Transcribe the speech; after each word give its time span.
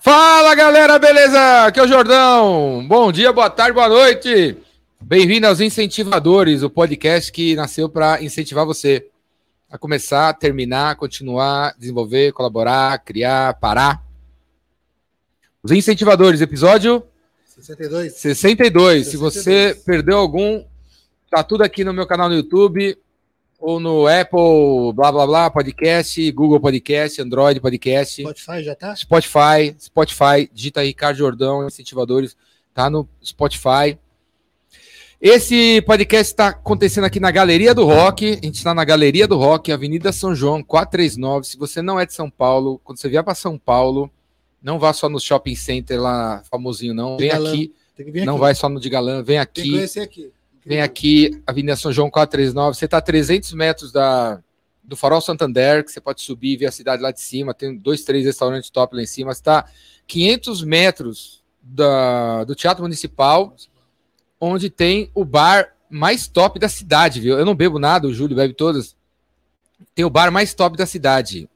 Fala 0.00 0.54
galera, 0.54 0.98
beleza? 0.98 1.64
Aqui 1.64 1.80
é 1.80 1.82
o 1.82 1.88
Jordão. 1.88 2.86
Bom 2.86 3.10
dia, 3.10 3.32
boa 3.32 3.48
tarde, 3.48 3.72
boa 3.72 3.88
noite. 3.88 4.56
Bem-vindo 5.00 5.46
aos 5.46 5.60
Incentivadores, 5.60 6.62
o 6.62 6.68
podcast 6.68 7.32
que 7.32 7.56
nasceu 7.56 7.88
para 7.88 8.22
incentivar 8.22 8.66
você 8.66 9.08
a 9.70 9.78
começar, 9.78 10.32
terminar, 10.34 10.96
continuar, 10.96 11.74
desenvolver, 11.78 12.32
colaborar, 12.32 12.98
criar, 12.98 13.54
parar. 13.54 14.04
Os 15.62 15.72
Incentivadores, 15.72 16.40
episódio 16.40 17.02
62. 17.46 18.14
62. 18.14 19.06
Se 19.06 19.16
você 19.16 19.80
perdeu 19.84 20.18
algum, 20.18 20.64
tá 21.30 21.42
tudo 21.42 21.62
aqui 21.64 21.82
no 21.82 21.92
meu 21.92 22.06
canal 22.06 22.28
no 22.28 22.36
YouTube 22.36 22.96
ou 23.58 23.80
no 23.80 24.06
Apple, 24.06 24.92
blá 24.94 25.10
blá 25.10 25.26
blá, 25.26 25.50
podcast, 25.50 26.30
Google 26.32 26.60
Podcast, 26.60 27.20
Android 27.20 27.60
Podcast. 27.60 28.22
Spotify 28.22 28.62
já 28.62 28.74
tá? 28.74 28.94
Spotify, 28.94 29.76
Spotify, 29.80 30.50
digita 30.52 30.80
aí 30.80 30.88
Ricardo 30.88 31.16
Jordão, 31.16 31.66
incentivadores, 31.66 32.36
tá 32.72 32.88
no 32.88 33.08
Spotify. 33.22 33.98
Esse 35.20 35.82
podcast 35.82 36.32
está 36.32 36.48
acontecendo 36.48 37.02
aqui 37.02 37.18
na 37.18 37.32
Galeria 37.32 37.74
do 37.74 37.84
Rock. 37.84 38.38
A 38.40 38.46
gente 38.46 38.54
está 38.54 38.72
na 38.72 38.84
Galeria 38.84 39.26
do 39.26 39.36
Rock, 39.36 39.72
Avenida 39.72 40.12
São 40.12 40.32
João, 40.32 40.62
439. 40.62 41.44
Se 41.44 41.58
você 41.58 41.82
não 41.82 41.98
é 41.98 42.06
de 42.06 42.14
São 42.14 42.30
Paulo, 42.30 42.80
quando 42.84 42.98
você 42.98 43.08
vier 43.08 43.24
para 43.24 43.34
São 43.34 43.58
Paulo, 43.58 44.08
não 44.62 44.78
vá 44.78 44.92
só 44.92 45.08
no 45.08 45.18
shopping 45.18 45.56
center 45.56 46.00
lá 46.00 46.40
famosinho, 46.48 46.94
não. 46.94 47.16
Vem 47.16 47.32
aqui. 47.32 47.74
Não 48.24 48.34
aqui. 48.34 48.40
vai 48.40 48.54
só 48.54 48.68
no 48.68 48.78
de 48.78 48.88
galã, 48.88 49.20
vem 49.20 49.38
Tem 49.38 49.46
que 49.52 49.60
aqui. 49.60 49.70
conhecer 49.72 50.00
aqui. 50.00 50.30
Vem 50.68 50.82
aqui, 50.82 51.42
Avenida 51.46 51.74
São 51.76 51.90
João 51.90 52.10
439. 52.10 52.76
Você 52.76 52.84
está 52.84 52.98
a 52.98 53.00
300 53.00 53.54
metros 53.54 53.90
da, 53.90 54.38
do 54.84 54.98
Farol 54.98 55.22
Santander, 55.22 55.82
que 55.82 55.90
você 55.90 55.98
pode 55.98 56.20
subir 56.20 56.52
e 56.52 56.56
ver 56.58 56.66
a 56.66 56.70
cidade 56.70 57.00
lá 57.00 57.10
de 57.10 57.22
cima. 57.22 57.54
Tem 57.54 57.74
dois, 57.74 58.04
três 58.04 58.26
restaurantes 58.26 58.68
top 58.68 58.94
lá 58.94 59.00
em 59.00 59.06
cima. 59.06 59.32
Você 59.32 59.40
está 59.40 59.64
500 60.06 60.62
metros 60.64 61.42
da, 61.62 62.44
do 62.44 62.54
Teatro 62.54 62.82
Municipal, 62.82 63.56
onde 64.38 64.68
tem 64.68 65.10
o 65.14 65.24
bar 65.24 65.74
mais 65.88 66.28
top 66.28 66.58
da 66.58 66.68
cidade, 66.68 67.18
viu? 67.18 67.38
Eu 67.38 67.46
não 67.46 67.54
bebo 67.54 67.78
nada, 67.78 68.06
o 68.06 68.12
Júlio 68.12 68.36
bebe 68.36 68.52
todas. 68.52 68.94
Tem 69.94 70.04
o 70.04 70.10
bar 70.10 70.30
mais 70.30 70.52
top 70.52 70.76
da 70.76 70.84
cidade. 70.84 71.48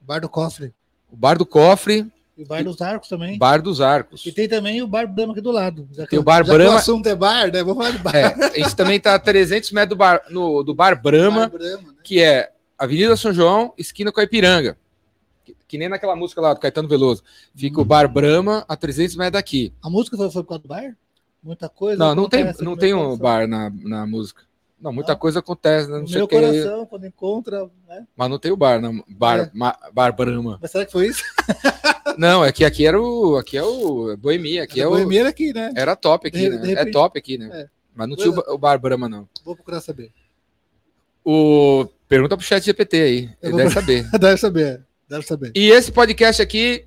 Bar 0.00 0.20
do 0.20 0.28
Cofre. 0.28 0.72
O 1.10 1.16
Bar 1.16 1.36
do 1.36 1.44
Cofre, 1.44 2.06
E 2.40 2.42
o 2.42 2.46
Bar 2.46 2.64
dos 2.64 2.80
Arcos 2.80 3.08
também. 3.10 3.36
Bar 3.36 3.60
dos 3.60 3.82
Arcos. 3.82 4.24
E 4.24 4.32
tem 4.32 4.48
também 4.48 4.80
o 4.80 4.86
Bar 4.86 5.06
Brahma 5.06 5.34
aqui 5.34 5.42
do 5.42 5.50
lado. 5.50 5.86
Já 5.92 6.06
Tem 6.06 6.18
o 6.18 6.22
Bar 6.22 6.42
já 6.42 6.54
Brahma- 6.54 6.72
o 6.72 6.78
assunto 6.78 7.06
é 7.06 7.14
bar, 7.14 7.52
né? 7.52 7.62
Vamos 7.62 7.76
falar 7.76 7.90
de 7.90 7.98
bar. 7.98 8.16
É, 8.16 8.62
gente 8.62 8.74
também 8.74 8.96
está 8.96 9.14
a 9.14 9.18
300 9.18 9.70
metros 9.72 9.90
do 9.90 9.96
bar, 9.96 10.22
no, 10.30 10.62
do 10.62 10.74
bar 10.74 10.98
Brahma. 10.98 11.48
Bar 11.48 11.58
né? 11.60 11.78
que 12.02 12.18
é 12.22 12.50
Avenida 12.78 13.14
São 13.14 13.30
João, 13.30 13.74
esquina 13.76 14.10
com 14.10 14.20
a 14.20 14.22
Ipiranga. 14.22 14.78
Que, 15.44 15.54
que 15.68 15.76
nem 15.76 15.90
naquela 15.90 16.16
música 16.16 16.40
lá 16.40 16.54
do 16.54 16.60
Caetano 16.60 16.88
Veloso. 16.88 17.22
Fica 17.54 17.78
o 17.78 17.84
Bar 17.84 18.08
Brahma 18.08 18.64
a 18.66 18.74
300 18.74 19.16
metros 19.16 19.32
daqui. 19.34 19.74
A 19.82 19.90
música 19.90 20.16
foi, 20.16 20.30
foi 20.30 20.42
por 20.42 20.48
causa 20.48 20.62
do 20.62 20.68
bar? 20.68 20.96
Muita 21.42 21.68
coisa. 21.68 21.98
Não, 21.98 22.14
não 22.14 22.26
tem, 22.26 22.54
não 22.62 22.74
tem 22.74 22.94
um 22.94 23.18
bar 23.18 23.46
na, 23.46 23.70
na 23.70 24.06
música. 24.06 24.40
Não, 24.80 24.92
muita 24.92 25.12
Não? 25.12 25.18
coisa 25.18 25.40
acontece, 25.40 25.90
né? 25.90 25.98
Não 25.98 26.06
sei 26.06 26.16
meu 26.16 26.24
o 26.24 26.28
que. 26.28 26.34
coração, 26.40 26.86
quando 26.86 27.06
encontra. 27.06 27.70
Né? 27.86 28.06
Mas 28.16 28.30
não 28.30 28.38
tem 28.38 28.50
o 28.50 28.56
bar, 28.56 28.80
não. 28.80 29.04
Bar, 29.08 29.38
É. 29.40 29.50
ma- 29.52 29.78
bar 29.92 30.10
Brahma. 30.16 30.58
Mas 30.62 30.70
será 30.70 30.86
que 30.86 30.92
foi 30.92 31.08
isso? 31.08 31.22
Não, 32.18 32.44
é 32.44 32.50
que 32.50 32.64
aqui 32.64 32.84
era 32.84 33.00
o. 33.00 33.36
Aqui 33.36 33.56
é 33.56 33.62
o 33.62 34.16
Boemia, 34.16 34.64
aqui 34.64 34.80
é 34.80 34.86
o. 34.86 34.90
Boemia 34.90 35.20
era 35.20 35.28
aqui, 35.28 35.52
né? 35.54 35.72
Era 35.76 35.94
top 35.94 36.26
aqui, 36.28 36.38
De- 36.38 36.50
né? 36.50 36.56
de 36.58 36.64
É 36.72 36.74
repente- 36.74 36.92
top 36.92 37.18
aqui, 37.18 37.38
né? 37.38 37.48
É. 37.52 37.68
Mas 37.94 38.08
não 38.08 38.16
tinha 38.16 38.30
o, 38.30 38.54
o 38.54 38.58
bar 38.58 38.78
Brahma, 38.78 39.08
não. 39.08 39.28
Vou 39.44 39.54
procurar 39.54 39.80
saber. 39.80 40.10
O... 41.24 41.86
Pergunta 42.08 42.36
pro 42.36 42.44
chat 42.44 42.64
GPT 42.64 42.96
aí. 43.00 43.30
Ele 43.42 43.56
deve 43.56 43.70
saber. 43.70 44.10
Deve 44.10 44.36
saber. 44.38 44.82
Deve 45.08 45.26
saber. 45.26 45.52
E 45.54 45.70
esse 45.70 45.92
podcast 45.92 46.42
aqui, 46.42 46.84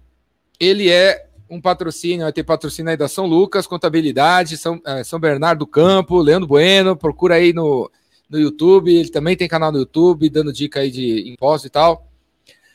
ele 0.59 0.89
é 0.89 1.25
um 1.53 1.61
patrocínio, 1.61 2.25
vai 2.25 2.33
ter 2.33 2.43
patrocínio 2.43 2.89
aí 2.89 2.97
da 2.97 3.07
São 3.07 3.27
Lucas, 3.27 3.67
Contabilidade, 3.67 4.57
São, 4.57 4.81
eh, 4.85 5.03
São 5.03 5.19
Bernardo 5.19 5.59
do 5.59 5.67
Campo, 5.67 6.19
Leandro 6.19 6.47
Bueno, 6.47 6.95
procura 6.95 7.35
aí 7.35 7.53
no, 7.53 7.91
no 8.27 8.39
YouTube, 8.39 8.91
ele 8.91 9.09
também 9.09 9.37
tem 9.37 9.47
canal 9.47 9.71
no 9.71 9.77
YouTube, 9.77 10.29
dando 10.29 10.51
dica 10.51 10.79
aí 10.79 10.89
de 10.89 11.29
imposto 11.29 11.67
e 11.67 11.69
tal. 11.69 12.07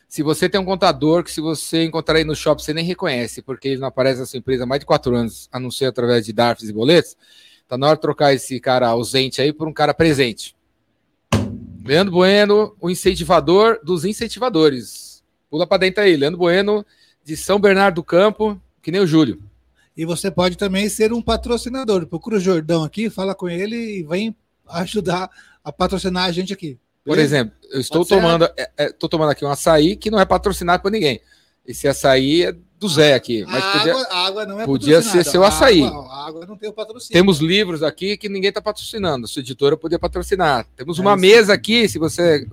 Se 0.09 0.23
você 0.23 0.49
tem 0.49 0.61
um 0.61 0.65
contador 0.65 1.25
que 1.25 1.31
se 1.31 1.41
você 1.41 1.85
encontrar 1.85 2.19
aí 2.19 2.25
no 2.25 2.37
shopping, 2.37 2.63
você 2.63 2.73
nem 2.73 2.85
reconhece, 2.85 3.43
porque 3.43 3.69
ele 3.69 3.81
não 3.81 3.89
aparece 3.89 4.21
na 4.21 4.27
sua 4.27 4.39
empresa 4.39 4.63
há 4.63 4.67
mais 4.67 4.81
de 4.81 4.87
quatro 4.87 5.15
anos, 5.15 5.49
a 5.51 5.59
não 5.59 5.71
ser 5.71 5.87
através 5.87 6.25
de 6.25 6.33
DARFs 6.33 6.69
e 6.69 6.73
boletos, 6.73 7.17
tá 7.67 7.77
na 7.77 7.89
hora 7.89 7.97
de 7.97 8.03
trocar 8.03 8.33
esse 8.33 8.61
cara 8.61 8.89
ausente 8.89 9.43
aí 9.43 9.53
por 9.53 9.67
um 9.67 9.73
cara 9.73 9.93
presente. 9.93 10.57
Leandro 11.85 12.13
Bueno, 12.13 12.77
o 12.81 12.89
incentivador 12.89 13.81
dos 13.83 14.05
incentivadores. 14.05 15.23
Pula 15.51 15.67
para 15.67 15.79
dentro 15.79 16.03
aí, 16.03 16.17
Leandro 16.17 16.39
Bueno, 16.39 16.87
de 17.25 17.37
São 17.37 17.59
Bernardo 17.59 17.97
do 17.97 18.05
Campo, 18.05 18.61
que 18.89 18.93
nem 18.93 19.03
o 19.03 19.07
Júlio. 19.07 19.39
E 19.95 20.07
você 20.07 20.31
pode 20.31 20.57
também 20.57 20.89
ser 20.89 21.13
um 21.13 21.21
patrocinador. 21.21 22.07
Procura 22.07 22.39
o 22.39 22.41
Jordão 22.41 22.83
aqui, 22.85 23.11
fala 23.11 23.35
com 23.35 23.47
ele 23.47 23.77
e 23.99 24.03
vem 24.03 24.35
ajudar 24.67 25.29
a 25.63 25.71
patrocinar 25.71 26.25
a 26.25 26.33
gente 26.33 26.55
aqui. 26.55 26.79
Por 27.05 27.11
Beleza? 27.17 27.37
exemplo, 27.37 27.55
eu 27.71 27.81
estou 27.83 27.99
Pode 28.07 28.09
tomando, 28.09 28.45
é, 28.57 28.71
é, 28.79 28.91
tô 28.91 29.07
tomando 29.11 29.29
aqui 29.29 29.45
um 29.45 29.51
açaí 29.51 29.95
que 29.95 30.11
não 30.11 30.19
é 30.19 30.25
patrocinado 30.25 30.83
por 30.83 30.91
ninguém. 30.91 31.21
Esse 31.67 31.87
açaí 31.87 32.45
é 32.45 32.53
do 32.81 32.89
Zé 32.89 33.13
aqui, 33.13 33.45
mas 33.47 33.63
a, 33.63 33.73
podia- 33.73 33.93
água, 33.93 34.07
a 34.11 34.27
água 34.27 34.47
não 34.47 34.61
é 34.63 34.65
podia 34.65 35.03
ser 35.03 35.23
seu 35.23 35.45
A 35.45 35.49
açaí. 35.49 35.83
água- 35.83 36.07
A 36.11 36.27
água 36.29 36.47
não 36.47 36.57
tem 36.57 36.71
o 36.71 36.73
patrocínio. 36.73 37.13
temos 37.13 37.41
livros 37.41 37.83
aqui 37.83 38.17
que 38.17 38.27
ninguém 38.31 38.49
está 38.49 38.63
patrocinando. 38.63 39.29
Sua 39.29 39.41
editora 39.41 39.77
podia 39.77 39.99
patrocinar. 39.99 40.67
Temos 40.75 40.99
uma 40.99 41.15
sim. 41.15 41.21
mesa 41.21 41.53
aqui, 41.53 41.87
se 41.87 41.99
você 41.99 42.47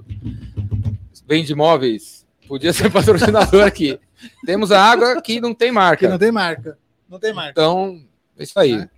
vende 1.25 1.53
imóveis, 1.53 2.25
podia 2.45 2.73
ser 2.73 2.91
patrocinador 2.91 3.63
aqui. 3.63 3.97
Temos 4.45 4.71
a 4.71 4.81
água 4.81 5.21
que 5.21 5.39
não 5.41 5.53
tem 5.53 5.71
marca. 5.71 6.07
não 6.09 6.17
tem 6.17 6.31
marca. 6.31 6.77
Não 7.09 7.19
tem 7.19 7.33
marca. 7.33 7.51
Então, 7.51 8.01
é 8.37 8.43
isso 8.43 8.59
aí. 8.59 8.73
É. 8.73 8.89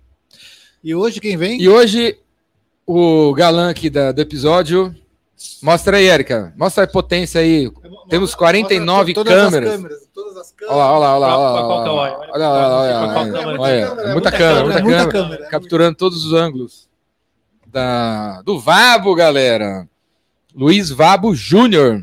E 0.82 0.94
hoje 0.94 1.20
quem 1.20 1.36
vem? 1.36 1.60
E 1.60 1.68
hoje, 1.68 2.18
o 2.86 3.32
galã 3.34 3.70
aqui 3.70 3.90
da- 3.90 4.12
do 4.12 4.20
episódio. 4.20 4.94
Mostra 5.62 5.98
aí, 5.98 6.06
Érica. 6.08 6.52
Mostra 6.56 6.84
a 6.84 6.86
potência 6.86 7.40
aí. 7.40 7.70
Temos 8.08 8.34
49 8.34 9.12
todas 9.14 9.32
câmeras. 9.32 9.70
As 9.70 9.76
câmeras. 9.76 10.08
Todas 10.12 10.36
as 10.36 10.52
câmeras. 10.52 10.76
Olha 10.80 10.84
lá, 10.84 10.92
olha 10.92 11.18
lá, 11.18 11.18
olha 11.18 11.26
lá. 11.28 11.76
Olha 11.76 12.32
que 12.32 12.38
é 12.38 12.38
lá, 12.38 12.80
olha 12.80 12.98
lá, 12.98 14.12
Muita 14.12 14.30
câmera, 14.32 14.38
câmera, 14.38 14.62
muita 14.64 14.82
muita 14.82 14.98
câmera. 14.98 15.08
câmera. 15.12 15.46
Capturando 15.50 15.96
todos 15.96 16.24
os 16.24 16.32
ângulos. 16.32 16.88
Da, 17.66 18.40
do 18.42 18.58
Vabo, 18.58 19.14
galera. 19.14 19.86
Luiz 20.54 20.90
Vabo 20.90 21.34
Júnior. 21.34 22.02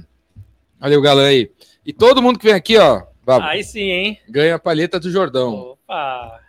Olha 0.80 0.98
o 0.98 1.02
galã 1.02 1.26
aí. 1.28 1.52
E 1.86 1.92
todo 1.92 2.22
mundo 2.22 2.38
que 2.40 2.46
vem 2.46 2.54
aqui, 2.56 2.78
ó, 2.78 3.02
Vabo, 3.26 3.46
Aí 3.46 3.64
sim, 3.64 3.80
hein? 3.80 4.20
ganha 4.30 4.56
a 4.56 4.60
palheta 4.60 5.00
do 5.00 5.10
Jordão. 5.10 5.54
Opa! 5.54 6.40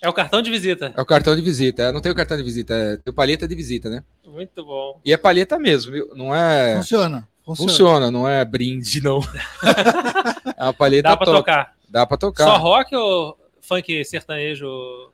É 0.00 0.08
o 0.08 0.12
cartão 0.12 0.40
de 0.40 0.50
visita. 0.50 0.94
É 0.96 1.00
o 1.00 1.04
cartão 1.04 1.34
de 1.36 1.42
visita. 1.42 1.82
É, 1.82 1.92
não 1.92 2.00
tem 2.00 2.10
o 2.10 2.14
cartão 2.14 2.36
de 2.36 2.42
visita, 2.42 2.72
é 2.72 2.96
tem 2.96 3.10
o 3.10 3.14
palheta 3.14 3.46
de 3.46 3.54
visita, 3.54 3.90
né? 3.90 4.02
Muito 4.24 4.64
bom. 4.64 5.00
E 5.04 5.12
é 5.12 5.16
palheta 5.16 5.58
mesmo, 5.58 5.92
viu? 5.92 6.10
Não 6.14 6.34
é. 6.34 6.76
Funciona. 6.76 7.28
Funciona. 7.44 7.70
Funciona, 7.70 8.10
não 8.10 8.28
é 8.28 8.44
brinde, 8.44 9.02
não. 9.02 9.20
é 10.56 10.62
uma 10.62 10.72
palheta 10.72 11.08
Dá 11.08 11.16
pra 11.16 11.26
top. 11.26 11.38
tocar. 11.38 11.74
Dá 11.88 12.06
pra 12.06 12.16
tocar. 12.16 12.44
Só 12.44 12.56
rock 12.56 12.94
ou 12.94 13.36
funk 13.60 14.04
sertanejo? 14.04 14.68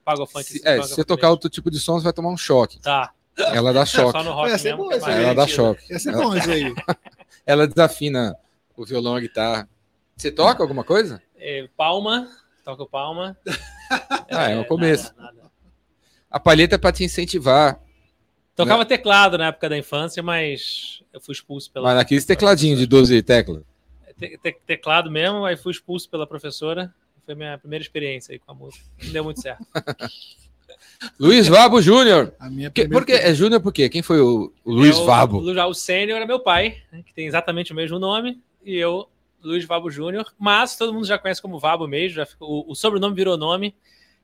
Paga 0.05 0.23
o 0.23 0.27
funk? 0.27 0.45
Se, 0.45 0.61
é, 0.63 0.83
se 0.83 0.91
você 0.91 1.05
tocar 1.05 1.31
outro 1.31 1.49
tipo 1.49 1.71
de 1.71 1.81
som, 1.81 1.99
você 1.99 2.05
vai 2.05 2.13
tomar 2.13 2.29
um 2.29 2.37
choque. 2.37 2.79
Tá. 2.81 3.13
Ela 3.37 3.73
dá 3.73 3.85
choque. 3.87 4.13
Só 4.19 4.23
no 4.23 4.33
rock 4.33 4.59
ser 4.59 4.77
mesmo. 4.77 4.85
bom 4.85 4.93
é 4.93 5.15
aí. 5.15 5.25
Ela 5.25 5.35
dá 5.35 5.47
choque. 5.47 5.91
Ia 5.91 5.99
ser 5.99 6.13
bom 6.13 6.37
isso 6.37 6.51
aí. 6.51 6.75
Ela 7.47 7.67
desafina 7.67 8.37
o 8.77 8.85
violão, 8.85 9.17
a 9.17 9.21
guitarra. 9.21 9.69
Você 10.17 10.33
toca 10.33 10.63
alguma 10.63 10.83
coisa? 10.83 11.23
É, 11.37 11.69
palma. 11.77 12.29
Toca 12.65 12.87
palma. 12.87 13.37
Ah, 14.29 14.51
é 14.51 14.59
o 14.59 14.65
começo. 14.65 15.15
nada, 15.17 15.33
nada. 15.37 15.51
A 16.29 16.41
palheta 16.41 16.75
é 16.75 16.79
pra 16.79 16.91
te 16.91 17.05
incentivar. 17.05 17.81
Tocava 18.57 18.85
teclado 18.85 19.39
na 19.39 19.47
época 19.47 19.69
da 19.69 19.79
infância, 19.79 20.21
mas 20.25 21.01
eu 21.13 21.21
fui 21.21 21.33
expulso 21.33 21.71
pela. 21.71 21.87
Mas 21.87 21.97
naqueles 21.99 22.25
tecladinhos 22.25 22.81
de 22.81 22.87
12 22.87 23.23
teclas. 23.23 23.63
Te- 24.19 24.37
te- 24.43 24.59
teclado 24.67 25.09
mesmo, 25.09 25.45
aí 25.45 25.57
fui 25.57 25.71
expulso 25.71 26.11
pela 26.11 26.27
professora. 26.27 26.93
Foi 27.25 27.37
minha 27.37 27.57
primeira 27.59 27.81
experiência 27.85 28.33
aí 28.33 28.41
com 28.41 28.51
a 28.51 28.55
música. 28.57 28.85
Não 29.05 29.13
deu 29.13 29.23
muito 29.23 29.41
certo. 29.41 29.65
Luiz 31.21 31.47
Vabo 31.47 31.81
Júnior. 31.81 32.35
A 32.41 32.51
minha 32.51 32.69
Que- 32.71 32.83
primeira- 32.83 33.05
Por 33.05 33.07
que 33.07 33.13
é 33.13 33.33
Júnior 33.33 33.61
por 33.61 33.73
quê? 33.73 33.89
Quem 33.89 34.03
foi 34.03 34.21
o, 34.21 34.53
o 34.65 34.73
Luiz 34.73 34.97
É 34.97 35.01
o- 35.01 35.05
Vabo? 35.07 35.39
O, 35.39 35.69
o 35.69 35.75
sênior 35.75 36.21
é 36.21 36.27
meu 36.27 36.41
pai, 36.41 36.83
né, 36.91 37.05
que 37.07 37.15
tem 37.15 37.29
exatamente 37.29 37.73
o 37.73 37.77
mesmo 37.77 38.01
nome, 38.01 38.41
e 38.65 38.75
eu, 38.77 39.09
Luiz 39.43 39.65
Vabo 39.65 39.91
Júnior, 39.91 40.33
mas 40.39 40.77
todo 40.77 40.93
mundo 40.93 41.07
já 41.07 41.19
conhece 41.19 41.41
como 41.43 41.59
Vabo 41.59 41.87
mesmo, 41.87 42.17
já 42.17 42.27
ficou- 42.27 42.49
o, 42.67 42.73
o 42.73 42.75
sobrenome 42.75 43.15
virou 43.15 43.37
nome, 43.37 43.75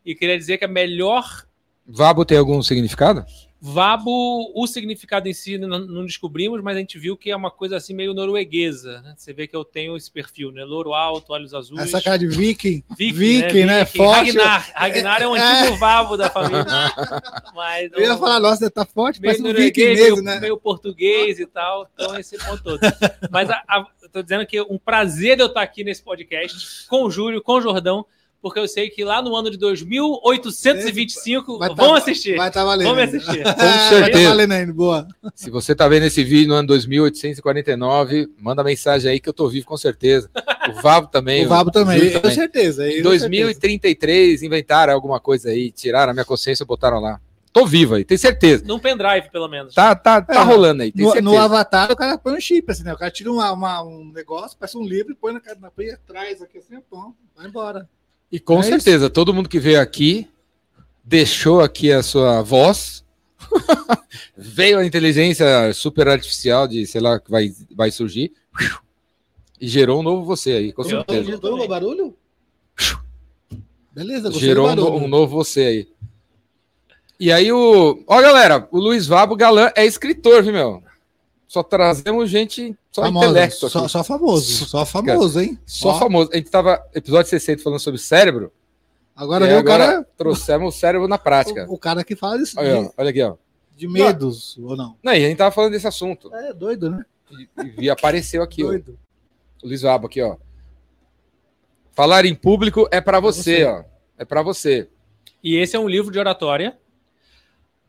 e 0.05 0.15
queria 0.15 0.37
dizer 0.39 0.59
que 0.59 0.65
a 0.65 0.69
melhor. 0.69 1.47
Vabo 1.87 2.25
tem 2.25 2.39
algum 2.39 2.63
significado? 2.63 3.25
Vabo, 3.65 4.51
o 4.57 4.67
significado 4.67 5.29
em 5.29 5.33
si 5.33 5.57
não, 5.57 6.05
descobrimos, 6.05 6.61
mas 6.61 6.77
a 6.77 6.81
gente 6.81 6.99
viu 6.99 7.17
que 7.17 7.31
é 7.31 7.37
uma 7.37 7.49
coisa 7.49 7.77
assim 7.77 7.95
meio 7.95 8.13
norueguesa. 8.13 9.01
Né? 9.03 9.15
Você 9.17 9.33
vê 9.33 9.47
que 9.47 9.55
eu 9.55 9.65
tenho 9.65 9.97
esse 9.97 10.11
perfil, 10.11 10.51
né? 10.51 10.65
Louro 10.65 10.93
alto, 10.93 11.33
olhos 11.33 11.55
azuis. 11.55 11.81
Essa 11.81 12.03
cara 12.03 12.19
de 12.19 12.27
viking. 12.27 12.83
Viking, 12.99 13.13
Viking, 13.13 13.65
né? 13.65 13.85
Viking. 13.85 13.99
Forte. 13.99 14.33
Ragnar. 14.33 14.73
Ragnar 14.75 15.23
é 15.23 15.29
um 15.29 15.35
antigo 15.35 15.77
Vavo 15.77 16.17
da 16.17 16.29
família. 16.29 16.65
Mas 17.55 17.93
Eu 17.93 18.01
ia 18.01 18.17
falar, 18.17 18.41
nossa, 18.41 18.69
tá 18.69 18.85
forte, 18.85 19.21
meio 19.21 19.33
parece 19.33 19.49
um 19.49 19.55
viking 19.55 19.81
mesmo, 19.81 20.17
meio, 20.17 20.23
né? 20.23 20.41
meio 20.41 20.57
português 20.57 21.39
e 21.39 21.47
tal. 21.47 21.89
Então, 21.95 22.19
esse 22.19 22.37
ponto 22.39 22.65
todo. 22.65 22.81
Mas 23.31 23.49
a, 23.49 23.63
a, 23.69 23.87
eu 24.03 24.09
tô 24.09 24.23
dizendo 24.25 24.45
que 24.45 24.57
é 24.57 24.63
um 24.65 24.77
prazer 24.77 25.39
eu 25.39 25.47
estar 25.47 25.63
aqui 25.63 25.85
nesse 25.85 26.03
podcast 26.03 26.89
com 26.89 27.05
o 27.05 27.11
Júlio, 27.13 27.41
com 27.41 27.53
o 27.53 27.61
Jordão, 27.61 28.05
porque 28.43 28.59
eu 28.59 28.67
sei 28.67 28.91
que 28.91 29.05
lá 29.05 29.23
no 29.23 29.35
ano 29.37 29.49
de 29.51 29.57
2825 29.57 31.59
Vai 31.59 31.69
vão 31.69 31.93
tá- 31.93 31.99
assistir. 31.99 32.37
Vai 32.37 32.49
estar 32.49 32.65
valendo. 32.65 32.87
Vão 32.89 32.97
me 32.97 33.03
assistir. 33.05 33.43
Vai 33.45 33.55
tá 33.55 33.89
certeza. 33.89 34.29
valendo 34.29 34.53
ainda, 34.53 34.73
boa. 34.73 35.07
Se 35.35 35.49
você 35.49 35.75
tá 35.75 35.87
vendo 35.89 36.05
esse 36.07 36.25
vídeo 36.25 36.49
no 36.49 36.55
ano 36.55 36.67
2849, 36.69 38.29
manda 38.39 38.65
mensagem 38.65 39.11
aí 39.13 39.21
que 39.21 39.29
eu 39.29 39.33
tô 39.33 39.49
vivo 39.49 39.67
com 39.67 39.77
certeza. 39.77 40.29
O 40.69 40.83
Vavo 40.83 41.07
também. 41.07 41.47
O 41.47 41.49
Vabo 41.49 41.71
também, 41.71 42.21
com 42.21 42.31
certeza. 42.31 42.89
Em 42.89 42.97
eu, 42.97 43.03
2033 43.05 44.43
inventaram 44.43 44.93
alguma 44.93 45.21
coisa 45.21 45.51
aí, 45.51 45.71
tiraram 45.71 46.11
a 46.11 46.15
minha 46.15 46.25
consciência 46.25 46.65
e 46.65 46.67
botaram 46.67 46.99
lá. 47.01 47.21
Tô 47.53 47.67
vivo 47.67 47.97
aí, 47.97 48.05
tenho 48.05 48.19
certeza. 48.19 48.65
Num 48.67 48.79
pendrive, 48.79 49.31
pelo 49.31 49.47
menos. 49.47 49.75
Tá, 49.75 49.95
tá, 49.95 50.23
tá 50.23 50.41
É, 50.41 50.43
rolando 50.43 50.83
aí, 50.83 50.91
tenho 50.91 51.07
No, 51.09 51.13
certeza. 51.13 51.35
no 51.35 51.39
Avatar, 51.39 51.93
o 51.93 51.97
cara 51.97 52.17
põe 52.17 52.33
um 52.35 52.41
chip, 52.41 52.73
assim, 52.73 52.83
né? 52.83 52.95
O 52.95 52.97
cara 52.97 53.11
tira 53.11 53.31
uma, 53.31 53.53
uma- 53.53 53.83
um 53.85 54.11
negócio, 54.11 54.57
parece 54.59 54.79
um 54.79 54.83
livro, 54.83 55.13
e 55.13 55.15
põe 55.15 55.35
na, 55.35 55.41
na 55.61 55.71
põe 55.71 55.91
atrás 55.91 56.41
aqui, 56.41 56.57
assim, 56.57 56.81
pô, 56.89 57.13
vai 57.37 57.47
embora. 57.47 57.87
E 58.33 58.41
com 58.41 58.61
É 58.61 58.63
certeza, 58.63 59.11
todo 59.11 59.33
mundo 59.35 59.49
que 59.49 59.61
veio 59.61 59.79
aqui 59.81 60.27
deixou 61.05 61.61
aqui 61.61 61.93
a 61.93 62.03
sua 62.03 62.41
voz. 62.43 63.05
veio 64.37 64.79
a 64.79 64.87
inteligência 64.87 65.47
super 65.75 66.09
artificial 66.09 66.67
de, 66.67 66.87
sei 66.87 67.01
lá, 67.01 67.21
que 67.21 67.31
vai, 67.31 67.53
vai 67.77 67.91
surgir. 67.91 68.33
E 69.61 69.69
gerou 69.69 70.01
um 70.01 70.03
novo 70.03 70.25
você 70.25 70.53
aí, 70.53 70.73
com 70.73 70.83
Eu- 70.83 70.89
certeza. 70.89 71.31
Gostou 71.33 71.59
do 71.59 71.69
barulho? 71.69 72.17
Beleza, 73.93 74.29
gostei 74.31 74.49
Gerou 74.49 74.75
do 74.75 74.83
um, 74.83 74.85
barulho. 74.87 75.05
um 75.05 75.09
novo 75.09 75.37
você 75.37 75.61
aí. 75.61 75.89
E 77.21 77.31
aí 77.31 77.53
o. 77.53 78.03
Ó, 78.07 78.21
galera, 78.23 78.67
o 78.73 78.79
Luiz 78.81 79.07
Vabo 79.07 79.37
Galã 79.37 79.71
é 79.77 79.85
escritor, 79.85 80.43
viu, 80.43 80.53
meu? 80.53 80.83
Só 81.53 81.63
trazemos 81.63 82.31
gente. 82.31 82.75
Só 82.91 83.03
Famoso, 83.03 83.27
intelecto. 83.27 83.69
só, 83.69 83.79
aqui. 83.81 83.89
só 83.91 84.03
famoso, 84.03 84.65
só 84.67 84.87
famoso, 84.87 85.39
hein? 85.39 85.59
Só 85.67 85.91
Ó, 85.91 85.99
famoso. 85.99 86.31
A 86.33 86.37
gente 86.37 86.51
tava, 86.51 86.83
episódio 86.95 87.29
60, 87.29 87.63
falando 87.63 87.79
sobre 87.79 88.01
cérebro. 88.01 88.51
Agora 89.15 89.45
e 89.45 89.49
vem 89.49 89.57
o 89.59 89.61
agora 89.61 89.87
cara, 89.87 90.09
trouxemos 90.17 90.75
o 90.75 90.79
cérebro 90.79 91.07
na 91.07 91.19
prática. 91.19 91.67
o, 91.69 91.75
o 91.75 91.79
cara 91.79 92.03
que 92.03 92.17
fala 92.17 92.39
disso, 92.39 92.59
Olha, 92.59 92.81
de, 92.81 92.87
ó, 92.87 92.91
olha 92.97 93.11
aqui, 93.11 93.23
ó. 93.23 93.35
de 93.77 93.87
medos, 93.87 94.57
ou 94.57 94.75
não? 94.75 94.97
Não, 95.03 95.13
e 95.13 95.17
a 95.27 95.29
gente 95.29 95.37
tava 95.37 95.51
falando 95.51 95.73
desse 95.73 95.87
assunto. 95.87 96.35
É 96.35 96.55
doido, 96.55 96.89
né? 96.91 97.05
E, 97.79 97.85
e 97.85 97.91
apareceu 97.91 98.43
aqui, 98.43 98.65
ó, 98.65 98.69
doido. 98.69 98.99
o 99.63 99.67
Luiz 99.69 99.83
Vabo 99.83 100.07
aqui, 100.07 100.23
ó. 100.23 100.37
Falar 101.93 102.25
em 102.25 102.35
público 102.35 102.89
é 102.91 102.99
pra 103.03 103.21
você, 103.21 103.59
você. 103.59 103.65
ó. 103.67 103.85
É 104.17 104.25
pra 104.25 104.41
você. 104.41 104.89
E 105.45 105.57
esse 105.57 105.77
é 105.77 105.79
um 105.79 105.87
livro 105.87 106.11
de 106.11 106.19
oratória. 106.19 106.79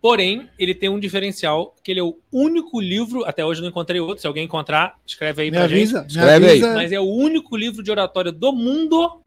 Porém, 0.04 0.50
ele 0.60 0.76
tem 0.76 0.90
um 0.90 1.00
diferencial, 1.00 1.74
que 1.82 1.90
ele 1.90 2.02
é 2.02 2.04
o 2.04 2.20
único 2.30 2.82
livro, 2.82 3.24
até 3.24 3.46
hoje 3.46 3.62
eu 3.62 3.64
não 3.64 3.70
encontrei 3.70 4.02
outro, 4.02 4.20
se 4.20 4.28
alguém 4.28 4.44
encontrar, 4.44 5.00
escreve 5.08 5.44
aí 5.44 5.50
Me 5.50 5.56
pra 5.56 5.66
gente. 5.66 5.78
avisa, 5.78 6.02
me 6.02 6.08
Escreve 6.08 6.46
aí. 6.46 6.52
avisa. 6.52 6.74
Mas 6.74 6.92
é 6.92 7.00
o 7.00 7.06
único 7.06 7.56
livro 7.56 7.82
de 7.82 7.90
oratória 7.90 8.30
do 8.30 8.52
mundo 8.52 9.22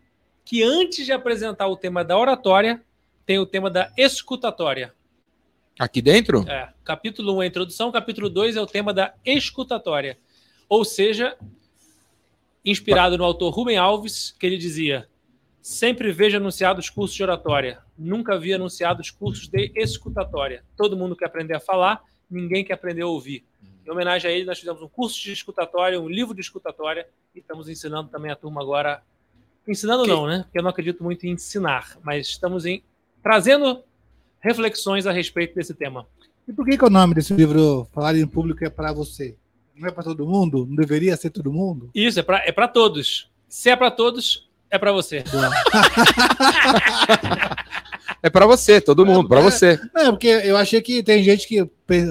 que 0.45 0.63
antes 0.63 1.07
de 1.07 1.13
apresentar 1.13 1.67
o 1.67 1.79
tema 1.79 2.05
da 2.05 2.19
oratória, 2.19 2.83
tem 3.25 3.39
o 3.39 3.47
tema 3.47 3.71
da 3.71 3.91
escutatória. 3.97 4.93
Aqui 5.79 6.03
dentro? 6.03 6.47
É, 6.47 6.69
capítulo 6.85 7.39
1 7.39 7.43
é 7.43 7.45
a 7.47 7.49
introdução, 7.49 7.91
capítulo 7.91 8.29
2 8.29 8.57
é 8.57 8.61
o 8.61 8.67
tema 8.67 8.93
da 8.93 9.15
escutatória. 9.25 10.19
Ou 10.69 10.85
seja, 10.85 11.39
inspirado 12.63 13.17
no 13.17 13.25
autor 13.25 13.49
Rubem 13.49 13.79
Alves, 13.79 14.37
que 14.39 14.45
ele 14.45 14.59
dizia: 14.59 15.09
Sempre 15.63 16.13
vejo 16.13 16.37
anunciados 16.37 16.91
cursos 16.91 17.17
de 17.17 17.23
oratória, 17.23 17.79
nunca 17.99 18.39
vi 18.39 18.53
anunciados 18.53 19.11
cursos 19.11 19.49
de 19.49 19.73
escutatória. 19.75 20.63
Todo 20.77 20.97
mundo 20.97 21.17
quer 21.17 21.27
aprender 21.27 21.55
a 21.55 21.61
falar, 21.61 22.03
ninguém 22.31 22.65
quer 22.65 22.75
aprender 22.75 23.03
a 23.03 23.07
ouvir. 23.07 23.45
Em 23.87 23.91
homenagem 23.91 24.31
a 24.31 24.35
ele, 24.35 24.45
nós 24.45 24.59
fizemos 24.59 24.83
um 24.83 24.89
curso 24.89 25.23
de 25.23 25.33
escutatória, 25.33 26.01
um 26.01 26.09
livro 26.09 26.35
de 26.35 26.41
escutatória, 26.41 27.07
e 27.35 27.39
estamos 27.39 27.69
ensinando 27.69 28.09
também 28.09 28.31
a 28.31 28.37
turma 28.37 28.61
agora. 28.61 29.03
Ensinando 29.67 30.03
Que- 30.05 30.11
não, 30.11 30.27
né? 30.27 30.43
Porque 30.45 30.59
eu 30.59 30.63
não 30.63 30.71
acredito 30.71 31.03
muito 31.05 31.27
em 31.27 31.31
ensinar, 31.31 31.97
mas 32.03 32.27
estamos 32.29 32.67
em... 32.67 32.83
trazendo 33.23 33.83
reflexões 34.41 35.07
a 35.07 35.13
respeito 35.13 35.55
desse 35.55 35.75
tema. 35.75 36.07
E 36.49 36.53
por 36.53 36.65
que, 36.65 36.77
que 36.79 36.85
o 36.85 36.91
nome 36.91 37.15
desse 37.15 37.35
livro, 37.35 37.89
Falar 37.93 38.17
em 38.17 38.27
Público, 38.27 38.65
é 38.65 38.71
pra 38.71 38.93
você? 38.93 39.37
Não 39.75 39.89
é 39.89 39.91
pra 39.91 40.03
todo 40.03 40.27
mundo? 40.27 40.65
Não 40.69 40.77
deveria 40.77 41.17
ser 41.17 41.31
todo 41.31 41.53
mundo? 41.53 41.91
Isso, 41.95 42.19
é 42.21 42.23
para 42.23 42.39
é 42.47 42.53
pra 42.53 42.67
todos. 42.69 43.29
Se 43.49 43.69
é 43.69 43.77
para 43.77 43.91
todos, 43.91 44.49
é 44.71 44.79
para 44.79 44.93
você. 44.93 45.23
É 48.27 48.31
pra 48.31 48.45
você, 48.45 48.81
todo 48.81 49.07
mundo, 49.07 49.29
pra 49.29 49.41
você. 49.41 49.79
É, 49.95 50.11
porque 50.11 50.27
eu 50.27 50.57
achei 50.57 50.83
que 50.83 51.01
tem 51.01 51.23
gente 51.23 51.47
que 51.47 51.65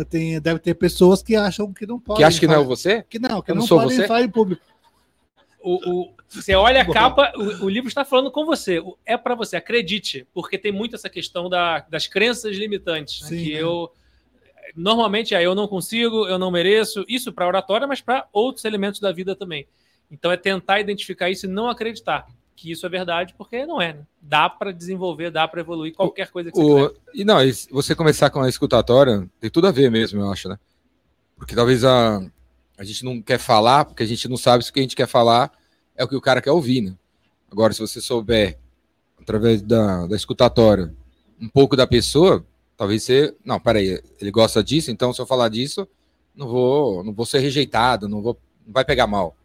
tem, 0.09 0.39
deve 0.39 0.59
ter 0.61 0.73
pessoas 0.73 1.21
que 1.21 1.35
acham 1.35 1.73
que 1.73 1.85
não 1.85 1.99
pode. 1.99 2.19
Que 2.19 2.23
acha 2.23 2.39
que 2.39 2.47
não 2.47 2.61
é 2.61 2.63
você? 2.63 3.03
Que 3.09 3.19
não, 3.19 3.41
que 3.41 3.51
Eu 3.51 3.55
não 3.55 3.63
não, 3.63 3.67
sou 3.67 3.81
podem 3.81 3.97
você? 3.97 4.07
falar 4.07 4.21
em 4.21 4.29
público. 4.29 4.61
O, 5.61 5.73
o- 5.91 6.15
você 6.29 6.55
olha 6.55 6.81
a 6.81 6.85
capa, 6.85 7.33
o, 7.35 7.65
o 7.65 7.69
livro 7.69 7.89
está 7.89 8.05
falando 8.05 8.31
com 8.31 8.45
você. 8.45 8.81
É 9.05 9.17
para 9.17 9.35
você, 9.35 9.57
acredite, 9.57 10.25
porque 10.33 10.57
tem 10.57 10.71
muito 10.71 10.95
essa 10.95 11.09
questão 11.09 11.49
da- 11.49 11.79
das 11.89 12.07
crenças 12.07 12.55
limitantes. 12.55 13.21
né, 13.23 13.27
Sim, 13.27 13.43
que 13.43 13.53
é. 13.53 13.61
eu 13.61 13.91
normalmente 14.73 15.35
é 15.35 15.43
eu 15.45 15.53
não 15.53 15.67
consigo, 15.67 16.27
eu 16.29 16.39
não 16.39 16.49
mereço. 16.49 17.03
Isso 17.09 17.33
para 17.33 17.45
oratória, 17.45 17.85
mas 17.87 17.99
para 17.99 18.25
outros 18.31 18.63
elementos 18.63 19.01
da 19.01 19.11
vida 19.11 19.35
também. 19.35 19.67
Então 20.09 20.31
é 20.31 20.37
tentar 20.37 20.79
identificar 20.79 21.29
isso 21.29 21.45
e 21.45 21.49
não 21.49 21.67
acreditar 21.67 22.25
que 22.55 22.71
isso 22.71 22.85
é 22.85 22.89
verdade, 22.89 23.35
porque 23.37 23.65
não 23.65 23.81
é. 23.81 23.93
Né? 23.93 24.05
Dá 24.21 24.49
para 24.49 24.71
desenvolver, 24.71 25.29
dá 25.29 25.47
para 25.47 25.59
evoluir 25.59 25.93
qualquer 25.93 26.29
coisa 26.29 26.51
que 26.51 26.57
você 26.57 26.63
quiser. 26.63 26.87
O, 26.87 27.11
e 27.13 27.25
não, 27.25 27.41
e 27.41 27.53
se 27.53 27.69
você 27.69 27.93
começar 27.93 28.29
com 28.29 28.41
a 28.41 28.49
escutatória, 28.49 29.29
tem 29.39 29.49
tudo 29.49 29.67
a 29.67 29.71
ver 29.71 29.91
mesmo, 29.91 30.21
eu 30.21 30.31
acho, 30.31 30.47
né? 30.47 30.57
Porque 31.35 31.53
talvez 31.53 31.83
a, 31.83 32.25
a 32.77 32.83
gente 32.83 33.03
não 33.03 33.21
quer 33.21 33.37
falar, 33.37 33.85
porque 33.85 34.03
a 34.03 34.07
gente 34.07 34.27
não 34.29 34.37
sabe 34.37 34.63
se 34.63 34.69
o 34.69 34.73
que 34.73 34.79
a 34.79 34.83
gente 34.83 34.95
quer 34.95 35.07
falar 35.07 35.51
é 35.95 36.03
o 36.03 36.07
que 36.07 36.15
o 36.15 36.21
cara 36.21 36.41
quer 36.41 36.51
ouvir, 36.51 36.81
né? 36.81 36.95
Agora, 37.51 37.73
se 37.73 37.79
você 37.79 38.01
souber, 38.01 38.57
através 39.19 39.61
da, 39.61 40.07
da 40.07 40.15
escutatória, 40.15 40.93
um 41.39 41.49
pouco 41.49 41.75
da 41.75 41.85
pessoa, 41.85 42.45
talvez 42.77 43.03
você. 43.03 43.35
Não, 43.43 43.59
peraí, 43.59 44.01
ele 44.19 44.31
gosta 44.31 44.63
disso, 44.63 44.91
então 44.91 45.13
se 45.13 45.21
eu 45.21 45.25
falar 45.25 45.49
disso, 45.49 45.87
não 46.35 46.47
vou, 46.47 47.03
não 47.03 47.13
vou 47.13 47.25
ser 47.25 47.39
rejeitado, 47.39 48.07
não 48.07 48.21
vou. 48.21 48.37
Não 48.65 48.73
vai 48.73 48.83
pegar 48.83 49.07
mal. 49.07 49.35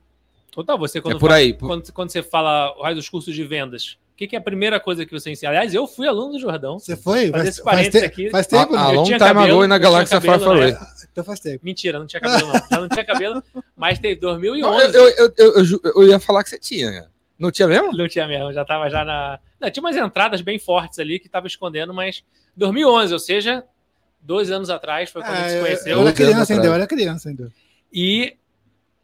Total, 0.51 0.77
você 0.79 1.01
quando 1.01 1.17
é 1.17 1.19
por 1.19 1.29
fala- 1.29 1.39
aí. 1.41 1.53
quando, 1.53 1.93
quando 1.93 2.11
você 2.11 2.23
fala 2.23 2.75
o 2.79 2.83
raio 2.83 2.97
dos 2.97 3.09
cursos 3.09 3.35
de 3.35 3.45
vendas, 3.45 3.99
o 4.13 4.17
que, 4.17 4.27
que 4.27 4.37
é 4.37 4.39
a 4.39 4.43
primeira 4.43 4.79
coisa 4.81 5.07
que 5.07 5.13
você 5.13 5.31
ensina? 5.31 5.51
Aliás, 5.51 5.73
eu 5.73 5.87
fui 5.87 6.07
aluno 6.09 6.33
do 6.33 6.41
Jordão. 6.41 6.79
Você 6.79 6.97
foi? 6.97 7.31
Faz, 7.31 7.49
esse 7.49 7.63
parênteses 7.63 8.01
te- 8.01 8.07
aqui. 8.07 8.31
faz 8.31 8.47
tempo, 8.47 8.75
A- 8.75 8.77
né? 8.77 8.83
a 8.83 8.91
Eu 8.91 8.95
long 8.97 9.05
tinha 9.05 9.19
time 9.19 9.29
cabelo, 9.31 9.45
ago 9.45 9.53
in 9.53 9.55
a 9.55 9.61
eu 9.63 9.69
tinha 9.69 9.79
Galáxia 9.79 10.21
Far 10.21 10.39
Far 10.41 10.49
na 10.49 10.55
Away. 10.61 10.77
Então 11.13 11.25
faz 11.25 11.41
tempo. 11.41 11.61
Mentira, 11.65 11.99
não 11.99 12.07
tinha 12.07 12.21
cabelo, 12.21 12.53
não. 12.53 12.61
Já 12.71 12.81
não 12.81 12.89
tinha 12.89 13.05
cabelo, 13.05 13.43
mas 13.77 13.99
teve 13.99 14.15
Não, 14.21 14.33
2011. 14.33 14.97
eu, 14.97 15.09
eu, 15.09 15.33
eu, 15.39 15.55
eu 15.65 15.81
eu 15.97 16.09
ia 16.09 16.19
falar 16.21 16.43
que 16.45 16.51
você 16.51 16.59
tinha. 16.59 16.91
né? 16.91 17.07
Não 17.39 17.51
tinha 17.51 17.67
mesmo? 17.67 17.93
Não 17.93 18.07
tinha 18.09 18.27
mesmo, 18.29 18.53
já 18.53 18.65
tava 18.65 18.91
já 18.91 19.05
na. 19.05 19.39
Não, 19.59 19.71
tinha 19.71 19.83
umas 19.83 19.97
entradas 19.97 20.41
bem 20.43 20.59
fortes 20.59 20.99
ali 20.99 21.19
que 21.19 21.29
tava 21.29 21.47
escondendo, 21.47 21.95
mas 21.95 22.23
2011, 22.57 23.13
ou 23.15 23.19
seja, 23.19 23.65
dois 24.21 24.51
anos 24.51 24.69
atrás 24.69 25.09
foi 25.11 25.23
quando 25.23 25.33
a 25.37 25.41
gente 25.41 25.51
se 25.51 25.57
É, 25.57 25.61
conheceu. 25.61 25.93
eu 25.97 26.01
era 26.03 26.13
criança 26.13 26.53
ainda, 26.53 26.67
eu 26.67 26.75
era 26.75 26.87
criança 26.87 27.29
ainda. 27.31 27.51
E 27.93 28.37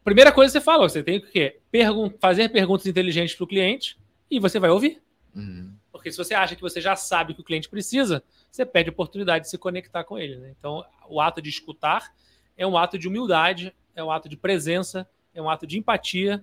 primeira 0.07 0.31
coisa 0.31 0.49
que 0.53 0.57
você 0.57 0.63
fala, 0.63 0.87
você 0.87 1.03
tem 1.03 1.19
que 1.19 1.27
o 1.27 1.31
quê? 1.31 1.59
Pergun 1.69 2.09
fazer 2.17 2.47
perguntas 2.47 2.87
inteligentes 2.87 3.35
para 3.35 3.43
o 3.43 3.47
cliente 3.47 3.97
e 4.31 4.39
você 4.39 4.57
vai 4.57 4.69
ouvir. 4.69 5.01
Uhum. 5.35 5.73
Porque 5.91 6.09
se 6.09 6.17
você 6.17 6.33
acha 6.33 6.55
que 6.55 6.61
você 6.61 6.79
já 6.79 6.95
sabe 6.95 7.33
o 7.33 7.35
que 7.35 7.41
o 7.41 7.43
cliente 7.43 7.67
precisa, 7.67 8.23
você 8.49 8.65
perde 8.65 8.89
a 8.89 8.93
oportunidade 8.93 9.43
de 9.43 9.49
se 9.49 9.57
conectar 9.57 10.05
com 10.05 10.17
ele. 10.17 10.37
né? 10.37 10.55
Então, 10.57 10.81
o 11.09 11.19
ato 11.19 11.41
de 11.41 11.49
escutar 11.49 12.09
é 12.55 12.65
um 12.65 12.77
ato 12.77 12.97
de 12.97 13.05
humildade, 13.05 13.75
é 13.93 14.01
um 14.01 14.09
ato 14.09 14.29
de 14.29 14.37
presença, 14.37 15.05
é 15.35 15.41
um 15.41 15.49
ato 15.49 15.67
de 15.67 15.77
empatia, 15.77 16.41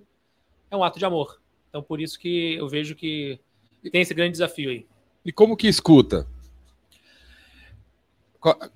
é 0.69 0.77
um 0.77 0.83
ato 0.83 0.99
de 0.99 1.05
amor. 1.05 1.41
Então, 1.67 1.81
por 1.81 1.99
isso 1.99 2.19
que 2.19 2.53
eu 2.53 2.69
vejo 2.69 2.93
que 2.93 3.39
tem 3.91 4.01
esse 4.01 4.13
grande 4.13 4.33
desafio 4.33 4.69
aí. 4.69 4.85
E 5.25 5.31
como 5.31 5.57
que 5.57 5.67
escuta? 5.67 6.27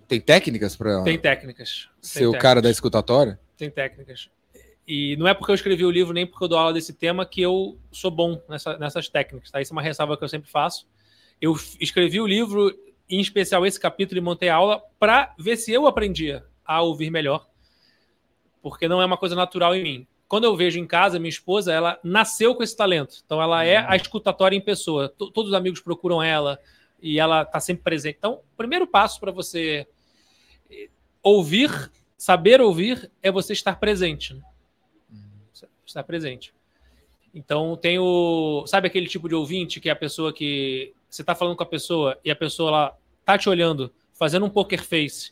Tem 0.07 0.19
técnicas 0.19 0.75
para 0.75 1.03
Tem 1.03 1.19
técnicas. 1.19 1.89
ser 2.01 2.19
Tem 2.19 2.27
o 2.27 2.31
técnicas. 2.31 2.41
cara 2.41 2.59
da 2.59 2.71
escutatória? 2.71 3.39
Tem 3.55 3.69
técnicas. 3.69 4.31
E 4.91 5.15
não 5.17 5.27
é 5.27 5.35
porque 5.35 5.51
eu 5.51 5.55
escrevi 5.55 5.85
o 5.85 5.91
livro, 5.91 6.13
nem 6.15 6.25
porque 6.25 6.43
eu 6.43 6.47
dou 6.47 6.57
aula 6.57 6.73
desse 6.73 6.93
tema, 6.93 7.23
que 7.23 7.39
eu 7.39 7.77
sou 7.91 8.09
bom 8.09 8.41
nessa- 8.49 8.75
nessas 8.79 9.07
técnicas. 9.07 9.51
Tá? 9.51 9.61
Isso 9.61 9.71
é 9.71 9.75
uma 9.75 9.83
ressalva 9.83 10.17
que 10.17 10.23
eu 10.23 10.27
sempre 10.27 10.49
faço. 10.49 10.87
Eu 11.39 11.55
escrevi 11.79 12.19
o 12.19 12.25
livro, 12.25 12.75
em 13.07 13.19
especial 13.19 13.63
esse 13.67 13.79
capítulo, 13.79 14.17
e 14.17 14.21
montei 14.21 14.49
a 14.49 14.55
aula 14.55 14.81
para 14.97 15.35
ver 15.37 15.57
se 15.57 15.71
eu 15.71 15.85
aprendia 15.85 16.43
a 16.65 16.81
ouvir 16.81 17.11
melhor. 17.11 17.47
Porque 18.63 18.87
não 18.87 18.99
é 18.99 19.05
uma 19.05 19.15
coisa 19.15 19.35
natural 19.35 19.75
em 19.75 19.83
mim. 19.83 20.07
Quando 20.27 20.45
eu 20.45 20.55
vejo 20.55 20.79
em 20.79 20.87
casa, 20.87 21.19
minha 21.19 21.29
esposa, 21.29 21.71
ela 21.71 21.99
nasceu 22.03 22.55
com 22.55 22.63
esse 22.63 22.75
talento. 22.75 23.21
Então, 23.23 23.39
ela 23.39 23.63
é 23.63 23.77
a 23.77 23.95
escutatória 23.95 24.57
em 24.57 24.61
pessoa. 24.61 25.07
T- 25.09 25.31
Todos 25.31 25.49
os 25.49 25.53
amigos 25.53 25.81
procuram 25.81 26.21
ela 26.21 26.59
e 27.01 27.19
ela 27.19 27.43
está 27.43 27.59
sempre 27.59 27.83
presente. 27.83 28.17
Então, 28.17 28.33
o 28.53 28.57
primeiro 28.57 28.87
passo 28.87 29.19
para 29.19 29.31
você 29.31 29.87
Ouvir, 31.21 31.91
saber 32.17 32.61
ouvir 32.61 33.11
é 33.21 33.31
você 33.31 33.53
estar 33.53 33.75
presente. 33.79 34.33
né? 34.33 34.41
Estar 35.89 36.03
presente. 36.03 36.53
Então 37.33 37.75
tem 37.75 37.99
o. 37.99 38.63
Sabe 38.67 38.87
aquele 38.87 39.07
tipo 39.07 39.27
de 39.29 39.35
ouvinte 39.35 39.79
que 39.79 39.89
é 39.89 39.91
a 39.91 39.95
pessoa 39.95 40.31
que. 40.33 40.93
Você 41.09 41.23
tá 41.23 41.33
falando 41.35 41.55
com 41.55 41.63
a 41.63 41.65
pessoa 41.65 42.17
e 42.23 42.29
a 42.31 42.35
pessoa 42.35 42.69
lá 42.71 42.95
tá 43.25 43.37
te 43.37 43.49
olhando, 43.49 43.91
fazendo 44.13 44.45
um 44.45 44.49
poker 44.49 44.83
face, 44.83 45.31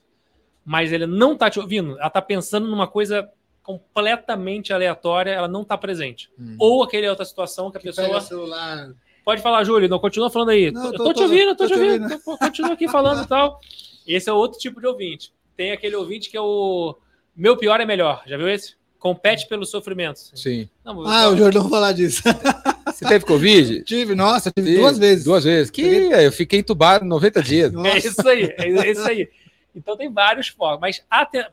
mas 0.65 0.91
ele 0.91 1.05
não 1.05 1.35
tá 1.37 1.49
te 1.49 1.59
ouvindo, 1.59 1.99
ela 1.99 2.09
tá 2.09 2.21
pensando 2.21 2.67
numa 2.67 2.87
coisa 2.87 3.29
completamente 3.61 4.73
aleatória, 4.73 5.31
ela 5.31 5.47
não 5.47 5.63
tá 5.63 5.77
presente. 5.77 6.31
Ou 6.59 6.83
aquele 6.83 7.07
outra 7.07 7.25
situação 7.25 7.69
que 7.69 7.77
a 7.77 7.79
Que 7.79 7.87
pessoa. 7.87 8.19
celular. 8.21 8.93
Pode 9.23 9.41
falar, 9.41 9.63
Júlio, 9.63 9.89
não 9.89 9.99
continua 9.99 10.29
falando 10.31 10.49
aí. 10.49 10.71
Não, 10.71 10.85
eu 10.85 10.91
tô- 10.93 11.03
tô, 11.05 11.13
te 11.13 11.17
tô- 11.17 11.23
ouvindo, 11.23 11.49
tô, 11.55 11.55
tô 11.55 11.67
te 11.67 11.73
te 11.73 11.79
ouvindo. 11.79 12.03
ouvindo. 12.03 12.23
Tô- 12.23 12.37
Continua 12.37 12.73
aqui 12.73 12.87
falando 12.87 13.23
e 13.23 13.27
tal. 13.27 13.59
Esse 14.07 14.29
é 14.29 14.33
outro 14.33 14.57
tipo 14.57 14.79
de 14.79 14.87
ouvinte. 14.87 15.33
Tem 15.55 15.71
aquele 15.71 15.95
ouvinte 15.95 16.29
que 16.29 16.37
é 16.37 16.41
o 16.41 16.95
meu 17.35 17.55
pior 17.57 17.79
é 17.81 17.85
melhor. 17.85 18.23
Já 18.25 18.37
viu 18.37 18.47
esse? 18.49 18.75
Compete 18.99 19.47
pelo 19.47 19.65
sofrimento. 19.65 20.19
Sim. 20.35 20.67
Não, 20.83 21.05
Ah, 21.07 21.29
o 21.29 21.37
Jordão 21.37 21.63
vai 21.63 21.71
falar 21.71 21.91
disso. 21.93 22.23
Você 22.87 23.05
teve 23.05 23.25
Covid? 23.25 23.83
tive, 23.83 24.15
nossa, 24.15 24.51
tive 24.51 24.71
Sim, 24.71 24.79
duas 24.79 24.97
vezes. 24.97 25.23
Duas 25.25 25.43
vezes. 25.43 25.69
Que 25.69 25.81
eu 25.81 26.31
fiquei 26.31 26.59
entubado 26.59 27.05
90 27.05 27.43
dias. 27.43 27.71
Nossa. 27.71 27.89
É 27.89 27.97
isso 27.97 28.27
aí, 28.27 28.43
é 28.57 28.91
isso 28.91 29.07
aí. 29.07 29.29
Então 29.75 29.95
tem 29.95 30.11
vários 30.11 30.47
focos. 30.47 30.79
Mas 30.79 31.03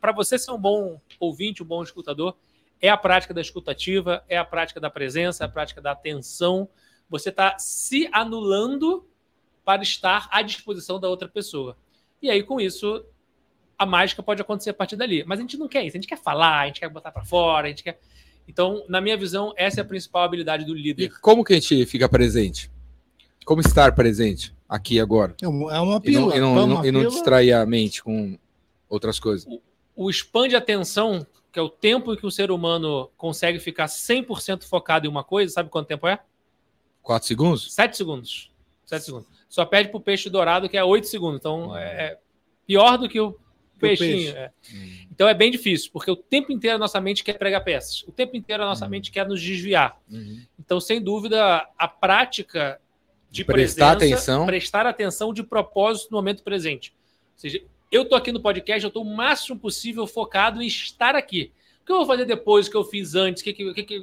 para 0.00 0.12
você 0.12 0.38
ser 0.38 0.52
um 0.52 0.58
bom 0.58 0.98
ouvinte, 1.20 1.62
um 1.62 1.66
bom 1.66 1.82
escutador, 1.82 2.34
é 2.80 2.88
a 2.88 2.96
prática 2.96 3.34
da 3.34 3.40
escutativa, 3.40 4.24
é 4.28 4.38
a 4.38 4.44
prática 4.44 4.80
da 4.80 4.88
presença, 4.88 5.44
é 5.44 5.46
a 5.46 5.50
prática 5.50 5.80
da 5.80 5.92
atenção. 5.92 6.68
Você 7.10 7.28
está 7.28 7.58
se 7.58 8.08
anulando 8.12 9.06
para 9.64 9.82
estar 9.82 10.28
à 10.30 10.40
disposição 10.40 10.98
da 10.98 11.08
outra 11.08 11.28
pessoa. 11.28 11.76
E 12.22 12.30
aí, 12.30 12.42
com 12.42 12.60
isso, 12.60 13.04
a 13.78 13.84
mágica 13.86 14.22
pode 14.22 14.40
acontecer 14.42 14.70
a 14.70 14.74
partir 14.74 14.96
dali. 14.96 15.24
Mas 15.24 15.38
a 15.38 15.42
gente 15.42 15.56
não 15.56 15.68
quer 15.68 15.84
isso, 15.84 15.96
a 15.96 16.00
gente 16.00 16.08
quer 16.08 16.18
falar, 16.18 16.60
a 16.60 16.66
gente 16.66 16.80
quer 16.80 16.88
botar 16.88 17.10
para 17.10 17.24
fora, 17.24 17.66
a 17.66 17.70
gente 17.70 17.82
quer. 17.82 17.98
Então, 18.46 18.84
na 18.88 19.00
minha 19.00 19.16
visão, 19.16 19.52
essa 19.56 19.80
é 19.80 19.82
a 19.82 19.84
principal 19.84 20.22
habilidade 20.22 20.64
do 20.64 20.76
E 20.76 20.82
líder. 20.82 21.18
como 21.20 21.42
que 21.44 21.52
a 21.54 21.56
gente 21.56 21.86
fica 21.86 22.08
presente? 22.08 22.70
Como 23.44 23.60
estar 23.60 23.94
presente 23.94 24.54
aqui 24.68 24.98
agora? 25.00 25.34
É 25.42 25.48
uma 25.48 25.74
é 25.74 25.80
uma 25.80 25.92
E 25.92 25.94
não, 25.94 26.00
pílula. 26.00 26.36
e 26.36 26.40
não- 26.40 26.52
e 26.52 26.54
não- 26.66 26.74
uma 26.76 26.86
e 26.88 26.92
não 26.92 27.06
distrair 27.06 27.52
a 27.52 27.64
mente 27.66 28.02
com 28.02 28.38
outras 28.88 29.18
coisas. 29.18 29.46
o 29.96 30.10
expande 30.10 30.56
atenção, 30.56 31.26
que 31.52 31.58
é 31.58 31.62
o 31.62 31.68
tempo 31.68 32.12
em 32.12 32.16
que 32.16 32.26
o 32.26 32.30
ser 32.30 32.50
humano 32.50 33.10
consegue 33.16 33.58
ficar 33.60 33.86
100% 33.86 34.66
focado 34.66 35.06
em 35.06 35.10
uma 35.10 35.22
coisa, 35.22 35.52
sabe 35.52 35.70
quanto 35.70 35.86
tempo 35.86 36.06
é? 36.08 36.18
Quatro 37.02 37.28
segundos? 37.28 37.72
7 37.72 37.96
segundos. 37.96 38.50
7 38.86 39.04
segundos. 39.04 39.28
Só 39.48 39.64
perde 39.64 39.90
pro 39.90 40.00
peixe 40.00 40.28
dourado, 40.28 40.68
que 40.68 40.76
é 40.76 40.82
8 40.82 41.06
segundos. 41.06 41.38
Então 41.38 41.76
é 41.76 41.84
é 42.06 42.18
pior 42.66 42.96
do 42.98 43.08
que 43.08 43.20
o 43.20 43.32
Que 43.32 43.38
o 43.38 43.43
peixinho. 43.78 44.32
peixe. 44.32 44.36
é. 44.36 44.50
Então 45.10 45.28
é 45.28 45.34
bem 45.34 45.50
difícil, 45.50 45.90
porque 45.92 46.10
o 46.10 46.16
tempo 46.16 46.50
inteiro 46.52 46.76
a 46.76 46.78
nossa 46.78 47.00
mente 47.00 47.22
quer 47.22 47.38
pregar 47.38 47.62
peças. 47.62 48.02
O 48.06 48.12
tempo 48.12 48.36
inteiro 48.36 48.62
a 48.62 48.66
nossa 48.66 48.88
mente 48.88 49.10
quer 49.10 49.26
nos 49.28 49.40
desviar. 49.40 50.00
Uhum. 50.10 50.42
Então, 50.58 50.80
sem 50.80 51.00
dúvida, 51.00 51.68
a 51.78 51.88
prática 51.88 52.80
de 53.30 53.44
Prestar 53.44 53.96
presença, 53.96 54.16
atenção. 54.16 54.46
prestar 54.46 54.86
atenção 54.86 55.32
de 55.34 55.42
propósito 55.42 56.10
no 56.10 56.16
momento 56.18 56.42
presente. 56.42 56.94
Ou 57.34 57.38
seja, 57.38 57.62
eu 57.90 58.02
estou 58.02 58.16
aqui 58.16 58.30
no 58.32 58.40
podcast, 58.40 58.82
eu 58.84 58.88
estou 58.88 59.02
o 59.02 59.16
máximo 59.16 59.58
possível 59.58 60.06
focado 60.06 60.62
em 60.62 60.66
estar 60.66 61.14
aqui. 61.16 61.52
O 61.82 61.86
que 61.86 61.92
eu 61.92 61.96
vou 61.98 62.06
fazer 62.06 62.24
depois, 62.24 62.66
o 62.66 62.70
que 62.70 62.76
eu 62.76 62.84
fiz 62.84 63.14
antes, 63.14 63.40
o 63.42 63.44
que, 63.44 63.52
que, 63.52 63.64
o 63.70 63.74
que, 63.74 64.02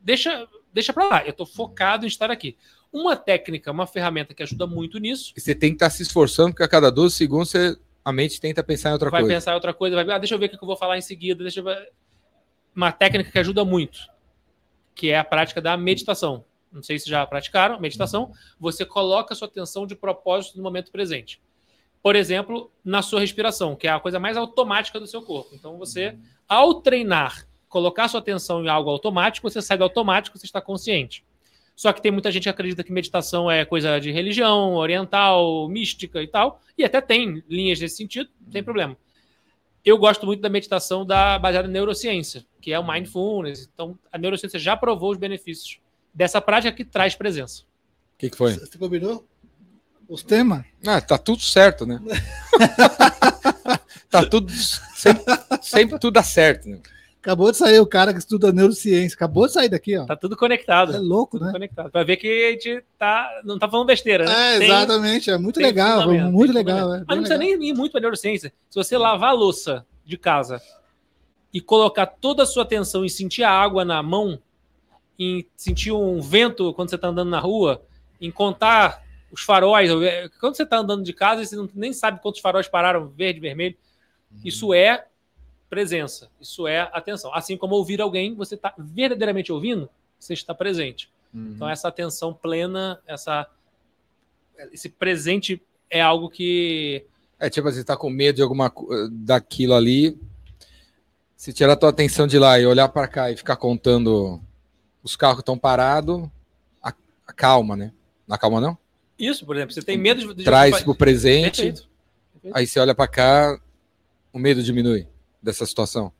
deixa, 0.00 0.46
deixa 0.72 0.92
para 0.92 1.08
lá. 1.08 1.24
Eu 1.24 1.30
estou 1.30 1.46
focado 1.46 2.04
em 2.04 2.08
estar 2.08 2.30
aqui. 2.30 2.56
Uma 2.92 3.16
técnica, 3.16 3.70
uma 3.70 3.86
ferramenta 3.86 4.32
que 4.34 4.42
ajuda 4.42 4.66
muito 4.66 4.98
nisso, 4.98 5.32
E 5.36 5.40
você 5.40 5.54
tem 5.54 5.70
que 5.70 5.76
estar 5.76 5.90
se 5.90 6.02
esforçando, 6.02 6.50
porque 6.50 6.62
a 6.62 6.68
cada 6.68 6.90
12 6.90 7.14
segundos 7.14 7.50
você- 7.50 7.76
a 8.06 8.12
mente 8.12 8.40
tenta 8.40 8.62
pensar 8.62 8.90
em 8.90 8.92
outra 8.92 9.10
vai 9.10 9.20
coisa. 9.20 9.34
pensar 9.34 9.50
em 9.50 9.54
outra 9.54 9.74
coisa, 9.74 9.96
vai, 9.96 10.14
ah, 10.14 10.18
deixa 10.18 10.32
eu 10.32 10.38
ver 10.38 10.46
o 10.46 10.48
que 10.50 10.54
eu 10.54 10.66
vou 10.66 10.76
falar 10.76 10.96
em 10.96 11.00
seguida, 11.00 11.42
deixa 11.42 11.58
eu 11.58 11.64
ver. 11.64 11.90
Uma 12.72 12.92
técnica 12.92 13.32
que 13.32 13.38
ajuda 13.40 13.64
muito, 13.64 13.98
que 14.94 15.10
é 15.10 15.18
a 15.18 15.24
prática 15.24 15.60
da 15.60 15.76
meditação. 15.76 16.44
Não 16.70 16.84
sei 16.84 17.00
se 17.00 17.10
já 17.10 17.26
praticaram 17.26 17.80
meditação. 17.80 18.30
Você 18.60 18.84
coloca 18.84 19.34
a 19.34 19.36
sua 19.36 19.48
atenção 19.48 19.88
de 19.88 19.96
propósito 19.96 20.56
no 20.56 20.62
momento 20.62 20.92
presente. 20.92 21.42
Por 22.00 22.14
exemplo, 22.14 22.70
na 22.84 23.02
sua 23.02 23.18
respiração, 23.18 23.74
que 23.74 23.88
é 23.88 23.90
a 23.90 23.98
coisa 23.98 24.20
mais 24.20 24.36
automática 24.36 25.00
do 25.00 25.06
seu 25.08 25.22
corpo. 25.22 25.52
Então, 25.56 25.76
você, 25.76 26.16
ao 26.48 26.74
treinar, 26.74 27.44
colocar 27.68 28.06
sua 28.06 28.20
atenção 28.20 28.64
em 28.64 28.68
algo 28.68 28.88
automático, 28.88 29.50
você 29.50 29.60
sai 29.60 29.78
do 29.78 29.82
automático, 29.82 30.38
você 30.38 30.46
está 30.46 30.60
consciente. 30.60 31.24
Só 31.76 31.92
que 31.92 32.00
tem 32.00 32.10
muita 32.10 32.32
gente 32.32 32.44
que 32.44 32.48
acredita 32.48 32.82
que 32.82 32.90
meditação 32.90 33.50
é 33.50 33.62
coisa 33.66 34.00
de 34.00 34.10
religião, 34.10 34.74
oriental, 34.74 35.68
mística 35.68 36.22
e 36.22 36.26
tal. 36.26 36.58
E 36.76 36.82
até 36.82 37.02
tem 37.02 37.44
linhas 37.46 37.78
nesse 37.78 37.96
sentido, 37.96 38.30
não 38.40 38.50
tem 38.50 38.62
problema. 38.62 38.96
Eu 39.84 39.98
gosto 39.98 40.24
muito 40.24 40.40
da 40.40 40.48
meditação 40.48 41.04
da, 41.04 41.38
baseada 41.38 41.68
em 41.68 41.70
neurociência, 41.70 42.46
que 42.62 42.72
é 42.72 42.78
o 42.78 42.86
mindfulness. 42.86 43.68
Então, 43.72 43.96
a 44.10 44.16
neurociência 44.16 44.58
já 44.58 44.74
provou 44.74 45.12
os 45.12 45.18
benefícios 45.18 45.78
dessa 46.14 46.40
prática 46.40 46.72
que 46.74 46.84
traz 46.84 47.14
presença. 47.14 47.62
O 48.14 48.18
que, 48.18 48.30
que 48.30 48.36
foi? 48.36 48.54
Você 48.54 48.78
combinou? 48.78 49.28
Os 50.08 50.22
temas? 50.22 50.64
Ah, 50.86 51.00
tá 51.00 51.18
tudo 51.18 51.42
certo, 51.42 51.84
né? 51.84 52.00
tá 54.08 54.24
tudo. 54.24 54.50
Sempre, 54.50 55.24
sempre 55.60 55.98
tudo 55.98 56.14
dá 56.14 56.22
certo, 56.22 56.68
né? 56.68 56.80
Acabou 57.26 57.50
de 57.50 57.56
sair 57.56 57.80
o 57.80 57.86
cara 57.86 58.12
que 58.12 58.20
estuda 58.20 58.52
neurociência. 58.52 59.16
Acabou 59.16 59.48
de 59.48 59.52
sair 59.52 59.68
daqui, 59.68 59.98
ó. 59.98 60.06
Tá 60.06 60.14
tudo 60.14 60.36
conectado. 60.36 60.94
É 60.94 60.98
louco, 61.00 61.36
tudo 61.36 61.46
né? 61.46 61.52
conectado. 61.52 61.90
Pra 61.90 62.04
ver 62.04 62.16
que 62.18 62.28
a 62.28 62.52
gente 62.52 62.84
tá, 62.96 63.28
não 63.44 63.58
tá 63.58 63.68
falando 63.68 63.88
besteira, 63.88 64.24
né? 64.24 64.54
É, 64.54 64.58
Tem- 64.60 64.68
exatamente. 64.68 65.28
É 65.28 65.36
muito 65.36 65.58
legal. 65.58 66.08
Muito 66.30 66.52
legal. 66.52 66.94
É, 66.94 66.98
Mas 66.98 67.16
não 67.16 67.24
precisa 67.24 67.36
legal. 67.36 67.58
nem 67.58 67.70
ir 67.70 67.74
muito 67.74 67.90
para 67.90 68.00
neurociência. 68.00 68.52
Se 68.70 68.76
você 68.76 68.96
lavar 68.96 69.30
a 69.30 69.32
louça 69.32 69.84
de 70.04 70.16
casa 70.16 70.62
e 71.52 71.60
colocar 71.60 72.06
toda 72.06 72.44
a 72.44 72.46
sua 72.46 72.62
atenção 72.62 73.04
em 73.04 73.08
sentir 73.08 73.42
a 73.42 73.50
água 73.50 73.84
na 73.84 74.00
mão, 74.04 74.38
em 75.18 75.44
sentir 75.56 75.90
um 75.90 76.20
vento 76.20 76.72
quando 76.74 76.90
você 76.90 76.94
está 76.94 77.08
andando 77.08 77.28
na 77.30 77.40
rua, 77.40 77.82
em 78.20 78.30
contar 78.30 79.02
os 79.32 79.42
faróis, 79.42 79.90
quando 80.38 80.54
você 80.54 80.62
está 80.62 80.78
andando 80.78 81.02
de 81.02 81.12
casa 81.12 81.42
e 81.42 81.46
você 81.46 81.56
não, 81.56 81.68
nem 81.74 81.92
sabe 81.92 82.22
quantos 82.22 82.40
faróis 82.40 82.68
pararam, 82.68 83.08
verde, 83.08 83.40
vermelho, 83.40 83.74
isso 84.44 84.72
é 84.72 85.06
presença, 85.68 86.28
isso 86.40 86.66
é 86.66 86.80
atenção. 86.92 87.34
Assim 87.34 87.56
como 87.56 87.74
ouvir 87.74 88.00
alguém, 88.00 88.34
você 88.34 88.54
está 88.54 88.72
verdadeiramente 88.78 89.52
ouvindo, 89.52 89.88
você 90.18 90.32
está 90.34 90.54
presente. 90.54 91.10
Então, 91.34 91.68
essa 91.68 91.88
atenção 91.88 92.32
plena, 92.32 92.98
essa, 93.06 93.46
esse 94.72 94.88
presente 94.88 95.60
é 95.90 96.00
algo 96.00 96.30
que. 96.30 97.04
É 97.38 97.50
tipo, 97.50 97.70
você 97.70 97.84
tá 97.84 97.94
com 97.96 98.08
medo 98.08 98.36
de 98.36 98.42
alguma 98.42 98.72
daquilo 99.10 99.74
ali. 99.74 100.18
Se 101.36 101.52
tirar 101.52 101.74
a 101.74 101.76
tua 101.76 101.90
atenção 101.90 102.26
de 102.26 102.38
lá 102.38 102.58
e 102.58 102.64
olhar 102.64 102.88
para 102.88 103.06
cá 103.06 103.30
e 103.30 103.36
ficar 103.36 103.56
contando 103.56 104.40
os 105.02 105.14
carros 105.14 105.36
que 105.36 105.42
estão 105.42 105.58
parados, 105.58 106.26
a- 106.82 106.94
acalma, 107.26 107.76
né? 107.76 107.92
Não 108.26 108.34
acalma, 108.34 108.58
não? 108.58 108.78
Isso, 109.18 109.44
por 109.44 109.56
exemplo, 109.56 109.74
você 109.74 109.82
tem 109.82 109.98
medo 109.98 110.34
de. 110.34 110.42
Traz 110.44 110.82
pro 110.82 110.94
presente, 110.94 111.62
Perfeito. 111.62 111.88
aí 112.54 112.66
você 112.66 112.80
olha 112.80 112.94
para 112.94 113.08
cá, 113.08 113.60
o 114.32 114.38
medo 114.38 114.62
diminui 114.62 115.06
dessa 115.46 115.64
situação. 115.64 116.12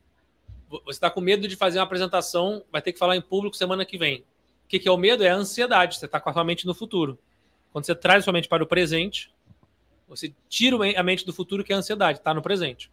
Você 0.71 0.97
está 0.97 1.11
com 1.11 1.21
medo 1.21 1.47
de 1.47 1.57
fazer 1.57 1.79
uma 1.79 1.85
apresentação, 1.85 2.65
vai 2.73 2.81
ter 2.81 2.93
que 2.93 2.99
falar 2.99 3.17
em 3.17 3.21
público 3.21 3.57
semana 3.57 3.85
que 3.85 3.99
vem. 3.99 4.21
O 4.65 4.69
que, 4.69 4.79
que 4.79 4.89
é 4.89 4.91
o 4.91 4.97
medo? 4.97 5.23
É 5.23 5.29
a 5.29 5.37
ansiedade. 5.37 5.99
Você 5.99 6.07
está 6.07 6.19
com 6.19 6.31
a 6.31 6.33
sua 6.33 6.45
mente 6.45 6.67
no 6.67 6.75
futuro. 6.75 7.19
Quando 7.73 7.85
você 7.85 7.95
traz 7.95 8.21
a 8.21 8.25
sua 8.25 8.33
mente 8.33 8.49
para 8.49 8.63
o 8.63 8.67
presente, 8.67 9.33
você 10.09 10.33
tira 10.49 10.77
a 10.99 11.03
mente 11.03 11.27
do 11.27 11.33
futuro, 11.33 11.63
que 11.63 11.73
é 11.73 11.77
a 11.77 11.79
ansiedade, 11.79 12.19
está 12.19 12.33
no 12.33 12.41
presente. 12.41 12.91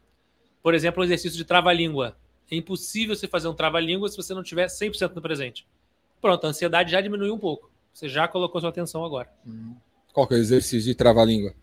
Por 0.62 0.74
exemplo, 0.74 1.02
o 1.02 1.06
exercício 1.06 1.38
de 1.38 1.46
trava-língua. 1.46 2.18
É 2.52 2.56
impossível 2.56 3.16
você 3.16 3.28
fazer 3.28 3.48
um 3.48 3.54
trava-língua 3.54 4.10
se 4.10 4.18
você 4.18 4.34
não 4.34 4.44
tiver 4.44 4.68
100% 4.68 5.16
no 5.16 5.22
presente. 5.22 5.66
Pronto, 6.22 6.46
a 6.46 6.50
ansiedade 6.50 6.92
já 6.92 7.02
diminuiu 7.02 7.34
um 7.34 7.40
pouco. 7.40 7.72
Você 7.94 8.10
já 8.10 8.28
colocou 8.28 8.60
sua 8.60 8.70
atenção 8.70 9.04
agora. 9.04 9.30
Qual 10.12 10.28
que 10.28 10.34
é 10.34 10.38
o 10.38 10.40
exercício 10.40 10.88
de 10.90 10.96
trava-língua? 10.96 11.54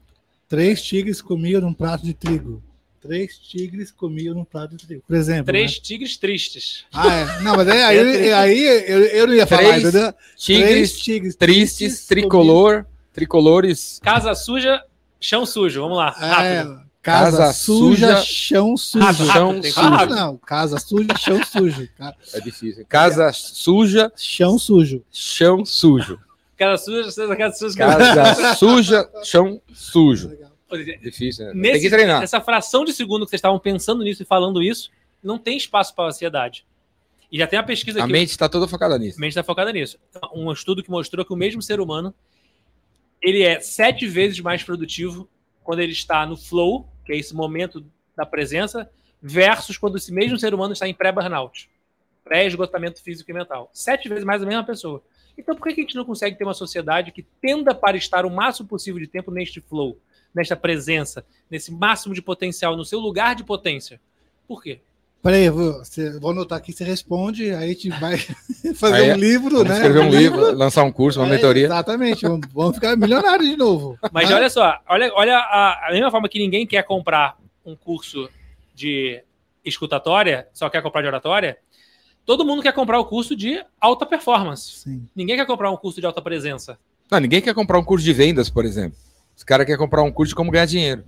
Três 0.49 0.83
tigres 0.83 1.23
comiam 1.23 1.61
num 1.61 1.73
prato 1.73 2.05
de 2.05 2.15
trigo. 2.15 2.63
Três 3.01 3.39
tigres 3.39 3.91
comiam 3.91 4.35
num 4.35 4.45
prato 4.45 4.77
de 4.77 4.87
trigo. 4.87 5.03
Por 5.07 5.17
exemplo. 5.17 5.47
Três 5.47 5.73
né? 5.75 5.79
tigres 5.83 6.17
tristes. 6.19 6.85
Ah, 6.93 7.15
é. 7.15 7.41
Não, 7.41 7.57
mas 7.57 7.67
aí, 7.69 7.83
aí, 7.83 7.97
É, 8.29 8.33
aí 8.35 8.63
eu, 8.63 9.05
eu 9.07 9.27
não 9.27 9.35
ia 9.35 9.47
falar, 9.47 9.63
Três 9.63 9.85
entendeu? 9.85 10.15
Tigres, 10.37 10.69
Três 10.69 10.99
tigres 11.01 11.35
tristes, 11.37 12.07
tricolor, 12.07 12.85
tricolores. 13.13 13.99
Casa 14.03 14.35
suja, 14.35 14.83
chão 15.19 15.47
sujo. 15.47 15.81
Vamos 15.81 15.97
lá. 15.97 16.11
comiam- 16.11 16.27
Rápido. 16.27 16.73
É, 16.75 16.91
casa, 17.03 17.39
Casa 17.39 17.53
suja, 17.55 18.17
suja, 18.17 18.23
chão 18.23 18.77
sujo. 18.77 19.05
Rápido, 19.07 19.27
chão 19.33 19.63
sujo. 19.63 19.81
Ah, 19.81 20.07
não, 20.07 20.37
casa 20.37 20.79
suja, 20.79 21.09
chão 21.19 21.41
sujo. 21.43 21.89
É 22.35 22.41
difícil. 22.41 22.85
Casa 22.87 23.33
suja, 23.33 24.13
Chão 24.15 24.59
sujo. 24.59 25.03
chão 25.11 25.65
sujo. 25.65 26.19
Casa 26.59 26.85
suja, 26.85 27.27
casa 27.35 27.57
suja. 27.57 27.77
Casa 27.79 28.55
suja, 28.57 29.11
chão 29.25 29.63
sujo. 29.73 30.31
Difícil, 31.03 31.47
né? 31.47 31.53
Tem 31.53 31.61
Nesse, 31.61 31.81
que 31.81 31.91
treinar. 31.91 32.21
Nessa 32.21 32.41
fração 32.41 32.85
de 32.85 32.93
segundo 32.93 33.25
que 33.25 33.31
vocês 33.31 33.39
estavam 33.39 33.59
pensando 33.59 34.03
nisso 34.05 34.23
e 34.23 34.27
falando 34.27 34.63
isso, 34.63 34.91
não 35.23 35.39
tem 35.39 35.57
espaço 35.57 35.95
para 35.95 36.07
ansiedade. 36.09 36.67
E 37.31 37.39
já 37.39 37.47
tem 37.47 37.59
a 37.59 37.63
pesquisa 37.63 38.01
A 38.01 38.05
aqui. 38.05 38.13
mente 38.13 38.31
está 38.31 38.49
toda 38.49 38.67
focada 38.67 38.99
nisso. 38.99 39.19
A 39.19 39.21
mente 39.21 39.31
está 39.31 39.43
focada 39.45 39.73
nisso. 39.73 39.99
Um 40.35 40.51
estudo 40.53 40.83
que 40.83 40.91
mostrou 40.91 41.25
que 41.25 41.33
o 41.33 41.37
mesmo 41.37 41.63
ser 41.63 41.81
humano 41.81 42.15
ele 43.23 43.43
é 43.43 43.61
sete 43.61 44.07
vezes 44.07 44.41
mais 44.41 44.63
produtivo 44.63 45.29
quando 45.63 45.81
ele 45.81 45.93
está 45.93 46.25
no 46.27 46.37
flow, 46.37 46.89
que 47.05 47.13
é 47.13 47.17
esse 47.17 47.35
momento 47.35 47.85
da 48.17 48.25
presença 48.27 48.91
versus 49.23 49.77
quando 49.77 49.97
esse 49.97 50.13
mesmo 50.13 50.39
ser 50.39 50.55
humano 50.55 50.73
está 50.73 50.89
em 50.89 50.95
pré-burnout, 50.95 51.71
pré-esgotamento 52.25 53.03
físico 53.03 53.31
e 53.31 53.35
mental. 53.35 53.71
Sete 53.73 54.09
vezes 54.09 54.25
mais 54.25 54.43
a 54.43 54.47
mesma 54.47 54.65
pessoa. 54.65 55.03
Então, 55.37 55.55
por 55.55 55.65
que 55.65 55.73
a 55.73 55.83
gente 55.83 55.95
não 55.95 56.05
consegue 56.05 56.37
ter 56.37 56.45
uma 56.45 56.55
sociedade 56.55 57.13
que 57.13 57.23
tenda 57.23 57.75
para 57.75 57.97
estar 57.97 58.27
o 58.27 58.31
máximo 58.31 58.69
possível 58.69 59.01
de 59.01 59.07
tempo 59.07 59.31
neste 59.31 59.61
flow, 59.61 59.99
nesta 60.35 60.57
presença, 60.57 61.25
nesse 61.51 61.73
máximo 61.73 62.15
de 62.15 62.23
potencial, 62.23 62.77
no 62.77 62.85
seu 62.85 62.99
lugar 63.01 63.35
de 63.35 63.45
potência? 63.45 64.01
Por 64.47 64.63
quê? 64.63 64.81
Peraí, 65.23 65.45
eu 65.45 65.53
vou, 65.55 65.73
você, 65.85 66.19
vou 66.19 66.31
anotar 66.31 66.57
aqui, 66.57 66.73
você 66.73 66.83
responde, 66.83 67.51
aí 67.51 67.65
a 67.65 67.69
gente 67.69 67.91
vai 67.91 68.17
fazer 68.75 68.95
Aí, 68.95 69.13
um 69.13 69.17
livro, 69.17 69.51
Vamos 69.59 69.69
né? 69.69 69.75
escrever 69.77 70.01
um 70.01 70.09
livro, 70.11 70.53
lançar 70.53 70.83
um 70.83 70.91
curso, 70.91 71.21
uma 71.21 71.27
É, 71.27 71.31
mentoria. 71.31 71.67
Exatamente, 71.67 72.23
vamos, 72.27 72.49
vamos 72.53 72.75
ficar 72.75 72.97
milionários 72.97 73.49
de 73.49 73.57
novo. 73.57 73.99
Mas 74.13 74.31
olha 74.31 74.49
só, 74.49 74.79
olha, 74.89 75.13
olha 75.15 75.37
a, 75.37 75.89
a 75.89 75.93
mesma 75.93 76.11
forma 76.11 76.29
que 76.29 76.39
ninguém 76.39 76.67
quer 76.67 76.83
comprar 76.85 77.37
um 77.67 77.77
curso 77.77 78.31
de 78.75 79.23
escutatória, 79.63 80.49
só 80.55 80.71
quer 80.71 80.83
comprar 80.83 81.03
de 81.03 81.09
oratória, 81.09 81.59
todo 82.25 82.45
mundo 82.45 82.63
quer 82.63 82.73
comprar 82.73 82.99
o 82.99 83.05
curso 83.05 83.37
de 83.37 83.63
alta 83.79 84.07
performance. 84.07 84.81
Sim. 84.81 85.07
Ninguém 85.15 85.37
quer 85.37 85.47
comprar 85.47 85.71
um 85.71 85.77
curso 85.77 86.01
de 86.01 86.07
alta 86.07 86.23
presença. 86.23 86.79
Não, 87.11 87.21
ninguém 87.21 87.43
quer 87.43 87.53
comprar 87.53 87.79
um 87.79 87.85
curso 87.85 88.05
de 88.05 88.13
vendas, 88.15 88.49
por 88.49 88.65
exemplo. 88.65 88.97
Os 89.41 89.45
caras 89.45 89.65
querem 89.65 89.79
comprar 89.79 90.03
um 90.03 90.13
curso 90.13 90.33
de 90.33 90.35
como 90.35 90.51
ganhar 90.51 90.67
dinheiro. 90.67 91.03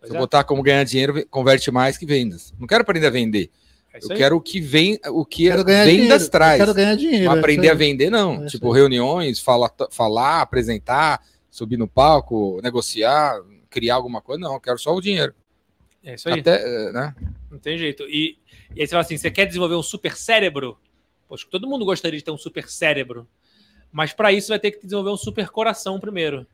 Pois 0.00 0.08
Se 0.08 0.16
eu 0.16 0.16
é. 0.16 0.18
botar 0.20 0.42
como 0.42 0.62
ganhar 0.62 0.82
dinheiro, 0.84 1.26
converte 1.28 1.70
mais 1.70 1.98
que 1.98 2.06
vendas. 2.06 2.54
Não 2.58 2.66
quero 2.66 2.80
aprender 2.80 3.06
a 3.06 3.10
vender. 3.10 3.50
É 3.92 3.98
Eu 3.98 4.10
aí. 4.10 4.16
quero 4.16 4.36
o 4.36 4.40
que 4.40 4.58
vem, 4.58 4.98
o 5.08 5.22
que 5.22 5.50
vendas 5.50 5.86
dinheiro. 5.86 6.28
traz. 6.30 6.56
Quero 6.56 6.72
ganhar 6.72 6.94
dinheiro. 6.94 7.26
Não 7.26 7.36
é 7.36 7.38
aprender 7.38 7.68
a 7.68 7.74
vender, 7.74 8.08
não. 8.08 8.42
É 8.42 8.46
tipo, 8.46 8.72
reuniões, 8.72 9.38
fala, 9.38 9.70
falar, 9.90 10.40
apresentar, 10.40 11.22
subir 11.50 11.76
no 11.76 11.86
palco, 11.86 12.58
negociar, 12.62 13.38
criar 13.68 13.96
alguma 13.96 14.22
coisa. 14.22 14.40
Não, 14.40 14.54
eu 14.54 14.60
quero 14.60 14.78
só 14.78 14.94
o 14.94 15.00
dinheiro. 15.02 15.34
É 16.02 16.14
isso 16.14 16.30
aí. 16.30 16.40
Até, 16.40 16.54
eh, 16.54 16.92
né? 16.92 17.14
Não 17.50 17.58
tem 17.58 17.76
jeito. 17.76 18.04
E, 18.04 18.38
e 18.74 18.80
aí 18.80 18.86
você 18.86 18.92
fala 18.92 19.02
assim: 19.02 19.18
você 19.18 19.30
quer 19.30 19.44
desenvolver 19.44 19.74
um 19.74 19.82
super 19.82 20.16
cérebro? 20.16 20.78
Poxa, 21.28 21.46
todo 21.50 21.68
mundo 21.68 21.84
gostaria 21.84 22.18
de 22.18 22.24
ter 22.24 22.30
um 22.30 22.38
super 22.38 22.66
cérebro. 22.66 23.28
Mas 23.92 24.14
para 24.14 24.32
isso 24.32 24.48
vai 24.48 24.58
ter 24.58 24.70
que 24.70 24.82
desenvolver 24.82 25.10
um 25.10 25.18
super 25.18 25.50
coração 25.50 26.00
primeiro. 26.00 26.46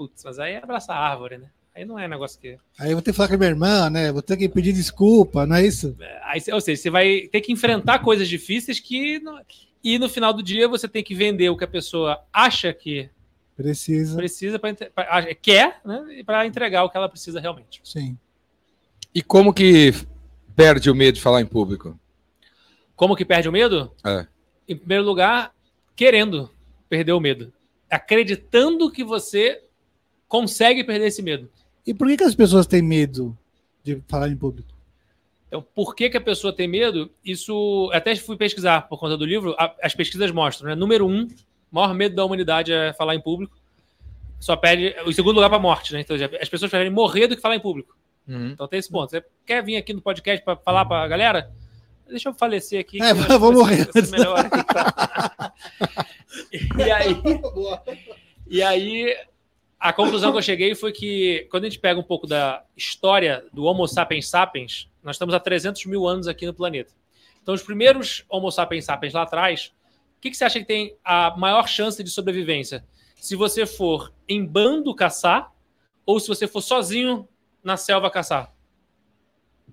Putz, 0.00 0.24
mas 0.24 0.38
aí 0.38 0.54
é 0.54 0.62
abraçar 0.62 0.96
a 0.96 1.00
árvore, 1.10 1.36
né? 1.36 1.50
Aí 1.76 1.84
não 1.84 1.98
é 1.98 2.08
negócio 2.08 2.40
que. 2.40 2.56
Aí 2.78 2.88
eu 2.90 2.94
vou 2.94 3.02
ter 3.02 3.10
que 3.10 3.16
falar 3.18 3.28
com 3.28 3.34
a 3.34 3.36
minha 3.36 3.50
irmã, 3.50 3.90
né? 3.90 4.10
Vou 4.10 4.22
ter 4.22 4.34
que 4.38 4.48
pedir 4.48 4.72
desculpa, 4.72 5.44
não 5.44 5.56
é 5.56 5.66
isso? 5.66 5.94
Aí, 6.24 6.40
ou 6.54 6.60
seja, 6.60 6.80
você 6.80 6.88
vai 6.88 7.28
ter 7.30 7.42
que 7.42 7.52
enfrentar 7.52 7.98
coisas 7.98 8.26
difíceis 8.26 8.80
que. 8.80 9.18
não- 9.18 9.38
E 9.84 9.98
no 9.98 10.08
final 10.08 10.32
do 10.32 10.42
dia 10.42 10.66
você 10.66 10.88
tem 10.88 11.04
que 11.04 11.14
vender 11.14 11.50
o 11.50 11.56
que 11.56 11.64
a 11.64 11.68
pessoa 11.68 12.22
acha 12.32 12.72
que 12.72 13.10
Precisa. 13.54 14.16
precisa 14.16 14.58
para 14.58 15.34
quer, 15.34 15.80
né? 15.84 16.22
Para 16.24 16.46
entregar 16.46 16.84
o 16.84 16.88
que 16.88 16.96
ela 16.96 17.10
precisa 17.10 17.38
realmente. 17.38 17.82
Sim. 17.84 18.16
E 19.14 19.22
como 19.22 19.52
que 19.52 19.92
perde 20.56 20.90
o 20.90 20.94
medo 20.94 21.16
de 21.16 21.20
falar 21.20 21.42
em 21.42 21.46
público? 21.46 21.98
Como 22.96 23.14
que 23.14 23.24
perde 23.26 23.50
o 23.50 23.52
medo? 23.52 23.92
É. 24.02 24.26
Em 24.66 24.76
primeiro 24.76 25.04
lugar, 25.04 25.54
querendo 25.94 26.50
perder 26.88 27.12
o 27.12 27.20
medo. 27.20 27.52
Acreditando 27.90 28.90
que 28.90 29.02
você 29.02 29.62
consegue 30.30 30.84
perder 30.84 31.06
esse 31.08 31.20
medo. 31.22 31.50
E 31.84 31.92
por 31.92 32.06
que, 32.06 32.18
que 32.18 32.22
as 32.24 32.34
pessoas 32.36 32.64
têm 32.66 32.80
medo 32.80 33.36
de 33.82 34.00
falar 34.06 34.28
em 34.28 34.36
público? 34.36 34.68
Então, 35.48 35.66
por 35.74 35.96
que, 35.96 36.08
que 36.08 36.16
a 36.16 36.20
pessoa 36.20 36.52
tem 36.52 36.68
medo? 36.68 37.10
Isso. 37.24 37.90
Até 37.92 38.14
fui 38.14 38.36
pesquisar 38.36 38.82
por 38.88 38.98
conta 38.98 39.16
do 39.16 39.24
livro, 39.24 39.56
a- 39.58 39.74
as 39.82 39.92
pesquisas 39.94 40.30
mostram, 40.30 40.68
né? 40.68 40.76
Número 40.76 41.06
um, 41.08 41.24
o 41.24 41.28
maior 41.72 41.92
medo 41.92 42.14
da 42.14 42.24
humanidade 42.24 42.72
é 42.72 42.92
falar 42.92 43.16
em 43.16 43.20
público. 43.20 43.58
Só 44.38 44.54
perde. 44.54 44.94
O 45.04 45.12
segundo 45.12 45.34
lugar 45.34 45.48
para 45.50 45.58
a 45.58 45.60
morte, 45.60 45.92
né? 45.92 46.00
Então, 46.00 46.14
as 46.16 46.48
pessoas 46.48 46.70
preferem 46.70 46.92
morrer 46.92 47.26
do 47.26 47.34
que 47.34 47.42
falar 47.42 47.56
em 47.56 47.60
público. 47.60 47.96
Então 48.28 48.68
tem 48.68 48.78
esse 48.78 48.88
ponto. 48.88 49.10
Você 49.10 49.24
quer 49.44 49.64
vir 49.64 49.76
aqui 49.76 49.92
no 49.92 50.00
podcast 50.00 50.44
para 50.44 50.54
falar 50.54 50.84
para 50.84 51.02
a 51.02 51.08
galera? 51.08 51.50
Deixa 52.08 52.28
eu 52.28 52.34
falecer 52.34 52.78
aqui. 52.78 53.02
É, 53.02 53.12
que 53.12 53.32
eu 53.32 53.38
vou 53.40 53.52
morrer 53.52 53.88
melhor. 54.12 54.38
e 56.78 56.90
aí. 56.92 57.16
E 58.52 58.64
aí, 58.64 59.16
a 59.80 59.94
conclusão 59.94 60.30
que 60.30 60.36
eu 60.36 60.42
cheguei 60.42 60.74
foi 60.74 60.92
que, 60.92 61.48
quando 61.50 61.64
a 61.64 61.68
gente 61.70 61.80
pega 61.80 61.98
um 61.98 62.02
pouco 62.02 62.26
da 62.26 62.62
história 62.76 63.42
do 63.50 63.64
Homo 63.64 63.88
sapiens 63.88 64.28
sapiens, 64.28 64.90
nós 65.02 65.16
estamos 65.16 65.34
há 65.34 65.40
300 65.40 65.86
mil 65.86 66.06
anos 66.06 66.28
aqui 66.28 66.44
no 66.44 66.52
planeta. 66.52 66.92
Então, 67.42 67.54
os 67.54 67.62
primeiros 67.62 68.22
Homo 68.28 68.50
sapiens 68.50 68.84
sapiens 68.84 69.14
lá 69.14 69.22
atrás, 69.22 69.72
o 70.18 70.20
que, 70.20 70.30
que 70.30 70.36
você 70.36 70.44
acha 70.44 70.60
que 70.60 70.66
tem 70.66 70.94
a 71.02 71.34
maior 71.34 71.66
chance 71.66 72.04
de 72.04 72.10
sobrevivência? 72.10 72.84
Se 73.16 73.34
você 73.34 73.64
for 73.64 74.12
em 74.28 74.44
bando 74.44 74.94
caçar 74.94 75.50
ou 76.04 76.20
se 76.20 76.28
você 76.28 76.46
for 76.46 76.60
sozinho 76.60 77.26
na 77.64 77.78
selva 77.78 78.10
caçar? 78.10 78.52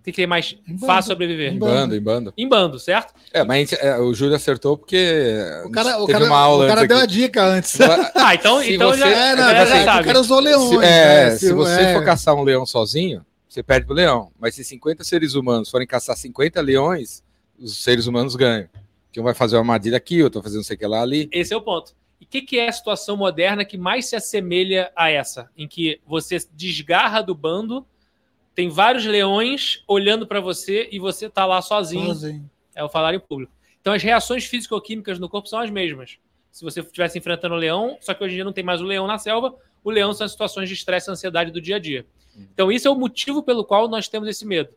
O 0.08 0.10
que, 0.10 0.14
que 0.14 0.22
é 0.22 0.28
mais 0.28 0.56
Em 0.66 0.74
bando. 0.74 0.86
fácil 0.86 1.12
sobreviver? 1.12 1.52
Em 1.52 1.60
bando, 1.60 1.94
em 1.94 2.00
bando. 2.02 2.34
Em 2.38 2.48
bando, 2.48 2.80
certo? 2.80 3.14
É, 3.34 3.44
mas 3.44 3.70
gente- 3.70 3.82
é, 3.82 3.98
o 4.00 4.14
Júlio 4.14 4.36
acertou 4.38 4.78
porque 4.78 5.36
O 5.66 5.70
cara, 5.72 6.02
o 6.02 6.08
cara, 6.08 6.24
uma 6.26 6.38
aula 6.38 6.64
o 6.64 6.68
cara 6.70 6.88
deu 6.88 6.98
a 7.00 7.06
dica 7.06 7.44
antes. 7.44 7.78
Ah, 8.16 8.34
então, 8.34 8.62
Se 8.62 8.76
então 8.76 8.90
você- 8.92 9.00
já, 9.00 9.08
É, 9.10 9.36
não, 9.36 9.44
já 9.44 9.58
é 9.78 9.84
sabe. 9.84 10.02
o 10.04 10.06
cara 10.06 10.20
usou 10.22 10.40
leões. 10.40 10.70
Se, 10.70 10.76
é, 10.86 11.26
né? 11.26 11.32
se 11.36 11.52
você 11.52 11.82
é. 11.82 11.94
for 11.94 12.06
caçar 12.06 12.34
um 12.36 12.44
leão 12.44 12.66
sozinho, 12.66 13.26
você 13.50 13.62
perde 13.62 13.86
pro 13.86 13.94
leão. 13.96 14.32
Mas 14.40 14.56
se 14.56 14.64
50 14.64 15.04
seres 15.04 15.34
humanos 15.34 15.70
forem 15.70 15.86
caçar 15.86 16.16
50 16.16 16.62
leões, 16.62 17.22
os 17.60 17.84
seres 17.84 18.08
humanos 18.08 18.34
ganham. 18.38 18.70
Que 19.12 19.20
um 19.20 19.24
vai 19.24 19.34
fazer 19.34 19.58
uma 19.58 19.62
armadilha 19.62 19.98
aqui, 19.98 20.24
outro 20.24 20.40
vai 20.40 20.46
fazer 20.46 20.56
não 20.58 20.64
sei 20.64 20.78
o 20.78 20.80
que 20.80 20.88
lá 20.88 21.02
ali. 21.02 21.28
Esse 21.34 21.54
é 21.54 21.58
o 21.58 21.62
ponto. 21.62 21.92
E 22.22 22.24
o 22.24 22.28
que, 22.30 22.42
que 22.42 22.58
é 22.60 22.70
a 22.70 22.72
situação 22.72 23.18
moderna 23.18 23.66
que 23.66 23.78
mais 23.78 24.06
se 24.06 24.16
assemelha 24.16 24.90
a 24.96 25.10
essa? 25.10 25.50
Em 25.58 25.68
que 25.68 26.00
você 26.08 26.38
desgarra 26.54 27.22
do 27.22 27.36
bando, 27.36 27.86
tem 28.58 28.70
vários 28.70 29.06
leões 29.06 29.84
olhando 29.88 30.26
para 30.26 30.42
você 30.42 30.90
e 30.92 30.98
você 30.98 31.30
tá 31.30 31.46
lá 31.46 31.62
sozinho, 31.62 32.08
Sozinho. 32.08 32.50
é 32.74 32.84
o 32.84 32.90
falar 32.90 33.14
em 33.14 33.20
público. 33.20 33.54
Então 33.80 33.94
as 33.94 34.02
reações 34.02 34.46
físico-químicas 34.46 35.20
no 35.20 35.30
corpo 35.30 35.48
são 35.48 35.60
as 35.60 35.70
mesmas. 35.70 36.18
Se 36.52 36.64
você 36.66 36.80
estivesse 36.80 37.20
enfrentando 37.20 37.54
o 37.54 37.58
leão, 37.58 38.00
só 38.02 38.16
que 38.16 38.24
hoje 38.24 38.34
em 38.34 38.38
dia 38.38 38.44
não 38.44 38.52
tem 38.52 38.64
mais 38.64 38.82
o 38.82 38.84
leão 38.84 39.06
na 39.06 39.20
selva, 39.20 39.54
o 39.84 39.92
leão 39.92 40.12
são 40.12 40.26
as 40.26 40.32
situações 40.32 40.68
de 40.68 40.74
estresse 40.74 41.08
e 41.08 41.12
ansiedade 41.12 41.52
do 41.52 41.62
dia 41.62 41.76
a 41.76 41.80
dia. 41.80 42.04
Então 42.36 42.72
isso 42.72 42.88
é 42.88 42.92
o 42.92 42.96
motivo 42.96 43.44
pelo 43.44 43.64
qual 43.64 43.88
nós 43.88 44.08
temos 44.08 44.28
esse 44.28 44.44
medo 44.44 44.70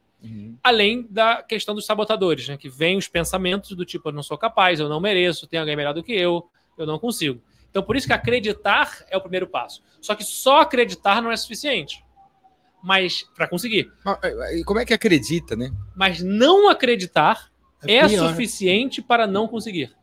além 0.63 1.07
da 1.09 1.43
questão 1.43 1.75
dos 1.75 1.87
sabotadores, 1.87 2.47
né? 2.47 2.59
Que 2.59 2.69
vem 2.69 2.99
os 2.99 3.09
pensamentos 3.09 3.75
do 3.75 3.87
tipo, 3.87 4.11
eu 4.11 4.13
não 4.13 4.23
sou 4.23 4.37
capaz, 4.37 4.79
eu 4.79 4.91
não 4.91 5.01
mereço, 5.01 5.47
tem 5.47 5.59
alguém 5.59 5.75
melhor 5.75 5.95
do 5.95 6.03
que 6.03 6.13
eu, 6.13 6.47
eu 6.77 6.85
não 6.85 6.99
consigo. 6.99 7.41
Então, 7.71 7.83
por 7.83 7.97
isso 7.97 8.07
que 8.07 8.13
acreditar 8.13 9.03
é 9.09 9.17
o 9.17 9.21
primeiro 9.23 9.47
passo. 9.47 9.83
Só 10.03 10.15
que 10.15 10.23
só 10.23 10.61
acreditar 10.61 11.23
não 11.23 11.33
é 11.33 11.37
suficiente. 11.39 12.05
Mas 12.83 13.23
para 13.35 13.47
conseguir. 13.47 13.93
Mas, 14.05 14.19
é, 14.23 14.59
E 14.59 14.65
como 14.65 14.81
é 14.81 14.85
que 14.85 14.95
acredita, 14.95 15.55
né? 15.55 15.71
Mas 15.95 16.23
não 16.23 16.69
acreditar 16.69 17.51
é, 17.83 18.07
pior. 18.07 18.31
suficiente 18.31 19.03
para 19.03 19.27
não 19.27 19.47
conseguir. 19.47 19.95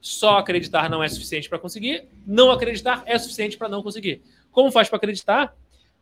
Só 0.00 0.38
acreditar 0.38 0.88
não 0.88 1.02
é 1.02 1.08
suficiente 1.08 1.48
para 1.48 1.58
conseguir, 1.58 2.08
não 2.26 2.50
acreditar 2.50 3.02
é 3.04 3.18
suficiente 3.18 3.56
para 3.56 3.68
não 3.68 3.82
conseguir. 3.82 4.22
Como 4.50 4.70
faz 4.70 4.88
para 4.88 4.96
acreditar? 4.96 5.56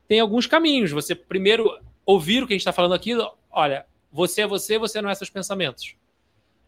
Tem 0.07 0.21
alguns 0.21 0.47
caminhos. 0.47 0.91
Você 0.93 1.15
primeiro 1.15 1.69
ouvir 2.05 2.43
o 2.43 2.47
que 2.47 2.53
a 2.53 2.55
gente 2.55 2.61
está 2.61 2.73
falando 2.73 2.95
aqui, 2.95 3.13
olha, 3.51 3.87
você 4.13 4.43
é 4.43 4.47
você, 4.47 4.79
você 4.79 5.01
não 5.01 5.11
é 5.11 5.15
seus 5.15 5.31
pensamentos. 5.31 5.97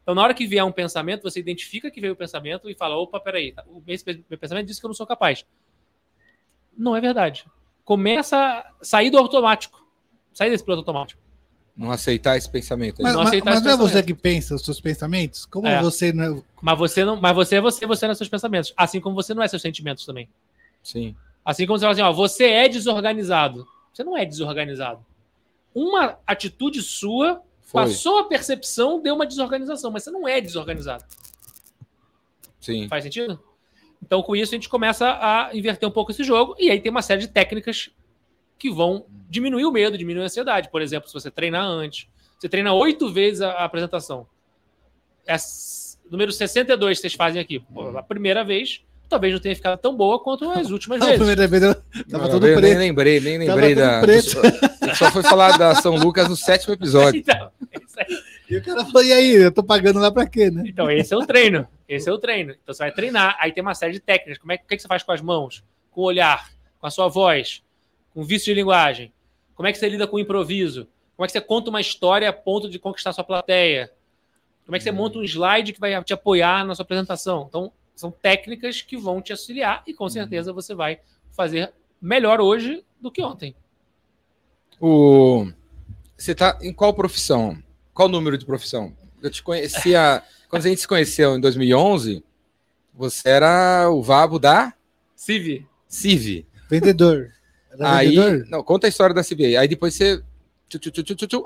Então, 0.03 0.15
na 0.15 0.23
hora 0.23 0.33
que 0.33 0.47
vier 0.47 0.65
um 0.65 0.73
pensamento, 0.73 1.23
você 1.23 1.39
identifica 1.39 1.91
que 1.91 2.01
veio 2.01 2.15
o 2.15 2.17
pensamento 2.17 2.71
e 2.71 2.75
fala: 2.75 2.97
opa, 2.97 3.21
peraí, 3.21 3.55
o 3.67 3.83
meu 3.87 4.39
pensamento 4.39 4.67
disse 4.67 4.81
que 4.81 4.87
eu 4.87 4.89
não 4.89 4.95
sou 4.95 5.07
capaz. 5.07 5.45
Não 6.77 6.97
é 6.97 7.01
verdade. 7.01 7.45
Começa 7.89 8.37
a 8.37 8.85
sair 8.85 9.09
do 9.09 9.17
automático. 9.17 9.83
Sair 10.35 10.51
desse 10.51 10.63
piloto 10.63 10.81
automático. 10.83 11.19
Não 11.75 11.91
aceitar 11.91 12.37
esse 12.37 12.51
pensamento. 12.51 13.01
Mas, 13.03 13.15
não 13.15 13.25
mas- 13.25 13.41
mas 13.43 13.63
não 13.63 13.71
é 13.71 13.77
você 13.79 14.03
que 14.03 14.13
pensa 14.13 14.55
os 14.55 14.61
seus 14.63 14.79
pensamentos? 14.79 15.47
Como 15.47 15.67
É. 15.67 15.81
você 15.81 16.13
não 16.13 16.37
é... 16.37 16.43
Mas 16.61 16.79
você 16.79 17.03
não, 17.03 17.17
mas 17.19 17.35
você 17.35 17.57
é 17.57 17.61
você, 17.63 17.87
você 17.87 18.05
não 18.07 18.13
é 18.13 18.15
seus 18.15 18.29
pensamentos. 18.29 18.75
Assim 18.77 19.01
como 19.01 19.17
você 19.17 19.33
não 19.33 19.43
é 19.43 19.49
seus 19.49 19.63
sentimentos 19.63 20.05
também. 20.05 20.29
Sim. 20.83 21.17
Assim 21.43 21.67
como 21.67 21.79
você 21.79 21.85
fala 21.87 21.93
assim, 21.93 22.03
ó, 22.03 22.13
você 22.13 22.45
é 22.51 22.69
desorganizado. 22.69 23.67
Você 23.91 24.05
não 24.05 24.15
é 24.19 24.27
desorganizado. 24.27 25.03
Uma 25.75 26.19
atitude 26.27 26.83
sua 26.83 27.41
Foi. 27.63 27.85
passou 27.85 28.19
a 28.19 28.25
percepção, 28.25 29.01
deu 29.01 29.15
uma 29.15 29.27
desorganização, 29.27 29.91
mas 29.91 30.03
você 30.05 30.11
não 30.11 30.29
é 30.29 30.43
desorganizado. 30.43 31.05
Sim. 32.61 32.87
Faz 32.87 33.03
sentido? 33.05 33.41
Então, 34.05 34.23
com 34.23 34.35
isso, 34.37 34.55
a 34.55 34.57
gente 34.57 34.69
começa 34.69 35.07
a 35.21 35.51
inverter 35.55 35.89
um 35.89 35.93
pouco 35.93 36.11
esse 36.11 36.25
jogo, 36.25 36.55
e 36.59 36.71
aí 36.71 36.81
tem 36.81 36.91
uma 36.91 37.03
série 37.03 37.21
de 37.21 37.29
técnicas 37.29 37.91
que 38.59 38.71
vão 38.71 39.05
diminuir 39.29 39.65
o 39.65 39.73
medo, 39.73 39.99
diminuir 39.99 40.23
a 40.23 40.27
ansiedade. 40.27 40.71
Por 40.71 40.81
exemplo, 40.83 41.09
se 41.09 41.15
você 41.15 41.31
treinar 41.31 41.65
antes, 41.65 42.09
você 42.39 42.49
treina 42.49 42.73
oito 42.73 43.13
vezes 43.13 43.41
a, 43.41 43.51
a 43.53 43.65
apresentação. 43.65 44.27
É 45.27 45.37
número 46.11 46.33
62 46.33 46.99
que 46.99 47.03
vocês 47.03 47.15
fazem 47.15 47.41
aqui. 47.41 47.61
Pô, 47.61 47.97
a 47.97 48.03
primeira 48.03 48.43
vez, 48.43 48.83
talvez 49.09 49.33
não 49.35 49.41
tenha 49.41 49.55
ficado 49.55 49.79
tão 49.79 49.95
boa 49.97 50.19
quanto 50.19 50.49
as 50.51 50.71
últimas 50.71 51.01
A 51.03 51.05
vezes. 51.07 51.19
primeira 51.19 51.47
vez 51.47 51.63
eu 51.63 51.75
tava 52.11 52.25
Não, 52.25 52.31
todo 52.31 52.47
eu 52.47 52.55
Nem 52.61 52.63
preto. 52.63 52.79
lembrei, 52.79 53.21
nem 53.21 53.47
Tava 53.47 53.61
lembrei 53.61 53.75
tudo 53.75 53.85
da. 53.85 54.01
preto. 54.01 54.68
Só 54.95 55.11
foi 55.11 55.23
falar 55.23 55.57
da 55.59 55.75
São 55.75 55.95
Lucas 55.97 56.29
no 56.29 56.37
sétimo 56.37 56.75
episódio. 56.75 57.23
Então. 57.29 57.51
E 58.49 58.57
o 58.57 58.63
cara 58.65 58.85
falou, 58.85 59.03
e 59.05 59.13
aí, 59.13 59.35
eu 59.35 59.53
tô 59.53 59.63
pagando 59.63 59.99
lá 59.99 60.11
pra 60.11 60.27
quê, 60.27 60.51
né? 60.51 60.63
Então, 60.67 60.91
esse 60.91 61.13
é 61.13 61.17
o 61.17 61.27
treino. 61.27 61.67
Esse 61.89 62.09
é 62.09 62.13
o 62.13 62.17
treino. 62.19 62.53
Então, 62.53 62.73
você 62.73 62.85
vai 62.85 62.93
treinar. 62.93 63.37
Aí 63.41 63.53
tem 63.53 63.61
uma 63.61 63.75
série 63.75 63.93
de 63.93 64.01
técnicas. 64.01 64.39
Como 64.39 64.53
é, 64.53 64.57
que- 64.57 64.65
o 64.65 64.67
que, 64.69 64.77
que 64.77 64.83
você 64.83 64.89
faz 64.89 65.03
com 65.03 65.13
as 65.13 65.21
mãos? 65.21 65.63
Com 65.91 66.01
o 66.01 66.05
olhar? 66.05 66.49
Com 66.79 66.87
a 66.87 66.91
sua 66.91 67.09
voz? 67.09 67.63
Com 68.15 68.21
o 68.21 68.25
vício 68.25 68.47
de 68.47 68.55
linguagem? 68.55 69.13
Como 69.55 69.67
é 69.69 69.73
que 69.73 69.79
você 69.79 69.89
lida 69.89 70.07
com 70.07 70.17
o 70.17 70.21
improviso? 70.21 70.89
Como 71.17 71.25
é 71.25 71.27
que 71.27 71.33
você 71.33 71.41
conta 71.41 71.69
uma 71.69 71.81
história 71.81 72.29
a 72.29 72.33
ponto 72.33 72.71
de 72.71 72.79
conquistar 72.79 73.13
sua 73.13 73.25
plateia? 73.25 73.91
Como 74.65 74.77
é 74.77 74.79
que 74.79 74.85
você 74.85 74.93
monta 74.93 75.19
um 75.19 75.25
slide 75.25 75.73
que 75.73 75.81
vai 75.81 76.03
te 76.05 76.13
apoiar 76.15 76.65
na 76.65 76.75
sua 76.75 76.85
apresentação? 76.85 77.47
Então, 77.49 77.73
são 77.97 78.11
técnicas 78.11 78.81
que 78.81 78.97
vão 78.97 79.21
te 79.21 79.33
auxiliar 79.33 79.83
e 79.87 79.93
com 79.93 80.09
certeza 80.09 80.53
você 80.53 80.75
vai 80.75 81.01
fazer 81.33 81.73
melhor 82.01 82.41
hoje 82.41 82.85
do 83.01 83.11
que 83.11 83.23
ontem. 83.23 83.55
O... 84.81 85.49
Você 86.17 86.35
tá 86.35 86.59
em 86.63 86.73
qual 86.73 86.93
profissão? 86.95 87.57
Qual 87.95 88.09
número 88.09 88.37
de 88.39 88.45
profissão? 88.45 88.93
Eu 89.23 89.31
te 89.31 89.43
conhecia. 89.43 90.23
quando 90.49 90.65
a 90.65 90.69
gente 90.69 90.81
se 90.81 90.89
conheceu 90.89 91.37
em 91.37 91.41
2011, 91.41 92.25
você 92.95 93.29
era 93.29 93.89
o 93.91 94.03
Vabo 94.03 94.39
da 94.39 94.73
Civi. 95.15 95.67
Civi. 95.89 96.47
Vendedor. 96.71 97.33
Era 97.73 97.97
Aí, 97.97 98.17
vendedor? 98.17 98.47
não, 98.51 98.63
conta 98.63 98.87
a 98.87 98.89
história 98.89 99.15
da 99.15 99.25
CBA. 99.25 99.59
Aí 99.61 99.69
depois 99.69 99.95
você. 99.95 100.23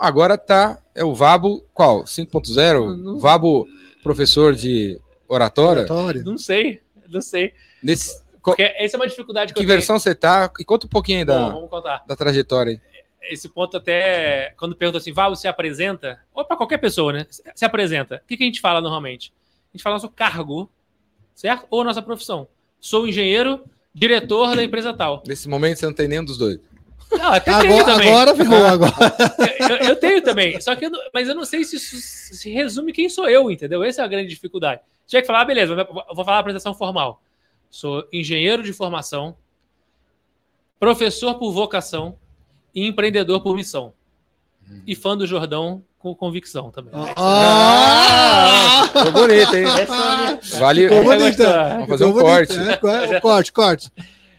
agora 0.01 0.37
tá. 0.37 0.79
É 0.95 1.05
o 1.05 1.15
Vabo 1.15 1.65
qual? 1.73 2.05
5.0? 2.05 2.97
Não- 2.97 3.19
Vabo 3.19 3.67
professor 4.03 4.55
de 4.55 5.01
oratória? 5.29 5.83
Oratório. 5.83 6.25
Não 6.25 6.37
sei, 6.37 6.81
não 7.09 7.21
sei. 7.23 7.53
Nesse, 7.83 8.21
Porque 8.43 8.63
essa 8.63 8.97
é 8.97 8.99
uma 8.99 9.07
dificuldade 9.07 9.53
que, 9.53 9.61
que 9.61 9.65
eu 9.65 9.67
tenho. 9.67 9.79
versão 9.79 9.99
você 9.99 10.15
tá? 10.15 10.51
E 10.59 10.65
conta 10.65 10.87
um 10.87 10.91
pouquinho 10.91 11.19
aí 11.19 11.25
Bom, 11.25 11.33
da, 11.33 11.49
vamos 11.51 11.71
contar. 11.71 12.05
da 12.07 12.17
trajetória 12.17 12.73
aí. 12.73 12.81
Esse 13.31 13.49
ponto 13.49 13.77
até, 13.77 14.53
quando 14.59 14.75
pergunta 14.77 14.99
assim, 14.99 15.13
Val, 15.13 15.35
você 15.35 15.47
apresenta? 15.49 16.21
Ou 16.35 16.45
para 16.45 16.57
qualquer 16.57 16.79
pessoa, 16.79 17.13
né? 17.13 17.27
Se 17.55 17.65
apresenta. 17.65 18.21
O 18.25 18.27
que, 18.27 18.37
que 18.37 18.43
a 18.43 18.47
gente 18.47 18.61
fala 18.61 18.81
normalmente? 18.81 19.33
A 19.73 19.77
gente 19.77 19.83
fala 19.83 19.95
nosso 19.97 20.09
cargo, 20.11 20.71
certo? 21.35 21.67
Ou 21.71 21.85
nossa 21.85 22.03
profissão. 22.03 22.49
Sou 22.81 23.07
engenheiro, 23.07 23.65
diretor 23.95 24.57
da 24.57 24.63
empresa 24.65 24.93
tal. 24.93 25.23
Nesse 25.27 25.49
momento 25.49 25.79
você 25.79 25.87
não 25.87 25.93
tem 25.93 26.09
nenhum 26.09 26.25
dos 26.25 26.37
dois. 26.37 26.59
Não, 27.13 27.33
até 27.33 27.51
Agora, 27.53 27.85
também. 27.85 28.09
agora 28.09 28.35
ferrou, 28.35 28.65
agora. 28.67 28.93
Eu, 29.71 29.89
eu- 29.91 29.97
tenho 29.97 30.23
também. 30.23 30.59
Só 30.61 30.75
que 30.75 30.87
eu 30.87 30.91
não- 30.91 31.01
mas 31.13 31.29
eu 31.29 31.35
não 31.35 31.45
sei 31.45 31.63
se 31.63 31.77
isso 31.77 31.97
se 32.01 32.51
resume 32.51 32.93
quem 32.93 33.09
sou 33.09 33.29
eu, 33.29 33.51
entendeu? 33.51 33.85
Essa 33.85 34.01
é 34.03 34.05
a 34.05 34.09
grande 34.09 34.29
dificuldade. 34.29 34.81
Tinha 35.07 35.21
que 35.21 35.27
falar, 35.27 35.43
ah, 35.43 35.45
beleza, 35.45 35.75
vou 35.75 36.25
falar 36.25 36.39
a 36.39 36.41
apresentação 36.41 36.73
formal. 36.75 37.23
Sou 37.71 38.07
engenheiro 38.13 38.63
de 38.63 38.73
formação, 38.73 39.37
professor 40.81 41.35
por 41.39 41.53
vocação 41.53 42.19
e 42.75 42.87
empreendedor 42.87 43.41
por 43.43 43.55
missão. 43.57 43.93
E 44.87 44.95
fã 44.95 45.17
do 45.17 45.27
Jordão 45.27 45.83
com 45.99 46.15
convicção 46.15 46.71
também. 46.71 46.93
Ah! 47.17 48.89
Ficou 48.93 49.13
bonito, 49.13 49.55
hein? 49.57 49.65
Vale. 50.59 50.89
Ficou 50.89 51.05
bonito. 51.05 51.43
Vamos 51.43 51.89
fazer 51.89 52.05
um 52.05 52.13
corte. 52.13 52.57
né? 52.57 52.77
Corte, 52.77 53.21
Corte, 53.21 53.53
corte. 53.53 53.91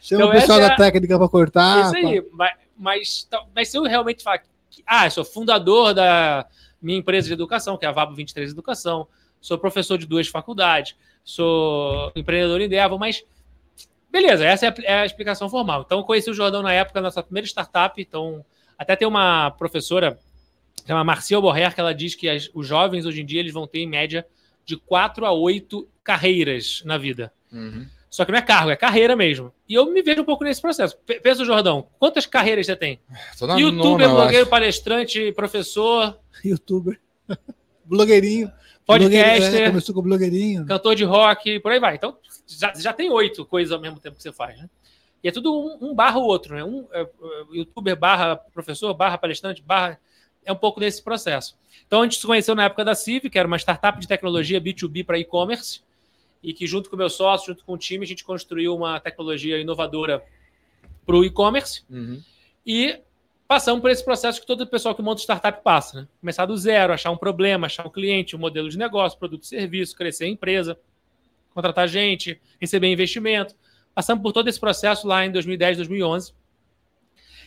Chama 0.01 0.23
Então, 0.25 0.29
o 0.29 0.39
pessoal 0.39 0.59
é 0.59 0.67
da 0.67 0.73
a- 0.73 0.75
técnica 0.75 1.17
para 1.17 1.29
cortar. 1.29 1.85
Isso 1.85 1.95
aí, 1.95 2.25
mas, 2.33 2.51
mas, 2.77 3.23
tá- 3.23 3.43
mas 3.55 3.69
se 3.69 3.77
eu 3.77 3.83
realmente 3.83 4.21
falar, 4.23 4.39
que, 4.69 4.83
ah, 4.85 5.09
sou 5.09 5.23
fundador 5.23 5.93
da 5.93 6.45
minha 6.81 6.97
empresa 6.99 7.27
de 7.27 7.33
educação, 7.33 7.77
que 7.77 7.85
é 7.85 7.89
a 7.89 7.91
Vabo 7.93 8.13
23 8.13 8.51
Educação, 8.51 9.07
sou 9.39 9.57
professor 9.57 9.97
de 9.97 10.05
duas 10.05 10.27
faculdades, 10.27 10.95
sou 11.23 12.11
empreendedor 12.15 12.59
em 12.59 12.67
Devo, 12.67 12.99
mas 12.99 13.23
beleza, 14.13 14.45
essa 14.45 14.67
é 14.67 14.69
a, 14.69 14.73
é 14.83 14.93
a 15.01 15.05
explicação 15.05 15.49
formal. 15.49 15.81
Então, 15.85 15.97
eu 15.97 16.03
conheci 16.05 16.29
o 16.29 16.33
Jordão 16.33 16.61
na 16.61 16.71
época, 16.71 17.01
nossa 17.01 17.21
primeira 17.21 17.45
startup, 17.47 17.99
então 18.01 18.45
até 18.77 18.95
tem 18.95 19.07
uma 19.07 19.51
professora, 19.51 20.17
chama 20.87 21.03
Marcia 21.03 21.41
Borrer, 21.41 21.73
que 21.73 21.81
ela 21.81 21.93
diz 21.93 22.13
que 22.15 22.29
as- 22.29 22.49
os 22.53 22.65
jovens 22.67 23.05
hoje 23.05 23.21
em 23.21 23.25
dia 23.25 23.39
eles 23.39 23.51
vão 23.53 23.65
ter 23.67 23.79
em 23.79 23.87
média 23.87 24.25
de 24.65 24.77
quatro 24.77 25.25
a 25.25 25.31
oito 25.33 25.89
carreiras 26.03 26.81
na 26.85 26.97
vida. 26.97 27.33
Uhum. 27.51 27.85
Só 28.09 28.23
que 28.23 28.31
não 28.31 28.37
é 28.37 28.43
cargo, 28.43 28.69
é 28.69 28.75
carreira 28.75 29.15
mesmo. 29.15 29.51
E 29.67 29.73
eu 29.73 29.91
me 29.91 30.03
vejo 30.03 30.21
um 30.21 30.25
pouco 30.25 30.43
nesse 30.43 30.61
processo. 30.61 30.95
P- 30.99 31.19
Pensa, 31.19 31.43
Jordão, 31.43 31.87
quantas 31.97 32.27
carreiras 32.27 32.67
você 32.67 32.75
tem? 32.75 32.99
Tô 33.39 33.47
na 33.47 33.57
Youtuber, 33.57 34.07
nona, 34.07 34.21
blogueiro, 34.21 34.45
palestrante, 34.45 35.31
professor, 35.31 36.19
Youtuber. 36.45 36.99
Blogueirinho. 37.85 38.51
Podcaster, 38.85 39.61
é, 39.61 39.67
começou 39.67 39.95
com 39.95 40.01
blogueirinho. 40.01 40.65
cantor 40.65 40.95
de 40.95 41.03
rock, 41.03 41.59
por 41.59 41.71
aí 41.71 41.79
vai. 41.79 41.95
Então, 41.95 42.17
já, 42.47 42.73
já 42.73 42.93
tem 42.93 43.09
oito 43.09 43.45
coisas 43.45 43.71
ao 43.71 43.79
mesmo 43.79 43.99
tempo 43.99 44.17
que 44.17 44.23
você 44.23 44.31
faz, 44.31 44.57
né? 44.57 44.69
E 45.23 45.29
é 45.29 45.31
tudo 45.31 45.53
um, 45.53 45.89
um 45.89 45.95
barra 45.95 46.17
o 46.17 46.23
outro, 46.23 46.55
né? 46.55 46.63
Um 46.63 46.85
é, 46.91 47.01
é, 47.01 47.07
youtuber 47.53 47.95
barra 47.95 48.35
professor, 48.35 48.93
barra 48.93 49.17
palestrante, 49.17 49.61
barra... 49.61 49.99
É 50.45 50.51
um 50.51 50.57
pouco 50.57 50.81
nesse 50.81 51.01
processo. 51.01 51.55
Então, 51.87 52.01
a 52.01 52.03
gente 52.03 52.19
se 52.19 52.27
conheceu 52.27 52.53
na 52.53 52.65
época 52.65 52.83
da 52.83 52.93
CIV, 52.93 53.29
que 53.29 53.39
era 53.39 53.47
uma 53.47 53.57
startup 53.57 53.97
de 53.97 54.07
tecnologia 54.07 54.59
B2B 54.59 55.05
para 55.05 55.17
e-commerce, 55.17 55.81
e 56.43 56.53
que 56.53 56.67
junto 56.67 56.89
com 56.89 56.97
o 56.97 56.99
meu 56.99 57.09
sócio, 57.09 57.47
junto 57.47 57.63
com 57.63 57.73
o 57.73 57.77
time, 57.77 58.03
a 58.03 58.07
gente 58.07 58.25
construiu 58.25 58.75
uma 58.75 58.99
tecnologia 58.99 59.57
inovadora 59.57 60.21
para 61.05 61.15
o 61.15 61.23
e-commerce. 61.23 61.83
Uhum. 61.89 62.21
E 62.65 62.99
passamos 63.53 63.81
por 63.81 63.91
esse 63.91 64.03
processo 64.03 64.41
que 64.41 64.47
todo 64.47 64.65
pessoal 64.65 64.95
que 64.95 65.01
monta 65.03 65.21
startup 65.21 65.61
passa, 65.63 66.01
né? 66.01 66.07
Começar 66.19 66.47
do 66.47 66.57
zero, 66.57 66.91
achar 66.91 67.11
um 67.11 67.17
problema, 67.17 67.67
achar 67.67 67.85
um 67.85 67.89
cliente, 67.89 68.35
um 68.35 68.39
modelo 68.39 68.67
de 68.67 68.79
negócio, 68.79 69.19
produto 69.19 69.43
e 69.43 69.45
serviço, 69.45 69.95
crescer 69.95 70.23
a 70.23 70.27
empresa, 70.27 70.75
contratar 71.53 71.87
gente, 71.87 72.41
receber 72.59 72.91
investimento. 72.91 73.55
Passamos 73.93 74.23
por 74.23 74.31
todo 74.31 74.47
esse 74.47 74.59
processo 74.59 75.05
lá 75.05 75.23
em 75.23 75.31
2010, 75.31 75.77
2011. 75.77 76.33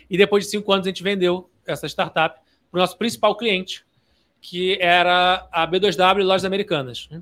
E 0.09 0.17
depois 0.17 0.45
de 0.45 0.51
cinco 0.51 0.73
anos 0.73 0.87
a 0.87 0.91
gente 0.91 1.03
vendeu 1.03 1.51
essa 1.67 1.89
startup 1.89 2.39
para 2.71 2.79
o 2.79 2.81
nosso 2.81 2.97
principal 2.97 3.37
cliente, 3.37 3.85
que 4.41 4.79
era 4.81 5.49
a 5.51 5.67
B2W 5.67 6.23
Lojas 6.23 6.45
Americanas. 6.45 7.09
né? 7.11 7.21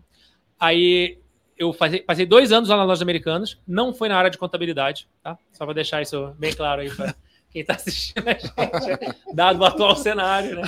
Aí 0.61 1.19
eu 1.57 1.73
passei 1.73 2.27
dois 2.27 2.53
anos 2.53 2.69
lá 2.69 2.77
nas 2.77 2.87
Lojas 2.87 3.03
Americanas, 3.03 3.59
não 3.67 3.95
foi 3.95 4.11
na 4.11 4.19
área 4.19 4.31
de 4.31 4.37
contabilidade, 4.37 5.09
tá? 5.23 5.39
Só 5.53 5.65
para 5.65 5.73
deixar 5.73 6.03
isso 6.03 6.35
bem 6.39 6.53
claro 6.53 6.83
aí 6.83 6.91
para 6.95 7.15
quem 7.55 7.61
está 7.63 7.75
assistindo 7.75 8.25
a 8.29 8.33
gente, 8.33 9.17
dado 9.33 9.61
o 9.61 9.65
atual 9.65 9.95
cenário, 9.95 10.57
né? 10.57 10.63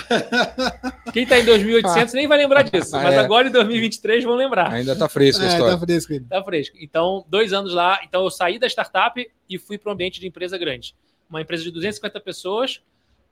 Quem 1.12 1.24
está 1.24 1.36
em 1.38 1.44
2800 1.44 2.14
nem 2.14 2.28
vai 2.28 2.38
lembrar 2.38 2.62
disso, 2.62 2.92
mas 2.92 3.12
É. 3.12 3.18
agora 3.18 3.48
em 3.48 3.50
2023 3.50 4.22
vão 4.22 4.36
lembrar. 4.36 4.72
Ainda 4.72 4.94
tá 4.94 5.08
fresco 5.08 5.42
a 5.42 5.46
É, 5.46 5.48
história. 5.48 5.74
tá 5.76 5.80
fresco 5.84 6.12
ele. 6.12 6.24
Tá 6.26 6.44
fresco. 6.44 6.76
Então, 6.80 7.24
dois 7.28 7.52
anos 7.52 7.74
lá. 7.74 7.98
Então, 8.08 8.22
eu 8.22 8.30
saí 8.30 8.56
da 8.56 8.68
startup 8.68 9.28
e 9.50 9.58
fui 9.58 9.76
para 9.76 9.90
um 9.90 9.94
ambiente 9.94 10.20
de 10.20 10.28
empresa 10.28 10.56
grande. 10.56 10.94
Uma 11.28 11.40
empresa 11.42 11.64
de 11.64 11.72
250 11.72 12.20
pessoas 12.20 12.80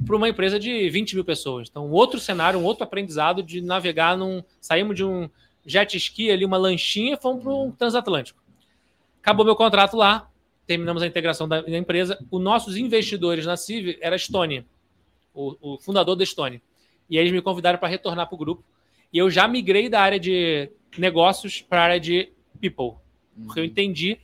para 0.04 0.16
uma 0.16 0.28
empresa 0.28 0.58
de 0.58 0.90
20 0.90 1.14
mil 1.14 1.24
pessoas. 1.24 1.68
Então, 1.70 1.86
um 1.86 1.92
outro 1.92 2.18
cenário, 2.18 2.58
um 2.58 2.64
outro 2.64 2.82
aprendizado 2.82 3.40
de 3.40 3.60
navegar 3.60 4.16
num. 4.16 4.42
Saímos 4.60 4.96
de 4.96 5.04
um 5.04 5.30
jet 5.64 5.96
ski 5.96 6.28
ali, 6.28 6.44
uma 6.44 6.56
lanchinha, 6.56 7.16
fomos 7.16 7.42
para 7.44 7.52
um 7.52 7.70
transatlântico. 7.70 8.42
Acabou 9.22 9.44
meu 9.46 9.54
contrato 9.54 9.96
lá, 9.96 10.28
terminamos 10.66 11.02
a 11.02 11.06
integração 11.06 11.48
da, 11.48 11.60
da 11.60 11.78
empresa. 11.78 12.18
Os 12.30 12.42
nossos 12.42 12.76
investidores 12.76 13.46
na 13.46 13.56
CIV 13.56 13.98
era 14.00 14.14
a 14.14 14.16
Estônia, 14.16 14.64
o, 15.32 15.74
o 15.74 15.78
fundador 15.78 16.16
da 16.16 16.24
Estônia. 16.24 16.60
E 17.08 17.18
aí 17.18 17.24
eles 17.24 17.32
me 17.32 17.42
convidaram 17.42 17.78
para 17.78 17.88
retornar 17.88 18.26
para 18.26 18.34
o 18.34 18.38
grupo. 18.38 18.64
E 19.12 19.18
eu 19.18 19.30
já 19.30 19.46
migrei 19.46 19.88
da 19.88 20.00
área 20.00 20.18
de 20.18 20.70
negócios 20.96 21.60
para 21.60 21.80
a 21.80 21.84
área 21.84 22.00
de 22.00 22.30
people. 22.60 22.94
Porque 23.44 23.60
eu 23.60 23.64
entendi 23.64 24.18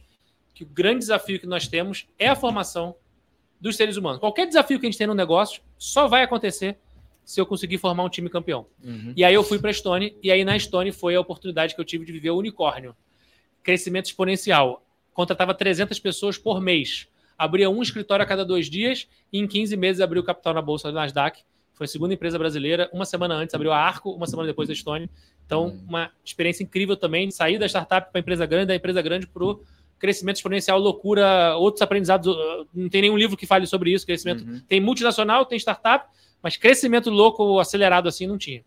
que 0.54 0.64
o 0.64 0.66
grande 0.66 1.00
desafio 1.00 1.38
que 1.38 1.46
nós 1.46 1.68
temos 1.68 2.06
é 2.18 2.28
a 2.28 2.36
formação 2.36 2.94
dos 3.60 3.76
seres 3.76 3.96
humanos. 3.96 4.20
Qualquer 4.20 4.46
desafio 4.46 4.80
que 4.80 4.86
a 4.86 4.90
gente 4.90 4.98
tem 4.98 5.06
no 5.06 5.14
negócio 5.14 5.62
só 5.78 6.08
vai 6.08 6.22
acontecer 6.22 6.78
se 7.24 7.40
eu 7.40 7.46
conseguir 7.46 7.78
formar 7.78 8.04
um 8.04 8.08
time 8.08 8.28
campeão. 8.28 8.66
Uhum. 8.82 9.12
E 9.16 9.22
aí 9.22 9.34
eu 9.34 9.44
fui 9.44 9.58
para 9.58 9.70
a 9.70 9.72
Stone, 9.72 10.16
e 10.22 10.32
aí 10.32 10.44
na 10.44 10.58
Stone 10.58 10.90
foi 10.90 11.14
a 11.14 11.20
oportunidade 11.20 11.74
que 11.74 11.80
eu 11.80 11.84
tive 11.84 12.04
de 12.04 12.12
viver 12.12 12.30
o 12.30 12.36
unicórnio. 12.36 12.96
Crescimento 13.62 14.06
exponencial. 14.06 14.84
Contratava 15.12 15.52
300 15.54 15.98
pessoas 15.98 16.38
por 16.38 16.60
mês. 16.60 17.08
Abria 17.36 17.70
um 17.70 17.82
escritório 17.82 18.22
a 18.22 18.26
cada 18.26 18.44
dois 18.44 18.68
dias 18.68 19.08
e 19.32 19.38
em 19.38 19.46
15 19.46 19.76
meses 19.76 20.00
abriu 20.00 20.22
capital 20.22 20.52
na 20.54 20.62
Bolsa 20.62 20.88
da 20.92 21.00
Nasdaq. 21.00 21.42
Foi 21.72 21.84
a 21.86 21.88
segunda 21.88 22.12
empresa 22.14 22.38
brasileira. 22.38 22.90
Uma 22.92 23.04
semana 23.06 23.34
antes 23.34 23.54
abriu 23.54 23.72
a 23.72 23.78
Arco, 23.78 24.10
uma 24.10 24.26
semana 24.26 24.46
depois 24.48 24.68
a 24.68 24.74
Stone. 24.74 25.08
Então, 25.46 25.68
Hum. 25.68 25.84
uma 25.88 26.10
experiência 26.24 26.62
incrível 26.62 26.96
também 26.96 27.26
de 27.28 27.34
sair 27.34 27.58
da 27.58 27.66
startup 27.66 28.10
para 28.12 28.18
a 28.18 28.20
empresa 28.20 28.44
grande, 28.46 28.66
da 28.66 28.74
empresa 28.74 29.00
grande 29.02 29.26
para 29.26 29.42
o 29.44 29.64
crescimento 29.98 30.36
exponencial, 30.36 30.78
loucura, 30.78 31.56
outros 31.56 31.82
aprendizados. 31.82 32.26
uh, 32.28 32.66
Não 32.74 32.88
tem 32.88 33.02
nenhum 33.02 33.16
livro 33.16 33.36
que 33.36 33.46
fale 33.46 33.66
sobre 33.66 33.90
isso. 33.92 34.06
Crescimento 34.06 34.44
Uhum. 34.44 34.60
tem 34.68 34.80
multinacional, 34.80 35.44
tem 35.46 35.58
startup, 35.58 36.06
mas 36.42 36.56
crescimento 36.56 37.10
louco, 37.10 37.58
acelerado 37.58 38.08
assim, 38.08 38.26
não 38.26 38.38
tinha. 38.38 38.62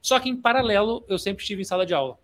Só 0.00 0.18
que 0.18 0.28
em 0.28 0.36
paralelo, 0.36 1.04
eu 1.08 1.18
sempre 1.18 1.42
estive 1.42 1.62
em 1.62 1.64
sala 1.64 1.84
de 1.84 1.92
aula. 1.94 2.16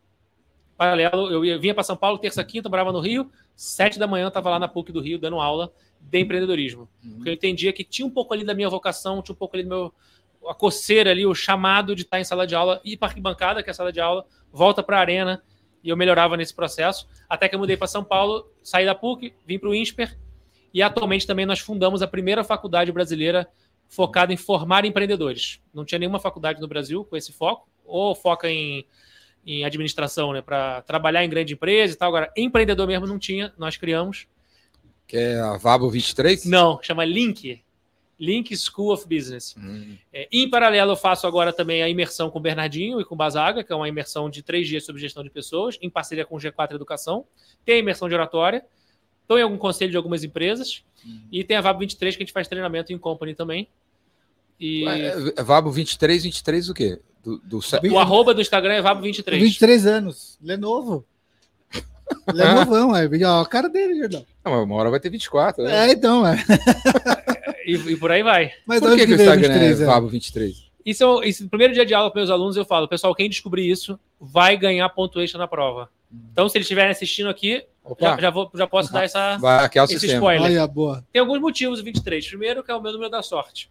Paralelo, 0.78 1.44
eu 1.44 1.60
vinha 1.60 1.74
para 1.74 1.82
São 1.82 1.96
Paulo, 1.96 2.18
terça, 2.18 2.42
quinta, 2.44 2.68
morava 2.68 2.92
no 2.92 3.00
Rio, 3.00 3.28
sete 3.56 3.98
da 3.98 4.06
manhã 4.06 4.26
eu 4.26 4.28
estava 4.28 4.48
lá 4.48 4.60
na 4.60 4.68
PUC 4.68 4.92
do 4.92 5.00
Rio 5.00 5.18
dando 5.18 5.40
aula 5.40 5.72
de 6.00 6.20
empreendedorismo. 6.20 6.88
Porque 7.16 7.30
eu 7.30 7.34
entendia 7.34 7.72
que 7.72 7.82
tinha 7.82 8.06
um 8.06 8.10
pouco 8.10 8.32
ali 8.32 8.44
da 8.44 8.54
minha 8.54 8.68
vocação, 8.68 9.20
tinha 9.20 9.34
um 9.34 9.36
pouco 9.36 9.56
ali 9.56 9.64
do 9.64 9.68
meu 9.68 9.94
a 10.48 10.54
coceira 10.54 11.10
ali, 11.10 11.26
o 11.26 11.34
chamado 11.34 11.96
de 11.96 12.02
estar 12.02 12.20
em 12.20 12.24
sala 12.24 12.46
de 12.46 12.54
aula, 12.54 12.80
ir 12.84 12.96
para 12.96 13.08
arquibancada, 13.08 13.60
que 13.60 13.68
é 13.68 13.72
a 13.72 13.74
sala 13.74 13.90
de 13.90 13.98
aula, 13.98 14.24
volta 14.52 14.84
para 14.84 14.98
a 14.98 15.00
arena, 15.00 15.42
e 15.82 15.88
eu 15.88 15.96
melhorava 15.96 16.36
nesse 16.36 16.54
processo. 16.54 17.08
Até 17.28 17.48
que 17.48 17.56
eu 17.56 17.58
mudei 17.58 17.76
para 17.76 17.88
São 17.88 18.04
Paulo, 18.04 18.48
saí 18.62 18.86
da 18.86 18.94
PUC, 18.94 19.34
vim 19.44 19.58
para 19.58 19.68
o 19.68 19.74
INSPER, 19.74 20.16
e 20.72 20.80
atualmente 20.80 21.26
também 21.26 21.44
nós 21.44 21.58
fundamos 21.58 22.02
a 22.02 22.06
primeira 22.06 22.44
faculdade 22.44 22.92
brasileira 22.92 23.48
focada 23.88 24.32
em 24.32 24.36
formar 24.36 24.84
empreendedores. 24.84 25.60
Não 25.74 25.84
tinha 25.84 25.98
nenhuma 25.98 26.20
faculdade 26.20 26.60
no 26.60 26.68
Brasil 26.68 27.04
com 27.04 27.16
esse 27.16 27.32
foco, 27.32 27.68
ou 27.84 28.14
foca 28.14 28.48
em, 28.48 28.86
em 29.46 29.64
administração, 29.64 30.32
né, 30.32 30.42
para 30.42 30.82
trabalhar 30.82 31.24
em 31.24 31.28
grande 31.28 31.54
empresa 31.54 31.94
e 31.94 31.96
tal. 31.96 32.08
Agora, 32.08 32.32
empreendedor 32.36 32.86
mesmo 32.86 33.06
não 33.06 33.18
tinha, 33.18 33.52
nós 33.58 33.76
criamos. 33.76 34.26
Que 35.06 35.16
é 35.16 35.40
a 35.40 35.56
Vabo 35.56 35.88
23? 35.88 36.44
Não, 36.44 36.78
chama 36.82 37.04
Link. 37.04 37.62
Link 38.20 38.54
School 38.56 38.92
of 38.92 39.06
Business. 39.06 39.54
Hum. 39.56 39.96
É, 40.12 40.28
em 40.30 40.50
paralelo, 40.50 40.92
eu 40.92 40.96
faço 40.96 41.26
agora 41.26 41.52
também 41.52 41.82
a 41.82 41.88
imersão 41.88 42.30
com 42.30 42.38
o 42.38 42.42
Bernardinho 42.42 43.00
e 43.00 43.04
com 43.04 43.14
o 43.14 43.18
Basaga, 43.18 43.62
que 43.62 43.72
é 43.72 43.76
uma 43.76 43.88
imersão 43.88 44.28
de 44.28 44.42
três 44.42 44.66
dias 44.66 44.84
sobre 44.84 45.00
gestão 45.00 45.22
de 45.22 45.30
pessoas, 45.30 45.78
em 45.80 45.88
parceria 45.88 46.26
com 46.26 46.36
o 46.36 46.38
G4 46.38 46.74
Educação. 46.74 47.24
Tem 47.64 47.76
a 47.76 47.78
imersão 47.78 48.08
de 48.08 48.14
oratória. 48.14 48.64
Estou 49.22 49.38
em 49.38 49.42
algum 49.42 49.56
conselho 49.56 49.90
de 49.90 49.96
algumas 49.96 50.24
empresas. 50.24 50.82
E 51.30 51.44
tem 51.44 51.56
a 51.56 51.60
VAB 51.60 51.80
23, 51.80 52.16
que 52.16 52.22
a 52.22 52.26
gente 52.26 52.32
faz 52.32 52.48
treinamento 52.48 52.92
em 52.92 52.98
company 52.98 53.34
também. 53.34 53.68
E 54.58 54.86
É, 54.86 55.40
é 55.40 55.42
Vabo 55.42 55.70
23, 55.70 56.24
23 56.24 56.68
o 56.68 56.74
quê? 56.74 57.00
Do, 57.44 57.60
do 57.60 57.92
o 57.92 57.98
arroba 57.98 58.32
do 58.32 58.40
Instagram 58.40 58.74
é 58.74 58.82
VAB 58.82 59.02
23. 59.02 59.42
23 59.42 59.86
anos. 59.86 60.38
Lenovo. 60.42 61.04
Lenovão, 62.32 62.96
é. 62.96 63.08
Ó, 63.26 63.40
a 63.42 63.46
cara 63.46 63.68
dele, 63.68 63.98
Jordão. 63.98 64.24
Não, 64.44 64.64
uma 64.64 64.74
hora 64.76 64.90
vai 64.90 65.00
ter 65.00 65.10
24. 65.10 65.64
Né? 65.64 65.88
É, 65.88 65.92
então, 65.92 66.26
é. 66.26 66.36
E, 67.66 67.74
e 67.74 67.96
por 67.96 68.10
aí 68.10 68.22
vai. 68.22 68.52
Mas 68.66 68.80
Por 68.80 68.96
que, 68.96 69.06
que 69.06 69.12
o 69.12 69.14
Instagram 69.14 69.48
23 69.48 69.62
é 69.62 69.66
anos? 69.84 69.94
Vabo 69.94 70.08
23? 70.08 70.68
Isso, 70.86 71.02
é 71.02 71.06
o- 71.06 71.22
isso, 71.22 71.42
no 71.44 71.50
primeiro 71.50 71.74
dia 71.74 71.84
de 71.84 71.92
aula 71.92 72.10
com 72.10 72.16
meus 72.18 72.30
alunos, 72.30 72.56
eu 72.56 72.64
falo, 72.64 72.88
pessoal, 72.88 73.14
quem 73.14 73.28
descobrir 73.28 73.70
isso 73.70 74.00
vai 74.18 74.56
ganhar 74.56 74.88
ponto 74.88 75.20
extra 75.20 75.38
na 75.38 75.46
prova. 75.46 75.90
Então, 76.32 76.48
se 76.48 76.56
eles 76.56 76.64
estiverem 76.64 76.90
assistindo 76.90 77.28
aqui, 77.28 77.62
já, 78.00 78.18
já, 78.18 78.30
vou, 78.30 78.50
já 78.54 78.66
posso 78.66 78.90
dar 78.90 79.04
essa, 79.04 79.36
vai 79.36 79.66
esse 79.66 79.98
sistema. 79.98 80.14
spoiler. 80.14 80.42
Olha, 80.42 80.66
boa. 80.66 81.04
Tem 81.12 81.20
alguns 81.20 81.40
motivos 81.40 81.80
o 81.80 81.84
23. 81.84 82.26
Primeiro, 82.26 82.62
que 82.64 82.70
é 82.70 82.74
o 82.74 82.80
meu 82.80 82.92
número 82.92 83.10
da 83.10 83.22
sorte. 83.22 83.70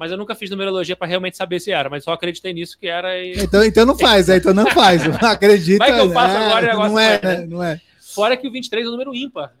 Mas 0.00 0.10
eu 0.10 0.16
nunca 0.16 0.34
fiz 0.34 0.48
numerologia 0.48 0.96
para 0.96 1.06
realmente 1.06 1.36
saber 1.36 1.60
se 1.60 1.70
era, 1.70 1.90
mas 1.90 2.04
só 2.04 2.14
acreditei 2.14 2.54
nisso 2.54 2.78
que 2.78 2.86
era. 2.86 3.22
E... 3.22 3.34
Então, 3.38 3.62
então 3.62 3.84
não 3.84 3.98
faz, 3.98 4.30
é, 4.30 4.38
então 4.38 4.54
não 4.54 4.66
faz. 4.70 5.02
Acredita. 5.22 5.76
Vai 5.76 5.92
que 5.92 6.00
eu 6.00 6.10
faço 6.10 6.36
é, 6.36 6.46
agora 6.46 6.64
e 6.64 6.68
o 6.68 6.70
negócio 6.70 6.92
Não 6.92 6.98
é, 6.98 7.18
vai, 7.18 7.36
né? 7.36 7.46
Não 7.46 7.62
é. 7.62 7.80
Fora 8.14 8.34
que 8.34 8.48
o 8.48 8.50
23 8.50 8.86
é 8.86 8.88
um 8.88 8.92
número 8.92 9.14
ímpar. 9.14 9.54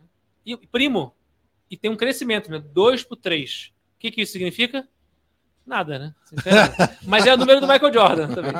E 0.46 0.56
primo. 0.56 1.14
E 1.70 1.76
tem 1.76 1.90
um 1.90 1.96
crescimento, 1.96 2.50
né? 2.50 2.58
2 2.72 3.04
por 3.04 3.16
3. 3.16 3.70
O 3.96 4.00
que, 4.00 4.10
que 4.10 4.22
isso 4.22 4.32
significa? 4.32 4.88
Nada, 5.66 5.98
né? 5.98 6.14
Mas 7.04 7.26
é 7.26 7.34
o 7.34 7.36
número 7.36 7.60
do 7.60 7.68
Michael 7.68 7.92
Jordan 7.92 8.28
também. 8.28 8.52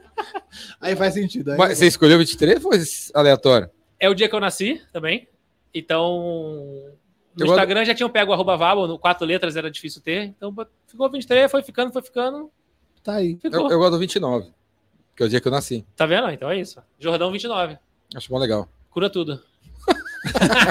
Aí 0.78 0.94
faz 0.94 1.14
sentido. 1.14 1.52
Aí 1.52 1.74
você 1.74 1.86
escolheu 1.86 2.18
23 2.18 2.62
ou 2.62 2.70
foi 2.70 2.82
aleatório? 3.14 3.70
É 3.98 4.10
o 4.10 4.14
dia 4.14 4.28
que 4.28 4.34
eu 4.34 4.40
nasci 4.40 4.82
também. 4.92 5.26
Então. 5.72 6.97
No 7.38 7.46
Eu 7.46 7.50
Instagram 7.52 7.84
já 7.84 7.94
tinham 7.94 8.10
pego 8.10 8.30
o 8.30 8.34
arroba 8.34 8.56
Vabo, 8.56 8.86
no 8.86 8.98
quatro 8.98 9.26
letras 9.26 9.56
era 9.56 9.70
difícil 9.70 10.00
ter. 10.02 10.24
Então 10.24 10.54
ficou 10.86 11.10
23, 11.10 11.50
foi 11.50 11.62
ficando, 11.62 11.92
foi 11.92 12.02
ficando. 12.02 12.50
Tá 13.02 13.14
aí. 13.14 13.38
Eu, 13.42 13.50
eu 13.70 13.78
gosto 13.78 13.92
do 13.92 13.98
29, 13.98 14.50
que 15.16 15.22
é 15.22 15.26
o 15.26 15.28
dia 15.28 15.40
que 15.40 15.46
eu 15.48 15.52
nasci. 15.52 15.86
Tá 15.96 16.04
vendo? 16.06 16.28
Então 16.30 16.50
é 16.50 16.58
isso. 16.58 16.82
Jordão 16.98 17.30
29. 17.30 17.78
Acho 18.14 18.28
bom 18.30 18.38
legal. 18.38 18.68
Cura 18.90 19.08
tudo. 19.08 19.40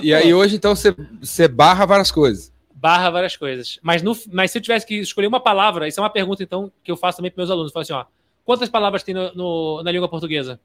E 0.00 0.14
aí 0.14 0.32
hoje, 0.32 0.56
então, 0.56 0.74
você, 0.74 0.94
você 1.20 1.46
barra 1.48 1.84
várias 1.84 2.10
coisas. 2.10 2.52
barra 2.74 3.10
várias 3.10 3.36
coisas. 3.36 3.78
Mas, 3.82 4.00
no, 4.02 4.16
mas 4.32 4.50
se 4.50 4.58
eu 4.58 4.62
tivesse 4.62 4.86
que 4.86 4.94
escolher 4.94 5.26
uma 5.26 5.40
palavra, 5.40 5.86
isso 5.88 6.00
é 6.00 6.02
uma 6.02 6.08
pergunta, 6.10 6.42
então, 6.42 6.70
que 6.82 6.90
eu 6.90 6.96
faço 6.96 7.18
também 7.18 7.30
para 7.30 7.40
meus 7.42 7.50
alunos. 7.50 7.70
Eu 7.70 7.72
falo 7.74 7.82
assim, 7.82 7.92
ó, 7.92 8.04
quantas 8.44 8.68
palavras 8.68 9.02
tem 9.02 9.14
no, 9.14 9.34
no- 9.34 9.82
na 9.82 9.90
língua 9.90 10.08
portuguesa? 10.08 10.60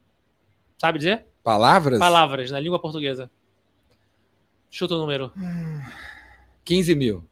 Sabe 0.78 1.00
dizer? 1.00 1.26
Palavras? 1.44 2.00
Palavras 2.00 2.52
na 2.52 2.60
língua 2.60 2.80
portuguesa. 2.80 3.30
Chuta 4.70 4.96
o 4.96 4.98
número. 4.98 5.32
15 6.64 6.96
mil. 6.96 7.24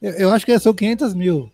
Eu, 0.00 0.12
eu 0.12 0.30
acho 0.32 0.44
que 0.44 0.58
são 0.58 0.74
500 0.74 1.14
mil. 1.14 1.50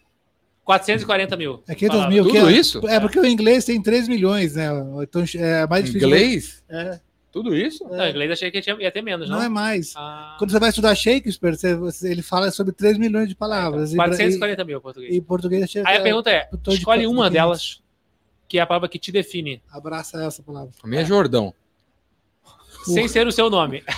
440 0.64 1.36
mil. 1.36 1.62
É 1.66 1.74
500 1.74 1.96
palavras. 1.96 2.14
mil. 2.14 2.24
Tudo 2.32 2.48
é, 2.48 2.52
isso? 2.52 2.88
É 2.88 3.00
porque 3.00 3.18
o 3.18 3.26
inglês 3.26 3.64
tem 3.64 3.82
3 3.82 4.08
milhões, 4.08 4.54
né? 4.54 4.68
Então 5.02 5.24
é 5.36 5.66
mais 5.66 5.84
difícil. 5.84 6.08
Inglês? 6.08 6.64
É, 6.68 7.00
Tudo 7.32 7.56
isso? 7.56 7.82
Não, 7.88 8.04
em 8.04 8.10
inglês 8.10 8.30
achei 8.30 8.50
que 8.50 8.60
tinha- 8.60 8.76
ia 8.78 8.92
ter 8.92 9.00
menos, 9.02 9.28
não? 9.28 9.38
não 9.38 9.44
é 9.44 9.48
mais. 9.48 9.94
Ah, 9.96 10.36
Quando 10.38 10.50
você 10.50 10.58
vai 10.58 10.68
estudar 10.68 10.94
Shakespeare, 10.94 11.56
você- 11.78 12.10
ele 12.12 12.20
fala 12.22 12.50
sobre 12.50 12.72
3 12.74 12.98
milhões 12.98 13.26
de 13.28 13.34
palavras. 13.34 13.92
E 13.92 13.96
bra- 13.96 14.08
440 14.08 14.64
mil 14.64 14.78
em 14.78 14.80
português. 14.82 15.12
E, 15.12 15.16
e 15.16 15.20
português 15.20 15.70
chega 15.70 15.88
Aí 15.88 15.96
a 15.96 16.02
pergunta 16.02 16.30
é, 16.30 16.44
tô 16.62 16.70
de 16.70 16.76
escolhe 16.78 17.06
uma 17.06 17.24
400. 17.28 17.32
delas, 17.32 17.82
que 18.46 18.58
é 18.58 18.60
a 18.60 18.66
palavra 18.66 18.86
que 18.88 18.98
te 18.98 19.10
define, 19.10 19.62
Abraça 19.70 20.22
essa 20.22 20.42
palavra. 20.42 20.70
A 20.82 20.86
minha 20.86 21.00
é 21.00 21.04
Jordão. 21.06 21.54
Sem 22.84 23.08
ser 23.08 23.26
o 23.26 23.32
seu 23.32 23.48
nome. 23.50 23.82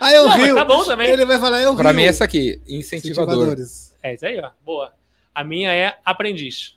Ah, 0.00 0.12
eu 0.12 0.30
vi. 0.32 0.54
tá 0.54 0.64
bom 0.64 0.84
também. 0.84 1.08
Ele 1.10 1.24
vai 1.24 1.38
falar, 1.38 1.62
eu 1.62 1.72
vi. 1.72 1.76
Pra 1.82 1.92
mim 1.92 2.02
é 2.02 2.06
essa 2.06 2.24
aqui, 2.24 2.60
incentivador. 2.66 3.34
Incentivadores. 3.34 3.94
É 4.02 4.14
isso 4.14 4.26
aí, 4.26 4.38
ó. 4.40 4.50
Boa. 4.64 4.92
A 5.34 5.44
minha 5.44 5.72
é 5.72 5.98
aprendiz. 6.04 6.76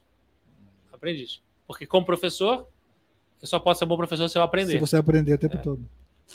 Aprendiz. 0.93 1.41
Porque 1.67 1.85
como 1.85 2.05
professor, 2.05 2.67
eu 3.41 3.47
só 3.47 3.59
posso 3.59 3.79
ser 3.79 3.85
um 3.85 3.87
bom 3.87 3.97
professor 3.97 4.27
se 4.29 4.37
eu 4.37 4.41
Se 4.41 4.45
aprender. 4.45 4.79
você 4.79 4.97
aprender 4.97 5.33
o 5.33 5.37
tempo 5.37 5.57
todo. 5.57 5.83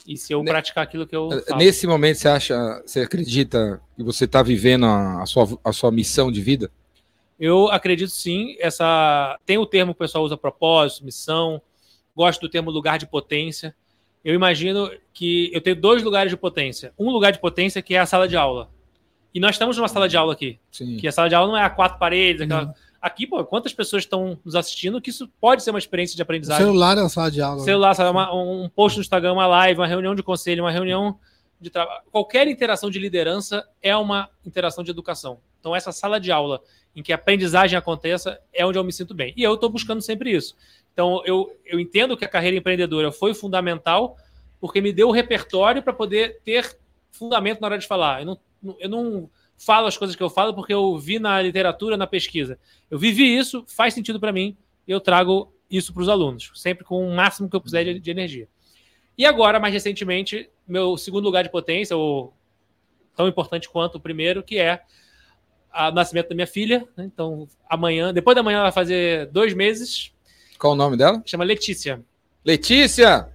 E 0.07 0.17
se 0.17 0.33
eu 0.33 0.43
Ne- 0.43 0.51
praticar 0.51 0.83
aquilo 0.85 1.07
que 1.07 1.15
eu 1.15 1.31
falo. 1.47 1.59
Nesse 1.59 1.87
momento, 1.87 2.17
você 2.19 2.29
acha, 2.29 2.83
você 2.85 3.01
acredita 3.03 3.81
que 3.97 4.03
você 4.03 4.25
está 4.25 4.43
vivendo 4.43 4.87
a, 4.87 5.23
a 5.23 5.27
sua, 5.27 5.59
a 5.65 5.73
sua 5.73 5.91
missão 5.93 6.31
de 6.33 6.41
vida? 6.41 6.71
Eu 7.39 7.69
acredito 7.69 8.11
sim. 8.11 8.57
Essa 8.59 9.39
tem 9.47 9.59
o 9.59 9.67
termo 9.67 9.93
que 9.95 9.99
o 9.99 10.05
pessoal 10.05 10.25
usa 10.25 10.37
propósito, 10.37 11.05
missão. 11.05 11.61
Gosto 12.17 12.41
do 12.43 12.49
termo 12.49 12.71
lugar 12.71 12.99
de 12.99 13.07
potência. 13.07 13.75
Eu 14.25 14.35
imagino 14.35 14.91
que 15.13 15.51
eu 15.53 15.61
tenho 15.61 15.77
dois 15.77 16.03
lugares 16.03 16.31
de 16.31 16.37
potência. 16.37 16.93
Um 16.99 17.11
lugar 17.11 17.31
de 17.33 17.39
potência 17.39 17.83
que 17.83 17.95
é 17.95 17.99
a 17.99 18.07
sala 18.07 18.27
de 18.27 18.37
aula. 18.37 18.71
E 19.35 19.41
nós 19.41 19.55
estamos 19.57 19.77
numa 19.77 19.89
sala 19.89 20.09
de 20.09 20.17
aula 20.17 20.33
aqui. 20.33 20.59
Sim. 20.71 20.97
Que 20.97 21.07
a 21.09 21.13
sala 21.13 21.29
de 21.29 21.35
aula 21.35 21.49
não 21.49 21.57
é 21.59 21.63
a 21.63 21.71
quatro 21.71 21.99
paredes, 21.99 22.43
aquela... 22.43 22.67
Não. 22.67 22.75
Aqui, 23.03 23.27
pô, 23.27 23.45
quantas 23.45 23.75
pessoas 23.75 24.05
estão 24.05 24.39
nos 24.43 24.55
assistindo 24.55 24.99
que 24.99 25.11
isso 25.11 25.29
pode 25.39 25.63
ser 25.63 25.69
uma 25.71 25.79
experiência 25.79 26.17
de 26.17 26.23
O 26.23 26.25
aprendizagem. 26.25 26.65
celular 26.65 26.97
é 26.97 27.03
uma 27.03 27.09
sala 27.11 27.31
de 27.31 27.43
aula. 27.43 27.61
celular, 27.63 27.93
sabe, 27.93 28.09
uma- 28.09 28.35
um 28.35 28.67
post 28.71 28.97
no 28.97 29.03
Instagram, 29.03 29.35
uma 29.35 29.47
live, 29.47 29.79
uma 29.79 29.87
reunião 29.87 30.15
de 30.15 30.23
conselho, 30.23 30.65
uma 30.65 30.71
reunião 30.71 31.19
de 31.61 31.69
trabalho. 31.69 32.01
Qualquer 32.11 32.49
interação 32.49 32.89
de 32.91 32.99
liderança 32.99 33.63
é 33.83 33.95
uma 33.95 34.31
interação 34.47 34.83
de 34.83 34.91
educação. 34.91 35.39
Então, 35.61 35.77
essa 35.77 35.93
sala 35.93 36.19
de 36.19 36.33
aula 36.33 36.63
em 36.97 37.03
que 37.03 37.13
a 37.13 37.17
aprendizagem 37.17 37.77
aconteça 37.79 38.41
é 38.55 38.65
onde 38.65 38.79
eu 38.79 38.85
me 38.85 38.93
sinto 38.93 39.13
bem. 39.13 39.35
E 39.37 39.43
eu 39.43 39.53
estou 39.53 39.69
buscando 39.69 40.01
sempre 40.01 40.35
isso. 40.35 40.55
Então, 40.95 41.21
eu, 41.27 41.55
eu 41.67 41.79
entendo 41.79 42.17
que 42.17 42.25
a 42.25 42.29
carreira 42.29 42.57
empreendedora 42.57 43.13
foi 43.13 43.35
fundamental 43.35 44.17
porque 44.61 44.81
me 44.81 44.93
deu 44.93 45.09
o 45.09 45.13
repertório 45.13 45.83
para 45.83 45.93
poder 45.93 46.41
ter 46.43 46.79
fundamento 47.11 47.61
na 47.61 47.67
hora 47.67 47.79
de 47.79 47.87
falar. 47.87 48.23
Eu 48.23 48.27
não, 48.27 48.77
eu 48.79 48.89
não 48.89 49.31
falo 49.59 49.89
as 49.89 49.97
coisas 49.97 50.17
que 50.17 50.23
eu 50.23 50.31
falo 50.31 50.55
porque 50.55 50.73
eu 50.73 50.97
vi 50.97 51.19
na 51.19 51.43
literatura, 51.43 51.97
na 51.97 52.07
pesquisa. 52.07 52.59
Eu 52.89 52.99
vivi 52.99 53.37
isso, 53.37 53.65
faz 53.67 53.93
sentido 53.93 54.21
para 54.21 54.33
mim, 54.33 54.57
e 54.87 54.93
eu 54.93 55.01
trago 55.01 55.53
isso 55.69 55.93
para 55.93 56.03
os 56.03 56.09
alunos, 56.09 56.53
sempre 56.55 56.85
com 56.85 57.07
o 57.07 57.15
máximo 57.15 57.51
que 57.51 57.57
eu 57.57 57.61
puser 57.61 57.85
de, 57.85 57.99
de 57.99 58.11
energia. 58.11 58.49
E 59.19 59.27
agora, 59.27 59.59
mais 59.61 59.75
recentemente, 59.75 60.49
meu 60.67 60.97
segundo 60.97 61.25
lugar 61.25 61.43
de 61.43 61.51
potência, 61.51 61.97
ou 61.97 62.33
tão 63.17 63.29
importante 63.29 63.69
quanto 63.69 63.97
o 63.97 64.01
primeiro, 64.01 64.43
que 64.43 64.59
é 64.59 64.83
o 65.73 65.91
nascimento 65.91 66.29
da 66.29 66.35
minha 66.35 66.47
filha. 66.47 66.87
né? 66.97 67.05
Então, 67.05 67.49
amanhã, 67.69 68.13
depois 68.13 68.35
da 68.35 68.43
manhã, 68.43 68.57
ela 68.57 68.65
vai 68.65 68.73
fazer 68.73 69.27
dois 69.27 69.55
meses, 69.55 70.14
Qual 70.59 70.73
o 70.73 70.77
nome 70.77 70.97
dela? 70.97 71.23
chama 71.27 71.45
Letícia. 71.45 72.01
Letícia! 72.45 73.29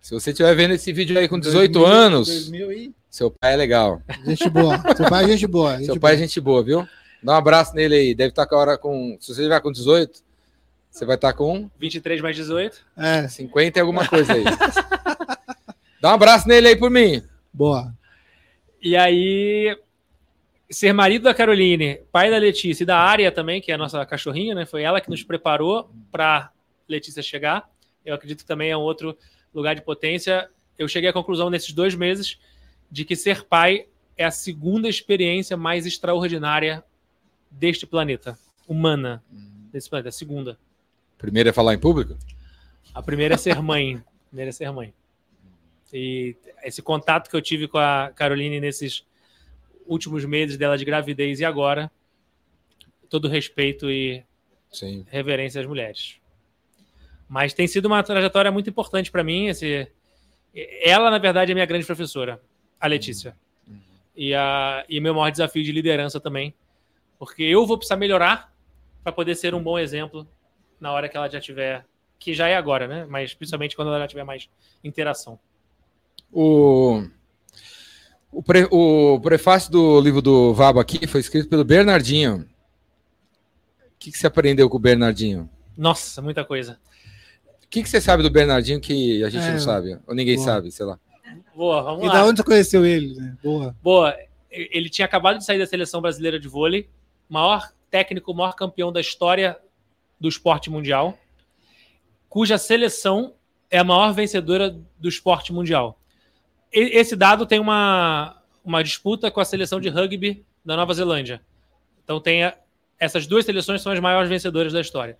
Se 0.00 0.12
você 0.12 0.30
estiver 0.30 0.54
vendo 0.54 0.74
esse 0.74 0.92
vídeo 0.92 1.18
aí 1.18 1.26
com 1.28 1.38
18 1.38 1.72
2000, 1.72 1.92
anos, 1.92 2.28
2000 2.28 2.72
e... 2.72 2.94
seu 3.08 3.30
pai 3.30 3.54
é 3.54 3.56
legal. 3.56 4.02
Gente 4.26 4.50
boa. 4.50 4.82
Seu 4.94 5.08
pai 5.08 5.24
é 5.24 5.28
gente 5.28 5.46
boa. 5.46 5.76
gente 5.76 5.86
Seu 5.86 5.98
pai 5.98 6.12
é 6.12 6.16
boa. 6.16 6.26
gente 6.26 6.40
boa, 6.40 6.62
viu? 6.62 6.88
Dá 7.22 7.32
um 7.32 7.36
abraço 7.36 7.74
nele 7.74 7.94
aí. 7.94 8.14
Deve 8.14 8.28
estar 8.30 8.46
com 8.46 8.54
a 8.54 8.58
hora 8.58 8.78
com. 8.78 9.16
Se 9.18 9.28
você 9.28 9.40
estiver 9.40 9.60
com 9.62 9.72
18, 9.72 10.22
você 10.90 11.06
vai 11.06 11.16
estar 11.16 11.32
com 11.32 11.70
23 11.78 12.20
mais 12.20 12.36
18. 12.36 12.84
É, 12.96 13.26
50 13.26 13.78
e 13.78 13.80
alguma 13.80 14.06
coisa 14.06 14.34
aí. 14.34 14.44
Dá 16.00 16.10
um 16.10 16.14
abraço 16.14 16.46
nele 16.46 16.68
aí 16.68 16.76
por 16.76 16.90
mim. 16.90 17.22
boa. 17.52 17.94
E 18.82 18.94
aí, 18.94 19.74
ser 20.70 20.92
marido 20.92 21.22
da 21.22 21.34
Caroline, 21.34 22.00
pai 22.10 22.30
da 22.30 22.38
Letícia 22.38 22.82
e 22.82 22.86
da 22.86 22.98
Área 22.98 23.30
também, 23.30 23.60
que 23.60 23.70
é 23.70 23.74
a 23.74 23.78
nossa 23.78 24.04
cachorrinha, 24.06 24.54
né? 24.54 24.66
Foi 24.66 24.82
ela 24.82 25.00
que 25.00 25.10
nos 25.10 25.22
preparou 25.22 25.90
para 26.10 26.50
Letícia 26.88 27.22
chegar. 27.22 27.68
Eu 28.04 28.14
acredito 28.14 28.40
que 28.40 28.46
também 28.46 28.70
é 28.70 28.76
um 28.76 28.80
outro 28.80 29.16
lugar 29.54 29.74
de 29.74 29.82
potência. 29.82 30.48
Eu 30.78 30.88
cheguei 30.88 31.10
à 31.10 31.12
conclusão 31.12 31.50
nesses 31.50 31.72
dois 31.72 31.94
meses 31.94 32.38
de 32.90 33.04
que 33.04 33.16
ser 33.16 33.44
pai 33.44 33.86
é 34.16 34.24
a 34.24 34.30
segunda 34.30 34.88
experiência 34.88 35.56
mais 35.56 35.86
extraordinária 35.86 36.84
deste 37.50 37.86
planeta, 37.86 38.38
humana, 38.66 39.22
desse 39.72 39.88
planeta, 39.88 40.08
a 40.08 40.12
segunda. 40.12 40.58
Primeiro 41.18 41.48
é 41.48 41.52
falar 41.52 41.74
em 41.74 41.78
público? 41.78 42.16
A 42.92 43.02
primeira 43.02 43.34
é 43.34 43.36
ser 43.38 43.60
mãe. 43.62 43.96
A 43.96 44.28
primeira 44.28 44.50
é 44.50 44.52
ser 44.52 44.70
mãe. 44.70 44.92
E 45.92 46.36
esse 46.64 46.82
contato 46.82 47.30
que 47.30 47.36
eu 47.36 47.42
tive 47.42 47.68
com 47.68 47.78
a 47.78 48.10
Caroline 48.14 48.60
nesses 48.60 49.04
últimos 49.86 50.24
meses 50.24 50.56
dela 50.56 50.78
de 50.78 50.84
gravidez 50.84 51.40
e 51.40 51.44
agora, 51.44 51.90
todo 53.08 53.28
respeito 53.28 53.90
e 53.90 54.24
Sim. 54.70 55.06
reverência 55.08 55.60
às 55.60 55.66
mulheres. 55.66 56.16
Mas 57.28 57.54
tem 57.54 57.66
sido 57.66 57.86
uma 57.86 58.02
trajetória 58.02 58.50
muito 58.50 58.68
importante 58.68 59.10
para 59.10 59.24
mim. 59.24 59.46
Esse... 59.46 59.88
Ela, 60.82 61.10
na 61.10 61.18
verdade, 61.18 61.52
é 61.52 61.54
minha 61.54 61.66
grande 61.66 61.86
professora, 61.86 62.40
a 62.80 62.86
Letícia. 62.86 63.36
E, 64.16 64.34
a... 64.34 64.84
e 64.88 65.00
meu 65.00 65.14
maior 65.14 65.30
desafio 65.30 65.64
de 65.64 65.72
liderança 65.72 66.20
também. 66.20 66.54
Porque 67.18 67.42
eu 67.42 67.66
vou 67.66 67.78
precisar 67.78 67.96
melhorar 67.96 68.52
para 69.02 69.12
poder 69.12 69.34
ser 69.34 69.54
um 69.54 69.62
bom 69.62 69.78
exemplo 69.78 70.26
na 70.80 70.92
hora 70.92 71.08
que 71.08 71.16
ela 71.16 71.28
já 71.28 71.40
tiver. 71.40 71.84
Que 72.18 72.34
já 72.34 72.48
é 72.48 72.56
agora, 72.56 72.86
né? 72.86 73.06
Mas 73.08 73.34
principalmente 73.34 73.76
quando 73.76 73.88
ela 73.88 74.00
já 74.00 74.08
tiver 74.08 74.24
mais 74.24 74.48
interação. 74.82 75.38
O... 76.32 77.04
O, 78.34 78.42
pre- 78.42 78.68
o 78.70 79.20
prefácio 79.20 79.70
do 79.70 80.00
livro 80.00 80.20
do 80.20 80.52
Vabo 80.52 80.80
aqui 80.80 81.06
foi 81.06 81.20
escrito 81.20 81.48
pelo 81.48 81.64
Bernardinho. 81.64 82.46
O 83.80 83.98
que, 83.98 84.10
que 84.10 84.18
você 84.18 84.26
aprendeu 84.26 84.68
com 84.68 84.76
o 84.76 84.80
Bernardinho? 84.80 85.48
Nossa, 85.76 86.20
muita 86.20 86.44
coisa. 86.44 86.78
O 87.64 87.68
que, 87.68 87.82
que 87.82 87.88
você 87.88 88.00
sabe 88.00 88.22
do 88.22 88.30
Bernardinho 88.30 88.80
que 88.80 89.22
a 89.24 89.30
gente 89.30 89.44
É, 89.44 89.52
não 89.52 89.58
sabe? 89.60 89.98
Ou 90.06 90.14
ninguém 90.14 90.34
boa. 90.36 90.44
sabe, 90.46 90.70
sei 90.72 90.84
lá. 90.84 90.98
Boa, 91.54 91.82
vamos 91.82 92.04
E 92.04 92.06
lá. 92.08 92.12
da 92.14 92.24
onde 92.24 92.38
você 92.38 92.44
conheceu 92.44 92.84
ele? 92.84 93.14
Né? 93.14 93.36
Boa. 93.42 93.76
Boa, 93.82 94.16
ele 94.50 94.90
tinha 94.90 95.06
acabado 95.06 95.38
de 95.38 95.44
sair 95.44 95.58
da 95.58 95.66
seleção 95.66 96.00
brasileira 96.00 96.38
de 96.38 96.48
vôlei, 96.48 96.88
maior 97.28 97.72
técnico, 97.90 98.34
maior 98.34 98.52
campeão 98.54 98.92
da 98.92 99.00
história 99.00 99.56
do 100.20 100.28
esporte 100.28 100.70
mundial, 100.70 101.16
cuja 102.28 102.58
seleção 102.58 103.34
é 103.70 103.78
a 103.78 103.84
maior 103.84 104.12
vencedora 104.12 104.76
do 104.98 105.08
esporte 105.08 105.52
mundial. 105.52 105.98
Esse 106.74 107.14
dado 107.14 107.46
tem 107.46 107.58
uma, 107.60 108.36
uma 108.64 108.82
disputa 108.82 109.30
com 109.30 109.40
a 109.40 109.44
seleção 109.44 109.80
de 109.80 109.88
rugby 109.88 110.44
da 110.64 110.76
Nova 110.76 110.92
Zelândia. 110.92 111.40
Então 112.02 112.20
tem 112.20 112.44
a- 112.44 112.56
essas 112.98 113.26
duas 113.26 113.44
seleções 113.44 113.80
são 113.82 113.92
as 113.92 114.00
maiores 114.00 114.28
vencedoras 114.28 114.72
da 114.72 114.80
história. 114.80 115.16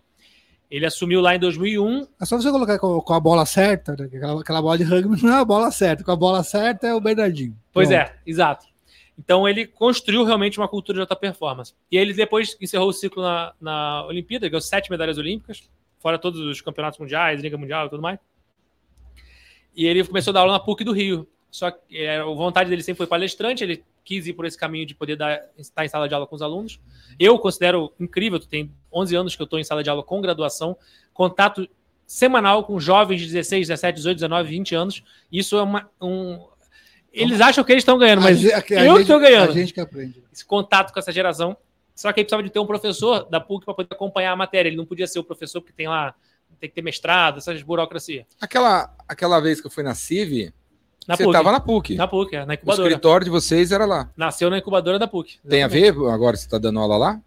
Ele 0.70 0.86
assumiu 0.86 1.20
lá 1.20 1.36
em 1.36 1.38
2001 1.38 2.06
É 2.20 2.24
só 2.24 2.36
você 2.40 2.50
colocar 2.50 2.78
com, 2.78 3.00
com 3.00 3.12
a 3.14 3.20
bola 3.20 3.46
certa, 3.46 3.94
né? 3.96 4.08
que 4.08 4.16
Aquela, 4.16 4.40
aquela 4.40 4.62
bola 4.62 4.76
de 4.78 4.84
rugby 4.84 5.20
não 5.22 5.34
é 5.36 5.40
a 5.40 5.44
bola 5.44 5.70
certa. 5.70 6.02
Com 6.02 6.10
a 6.10 6.16
bola 6.16 6.42
certa 6.42 6.86
é 6.88 6.94
o 6.94 7.00
Bernardinho. 7.00 7.56
Pois 7.72 7.90
é, 7.90 8.16
exato. 8.26 8.66
Então 9.16 9.48
ele 9.48 9.66
construiu 9.66 10.24
realmente 10.24 10.58
uma 10.58 10.66
cultura 10.66 10.96
de 10.96 11.00
alta 11.02 11.14
performance. 11.14 11.72
E 11.92 11.96
ele 11.96 12.12
depois 12.12 12.56
encerrou 12.60 12.88
o 12.88 12.92
ciclo 12.92 13.22
na, 13.22 13.52
na 13.60 14.04
Olimpíada, 14.06 14.48
ganhou 14.48 14.60
sete 14.60 14.90
medalhas 14.90 15.18
olímpicas, 15.18 15.68
fora 16.00 16.18
todos 16.18 16.40
os 16.40 16.60
campeonatos 16.60 16.98
mundiais, 16.98 17.40
Liga 17.40 17.56
Mundial 17.56 17.86
e 17.86 17.90
tudo 17.90 18.02
mais. 18.02 18.18
E 19.76 19.86
ele 19.86 20.02
começou 20.04 20.30
a 20.30 20.34
dar 20.34 20.40
aula 20.40 20.52
na 20.54 20.60
PUC 20.60 20.82
do 20.82 20.92
Rio. 20.92 21.28
Só 21.54 21.70
que 21.70 21.96
é, 21.96 22.18
a 22.18 22.24
vontade 22.24 22.68
dele 22.68 22.82
sempre 22.82 22.96
foi 22.96 23.06
palestrante, 23.06 23.62
ele 23.62 23.84
quis 24.04 24.26
ir 24.26 24.32
por 24.32 24.44
esse 24.44 24.58
caminho 24.58 24.84
de 24.84 24.92
poder 24.92 25.14
dar, 25.14 25.40
estar 25.56 25.84
em 25.84 25.88
sala 25.88 26.08
de 26.08 26.12
aula 26.12 26.26
com 26.26 26.34
os 26.34 26.42
alunos. 26.42 26.80
Eu 27.16 27.38
considero 27.38 27.94
incrível, 28.00 28.40
tem 28.40 28.72
11 28.92 29.14
anos 29.14 29.36
que 29.36 29.42
eu 29.42 29.44
estou 29.44 29.60
em 29.60 29.62
sala 29.62 29.80
de 29.80 29.88
aula 29.88 30.02
com 30.02 30.20
graduação, 30.20 30.76
contato 31.12 31.68
semanal 32.08 32.64
com 32.64 32.80
jovens 32.80 33.20
de 33.20 33.28
16, 33.28 33.68
17, 33.68 33.94
18, 33.94 34.16
19, 34.16 34.48
20 34.48 34.74
anos. 34.74 35.04
Isso 35.30 35.56
é 35.56 35.62
uma, 35.62 35.88
um... 36.02 36.44
Eles 37.12 37.40
acham 37.40 37.62
que 37.62 37.70
eles 37.70 37.82
estão 37.82 37.98
ganhando, 37.98 38.22
mas 38.22 38.36
A 38.36 38.40
ge- 38.60 38.74
a 38.74 38.84
eu 38.84 39.06
tô 39.06 39.20
ganhando. 39.20 39.50
A 39.50 39.54
gente 39.54 39.72
que 39.72 39.78
aprende. 39.80 40.24
esse 40.32 40.44
contato 40.44 40.92
com 40.92 40.98
essa 40.98 41.12
geração. 41.12 41.56
Só 41.94 42.12
que 42.12 42.18
aí 42.18 42.24
precisava 42.24 42.42
de 42.42 42.50
ter 42.50 42.58
um 42.58 42.66
professor 42.66 43.28
da 43.30 43.40
PUC 43.40 43.64
para 43.64 43.74
poder 43.74 43.94
acompanhar 43.94 44.32
a 44.32 44.36
matéria. 44.36 44.68
Ele 44.68 44.76
não 44.76 44.84
podia 44.84 45.06
ser 45.06 45.20
o 45.20 45.24
professor 45.24 45.60
porque 45.60 45.72
tem 45.72 45.86
lá, 45.86 46.16
tem 46.58 46.68
que 46.68 46.74
ter 46.74 46.82
mestrado, 46.82 47.38
essas 47.38 47.62
burocracia. 47.62 48.26
Aquela, 48.40 48.92
aquela 49.08 49.38
vez 49.38 49.60
que 49.60 49.68
eu 49.68 49.70
fui 49.70 49.84
na 49.84 49.94
CIV, 49.94 50.52
Na 51.06 51.16
você 51.16 51.26
estava 51.26 51.52
na 51.52 51.60
PUC. 51.60 51.94
Na 51.96 52.08
PUC, 52.08 52.34
é, 52.34 52.44
na 52.46 52.52
O 52.52 52.54
incubadora. 52.54 52.88
escritório 52.88 53.24
de 53.24 53.30
vocês 53.30 53.72
era 53.72 53.84
lá. 53.84 54.10
Nasceu 54.16 54.48
na 54.48 54.58
incubadora 54.58 54.98
da 54.98 55.06
PUC. 55.06 55.38
Tem 55.46 55.62
a 55.62 55.66
Exatamente. 55.66 55.92
ver 55.92 56.10
agora 56.12 56.36
você 56.36 56.46
está 56.46 56.58
dando 56.58 56.78
aula 56.78 56.96
lá? 56.96 57.20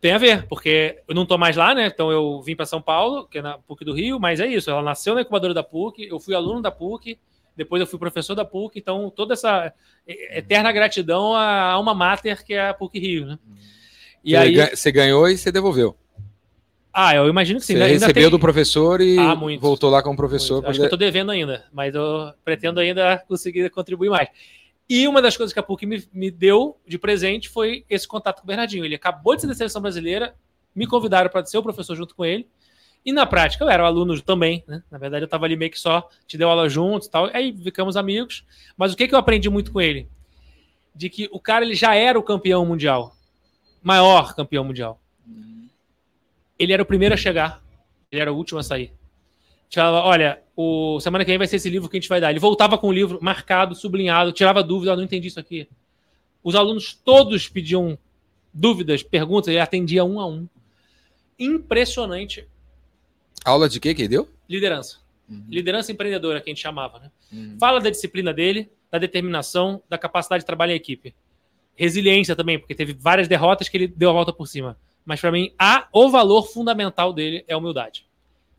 Tem 0.00 0.12
a 0.12 0.18
ver, 0.18 0.46
porque 0.48 1.02
eu 1.06 1.14
não 1.14 1.26
tô 1.26 1.36
mais 1.36 1.56
lá, 1.56 1.74
né? 1.74 1.86
Então 1.86 2.10
eu 2.10 2.40
vim 2.40 2.56
para 2.56 2.64
São 2.64 2.80
Paulo, 2.80 3.26
que 3.26 3.38
é 3.38 3.42
na 3.42 3.58
PUC 3.58 3.84
do 3.84 3.92
Rio, 3.92 4.18
mas 4.18 4.40
é 4.40 4.46
isso. 4.46 4.70
Ela 4.70 4.82
nasceu 4.82 5.14
na 5.14 5.20
incubadora 5.20 5.52
da 5.52 5.62
PUC, 5.62 6.06
eu 6.08 6.18
fui 6.18 6.34
aluno 6.34 6.62
da 6.62 6.70
PUC, 6.70 7.18
depois 7.54 7.80
eu 7.80 7.86
fui 7.86 7.98
professor 7.98 8.34
da 8.34 8.44
PUC, 8.44 8.78
então 8.78 9.12
toda 9.14 9.34
essa 9.34 9.70
eterna 10.06 10.72
gratidão 10.72 11.34
à 11.34 11.72
alma 11.72 11.92
mater 11.92 12.42
que 12.42 12.54
é 12.54 12.70
a 12.70 12.74
PUC 12.74 12.98
Rio, 12.98 13.26
né? 13.26 13.38
E 14.24 14.30
você, 14.30 14.36
aí, 14.36 14.76
você 14.76 14.92
ganhou 14.92 15.28
e 15.28 15.36
você 15.36 15.52
devolveu. 15.52 15.94
Ah, 16.92 17.14
eu 17.14 17.28
imagino 17.28 17.60
que 17.60 17.66
sim. 17.66 17.74
você 17.76 17.86
recebeu 17.86 18.14
tem- 18.14 18.30
do 18.30 18.38
professor 18.38 19.00
e 19.00 19.18
Ah, 19.18 19.34
voltou 19.60 19.90
lá 19.90 20.02
como 20.02 20.16
professor. 20.16 20.54
Muito. 20.54 20.62
pra- 20.62 20.70
Acho 20.70 20.80
que 20.80 20.86
eu 20.86 20.90
tô 20.90 20.96
devendo 20.96 21.30
ainda, 21.30 21.64
mas 21.72 21.94
eu 21.94 22.32
pretendo 22.44 22.80
ainda 22.80 23.22
conseguir 23.28 23.68
contribuir 23.70 24.10
mais. 24.10 24.28
E 24.88 25.06
uma 25.06 25.22
das 25.22 25.36
coisas 25.36 25.52
que 25.52 25.58
a 25.60 25.62
PUC 25.62 25.86
me, 25.86 26.04
me 26.12 26.30
deu 26.30 26.76
de 26.86 26.98
presente 26.98 27.48
foi 27.48 27.84
esse 27.88 28.08
contato 28.08 28.38
com 28.40 28.44
o 28.44 28.46
Bernardinho. 28.48 28.84
Ele 28.84 28.96
acabou 28.96 29.36
de 29.36 29.42
ser 29.42 29.46
da 29.46 29.54
seleção 29.54 29.80
brasileira, 29.80 30.34
me 30.74 30.84
convidaram 30.86 31.30
para 31.30 31.44
ser 31.46 31.58
o 31.58 31.62
professor 31.62 31.94
junto 31.94 32.14
com 32.14 32.24
ele. 32.24 32.48
E 33.06 33.12
na 33.12 33.24
prática 33.24 33.64
eu 33.64 33.68
era 33.70 33.82
um 33.82 33.86
aluno 33.86 34.20
também, 34.20 34.64
né? 34.66 34.82
Na 34.90 34.98
verdade 34.98 35.22
eu 35.22 35.26
estava 35.26 35.46
ali 35.46 35.56
meio 35.56 35.70
que 35.70 35.78
só, 35.78 36.08
te 36.26 36.36
deu 36.36 36.50
aula 36.50 36.68
juntos 36.68 37.06
e 37.06 37.10
tal. 37.10 37.30
Aí 37.32 37.56
ficamos 37.62 37.96
amigos. 37.96 38.44
Mas 38.76 38.92
o 38.92 38.96
que, 38.96 39.06
que 39.06 39.14
eu 39.14 39.18
aprendi 39.18 39.48
muito 39.48 39.72
com 39.72 39.80
ele? 39.80 40.08
De 40.94 41.08
que 41.08 41.28
o 41.32 41.38
cara 41.38 41.64
ele 41.64 41.74
já 41.76 41.94
era 41.94 42.18
o 42.18 42.22
campeão 42.22 42.66
mundial. 42.66 43.14
Maior 43.82 44.34
campeão 44.34 44.64
mundial. 44.64 45.00
Ele 46.60 46.74
era 46.74 46.82
o 46.82 46.86
primeiro 46.86 47.14
a 47.14 47.16
chegar. 47.16 47.62
Ele 48.12 48.20
era 48.20 48.32
o 48.32 48.36
último 48.36 48.60
a 48.60 48.62
sair. 48.62 48.92
Falava, 49.72 50.06
olha, 50.06 50.42
o 50.54 51.00
semana 51.00 51.24
que 51.24 51.30
vem 51.30 51.38
vai 51.38 51.46
ser 51.46 51.56
esse 51.56 51.70
livro 51.70 51.88
que 51.88 51.96
a 51.96 52.00
gente 52.00 52.08
vai 52.08 52.20
dar. 52.20 52.30
Ele 52.30 52.38
voltava 52.38 52.76
com 52.76 52.88
o 52.88 52.92
livro 52.92 53.18
marcado, 53.22 53.74
sublinhado, 53.74 54.30
tirava 54.30 54.62
dúvida, 54.62 54.92
"Ah, 54.92 54.96
não 54.96 55.04
entendi 55.04 55.28
isso 55.28 55.40
aqui. 55.40 55.66
Os 56.42 56.54
alunos 56.54 56.92
todos 56.92 57.48
pediam 57.48 57.98
dúvidas, 58.52 59.02
perguntas, 59.02 59.48
ele 59.48 59.58
atendia 59.58 60.04
um 60.04 60.20
a 60.20 60.26
um. 60.26 60.46
Impressionante 61.38 62.46
Aula 63.44 63.68
de 63.68 63.80
quê 63.80 63.94
que 63.94 64.02
ele 64.02 64.08
deu? 64.08 64.28
liderança. 64.48 64.98
Liderança 65.48 65.92
empreendedora, 65.92 66.40
que 66.40 66.50
a 66.50 66.52
gente 66.52 66.60
chamava, 66.60 66.98
né? 66.98 67.10
Uhum. 67.32 67.56
Fala 67.58 67.80
da 67.80 67.88
disciplina 67.88 68.34
dele, 68.34 68.68
da 68.90 68.98
determinação, 68.98 69.80
da 69.88 69.96
capacidade 69.96 70.42
de 70.42 70.46
trabalhar 70.46 70.72
em 70.72 70.76
equipe. 70.76 71.14
Resiliência 71.76 72.34
também, 72.34 72.58
porque 72.58 72.74
teve 72.74 72.92
várias 72.92 73.28
derrotas 73.28 73.68
que 73.68 73.76
ele 73.76 73.86
deu 73.86 74.10
a 74.10 74.12
volta 74.12 74.32
por 74.32 74.48
cima. 74.48 74.76
Mas 75.10 75.20
para 75.20 75.32
mim, 75.32 75.52
a, 75.58 75.88
o 75.92 76.08
valor 76.08 76.46
fundamental 76.46 77.12
dele 77.12 77.44
é 77.48 77.52
a 77.52 77.58
humildade. 77.58 78.06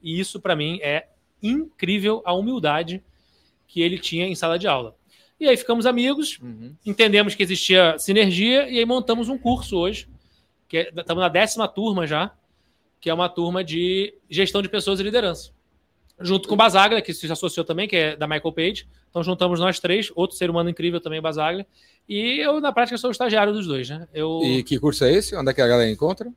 E 0.03 0.19
isso 0.19 0.37
para 0.37 0.53
mim 0.53 0.79
é 0.81 1.07
incrível 1.41 2.21
a 2.25 2.33
humildade 2.33 3.01
que 3.69 3.79
ele 3.79 3.97
tinha 3.97 4.25
em 4.27 4.35
sala 4.35 4.59
de 4.59 4.67
aula. 4.67 4.93
E 5.39 5.47
aí 5.47 5.55
ficamos 5.55 5.85
amigos, 5.85 6.37
Uhum. 6.41 6.75
entendemos 6.85 7.35
que 7.35 7.41
existia 7.41 7.97
sinergia 7.97 8.69
e 8.69 8.77
aí 8.79 8.85
montamos 8.85 9.29
um 9.29 9.37
curso 9.37 9.77
hoje, 9.77 10.09
que 10.67 10.77
é- 10.79 10.91
estamos 10.93 11.21
na 11.23 11.29
décima 11.29 11.69
turma 11.69 12.05
já, 12.05 12.33
que 12.99 13.09
é 13.09 13.13
uma 13.13 13.29
turma 13.29 13.63
de 13.63 14.13
gestão 14.29 14.61
de 14.61 14.67
pessoas 14.67 14.99
e 14.99 15.03
liderança. 15.03 15.53
Junto 16.23 16.47
com 16.47 16.53
o 16.53 16.57
Basaglia, 16.57 17.01
que 17.01 17.13
se 17.13 17.31
associou 17.31 17.65
também, 17.65 17.87
que 17.87 17.95
é 17.95 18.15
da 18.15 18.27
Michael 18.27 18.51
Page. 18.51 18.87
Então 19.09 19.23
juntamos 19.23 19.59
nós 19.59 19.79
três, 19.79 20.11
outro 20.15 20.35
ser 20.37 20.49
humano 20.49 20.69
incrível 20.69 20.99
também, 21.01 21.21
Basaglia. 21.21 21.65
E 22.07 22.39
eu, 22.39 22.59
na 22.59 22.71
prática, 22.71 22.97
sou 22.97 23.09
o 23.09 23.11
estagiário 23.11 23.53
dos 23.53 23.67
dois, 23.67 23.89
né? 23.89 24.07
Eu 24.13 24.41
E 24.43 24.63
que 24.63 24.79
curso 24.79 25.03
é 25.05 25.11
esse? 25.13 25.35
Onde 25.35 25.51
é 25.51 25.53
que 25.53 25.61
a 25.61 25.67
galera 25.67 25.89
encontra? 25.89 26.31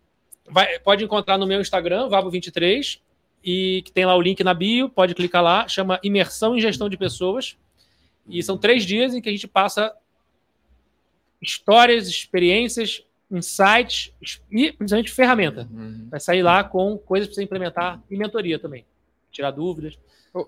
vai- 0.49 0.79
pode 0.81 1.03
encontrar 1.03 1.39
no 1.39 1.47
meu 1.47 1.61
Instagram, 1.61 2.09
Vabo23, 2.09 3.01
e 3.43 3.83
que 3.83 3.91
tem 3.93 4.05
lá 4.05 4.15
o 4.15 4.21
link 4.21 4.43
na 4.45 4.53
bio, 4.55 4.89
pode 4.91 5.15
clicar 5.15 5.43
lá, 5.43 5.67
chama 5.69 5.99
Imersão 6.03 6.57
em 6.57 6.61
Gestão 6.61 6.89
de 6.89 6.97
Pessoas. 6.97 7.57
E 8.29 8.43
são 8.43 8.57
três 8.59 8.85
dias 8.85 9.15
em 9.15 9.21
que 9.21 9.29
a 9.29 9.33
gente 9.33 9.47
passa 9.49 9.95
histórias, 11.41 12.09
experiências, 12.09 13.05
insights 13.31 14.13
e 14.51 14.73
principalmente 14.73 15.11
ferramenta. 15.11 15.69
Uhum. 15.71 16.09
Vai 16.11 16.21
sair 16.21 16.43
lá 16.43 16.63
com 16.65 16.97
coisas 16.99 17.29
para 17.29 17.35
você 17.35 17.43
implementar 17.43 18.03
e 18.11 18.17
mentoria 18.17 18.59
também. 18.59 18.85
Tirar 19.35 19.51
dúvidas. 19.51 19.99
O, 20.33 20.47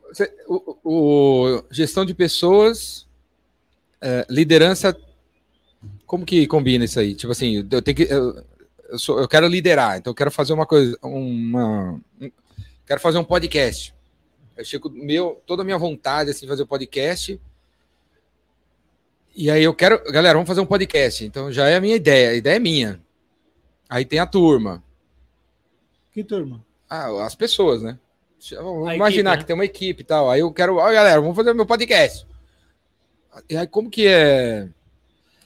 o- 0.48 0.78
o- 0.84 1.64
gestão 1.72 2.04
de 2.06 2.14
pessoas, 2.14 3.06
é, 4.00 4.24
liderança, 4.30 4.96
como 6.06 6.24
que 6.24 6.46
combina 6.46 6.84
isso 6.84 6.98
aí? 7.00 7.14
Tipo 7.14 7.32
assim, 7.32 7.66
eu 7.70 7.82
tenho 7.82 7.96
que, 7.96 8.04
eu, 8.04 8.44
eu 8.88 8.98
sou- 8.98 9.18
eu 9.20 9.26
quero 9.28 9.48
liderar, 9.48 9.98
então 9.98 10.12
eu 10.12 10.14
quero 10.14 10.30
fazer 10.30 10.52
uma 10.52 10.64
coisa, 10.66 10.96
uma, 11.02 12.00
um- 12.20 12.30
quero 12.86 13.00
fazer 13.00 13.18
um 13.18 13.24
podcast. 13.24 13.92
Eu 14.56 14.64
chego 14.64 14.88
meu, 14.88 15.42
toda 15.46 15.62
a 15.62 15.64
minha 15.64 15.76
vontade 15.78 16.30
assim 16.30 16.46
fazer 16.46 16.62
o 16.62 16.66
podcast. 16.66 17.40
E 19.34 19.50
aí 19.50 19.62
eu 19.64 19.74
quero, 19.74 20.02
galera, 20.12 20.34
vamos 20.34 20.48
fazer 20.48 20.60
um 20.60 20.66
podcast. 20.66 21.24
Então 21.24 21.52
já 21.52 21.68
é 21.68 21.76
a 21.76 21.80
minha 21.80 21.96
ideia, 21.96 22.30
a 22.30 22.34
ideia 22.34 22.56
é 22.56 22.60
minha. 22.60 23.00
Aí 23.88 24.04
tem 24.04 24.18
a 24.20 24.26
turma, 24.26 24.82
Que 26.12 26.24
turma? 26.24 26.64
ah, 26.88 27.24
as 27.26 27.34
pessoas, 27.34 27.82
né? 27.82 27.98
Vamos 28.56 28.88
A 28.88 28.94
imaginar 28.94 29.10
equipe, 29.10 29.22
né? 29.22 29.36
que 29.38 29.44
tem 29.44 29.54
uma 29.54 29.64
equipe 29.64 30.02
e 30.02 30.04
tal. 30.04 30.30
Aí 30.30 30.40
eu 30.40 30.52
quero, 30.52 30.76
ó, 30.76 30.92
galera, 30.92 31.20
vamos 31.20 31.36
fazer 31.36 31.52
meu 31.54 31.66
podcast. 31.66 32.26
E 33.48 33.56
aí, 33.56 33.66
como 33.66 33.90
que 33.90 34.06
é? 34.06 34.68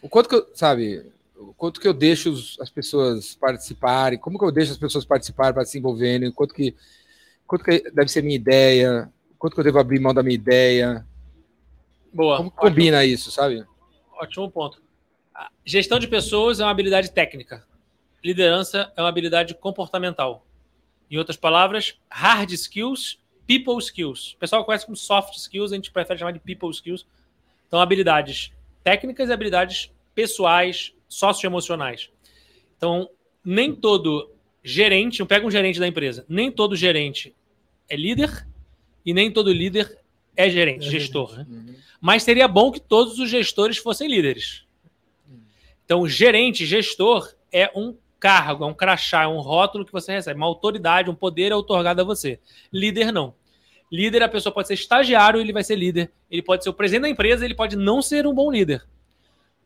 O 0.03 0.09
quanto 0.09 0.29
que 0.29 0.35
eu, 0.35 0.47
sabe, 0.55 1.05
o 1.37 1.53
quanto 1.55 1.81
que 1.81 1.89
eu 1.89 1.93
deixo 1.95 2.33
as 2.61 2.71
pessoas 2.71 3.35
participarem, 3.35 4.19
como 4.19 4.39
que 4.39 4.45
eu 4.45 4.53
deixo 4.53 4.73
as 4.73 4.79
pessoas 4.79 5.05
participarem 5.05 5.55
para 5.55 5.65
se 5.65 5.79
envolverem, 5.79 6.31
quanto 6.31 6.55
que, 6.55 6.75
quanto 7.47 7.65
que 7.65 7.91
deve 7.91 8.09
ser 8.09 8.23
minha 8.23 8.37
ideia, 8.37 9.11
quanto 9.39 9.55
que 9.55 9.61
eu 9.61 9.65
devo 9.65 9.79
abrir 9.79 10.01
mão 10.01 10.15
da 10.15 10.23
minha 10.23 10.35
ideia, 10.35 11.05
Boa. 12.13 12.37
como 12.37 12.49
ótimo, 12.49 12.61
combina 12.61 13.05
isso, 13.05 13.31
sabe? 13.31 13.65
ótimo 14.13 14.51
ponto. 14.51 14.83
A 15.35 15.51
Gestão 15.65 15.99
de 15.99 16.07
pessoas 16.07 16.61
é 16.61 16.65
uma 16.65 16.71
habilidade 16.71 17.11
técnica. 17.11 17.65
Liderança 18.23 18.93
é 18.97 19.01
uma 19.01 19.09
habilidade 19.09 19.55
comportamental. 19.55 20.47
Em 21.11 21.19
outras 21.19 21.37
palavras, 21.37 21.99
hard 22.09 22.51
skills, 22.53 23.19
people 23.47 23.79
skills. 23.79 24.35
O 24.35 24.37
pessoal 24.39 24.65
conhece 24.65 24.87
como 24.87 24.97
soft 24.97 25.35
skills, 25.37 25.73
a 25.73 25.75
gente 25.75 25.91
prefere 25.91 26.19
chamar 26.19 26.33
de 26.33 26.39
people 26.39 26.71
skills. 26.71 27.05
Então, 27.67 27.81
habilidades 27.81 28.53
técnicas 28.85 29.29
e 29.29 29.33
habilidades 29.33 29.93
pessoais, 30.15 30.95
socioemocionais. 31.09 32.11
Então, 32.77 33.11
nem 33.45 33.75
todo 33.75 34.31
gerente, 34.63 35.25
pega 35.25 35.47
um 35.47 35.51
gerente 35.51 35.81
da 35.81 35.87
empresa, 35.89 36.25
nem 36.29 36.51
todo 36.53 36.77
gerente 36.77 37.35
é 37.89 37.97
líder 37.97 38.47
e 39.05 39.13
nem 39.13 39.33
todo 39.33 39.53
líder 39.53 39.99
é 40.37 40.49
gerente, 40.49 40.87
É 40.87 40.91
gestor. 40.91 41.37
né? 41.37 41.47
Uhum. 41.49 41.75
Mas 42.01 42.23
seria 42.23 42.47
bom 42.47 42.71
que 42.71 42.81
todos 42.81 43.19
os 43.19 43.29
gestores 43.29 43.79
fossem 43.79 44.09
líderes. 44.09 44.65
Então, 45.85 46.07
gerente, 46.09 46.65
gestor 46.65 47.35
é 47.51 47.71
um 47.75 47.97
cargo, 48.21 48.65
é 48.65 48.67
um 48.67 48.75
crachá, 48.75 49.23
é 49.23 49.27
um 49.27 49.41
rótulo 49.41 49.85
que 49.85 49.93
você 49.93 50.13
recebe, 50.13 50.37
uma 50.39 50.47
autoridade, 50.47 51.11
um 51.11 51.15
poder 51.15 51.51
é 51.51 51.55
otorgado 51.57 52.03
a 52.03 52.05
você. 52.05 52.39
Líder 52.73 53.11
não. 53.11 53.35
Líder, 53.91 54.23
a 54.23 54.29
pessoa 54.29 54.53
pode 54.53 54.69
ser 54.69 54.75
estagiário, 54.75 55.41
ele 55.41 55.53
vai 55.53 55.65
ser 55.65 55.75
líder. 55.75 56.13
Ele 56.31 56.43
pode 56.43 56.63
ser 56.63 56.71
o 56.71 56.75
presidente 56.75 57.03
da 57.03 57.09
empresa, 57.09 57.45
ele 57.45 57.55
pode 57.55 57.75
não 57.75 58.01
ser 58.01 58.27
um 58.27 58.35
bom 58.35 58.51
líder. 58.53 58.87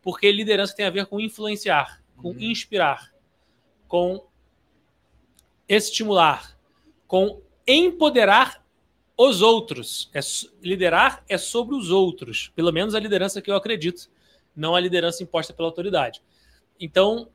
Porque 0.01 0.31
liderança 0.31 0.75
tem 0.75 0.87
a 0.87 0.91
ver 0.91 1.07
com 1.07 1.21
influenciar, 1.21 2.01
com 2.17 2.29
Uhum. 2.29 2.41
inspirar, 2.41 3.13
com 3.87 4.25
estimular, 5.69 6.57
com 7.07 7.43
empoderar 7.67 8.65
os 9.17 9.43
outros. 9.43 10.11
É, 10.15 10.21
liderar 10.63 11.23
é 11.29 11.37
sobre 11.37 11.75
os 11.75 11.91
outros. 11.91 12.51
Pelo 12.55 12.73
menos 12.73 12.95
a 12.95 13.01
liderança 13.01 13.43
que 13.43 13.51
eu 13.51 13.57
acredito, 13.57 14.09
não 14.57 14.75
a 14.75 14.81
liderança 14.81 15.23
imposta 15.23 15.53
pela 15.53 15.69
autoridade. 15.69 16.23
Então, 16.81 17.29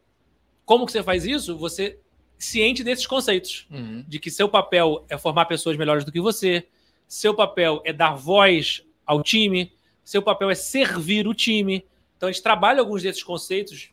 como 0.69 0.85
que 0.85 0.91
você 0.91 1.01
faz 1.01 1.25
isso? 1.25 1.57
Você 1.57 1.97
ciente 2.37 2.83
desses 2.83 3.07
conceitos 3.07 3.65
Uhum. 3.71 4.05
de 4.07 4.19
que 4.19 4.29
seu 4.29 4.47
papel 4.47 5.03
é 5.09 5.17
formar 5.17 5.45
pessoas 5.45 5.75
melhores 5.75 6.05
do 6.05 6.11
que 6.11 6.21
você, 6.21 6.67
seu 7.07 7.33
papel 7.33 7.81
é 7.83 7.91
dar 7.91 8.13
voz 8.13 8.83
ao 9.03 9.23
time, 9.23 9.73
seu 10.05 10.21
papel 10.21 10.47
é 10.51 10.53
servir 10.53 11.27
o 11.27 11.33
time. 11.33 11.83
Então 12.15 12.29
a 12.29 12.31
gente 12.31 12.43
trabalha 12.43 12.81
alguns 12.81 13.01
desses 13.01 13.23
conceitos 13.23 13.89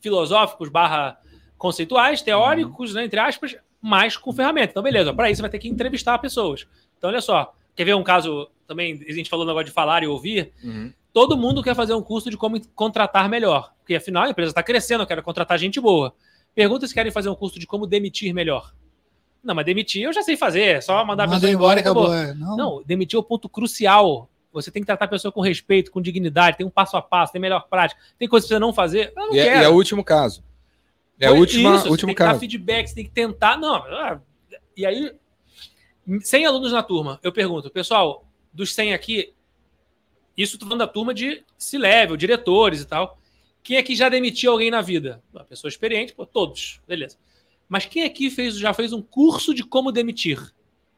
filosóficos 0.00 0.68
barra 0.68 1.18
conceituais, 1.56 2.20
teóricos, 2.20 2.92
né, 2.92 3.02
entre 3.06 3.18
aspas, 3.18 3.56
mas 3.80 4.18
com 4.18 4.34
ferramenta. 4.34 4.72
Então, 4.72 4.82
beleza, 4.82 5.14
para 5.14 5.30
isso 5.30 5.38
você 5.38 5.42
vai 5.42 5.50
ter 5.50 5.58
que 5.58 5.68
entrevistar 5.68 6.18
pessoas. 6.18 6.66
Então, 6.98 7.08
olha 7.08 7.22
só, 7.22 7.54
quer 7.74 7.84
ver 7.84 7.94
um 7.94 8.02
caso 8.04 8.50
também, 8.66 9.02
a 9.08 9.12
gente 9.12 9.30
falou 9.30 9.46
no 9.46 9.50
negócio 9.52 9.66
de 9.68 9.72
falar 9.72 10.02
e 10.02 10.06
ouvir, 10.06 10.52
Uhum. 10.62 10.92
Todo 11.16 11.34
mundo 11.34 11.62
quer 11.62 11.74
fazer 11.74 11.94
um 11.94 12.02
curso 12.02 12.28
de 12.28 12.36
como 12.36 12.60
contratar 12.74 13.26
melhor. 13.26 13.72
Porque 13.78 13.94
afinal 13.94 14.24
a 14.24 14.28
empresa 14.28 14.50
está 14.50 14.62
crescendo, 14.62 15.02
eu 15.02 15.06
quero 15.06 15.22
contratar 15.22 15.58
gente 15.58 15.80
boa. 15.80 16.14
Pergunta 16.54 16.86
se 16.86 16.92
querem 16.92 17.10
fazer 17.10 17.30
um 17.30 17.34
curso 17.34 17.58
de 17.58 17.66
como 17.66 17.86
demitir 17.86 18.34
melhor. 18.34 18.74
Não, 19.42 19.54
mas 19.54 19.64
demitir 19.64 20.02
eu 20.02 20.12
já 20.12 20.22
sei 20.22 20.36
fazer, 20.36 20.60
é 20.60 20.80
só 20.82 21.02
mandar 21.06 21.24
a 21.24 21.26
Manda 21.26 21.40
pessoa 21.40 21.52
embora 21.54 21.78
e 21.78 21.80
acabou. 21.80 22.12
é. 22.12 22.34
Não, 22.34 22.54
Não, 22.54 22.82
demitir 22.84 23.16
é 23.16 23.20
o 23.20 23.22
ponto 23.22 23.48
crucial. 23.48 24.28
Você 24.52 24.70
tem 24.70 24.82
que 24.82 24.86
tratar 24.86 25.06
a 25.06 25.08
pessoa 25.08 25.32
com 25.32 25.40
respeito, 25.40 25.90
com 25.90 26.02
dignidade, 26.02 26.58
tem 26.58 26.66
um 26.66 26.70
passo 26.70 26.98
a 26.98 27.00
passo, 27.00 27.32
tem 27.32 27.40
melhor 27.40 27.66
prática. 27.66 27.98
Tem 28.18 28.28
coisa 28.28 28.44
que 28.46 28.52
você 28.52 28.58
não 28.58 28.74
fazer. 28.74 29.14
Eu 29.16 29.26
não 29.28 29.34
E, 29.34 29.38
é, 29.38 29.44
quero. 29.44 29.60
e 29.62 29.64
é 29.64 29.68
o 29.70 29.72
último 29.74 30.04
caso. 30.04 30.44
É 31.18 31.28
o 31.28 31.30
Foi 31.30 31.40
última, 31.40 31.70
isso, 31.76 31.84
você 31.84 31.88
último 31.92 32.08
tem 32.08 32.14
que 32.14 32.22
dar 32.22 32.28
caso. 32.28 32.40
feedback, 32.40 32.88
você 32.88 32.94
tem 32.94 33.04
que 33.06 33.10
tentar. 33.10 33.56
Não, 33.56 33.74
ah, 33.74 34.20
e 34.76 34.84
aí, 34.84 35.14
100 36.20 36.44
alunos 36.44 36.72
na 36.72 36.82
turma, 36.82 37.18
eu 37.22 37.32
pergunto, 37.32 37.70
pessoal, 37.70 38.26
dos 38.52 38.74
100 38.74 38.92
aqui, 38.92 39.32
isso 40.36 40.58
tô 40.58 40.66
falando 40.66 40.80
da 40.80 40.86
turma 40.86 41.14
de 41.14 41.42
C-level, 41.56 42.16
diretores 42.16 42.82
e 42.82 42.84
tal. 42.84 43.18
Quem 43.62 43.78
aqui 43.78 43.96
já 43.96 44.08
demitiu 44.08 44.52
alguém 44.52 44.70
na 44.70 44.80
vida? 44.80 45.22
Uma 45.32 45.44
pessoa 45.44 45.68
experiente, 45.68 46.14
pô, 46.14 46.24
todos, 46.26 46.80
beleza. 46.86 47.16
Mas 47.68 47.86
quem 47.86 48.04
aqui 48.04 48.30
fez, 48.30 48.56
já 48.56 48.72
fez 48.72 48.92
um 48.92 49.02
curso 49.02 49.52
de 49.52 49.64
como 49.64 49.90
demitir? 49.90 50.38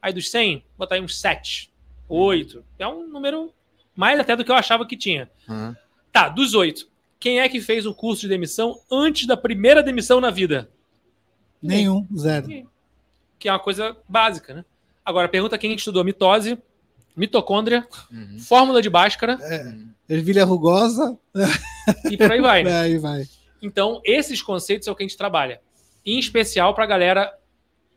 Aí 0.01 0.13
dos 0.13 0.29
100, 0.29 0.63
botar 0.77 0.95
aí 0.95 1.01
uns 1.01 1.19
7, 1.19 1.71
8. 2.07 2.63
É 2.77 2.87
um 2.87 3.07
número 3.07 3.53
mais 3.95 4.19
até 4.19 4.35
do 4.35 4.45
que 4.45 4.51
eu 4.51 4.55
achava 4.55 4.85
que 4.85 4.95
tinha. 4.95 5.29
Uhum. 5.47 5.75
Tá, 6.11 6.29
dos 6.29 6.53
oito. 6.53 6.87
Quem 7.19 7.39
é 7.39 7.49
que 7.49 7.59
fez 7.59 7.85
o 7.85 7.93
curso 7.93 8.21
de 8.21 8.29
demissão 8.29 8.79
antes 8.89 9.27
da 9.27 9.35
primeira 9.35 9.83
demissão 9.83 10.21
na 10.21 10.29
vida? 10.29 10.69
nenhum, 11.61 12.07
zero. 12.15 12.47
Que 13.37 13.49
é 13.49 13.51
uma 13.51 13.59
coisa 13.59 13.97
básica, 14.07 14.53
né? 14.53 14.65
Agora, 15.03 15.27
pergunta 15.27 15.57
quem 15.57 15.73
estudou 15.73 16.03
mitose, 16.03 16.57
mitocôndria, 17.19 17.85
Uhum. 18.11 18.39
fórmula 18.39 18.81
de 18.81 18.89
Bhaskara 18.89 19.37
Ervilha 20.07 20.43
rugosa, 20.45 21.17
e 22.09 22.17
por 22.17 22.31
aí 22.31 22.41
vai. 22.41 22.63
né? 22.63 22.79
aí 22.81 22.97
vai. 22.97 23.25
Então, 23.61 24.01
esses 24.03 24.41
conceitos 24.41 24.87
é 24.87 24.91
o 24.91 24.95
que 24.95 25.03
a 25.03 25.07
gente 25.07 25.17
trabalha. 25.17 25.61
Em 26.05 26.17
especial 26.17 26.73
para 26.73 26.85
a 26.85 26.87
galera 26.87 27.31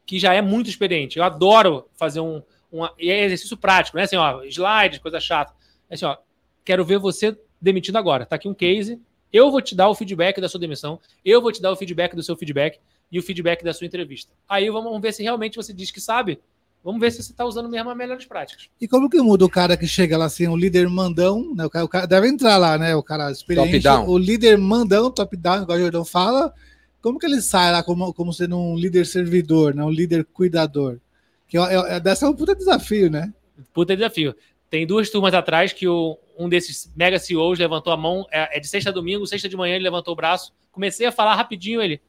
que 0.05 0.19
já 0.19 0.35
é 0.35 0.43
muito 0.43 0.69
experiente. 0.69 1.19
Eu 1.19 1.25
adoro 1.25 1.89
fazer 1.95 2.21
um, 2.21 2.43
um 2.73 2.85
e 2.99 3.11
é 3.11 3.25
exercício 3.25 3.57
prático, 3.57 3.97
né? 3.97 4.03
Assim, 4.03 4.17
ó, 4.17 4.43
slides, 4.45 4.99
coisa 4.99 5.21
chata. 5.21 5.55
É 5.89 5.95
assim, 5.95 6.05
ó, 6.05 6.17
quero 6.65 6.85
ver 6.85 6.99
você 6.99 7.39
demitindo 7.61 7.97
agora. 7.97 8.27
Tá 8.27 8.37
aqui 8.37 8.49
um 8.49 8.55
case. 8.55 9.01
Eu 9.33 9.51
vou 9.51 9.63
te 9.63 9.75
dar 9.75 9.89
o 9.89 9.95
feedback 9.95 10.41
da 10.41 10.49
sua 10.49 10.61
demissão. 10.61 11.01
Eu 11.25 11.41
vou 11.41 11.53
te 11.53 11.63
dar 11.63 11.71
o 11.71 11.77
feedback 11.77 12.15
do 12.15 12.23
seu 12.23 12.37
feedback 12.37 12.79
e 13.11 13.19
o 13.19 13.23
feedback 13.23 13.65
da 13.65 13.73
sua 13.73 13.87
entrevista. 13.87 14.33
Aí 14.49 14.69
vamos 14.69 15.01
ver 15.01 15.13
se 15.13 15.23
realmente 15.23 15.57
você 15.57 15.73
diz 15.73 15.91
que 15.91 16.01
sabe. 16.01 16.41
Vamos 16.85 17.01
ver 17.01 17.13
se 17.13 17.23
você 17.23 17.31
está 17.31 17.45
usando 17.45 17.69
mesmo 17.69 17.91
as 17.91 17.97
melhores 17.97 18.25
práticas. 18.27 18.69
E 18.81 18.89
como 18.89 19.09
que 19.09 19.21
muda 19.21 19.45
o 19.45 19.49
cara 19.49 19.77
que 19.77 19.87
chega 19.87 20.19
lá 20.19 20.25
assim, 20.25 20.49
o 20.49 20.57
líder 20.57 20.89
mandão, 20.89 21.55
né? 21.55 21.65
O 21.65 21.71
cara, 21.71 21.85
o 21.85 21.89
cara 21.89 22.07
deve 22.07 22.29
entrar 22.29 22.57
lá, 22.57 22.77
né? 22.77 22.95
O 22.97 23.03
cara 23.03 23.31
experiente, 23.31 23.87
o 24.07 24.19
líder 24.19 24.59
mandão, 24.59 25.11
top-down, 25.11 25.63
igual 25.63 25.79
o 25.79 25.81
Jordão 25.81 26.05
fala. 26.05 26.53
Como 27.01 27.19
que 27.19 27.27
ele 27.27 27.41
sai 27.41 27.71
lá 27.73 27.83
como, 27.83 28.13
como 28.13 28.33
sendo 28.33 28.59
um 28.59 28.77
líder 28.77 29.07
servidor, 29.07 29.75
né? 29.75 29.85
Um 29.85 29.91
líder 29.91 30.25
cuidador? 30.25 30.99
Que 31.47 31.59
é, 31.59 31.61
é, 31.61 31.97
é, 31.97 32.01
dessa 32.01 32.27
é 32.27 32.29
um 32.29 32.35
puta 32.35 32.55
desafio, 32.55 33.11
né? 33.11 33.33
Puta 33.73 33.95
desafio. 33.95 34.35
Tem 34.69 34.87
duas 34.87 35.11
turmas 35.11 35.35
atrás 35.35 35.73
que 35.73 35.87
o, 35.87 36.19
um 36.39 36.49
desses 36.49 36.93
mega 36.97 37.19
CEOs 37.19 37.59
levantou 37.59 37.93
a 37.93 37.97
mão, 37.97 38.27
é, 38.31 38.57
é 38.57 38.61
de 38.61 38.67
sexta 38.67 38.91
a 38.91 38.93
domingo, 38.93 39.27
sexta 39.27 39.49
de 39.49 39.57
manhã 39.57 39.75
ele 39.77 39.85
levantou 39.85 40.13
o 40.15 40.17
braço. 40.17 40.53
Comecei 40.73 41.07
a 41.07 41.13
falar 41.13 41.35
rapidinho 41.35 41.83
ele. 41.83 42.01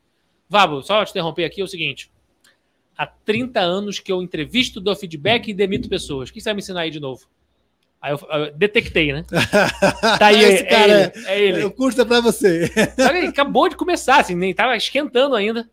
Vabo, 0.49 0.81
só 0.81 1.03
te 1.03 1.11
interromper 1.11 1.43
aqui, 1.43 1.61
é 1.61 1.63
o 1.63 1.67
seguinte. 1.67 2.11
Há 2.97 3.07
30 3.07 3.59
anos 3.59 3.99
que 3.99 4.11
eu 4.11 4.21
entrevisto, 4.21 4.79
dou 4.79 4.95
feedback 4.95 5.49
e 5.49 5.53
demito 5.53 5.89
pessoas. 5.89 6.29
O 6.29 6.33
que 6.33 6.39
você 6.39 6.49
vai 6.49 6.53
me 6.53 6.59
ensinar 6.59 6.81
aí 6.81 6.91
de 6.91 6.99
novo? 6.99 7.27
Aí 8.01 8.11
eu, 8.11 8.19
eu 8.29 8.53
detectei, 8.53 9.13
né? 9.13 9.25
Tá 10.19 10.27
aí, 10.27 10.43
Esse 10.43 10.63
é, 10.63 10.65
cara 10.65 10.91
é 10.91 11.03
ele. 11.03 11.25
É 11.25 11.41
ele. 11.41 11.63
O 11.63 11.71
curso 11.71 12.01
é 12.01 12.05
pra 12.05 12.19
você. 12.19 12.67
Sabe, 12.97 13.19
ele 13.19 13.27
acabou 13.27 13.69
de 13.69 13.75
começar, 13.75 14.19
assim, 14.19 14.35
nem 14.35 14.53
tava 14.53 14.75
esquentando 14.75 15.35
ainda. 15.35 15.69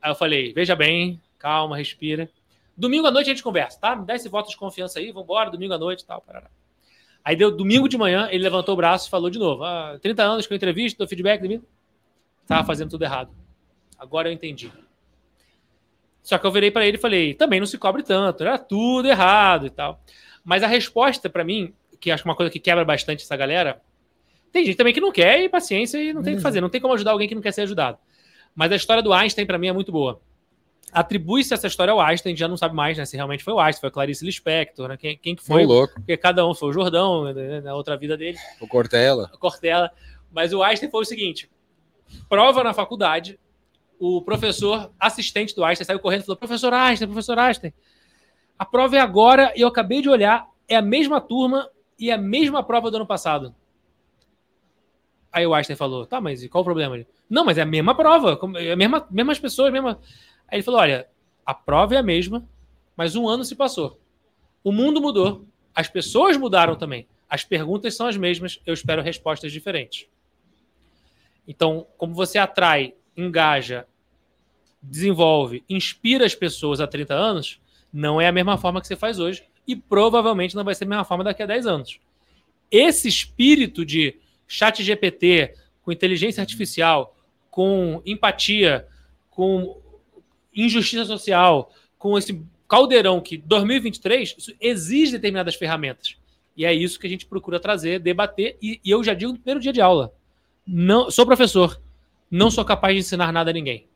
Aí 0.00 0.10
eu 0.10 0.14
falei, 0.14 0.52
veja 0.54 0.74
bem, 0.74 1.20
calma, 1.38 1.76
respira. 1.76 2.28
Domingo 2.76 3.06
à 3.06 3.10
noite 3.10 3.26
a 3.26 3.34
gente 3.34 3.42
conversa, 3.42 3.78
tá? 3.78 3.94
Me 3.94 4.06
dá 4.06 4.16
esse 4.16 4.28
voto 4.28 4.48
de 4.48 4.56
confiança 4.56 4.98
aí, 4.98 5.12
vambora, 5.12 5.50
domingo 5.50 5.74
à 5.74 5.78
noite 5.78 6.00
e 6.00 6.06
tal. 6.06 6.22
Parará. 6.22 6.48
Aí 7.22 7.36
deu 7.36 7.54
domingo 7.54 7.86
de 7.86 7.98
manhã, 7.98 8.28
ele 8.30 8.42
levantou 8.42 8.72
o 8.72 8.76
braço 8.76 9.06
e 9.06 9.10
falou 9.10 9.28
de 9.28 9.38
novo. 9.38 9.62
Ah, 9.62 9.98
30 10.00 10.22
anos 10.22 10.46
que 10.46 10.52
eu 10.54 10.56
entrevisto, 10.56 10.98
dou 10.98 11.06
feedback 11.06 11.42
de 11.42 11.48
mim. 11.48 11.62
Tava 12.46 12.66
fazendo 12.66 12.90
tudo 12.90 13.04
errado. 13.04 13.30
Agora 13.98 14.28
eu 14.28 14.32
entendi. 14.32 14.72
Só 16.22 16.38
que 16.38 16.46
eu 16.46 16.50
virei 16.52 16.70
para 16.70 16.86
ele 16.86 16.96
e 16.96 17.00
falei, 17.00 17.34
também 17.34 17.58
não 17.60 17.66
se 17.66 17.78
cobre 17.78 18.02
tanto, 18.02 18.42
era 18.42 18.58
tudo 18.58 19.08
errado 19.08 19.66
e 19.66 19.70
tal. 19.70 20.00
Mas 20.44 20.62
a 20.62 20.66
resposta 20.66 21.28
para 21.30 21.42
mim, 21.44 21.72
que 21.98 22.10
acho 22.10 22.22
que 22.22 22.28
é 22.28 22.30
uma 22.30 22.36
coisa 22.36 22.50
que 22.50 22.60
quebra 22.60 22.84
bastante 22.84 23.24
essa 23.24 23.36
galera, 23.36 23.80
tem 24.52 24.64
gente 24.64 24.76
também 24.76 24.92
que 24.92 25.00
não 25.00 25.12
quer 25.12 25.40
e 25.42 25.48
paciência 25.48 25.98
e 25.98 26.12
não 26.12 26.22
tem 26.22 26.34
o 26.34 26.36
que 26.36 26.42
fazer, 26.42 26.60
não 26.60 26.68
tem 26.68 26.80
como 26.80 26.94
ajudar 26.94 27.12
alguém 27.12 27.28
que 27.28 27.34
não 27.34 27.42
quer 27.42 27.52
ser 27.52 27.62
ajudado. 27.62 27.98
Mas 28.54 28.70
a 28.72 28.76
história 28.76 29.02
do 29.02 29.12
Einstein 29.12 29.46
para 29.46 29.58
mim 29.58 29.68
é 29.68 29.72
muito 29.72 29.92
boa. 29.92 30.20
Atribui-se 30.92 31.54
essa 31.54 31.68
história 31.68 31.92
ao 31.92 32.00
Einstein, 32.00 32.30
a 32.30 32.32
gente 32.32 32.40
já 32.40 32.48
não 32.48 32.56
sabe 32.56 32.74
mais 32.74 32.98
né, 32.98 33.04
se 33.04 33.14
realmente 33.16 33.44
foi 33.44 33.54
o 33.54 33.60
Einstein, 33.60 33.80
foi 33.80 33.88
a 33.88 33.92
Clarice 33.92 34.24
Lispector, 34.24 34.88
né, 34.88 34.96
quem, 34.96 35.16
quem 35.16 35.36
que 35.36 35.44
Foi 35.44 35.64
louco. 35.64 35.94
porque 35.94 36.16
cada 36.16 36.44
um 36.46 36.52
foi 36.52 36.70
o 36.70 36.72
Jordão 36.72 37.32
né, 37.32 37.60
na 37.60 37.74
outra 37.76 37.96
vida 37.96 38.16
dele 38.16 38.36
O 38.60 38.66
Cortella. 38.66 39.30
a 39.32 39.36
Cortella. 39.38 39.90
Mas 40.32 40.52
o 40.52 40.62
Einstein 40.64 40.90
foi 40.90 41.02
o 41.02 41.04
seguinte: 41.04 41.48
prova 42.28 42.64
na 42.64 42.74
faculdade, 42.74 43.38
o 44.00 44.22
professor 44.22 44.90
assistente 44.98 45.54
do 45.54 45.62
Einstein 45.62 45.84
saiu 45.84 46.00
correndo 46.00 46.22
e 46.22 46.24
falou: 46.24 46.38
Professor 46.38 46.72
Einstein, 46.72 47.06
professor 47.06 47.38
Einstein, 47.38 47.72
a 48.58 48.64
prova 48.64 48.96
é 48.96 49.00
agora 49.00 49.52
e 49.54 49.60
eu 49.60 49.68
acabei 49.68 50.00
de 50.00 50.08
olhar, 50.08 50.48
é 50.66 50.74
a 50.74 50.82
mesma 50.82 51.20
turma 51.20 51.70
e 51.98 52.10
a 52.10 52.16
mesma 52.16 52.62
prova 52.62 52.90
do 52.90 52.96
ano 52.96 53.06
passado. 53.06 53.54
Aí 55.30 55.46
o 55.46 55.52
Einstein 55.52 55.76
falou: 55.76 56.06
Tá, 56.06 56.18
mas 56.18 56.42
e 56.42 56.48
qual 56.48 56.62
o 56.62 56.64
problema? 56.64 56.96
Ele, 56.96 57.06
Não, 57.28 57.44
mas 57.44 57.58
é 57.58 57.62
a 57.62 57.66
mesma 57.66 57.94
prova, 57.94 58.40
é 58.56 58.72
a 58.72 58.76
mesma, 58.76 59.06
mesmas 59.10 59.38
pessoas, 59.38 59.70
mesma. 59.70 60.00
Aí 60.48 60.56
ele 60.56 60.62
falou: 60.62 60.80
Olha, 60.80 61.06
a 61.44 61.52
prova 61.52 61.94
é 61.94 61.98
a 61.98 62.02
mesma, 62.02 62.48
mas 62.96 63.14
um 63.14 63.28
ano 63.28 63.44
se 63.44 63.54
passou. 63.54 64.00
O 64.64 64.72
mundo 64.72 64.98
mudou, 64.98 65.44
as 65.74 65.88
pessoas 65.88 66.38
mudaram 66.38 66.74
também. 66.74 67.06
As 67.28 67.44
perguntas 67.44 67.94
são 67.94 68.06
as 68.06 68.16
mesmas, 68.16 68.60
eu 68.64 68.72
espero 68.72 69.02
respostas 69.02 69.52
diferentes. 69.52 70.08
Então, 71.46 71.86
como 71.96 72.14
você 72.14 72.38
atrai, 72.38 72.94
engaja, 73.16 73.86
desenvolve, 74.82 75.62
inspira 75.68 76.24
as 76.24 76.34
pessoas 76.34 76.80
há 76.80 76.86
30 76.86 77.14
anos, 77.14 77.60
não 77.92 78.20
é 78.20 78.26
a 78.26 78.32
mesma 78.32 78.56
forma 78.56 78.80
que 78.80 78.86
você 78.86 78.96
faz 78.96 79.18
hoje 79.18 79.42
e 79.66 79.76
provavelmente 79.76 80.54
não 80.54 80.64
vai 80.64 80.74
ser 80.74 80.84
a 80.84 80.88
mesma 80.88 81.04
forma 81.04 81.24
daqui 81.24 81.42
a 81.42 81.46
10 81.46 81.66
anos. 81.66 82.00
Esse 82.70 83.08
espírito 83.08 83.84
de 83.84 84.16
chat 84.46 84.82
GPT, 84.82 85.54
com 85.82 85.92
inteligência 85.92 86.40
artificial, 86.40 87.16
com 87.50 88.00
empatia, 88.06 88.86
com 89.30 89.80
injustiça 90.54 91.04
social, 91.04 91.72
com 91.98 92.16
esse 92.16 92.42
caldeirão 92.68 93.20
que 93.20 93.36
2023 93.36 94.36
isso 94.38 94.54
exige 94.60 95.12
determinadas 95.12 95.56
ferramentas. 95.56 96.16
E 96.56 96.64
é 96.64 96.72
isso 96.72 96.98
que 96.98 97.06
a 97.06 97.10
gente 97.10 97.26
procura 97.26 97.58
trazer, 97.58 97.98
debater. 97.98 98.56
E, 98.62 98.80
e 98.84 98.90
eu 98.90 99.02
já 99.02 99.14
digo 99.14 99.32
no 99.32 99.38
primeiro 99.38 99.60
dia 99.60 99.72
de 99.72 99.80
aula: 99.80 100.12
não 100.66 101.10
sou 101.10 101.26
professor, 101.26 101.80
não 102.30 102.50
sou 102.50 102.64
capaz 102.64 102.94
de 102.94 103.00
ensinar 103.00 103.32
nada 103.32 103.50
a 103.50 103.54
ninguém. 103.54 103.89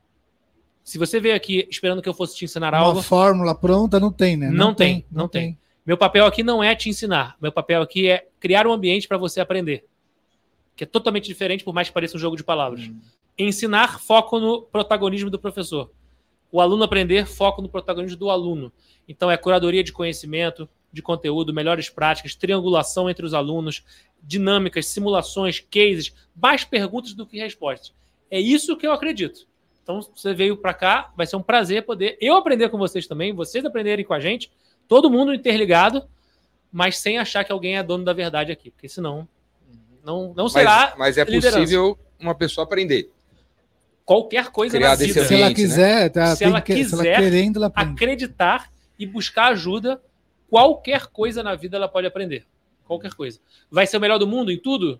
Se 0.84 0.98
você 0.98 1.18
veio 1.18 1.34
aqui 1.34 1.66
esperando 1.70 2.02
que 2.02 2.08
eu 2.08 2.12
fosse 2.12 2.36
te 2.36 2.44
ensinar 2.44 2.68
Uma 2.74 2.78
algo, 2.78 3.00
fórmula 3.02 3.54
pronta 3.54 3.98
não 3.98 4.12
tem, 4.12 4.36
né? 4.36 4.50
Não 4.50 4.74
tem, 4.74 5.06
não 5.10 5.26
tem. 5.26 5.58
Meu 5.84 5.96
papel 5.96 6.26
aqui 6.26 6.42
não 6.42 6.62
é 6.62 6.74
te 6.76 6.90
ensinar. 6.90 7.36
Meu 7.40 7.50
papel 7.50 7.80
aqui 7.80 8.08
é 8.08 8.28
criar 8.38 8.66
um 8.66 8.72
ambiente 8.72 9.08
para 9.08 9.16
você 9.16 9.40
aprender. 9.40 9.86
Que 10.76 10.84
é 10.84 10.86
totalmente 10.86 11.24
diferente, 11.24 11.64
por 11.64 11.72
mais 11.72 11.88
que 11.88 11.94
pareça 11.94 12.18
um 12.18 12.20
jogo 12.20 12.36
de 12.36 12.44
palavras. 12.44 12.86
Hum. 12.86 13.00
Ensinar, 13.38 13.98
foco 13.98 14.38
no 14.38 14.60
protagonismo 14.60 15.30
do 15.30 15.38
professor. 15.38 15.90
O 16.52 16.60
aluno 16.60 16.84
aprender, 16.84 17.26
foco 17.26 17.62
no 17.62 17.68
protagonismo 17.68 18.18
do 18.18 18.28
aluno. 18.28 18.70
Então, 19.08 19.30
é 19.30 19.38
curadoria 19.38 19.82
de 19.82 19.92
conhecimento, 19.92 20.68
de 20.92 21.00
conteúdo, 21.00 21.52
melhores 21.52 21.88
práticas, 21.88 22.34
triangulação 22.34 23.08
entre 23.08 23.24
os 23.24 23.32
alunos, 23.32 23.82
dinâmicas, 24.22 24.86
simulações, 24.86 25.60
cases, 25.60 26.14
mais 26.36 26.62
perguntas 26.62 27.14
do 27.14 27.26
que 27.26 27.38
respostas. 27.38 27.94
É 28.30 28.38
isso 28.38 28.76
que 28.76 28.86
eu 28.86 28.92
acredito. 28.92 29.46
Então, 29.84 30.00
você 30.00 30.32
veio 30.32 30.56
para 30.56 30.72
cá, 30.72 31.12
vai 31.14 31.26
ser 31.26 31.36
um 31.36 31.42
prazer 31.42 31.84
poder 31.84 32.16
eu 32.18 32.34
aprender 32.36 32.70
com 32.70 32.78
vocês 32.78 33.06
também, 33.06 33.34
vocês 33.34 33.62
aprenderem 33.66 34.02
com 34.02 34.14
a 34.14 34.18
gente, 34.18 34.50
todo 34.88 35.10
mundo 35.10 35.34
interligado, 35.34 36.02
mas 36.72 36.96
sem 36.96 37.18
achar 37.18 37.44
que 37.44 37.52
alguém 37.52 37.76
é 37.76 37.82
dono 37.82 38.02
da 38.02 38.14
verdade 38.14 38.50
aqui, 38.50 38.70
porque 38.70 38.88
senão 38.88 39.28
não, 40.02 40.32
não 40.34 40.48
será. 40.48 40.94
Mas, 40.96 40.98
mas 40.98 41.18
é 41.18 41.24
liderança. 41.24 41.60
possível 41.60 41.98
uma 42.18 42.34
pessoa 42.34 42.64
aprender. 42.64 43.10
Qualquer 44.06 44.50
coisa 44.50 44.76
Criar 44.76 44.88
na 44.90 44.94
vida. 44.96 45.12
Se 45.12 45.18
ela 45.34 45.44
ambiente, 45.46 45.48
né? 45.48 45.54
quiser, 45.54 46.10
tá, 46.10 46.34
Se 46.36 46.44
ela 46.44 46.60
que- 46.62 46.74
se 46.84 46.94
ela 46.94 47.02
quiser, 47.02 47.18
querendo, 47.18 47.56
ela 47.58 47.72
acreditar 47.74 48.72
e 48.98 49.06
buscar 49.06 49.48
ajuda, 49.48 50.00
qualquer 50.48 51.06
coisa 51.08 51.42
na 51.42 51.54
vida 51.54 51.76
ela 51.76 51.88
pode 51.88 52.06
aprender. 52.06 52.46
Qualquer 52.86 53.12
coisa. 53.12 53.38
Vai 53.70 53.86
ser 53.86 53.98
o 53.98 54.00
melhor 54.00 54.18
do 54.18 54.26
mundo 54.26 54.50
em 54.50 54.58
tudo? 54.58 54.98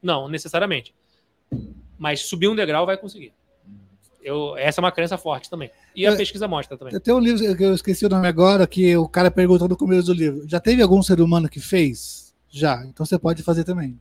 Não, 0.00 0.28
necessariamente. 0.28 0.94
Mas 1.98 2.20
subir 2.22 2.48
um 2.48 2.56
degrau 2.56 2.86
vai 2.86 2.96
conseguir. 2.96 3.32
Eu, 4.24 4.56
essa 4.56 4.80
é 4.80 4.82
uma 4.82 4.90
crença 4.90 5.18
forte 5.18 5.50
também. 5.50 5.70
E 5.94 6.06
a 6.06 6.12
É. 6.12 6.16
pesquisa 6.16 6.48
mostra 6.48 6.76
também. 6.78 6.98
Tem 6.98 7.12
um 7.14 7.18
livro 7.18 7.54
que 7.56 7.62
eu 7.62 7.74
esqueci 7.74 8.06
o 8.06 8.08
nome 8.08 8.26
agora, 8.26 8.66
que 8.66 8.96
o 8.96 9.06
cara 9.06 9.30
perguntou 9.30 9.68
no 9.68 9.76
começo 9.76 10.06
do 10.06 10.14
livro. 10.14 10.48
Já 10.48 10.58
teve 10.58 10.80
algum 10.82 11.02
ser 11.02 11.20
humano 11.20 11.48
que 11.48 11.60
fez? 11.60 12.34
Já. 12.48 12.82
Então 12.86 13.04
você 13.04 13.18
pode 13.18 13.42
fazer 13.42 13.64
também. 13.64 14.00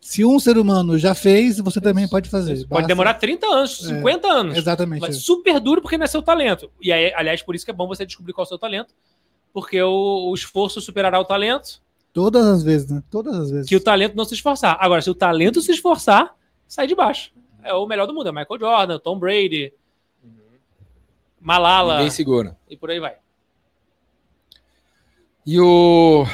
Se 0.00 0.24
um 0.24 0.38
ser 0.38 0.56
humano 0.56 0.96
já 0.96 1.14
fez, 1.14 1.58
você 1.58 1.80
também 1.80 2.08
pode 2.08 2.30
fazer. 2.30 2.54
Pode 2.54 2.66
Basta- 2.68 2.86
demorar 2.86 3.14
30 3.14 3.46
anos, 3.46 3.84
É. 3.84 3.96
50 3.96 4.28
anos. 4.28 4.56
Exatamente. 4.56 5.00
Mas 5.00 5.16
super 5.18 5.58
duro 5.60 5.82
porque 5.82 5.98
não 5.98 6.04
é 6.04 6.08
seu 6.08 6.22
talento. 6.22 6.70
E 6.80 6.90
aí, 6.92 7.12
aliás, 7.14 7.42
por 7.42 7.54
isso 7.54 7.64
que 7.64 7.70
é 7.70 7.74
bom 7.74 7.86
você 7.88 8.06
descobrir 8.06 8.32
qual 8.32 8.44
é 8.44 8.46
o 8.46 8.48
seu 8.48 8.58
talento. 8.58 8.94
Porque 9.52 9.82
o, 9.82 10.30
o 10.30 10.34
esforço 10.34 10.80
superará 10.80 11.18
o 11.20 11.24
talento, 11.24 11.82
Todas 12.12 12.44
as 12.44 12.62
vezes, 12.64 12.90
né? 12.90 13.02
Todas 13.08 13.36
as 13.36 13.50
vezes. 13.52 13.68
que 13.68 13.76
o 13.76 13.80
talento 13.80 14.16
não 14.16 14.24
se 14.24 14.34
esforçar. 14.34 14.76
Agora, 14.80 15.00
se 15.00 15.08
o 15.10 15.14
talento 15.14 15.60
se 15.60 15.70
esforçar, 15.70 16.34
sai 16.66 16.86
de 16.88 16.94
baixo. 16.94 17.30
É 17.62 17.74
o 17.74 17.86
melhor 17.86 18.06
do 18.06 18.14
mundo. 18.14 18.28
É 18.28 18.32
Michael 18.32 18.58
Jordan, 18.60 18.98
Tom 18.98 19.18
Brady, 19.18 19.72
Malala 21.40 21.96
Ninguém 21.96 22.10
segura. 22.10 22.56
e 22.68 22.76
por 22.76 22.90
aí 22.90 23.00
vai. 23.00 23.16
E 25.46 25.58
o. 25.60 26.24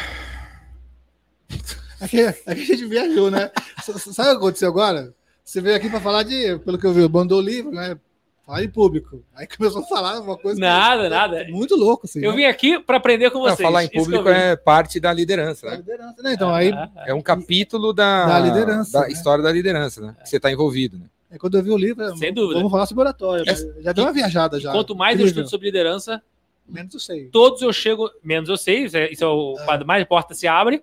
Aqui, 1.99 2.20
aqui 2.27 2.43
a 2.47 2.55
gente 2.55 2.85
viajou, 2.87 3.31
né? 3.31 3.51
Sabe 3.83 4.29
o 4.29 4.33
que 4.33 4.37
aconteceu 4.37 4.68
agora? 4.68 5.14
Você 5.43 5.62
veio 5.62 5.77
aqui 5.77 5.89
para 5.89 5.99
falar 6.01 6.24
de, 6.24 6.59
pelo 6.59 6.77
que 6.77 6.87
eu 6.87 6.93
vi, 6.93 7.09
mandou 7.09 7.39
o 7.39 7.43
livro, 7.43 7.70
né? 7.72 7.97
Falar 8.45 8.62
em 8.62 8.68
público. 8.68 9.24
Aí 9.35 9.47
começou 9.47 9.81
a 9.83 9.87
falar 9.87 10.20
uma 10.20 10.37
coisa. 10.37 10.57
que- 10.57 10.61
Nada, 10.66 11.09
nada. 11.09 11.47
Muito 11.49 11.74
louco, 11.74 12.05
assim. 12.05 12.22
Eu 12.22 12.33
né? 12.33 12.37
vim 12.37 12.45
aqui 12.45 12.79
para 12.79 12.99
aprender 12.99 13.31
com 13.31 13.39
Não, 13.39 13.45
vocês. 13.47 13.66
falar 13.66 13.83
em 13.85 13.89
público 13.89 14.29
é 14.29 14.55
parte 14.57 15.01
da 15.01 15.11
liderança, 15.11 15.64
Da 15.66 15.72
né? 15.72 15.79
liderança, 15.79 16.22
né? 16.22 16.35
Então, 16.35 16.55
aí, 16.55 16.70
Ah, 16.70 16.91
ah. 16.97 17.05
É 17.07 17.14
um 17.14 17.22
capítulo 17.22 17.95
da, 17.95 18.27
Da 18.27 18.39
liderança, 18.41 18.93
da 19.01 19.07
né? 19.07 19.12
história 19.12 19.43
da 19.43 19.51
liderança, 19.51 20.01
né? 20.03 20.16
Que 20.22 20.29
você 20.29 20.37
está 20.37 20.53
envolvido, 20.53 20.99
né? 20.99 21.07
É 21.31 21.39
quando 21.39 21.57
eu 21.59 21.62
vi 21.62 21.70
o 21.70 21.77
livro, 21.77 22.03
eu- 22.05 22.16
Sem 22.16 22.33
dúvida. 22.33 22.55
vamos 22.59 22.70
falar 22.70 22.87
sobre 22.87 23.03
oratória. 23.03 23.45
É. 23.51 23.83
Já 23.83 23.93
deu 23.93 24.05
uma 24.05 24.12
viajada 24.12 24.59
já. 24.61 24.72
Quanto 24.72 24.95
mais 24.95 25.18
eu 25.18 25.24
Incrível. 25.27 25.43
estudo 25.43 25.51
sobre 25.51 25.66
liderança, 25.66 26.22
Menos 26.68 26.95
eu 26.95 27.01
sei. 27.01 27.29
todos 27.29 27.62
eu 27.62 27.72
chego, 27.72 28.11
menos 28.22 28.49
eu 28.49 28.57
sei, 28.57 28.85
isso 28.85 28.97
é, 28.97 29.11
isso 29.12 29.24
é 29.24 29.27
o 29.27 29.55
quando 29.64 29.85
mais 29.87 30.03
a 30.03 30.07
porta 30.07 30.35
se 30.35 30.47
abre, 30.49 30.83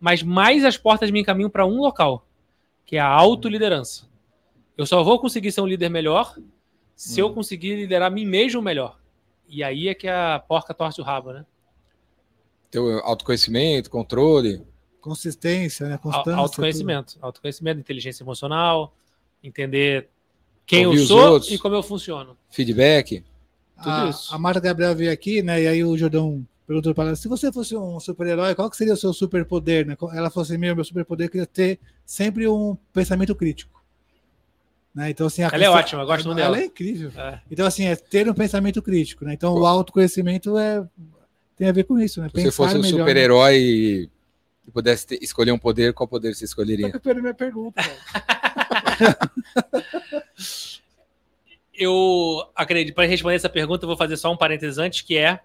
mas 0.00 0.22
mais 0.22 0.64
as 0.64 0.76
portas 0.76 1.10
me 1.10 1.20
encaminham 1.20 1.50
para 1.50 1.66
um 1.66 1.78
local, 1.80 2.26
que 2.86 2.96
é 2.96 3.00
a 3.00 3.06
autoliderança. 3.08 4.08
Eu 4.76 4.86
só 4.86 5.02
vou 5.02 5.18
conseguir 5.18 5.52
ser 5.52 5.60
um 5.60 5.66
líder 5.66 5.88
melhor 5.90 6.36
se 6.96 7.20
eu 7.20 7.32
conseguir 7.32 7.76
liderar 7.76 8.08
a 8.08 8.14
mim 8.14 8.24
mesmo 8.26 8.60
melhor. 8.62 8.98
E 9.48 9.62
aí 9.64 9.88
é 9.88 9.94
que 9.94 10.06
a 10.08 10.42
porca 10.46 10.72
torce 10.72 11.00
o 11.00 11.04
rabo, 11.04 11.32
né? 11.32 11.44
Teu 12.70 12.98
autoconhecimento, 13.00 13.90
controle. 13.90 14.62
Consistência, 15.00 15.88
né? 15.88 15.98
Constância. 15.98 16.34
Autoconhecimento. 16.36 17.16
Autoconhecimento, 17.20 17.80
inteligência 17.80 18.22
emocional, 18.22 18.94
entender 19.42 20.08
quem 20.66 20.86
Ouvir 20.86 21.00
eu 21.00 21.06
sou 21.06 21.20
outros. 21.32 21.50
e 21.50 21.58
como 21.58 21.74
eu 21.74 21.82
funciono. 21.82 22.36
feedback. 22.50 23.24
tudo. 23.82 23.90
A, 23.90 24.08
isso. 24.10 24.34
a 24.34 24.38
Marta 24.38 24.60
Gabriel 24.60 24.94
veio 24.94 25.12
aqui, 25.12 25.42
né? 25.42 25.62
E 25.62 25.66
aí 25.66 25.84
o 25.84 25.96
Jordão 25.96 26.46
perguntou 26.66 26.94
para 26.94 27.08
ela: 27.08 27.16
se 27.16 27.26
você 27.28 27.50
fosse 27.52 27.76
um 27.76 27.98
super-herói, 27.98 28.54
qual 28.54 28.70
que 28.70 28.76
seria 28.76 28.94
o 28.94 28.96
seu 28.96 29.12
superpoder? 29.12 29.86
Né? 29.86 29.96
Ela 30.14 30.30
falou 30.30 30.44
assim: 30.44 30.56
meu, 30.58 30.74
meu 30.76 30.84
superpoder 30.84 31.26
é 31.26 31.30
queria 31.30 31.46
ter 31.46 31.78
sempre 32.04 32.46
um 32.46 32.76
pensamento 32.92 33.34
crítico. 33.34 33.80
Né? 34.94 35.10
Então, 35.10 35.26
assim, 35.28 35.42
a 35.42 35.46
Ela 35.46 35.54
é 35.54 35.58
questão- 35.58 35.74
ótima, 35.74 36.02
eu 36.02 36.06
gosto 36.06 36.26
muito 36.26 36.40
Ela 36.40 36.50
dela. 36.52 36.62
é 36.62 36.66
incrível. 36.66 37.12
É. 37.16 37.40
Então, 37.50 37.64
assim, 37.66 37.84
é 37.86 37.94
ter 37.96 38.28
um 38.28 38.34
pensamento 38.34 38.82
crítico, 38.82 39.24
né? 39.24 39.32
Então, 39.34 39.54
o 39.54 39.64
autoconhecimento 39.64 40.58
é, 40.58 40.84
tem 41.56 41.68
a 41.68 41.72
ver 41.72 41.84
com 41.84 41.98
isso, 41.98 42.20
né? 42.20 42.28
Se 42.34 42.42
você 42.42 42.50
fosse 42.50 42.76
um 42.76 42.82
né? 42.82 42.88
super-herói 42.88 43.56
e 43.56 44.10
pudesse 44.72 45.06
ter- 45.06 45.18
escolher 45.22 45.52
um 45.52 45.58
poder, 45.58 45.92
qual 45.94 46.08
poder 46.08 46.34
você 46.34 46.44
escolheria? 46.44 46.92
eu 47.04 47.14
minha 47.22 47.34
pergunta. 47.34 47.80
eu 51.74 52.50
acredito, 52.54 52.94
para 52.94 53.06
responder 53.06 53.36
essa 53.36 53.48
pergunta, 53.48 53.84
eu 53.84 53.88
vou 53.88 53.96
fazer 53.96 54.16
só 54.16 54.32
um 54.32 54.36
parênteses 54.36 54.78
antes, 54.78 55.00
que 55.00 55.16
é 55.16 55.40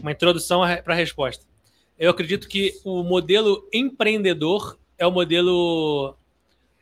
uma 0.00 0.12
introdução 0.12 0.60
para 0.84 0.94
a 0.94 0.96
resposta. 0.96 1.44
Eu 1.98 2.10
acredito 2.10 2.48
que 2.48 2.74
o 2.84 3.02
modelo 3.02 3.68
empreendedor 3.72 4.78
é 4.98 5.06
o 5.06 5.10
modelo 5.10 6.14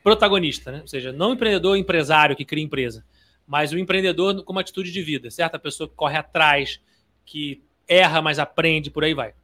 protagonista, 0.02 0.72
né? 0.72 0.80
Ou 0.82 0.88
seja, 0.88 1.12
não 1.12 1.32
empreendedor 1.32 1.76
empresário 1.76 2.36
que 2.36 2.44
cria 2.44 2.62
empresa, 2.62 3.05
mas 3.46 3.72
o 3.72 3.78
empreendedor 3.78 4.42
com 4.42 4.52
uma 4.52 4.61
atitude 4.61 4.92
de 4.92 5.02
vida, 5.02 5.30
certo? 5.30 5.55
A 5.55 5.59
pessoa 5.59 5.88
que 5.88 5.94
corre 5.94 6.16
atrás, 6.16 6.80
que 7.24 7.62
erra, 7.88 8.20
mas 8.20 8.38
aprende, 8.38 8.90
por 8.90 9.05
aí 9.05 9.14
vai. 9.14 9.34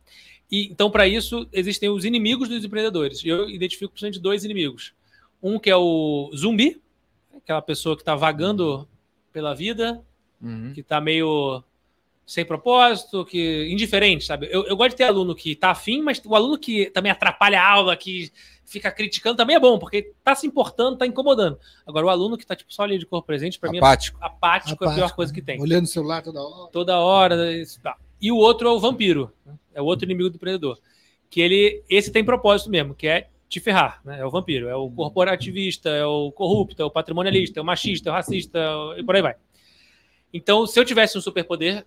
E, 0.50 0.66
então, 0.66 0.90
para 0.90 1.06
isso, 1.06 1.48
existem 1.52 1.88
os 1.88 2.04
inimigos 2.04 2.48
dos 2.48 2.64
empreendedores. 2.64 3.24
Eu 3.24 3.48
identifico 3.48 3.92
principalmente 3.92 4.20
dois 4.20 4.44
inimigos. 4.44 4.92
Um 5.42 5.58
que 5.58 5.70
é 5.70 5.76
o 5.76 6.30
zumbi, 6.36 6.80
aquela 7.36 7.62
pessoa 7.62 7.96
que 7.96 8.02
está 8.02 8.14
vagando 8.14 8.88
pela 9.32 9.54
vida, 9.54 10.02
Uhum. 10.42 10.72
que 10.74 10.82
tá 10.82 11.00
meio 11.02 11.62
sem 12.24 12.44
propósito, 12.44 13.24
que 13.26 13.68
indiferente, 13.70 14.24
sabe? 14.24 14.48
Eu, 14.50 14.64
eu 14.66 14.76
gosto 14.76 14.90
de 14.90 14.96
ter 14.96 15.04
aluno 15.04 15.34
que 15.34 15.54
tá 15.56 15.70
afim, 15.72 16.00
mas 16.00 16.22
o 16.24 16.34
aluno 16.34 16.56
que 16.56 16.86
também 16.90 17.10
atrapalha 17.12 17.60
a 17.60 17.68
aula, 17.68 17.96
que 17.96 18.30
fica 18.64 18.90
criticando, 18.90 19.36
também 19.36 19.56
é 19.56 19.60
bom, 19.60 19.78
porque 19.80 20.12
tá 20.22 20.34
se 20.34 20.46
importando, 20.46 20.96
tá 20.96 21.04
incomodando. 21.06 21.58
Agora, 21.84 22.06
o 22.06 22.08
aluno 22.08 22.38
que 22.38 22.46
tá 22.46 22.54
tipo, 22.54 22.72
só 22.72 22.84
ali 22.84 22.98
de 22.98 23.04
corpo 23.04 23.26
presente, 23.26 23.58
para 23.58 23.68
mim, 23.70 23.78
é 23.78 23.80
Apático. 23.80 24.16
apático, 24.22 24.84
é 24.84 24.88
a 24.88 24.94
pior 24.94 25.12
coisa 25.14 25.32
né? 25.32 25.38
que 25.38 25.44
tem. 25.44 25.60
Olhando 25.60 25.84
o 25.84 25.88
celular 25.88 26.22
toda 26.22 26.40
hora. 26.40 26.70
Toda 26.70 26.98
hora. 27.00 27.52
isso, 27.52 27.80
tá. 27.80 27.96
E 28.20 28.30
o 28.30 28.36
outro 28.36 28.68
é 28.68 28.72
o 28.72 28.78
vampiro, 28.78 29.32
né? 29.44 29.54
é 29.74 29.82
o 29.82 29.84
outro 29.84 30.04
inimigo 30.06 30.30
do 30.30 30.36
empreendedor. 30.36 30.78
Que 31.28 31.40
ele, 31.40 31.82
esse 31.90 32.12
tem 32.12 32.24
propósito 32.24 32.70
mesmo, 32.70 32.94
que 32.94 33.08
é 33.08 33.28
te 33.50 33.58
ferrar, 33.60 34.00
né? 34.04 34.20
É 34.20 34.24
o 34.24 34.30
vampiro, 34.30 34.68
é 34.68 34.74
o 34.76 34.88
corporativista, 34.88 35.90
é 35.90 36.06
o 36.06 36.30
corrupto, 36.32 36.80
é 36.80 36.84
o 36.84 36.90
patrimonialista, 36.90 37.58
é 37.58 37.62
o 37.62 37.66
machista, 37.66 38.08
é 38.08 38.12
o 38.12 38.14
racista, 38.14 38.58
é 38.58 38.74
o- 38.74 38.94
e 38.98 39.04
por 39.04 39.16
aí 39.16 39.20
vai. 39.22 39.34
Então, 40.32 40.66
se 40.66 40.78
eu 40.78 40.84
tivesse 40.84 41.18
um 41.18 41.20
superpoder, 41.20 41.84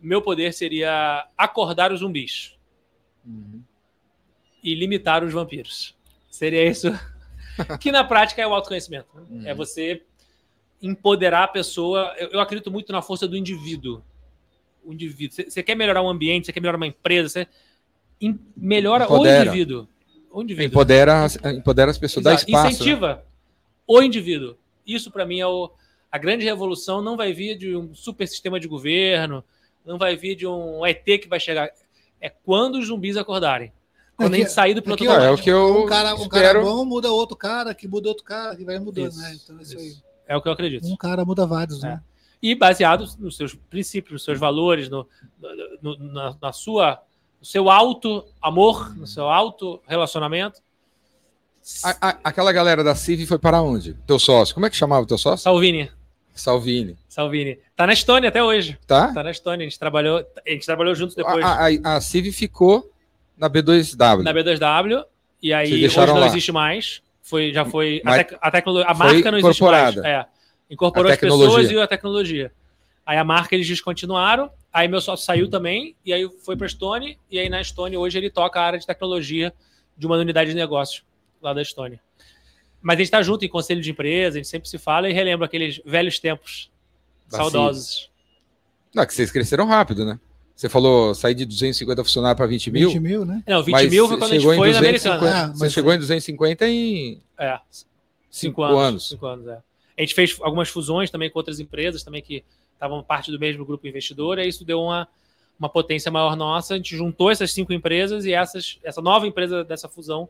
meu 0.00 0.22
poder 0.22 0.54
seria 0.54 1.26
acordar 1.36 1.92
os 1.92 1.98
zumbis 2.00 2.56
Uhum. 3.26 3.60
e 4.62 4.74
limitar 4.74 5.24
os 5.24 5.32
vampiros. 5.32 5.96
Seria 6.30 6.64
isso. 6.64 6.86
que 7.80 7.90
na 7.90 8.04
prática 8.04 8.40
é 8.40 8.46
o 8.46 8.54
autoconhecimento. 8.54 9.08
né? 9.14 9.22
Uhum. 9.30 9.42
É 9.48 9.54
você 9.54 10.02
empoderar 10.80 11.44
a 11.44 11.48
pessoa. 11.48 12.14
Eu, 12.18 12.28
eu 12.30 12.40
acredito 12.40 12.70
muito 12.70 12.92
na 12.92 13.02
força 13.02 13.26
do 13.26 13.36
indivíduo. 13.36 14.02
O 14.84 14.92
indivíduo. 14.92 15.34
Você- 15.48 15.62
quer 15.62 15.74
melhorar 15.74 16.02
um 16.02 16.08
ambiente, 16.08 16.46
você 16.46 16.52
quer 16.52 16.60
melhorar 16.60 16.76
uma 16.76 16.86
empresa, 16.86 17.28
você 17.28 17.48
melhora 18.56 19.04
Empodera. 19.04 19.40
o 19.40 19.46
indivíduo. 19.46 19.88
O 20.34 20.42
indivíduo. 20.42 20.66
Empodera, 20.68 21.24
as- 21.24 21.36
empodera 21.36 21.90
as 21.90 21.98
pessoas, 21.98 22.24
dá 22.24 22.30
Exato. 22.32 22.48
espaço. 22.50 22.64
né? 22.66 22.70
Incentiva 22.72 23.24
o 23.86 24.02
indivíduo. 24.02 24.56
Isso, 24.86 25.10
para 25.10 25.24
mim, 25.24 25.40
é 25.40 25.46
o, 25.46 25.70
a 26.10 26.18
grande 26.18 26.44
revolução. 26.44 27.00
Não 27.02 27.16
vai 27.16 27.32
vir 27.32 27.56
de 27.56 27.76
um 27.76 27.94
super 27.94 28.26
sistema 28.26 28.58
de 28.58 28.66
governo, 28.68 29.44
não 29.84 29.96
vai 29.98 30.16
vir 30.16 30.34
de 30.34 30.46
um 30.46 30.84
ET 30.84 31.04
que 31.04 31.28
vai 31.28 31.38
chegar. 31.40 31.70
É 32.20 32.28
quando 32.28 32.76
os 32.78 32.86
zumbis 32.86 33.16
acordarem. 33.16 33.72
Quando 34.16 34.32
a 34.32 34.36
Aqui- 34.36 34.42
gente 34.44 34.52
sair 34.52 34.74
do 34.74 34.82
piloto 34.82 35.02
aqui, 35.04 35.12
Não, 35.12 35.22
é 35.24 35.30
o 35.30 35.36
que 35.36 35.50
eu 35.50 35.82
um 35.84 35.86
cara, 35.86 36.14
um 36.14 36.22
espero. 36.22 36.30
cara 36.30 36.60
bom 36.62 36.84
muda 36.84 37.10
outro 37.10 37.36
cara, 37.36 37.74
que 37.74 37.88
muda 37.88 38.08
outro 38.08 38.24
cara, 38.24 38.54
que 38.56 38.64
vai 38.64 38.78
mudando, 38.78 39.10
Isso, 39.10 39.20
né? 39.20 39.36
Então, 39.42 39.60
isso 39.60 39.76
aí. 39.78 39.86
isso. 39.88 40.04
É 40.26 40.36
o 40.36 40.40
que 40.42 40.48
eu 40.48 40.52
acredito. 40.52 40.86
Um 40.86 40.96
cara 40.96 41.24
muda 41.24 41.46
vários, 41.46 41.82
É. 41.82 41.88
né? 41.88 42.02
e 42.42 42.54
baseado 42.54 43.06
nos 43.18 43.36
seus 43.38 43.54
princípios, 43.54 44.12
nos 44.12 44.24
seus 44.24 44.38
valores, 44.38 44.88
no, 44.90 45.06
no- 45.82 45.96
na, 45.98 46.36
na 46.42 46.52
sua, 46.52 47.02
no 47.44 47.46
seu 47.46 47.68
alto 47.68 48.24
amor, 48.40 48.96
no 48.96 49.06
seu 49.06 49.28
alto 49.28 49.78
relacionamento. 49.86 50.62
A- 51.84 52.08
a- 52.08 52.18
aquela 52.24 52.50
galera 52.52 52.82
da 52.82 52.94
CIV 52.94 53.26
foi 53.26 53.38
para 53.38 53.60
onde? 53.60 53.92
Teu 54.06 54.18
sócio. 54.18 54.54
Como 54.54 54.64
é 54.64 54.70
que 54.70 54.76
chamava 54.76 55.02
o 55.02 55.06
teu 55.06 55.18
sócio? 55.18 55.44
Salvini. 55.44 55.90
Salvini. 56.34 56.96
Salvini. 57.06 57.58
Tá 57.76 57.86
na 57.86 57.92
Estônia 57.92 58.30
até 58.30 58.42
hoje. 58.42 58.78
Tá? 58.86 59.12
Tá 59.12 59.22
na 59.22 59.30
Estônia. 59.30 59.66
A 59.66 59.68
gente 59.68 59.78
trabalhou, 59.78 60.18
a 60.46 60.50
gente 60.50 60.64
trabalhou 60.64 60.94
juntos 60.94 61.14
depois 61.14 61.44
A, 61.44 61.68
a, 61.92 61.96
a 61.96 62.00
Civ 62.00 62.32
ficou 62.32 62.90
na 63.36 63.48
B2W. 63.50 64.22
na 64.22 64.32
B2W. 64.32 65.04
E 65.42 65.52
aí 65.52 65.84
hoje 65.84 65.96
não 66.06 66.18
lá. 66.18 66.26
existe 66.26 66.50
mais. 66.50 67.02
Foi, 67.22 67.52
já 67.52 67.64
foi. 67.66 68.00
Mas 68.04 68.14
a, 68.14 68.24
tec- 68.24 68.38
a, 68.40 68.50
tecnologia, 68.50 68.90
a 68.90 68.94
marca 68.94 69.30
não 69.30 69.38
existe 69.38 69.58
incorporada. 69.58 70.02
mais. 70.02 70.14
É. 70.14 70.26
Incorporou 70.70 71.10
A 71.10 71.14
as 71.14 71.20
pessoas 71.20 71.70
e 71.70 71.78
a 71.78 71.86
tecnologia. 71.86 72.50
Aí 73.04 73.18
a 73.18 73.24
marca 73.24 73.54
eles 73.54 73.66
descontinuaram. 73.68 74.50
Aí 74.74 74.88
meu 74.88 75.00
sócio 75.00 75.24
saiu 75.24 75.48
também. 75.48 75.94
E 76.04 76.12
aí 76.12 76.28
foi 76.44 76.56
para 76.56 76.66
Estônia. 76.66 77.16
E 77.30 77.38
aí 77.38 77.48
na 77.48 77.60
Estônia 77.60 77.98
hoje 77.98 78.18
ele 78.18 78.28
toca 78.28 78.58
a 78.60 78.64
área 78.64 78.78
de 78.78 78.84
tecnologia 78.84 79.54
de 79.96 80.04
uma 80.04 80.16
unidade 80.16 80.50
de 80.50 80.56
negócio 80.56 81.04
lá 81.40 81.54
da 81.54 81.62
Estônia. 81.62 82.00
Mas 82.82 82.96
a 82.96 82.98
gente 82.98 83.06
está 83.06 83.22
junto 83.22 83.44
em 83.44 83.48
conselho 83.48 83.80
de 83.80 83.92
empresa, 83.92 84.36
a 84.36 84.40
gente 84.42 84.48
sempre 84.48 84.68
se 84.68 84.76
fala 84.76 85.08
e 85.08 85.12
relembra 85.12 85.46
aqueles 85.46 85.80
velhos 85.86 86.18
tempos 86.18 86.70
saudosos. 87.28 88.10
Não, 88.94 89.02
é 89.02 89.06
que 89.06 89.14
vocês 89.14 89.30
cresceram 89.30 89.66
rápido, 89.66 90.04
né? 90.04 90.18
Você 90.54 90.68
falou 90.68 91.14
sair 91.14 91.34
de 91.34 91.44
250 91.44 92.04
funcionários 92.04 92.36
para 92.36 92.46
20 92.46 92.70
mil. 92.70 92.88
20 92.88 93.00
mil, 93.00 93.24
né? 93.24 93.42
Não, 93.46 93.62
20 93.62 93.72
mas 93.72 93.90
mil 93.90 94.06
foi 94.08 94.16
quando 94.16 94.30
a 94.30 94.34
gente 94.34 94.40
chegou 94.40 94.54
em 94.54 94.58
foi 94.58 94.72
na 94.72 94.78
250. 94.80 95.16
Americana. 95.18 95.44
Ah, 95.44 95.52
Você 95.56 95.64
mas- 95.64 95.72
chegou 95.72 95.92
em 95.92 95.98
250 95.98 96.68
em 96.68 97.22
É, 97.38 97.58
cinco, 97.70 97.86
cinco 98.30 98.62
anos. 98.62 98.78
anos. 98.78 99.08
Cinco 99.08 99.26
anos, 99.26 99.46
é. 99.48 99.58
A 99.96 100.00
gente 100.00 100.14
fez 100.14 100.36
algumas 100.40 100.68
fusões 100.68 101.10
também 101.10 101.30
com 101.30 101.38
outras 101.38 101.58
empresas 101.60 102.02
também 102.04 102.22
que 102.22 102.44
estavam 102.74 103.02
parte 103.02 103.30
do 103.30 103.38
mesmo 103.38 103.64
grupo 103.64 103.86
investidor, 103.86 104.38
e 104.38 104.46
isso 104.46 104.64
deu 104.64 104.80
uma, 104.80 105.08
uma 105.58 105.68
potência 105.68 106.10
maior 106.10 106.36
nossa. 106.36 106.74
A 106.74 106.76
gente 106.76 106.96
juntou 106.96 107.30
essas 107.30 107.52
cinco 107.52 107.72
empresas 107.72 108.24
e 108.24 108.32
essas, 108.32 108.78
essa 108.84 109.00
nova 109.00 109.26
empresa 109.26 109.64
dessa 109.64 109.88
fusão 109.88 110.28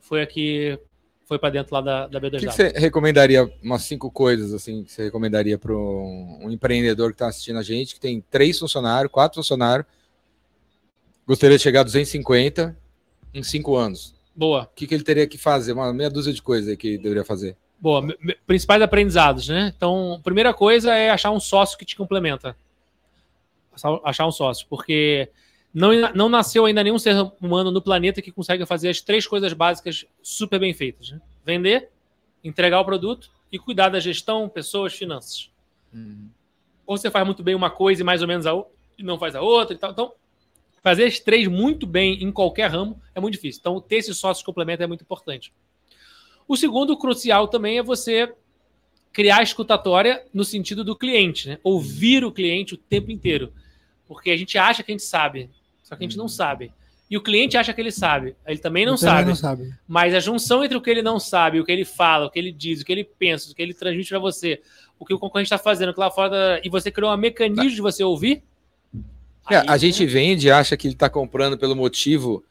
foi 0.00 0.22
a 0.22 0.26
que 0.26 0.78
foi 1.26 1.38
para 1.38 1.50
dentro 1.50 1.72
lá 1.72 1.80
da, 1.80 2.06
da 2.08 2.18
O 2.18 2.22
que, 2.22 2.28
B2W. 2.28 2.40
que 2.40 2.52
você 2.52 2.68
recomendaria, 2.70 3.48
umas 3.62 3.82
cinco 3.82 4.10
coisas 4.10 4.52
assim, 4.52 4.82
que 4.82 4.90
você 4.90 5.04
recomendaria 5.04 5.56
para 5.56 5.72
um, 5.72 6.40
um 6.42 6.50
empreendedor 6.50 7.10
que 7.10 7.14
está 7.14 7.28
assistindo 7.28 7.58
a 7.58 7.62
gente, 7.62 7.94
que 7.94 8.00
tem 8.00 8.20
três 8.28 8.58
funcionários, 8.58 9.12
quatro 9.12 9.36
funcionários, 9.36 9.86
gostaria 11.24 11.56
de 11.56 11.62
chegar 11.62 11.82
a 11.82 11.84
250 11.84 12.76
em 13.32 13.42
cinco 13.44 13.76
anos. 13.76 14.12
Boa, 14.34 14.62
O 14.64 14.74
que, 14.74 14.86
que 14.88 14.94
ele 14.94 15.04
teria 15.04 15.26
que 15.26 15.38
fazer? 15.38 15.72
Uma 15.72 15.92
meia 15.92 16.10
dúzia 16.10 16.32
de 16.32 16.42
coisas 16.42 16.68
aí 16.68 16.76
que 16.76 16.88
ele 16.88 16.98
deveria 16.98 17.24
fazer. 17.24 17.56
Boa. 17.80 18.06
Principais 18.46 18.82
aprendizados, 18.82 19.48
né? 19.48 19.72
Então, 19.74 20.14
a 20.14 20.18
primeira 20.18 20.52
coisa 20.52 20.94
é 20.94 21.10
achar 21.10 21.30
um 21.30 21.40
sócio 21.40 21.78
que 21.78 21.84
te 21.84 21.96
complementa. 21.96 22.56
Achar- 24.04 24.26
um 24.26 24.32
sócio, 24.32 24.66
porque 24.68 25.30
não, 25.72 25.90
não 26.14 26.28
nasceu 26.28 26.66
ainda 26.66 26.82
nenhum 26.84 26.98
ser 26.98 27.14
humano 27.40 27.70
no 27.70 27.80
planeta 27.80 28.20
que 28.20 28.30
consegue 28.30 28.66
fazer 28.66 28.90
as 28.90 29.00
três 29.00 29.26
coisas 29.26 29.52
básicas 29.52 30.04
super 30.22 30.60
bem 30.60 30.74
feitas: 30.74 31.10
né? 31.12 31.20
vender, 31.44 31.88
entregar 32.44 32.80
o 32.80 32.84
produto 32.84 33.30
e 33.50 33.58
cuidar 33.58 33.88
da 33.88 33.98
gestão, 33.98 34.48
pessoas, 34.48 34.92
finanças. 34.92 35.50
Ou 36.86 36.98
você 36.98 37.10
faz 37.10 37.24
muito 37.24 37.42
bem 37.42 37.54
uma 37.54 37.70
coisa 37.70 38.02
e 38.02 38.04
mais 38.04 38.20
ou 38.20 38.28
menos 38.28 38.46
a 38.46 38.52
outra, 38.52 38.72
e 38.98 39.02
não 39.02 39.18
faz 39.18 39.34
a 39.34 39.40
outra 39.40 39.74
e 39.74 39.78
tal. 39.78 39.92
Então, 39.92 40.12
fazer 40.82 41.04
as 41.04 41.18
três 41.18 41.46
muito 41.48 41.86
bem 41.86 42.22
em 42.22 42.30
qualquer 42.32 42.70
ramo 42.70 43.00
é 43.14 43.20
muito 43.20 43.34
difícil. 43.34 43.60
Então, 43.60 43.80
ter 43.80 43.96
esse 43.96 44.14
sócio 44.14 44.44
complemento 44.44 44.82
é 44.82 44.86
muito 44.86 45.02
importante. 45.02 45.52
O 46.50 46.56
segundo 46.56 46.96
crucial 46.96 47.46
também 47.46 47.78
é 47.78 47.82
você 47.82 48.32
criar 49.12 49.38
a 49.38 49.42
escutatória 49.44 50.20
no 50.34 50.44
sentido 50.44 50.82
do 50.82 50.96
cliente, 50.96 51.48
né? 51.48 51.58
Ouvir 51.62 52.24
o 52.24 52.32
cliente 52.32 52.74
o 52.74 52.76
tempo 52.76 53.12
inteiro. 53.12 53.52
Porque 54.08 54.30
a 54.32 54.36
gente 54.36 54.58
acha 54.58 54.82
que 54.82 54.90
a 54.90 54.94
gente 54.94 55.04
sabe, 55.04 55.48
só 55.84 55.94
que 55.94 56.02
a 56.02 56.08
gente 56.08 56.18
não 56.18 56.26
sabe. 56.26 56.72
E 57.08 57.16
o 57.16 57.22
cliente 57.22 57.56
acha 57.56 57.72
que 57.72 57.80
ele 57.80 57.92
sabe, 57.92 58.34
ele 58.44 58.58
também 58.58 58.84
não 58.84 58.94
Ele 58.94 59.00
também 59.00 59.14
sabe. 59.16 59.28
não 59.28 59.36
sabe. 59.36 59.74
Mas 59.86 60.12
a 60.12 60.18
junção 60.18 60.64
entre 60.64 60.76
o 60.76 60.80
que 60.80 60.90
ele 60.90 61.02
não 61.02 61.20
sabe, 61.20 61.60
o 61.60 61.64
que 61.64 61.70
ele 61.70 61.84
fala, 61.84 62.26
o 62.26 62.30
que 62.30 62.38
ele 62.40 62.50
diz, 62.50 62.80
o 62.80 62.84
que 62.84 62.90
ele 62.90 63.04
pensa, 63.04 63.50
o 63.50 63.54
que 63.54 63.62
ele 63.62 63.72
transmite 63.72 64.08
para 64.08 64.18
você, 64.18 64.60
o 64.98 65.06
que 65.06 65.14
o 65.14 65.18
concorrente 65.20 65.46
está 65.46 65.58
fazendo, 65.58 65.94
que 65.94 66.00
lá 66.00 66.10
fora. 66.10 66.30
da- 66.30 66.60
E 66.64 66.68
você 66.68 66.90
criou 66.90 67.12
um 67.12 67.16
mecanismo 67.16 67.70
de 67.70 67.80
você 67.80 68.02
ouvir. 68.02 68.42
É, 69.48 69.56
aí, 69.58 69.64
a 69.68 69.76
gente 69.76 70.04
vende 70.04 70.48
e 70.48 70.50
acha 70.50 70.76
que 70.76 70.88
ele 70.88 70.94
está 70.94 71.08
comprando 71.08 71.56
pelo 71.56 71.76
motivo 71.76 72.44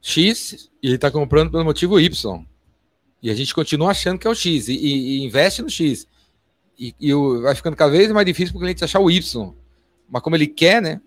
X 0.00 0.70
e 0.80 0.86
ele 0.86 0.94
está 0.94 1.10
comprando 1.10 1.50
pelo 1.50 1.64
motivo 1.64 1.98
Y. 1.98 2.44
E 3.22 3.30
a 3.30 3.34
gente 3.34 3.54
continua 3.54 3.90
achando 3.90 4.18
que 4.18 4.26
é 4.26 4.30
o 4.30 4.34
X 4.34 4.68
e, 4.68 4.72
e- 4.74 5.18
e 5.20 5.24
investe 5.24 5.62
no 5.62 5.70
X. 5.70 6.08
E, 6.78 6.94
e 6.98 7.14
o- 7.14 7.42
vai 7.42 7.54
ficando 7.54 7.76
cada 7.76 7.90
vez 7.92 8.10
mais 8.10 8.26
difícil 8.26 8.52
para 8.52 8.58
o 8.58 8.60
cliente 8.62 8.82
achar 8.84 8.98
o 9.00 9.10
Y. 9.10 9.52
Mas 10.08 10.22
como 10.22 10.34
ele 10.36 10.46
quer, 10.48 10.82
né? 10.82 11.00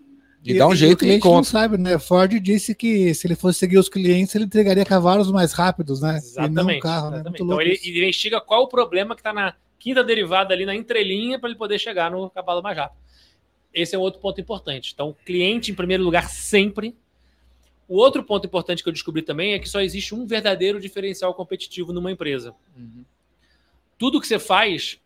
Ele 0.44 0.58
dá 0.58 0.68
um 0.68 0.72
e 0.72 0.76
jeito 0.76 0.92
o 1.00 1.04
e 1.04 1.06
cliente 1.08 1.24
não 1.24 1.32
encontra. 1.32 1.50
sabe, 1.50 1.76
né? 1.76 1.98
Ford 1.98 2.32
disse 2.40 2.72
que 2.74 3.12
se 3.14 3.26
ele 3.26 3.34
fosse 3.34 3.58
seguir 3.58 3.78
os 3.78 3.88
clientes, 3.88 4.32
ele 4.34 4.44
entregaria 4.44 4.84
cavalos 4.84 5.30
mais 5.30 5.52
rápidos, 5.52 6.00
né? 6.00 6.10
E 6.10 6.12
não 6.12 6.18
Exatamente. 6.18 6.80
carro, 6.80 7.10
né? 7.10 7.16
exatamente. 7.16 7.40
Muito 7.40 7.44
Então 7.52 7.60
ele 7.60 7.80
ele 7.82 7.98
investiga 8.00 8.40
qual 8.40 8.62
o 8.62 8.68
problema 8.68 9.14
que 9.16 9.20
está 9.20 9.32
na 9.32 9.54
quinta 9.78 10.04
derivada 10.04 10.54
ali 10.54 10.64
na 10.64 10.74
entrelinha 10.74 11.38
para 11.38 11.48
ele 11.48 11.58
poder 11.58 11.78
chegar 11.80 12.10
no 12.12 12.30
cavalo 12.30 12.62
mais 12.62 12.76
rápido. 12.78 12.98
Esse 13.74 13.94
é 13.94 13.98
um 13.98 14.02
outro 14.02 14.20
ponto 14.20 14.40
importante. 14.40 14.92
Então, 14.94 15.14
cliente 15.26 15.70
em 15.70 15.74
primeiro 15.74 16.02
lugar 16.04 16.30
sempre. 16.30 16.94
O 17.88 17.96
outro 17.98 18.22
ponto 18.24 18.46
importante 18.46 18.82
que 18.82 18.88
eu 18.88 18.92
descobri 18.92 19.22
também 19.22 19.52
é 19.52 19.58
que 19.58 19.68
só 19.68 19.80
existe 19.80 20.14
um 20.14 20.26
verdadeiro 20.26 20.80
diferencial 20.80 21.32
competitivo 21.34 21.92
numa 21.92 22.10
empresa. 22.10 22.54
Tudo 23.98 24.20
que 24.20 24.26
você 24.26 24.38
faz, 24.38 25.00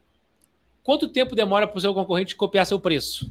quanto 0.82 1.08
tempo 1.08 1.34
demora 1.34 1.66
para 1.68 1.76
o 1.76 1.80
seu 1.80 1.92
concorrente 1.94 2.34
copiar 2.34 2.64
seu 2.66 2.80
preço? 2.80 3.30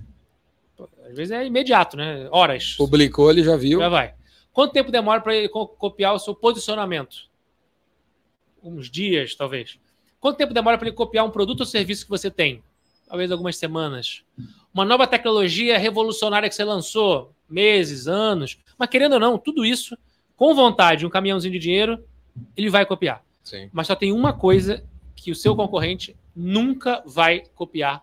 Às 1.05 1.15
vezes 1.15 1.31
é 1.31 1.45
imediato, 1.45 1.97
né? 1.97 2.29
Horas. 2.31 2.75
Publicou, 2.77 3.29
ele 3.31 3.43
já 3.43 3.57
viu. 3.57 3.79
Já 3.79 3.89
vai. 3.89 4.13
Quanto 4.53 4.71
tempo 4.71 4.91
demora 4.91 5.19
para 5.19 5.35
ele 5.35 5.49
co- 5.49 5.67
copiar 5.67 6.13
o 6.13 6.19
seu 6.19 6.33
posicionamento? 6.35 7.27
Uns 8.63 8.89
dias, 8.89 9.35
talvez. 9.35 9.79
Quanto 10.19 10.37
tempo 10.37 10.53
demora 10.53 10.77
para 10.77 10.87
ele 10.87 10.95
copiar 10.95 11.25
um 11.25 11.31
produto 11.31 11.61
ou 11.61 11.65
serviço 11.65 12.03
que 12.05 12.09
você 12.09 12.29
tem? 12.29 12.61
Talvez 13.07 13.31
algumas 13.31 13.57
semanas. 13.57 14.21
Uma 14.73 14.85
nova 14.85 15.07
tecnologia 15.07 15.77
revolucionária 15.77 16.47
que 16.47 16.55
você 16.55 16.63
lançou? 16.63 17.33
Meses, 17.49 18.07
anos. 18.07 18.57
Mas 18.79 18.89
querendo 18.89 19.13
ou 19.13 19.19
não, 19.19 19.37
tudo 19.37 19.65
isso, 19.65 19.95
com 20.37 20.55
vontade, 20.55 21.05
um 21.05 21.09
caminhãozinho 21.09 21.51
de 21.51 21.59
dinheiro, 21.59 22.01
ele 22.55 22.69
vai 22.69 22.85
copiar. 22.85 23.21
Sim. 23.43 23.69
Mas 23.73 23.85
só 23.87 23.95
tem 23.95 24.11
uma 24.13 24.31
coisa 24.31 24.83
que 25.15 25.31
o 25.31 25.35
seu 25.35 25.55
concorrente 25.55 26.15
nunca 26.35 27.03
vai 27.05 27.43
copiar. 27.53 28.01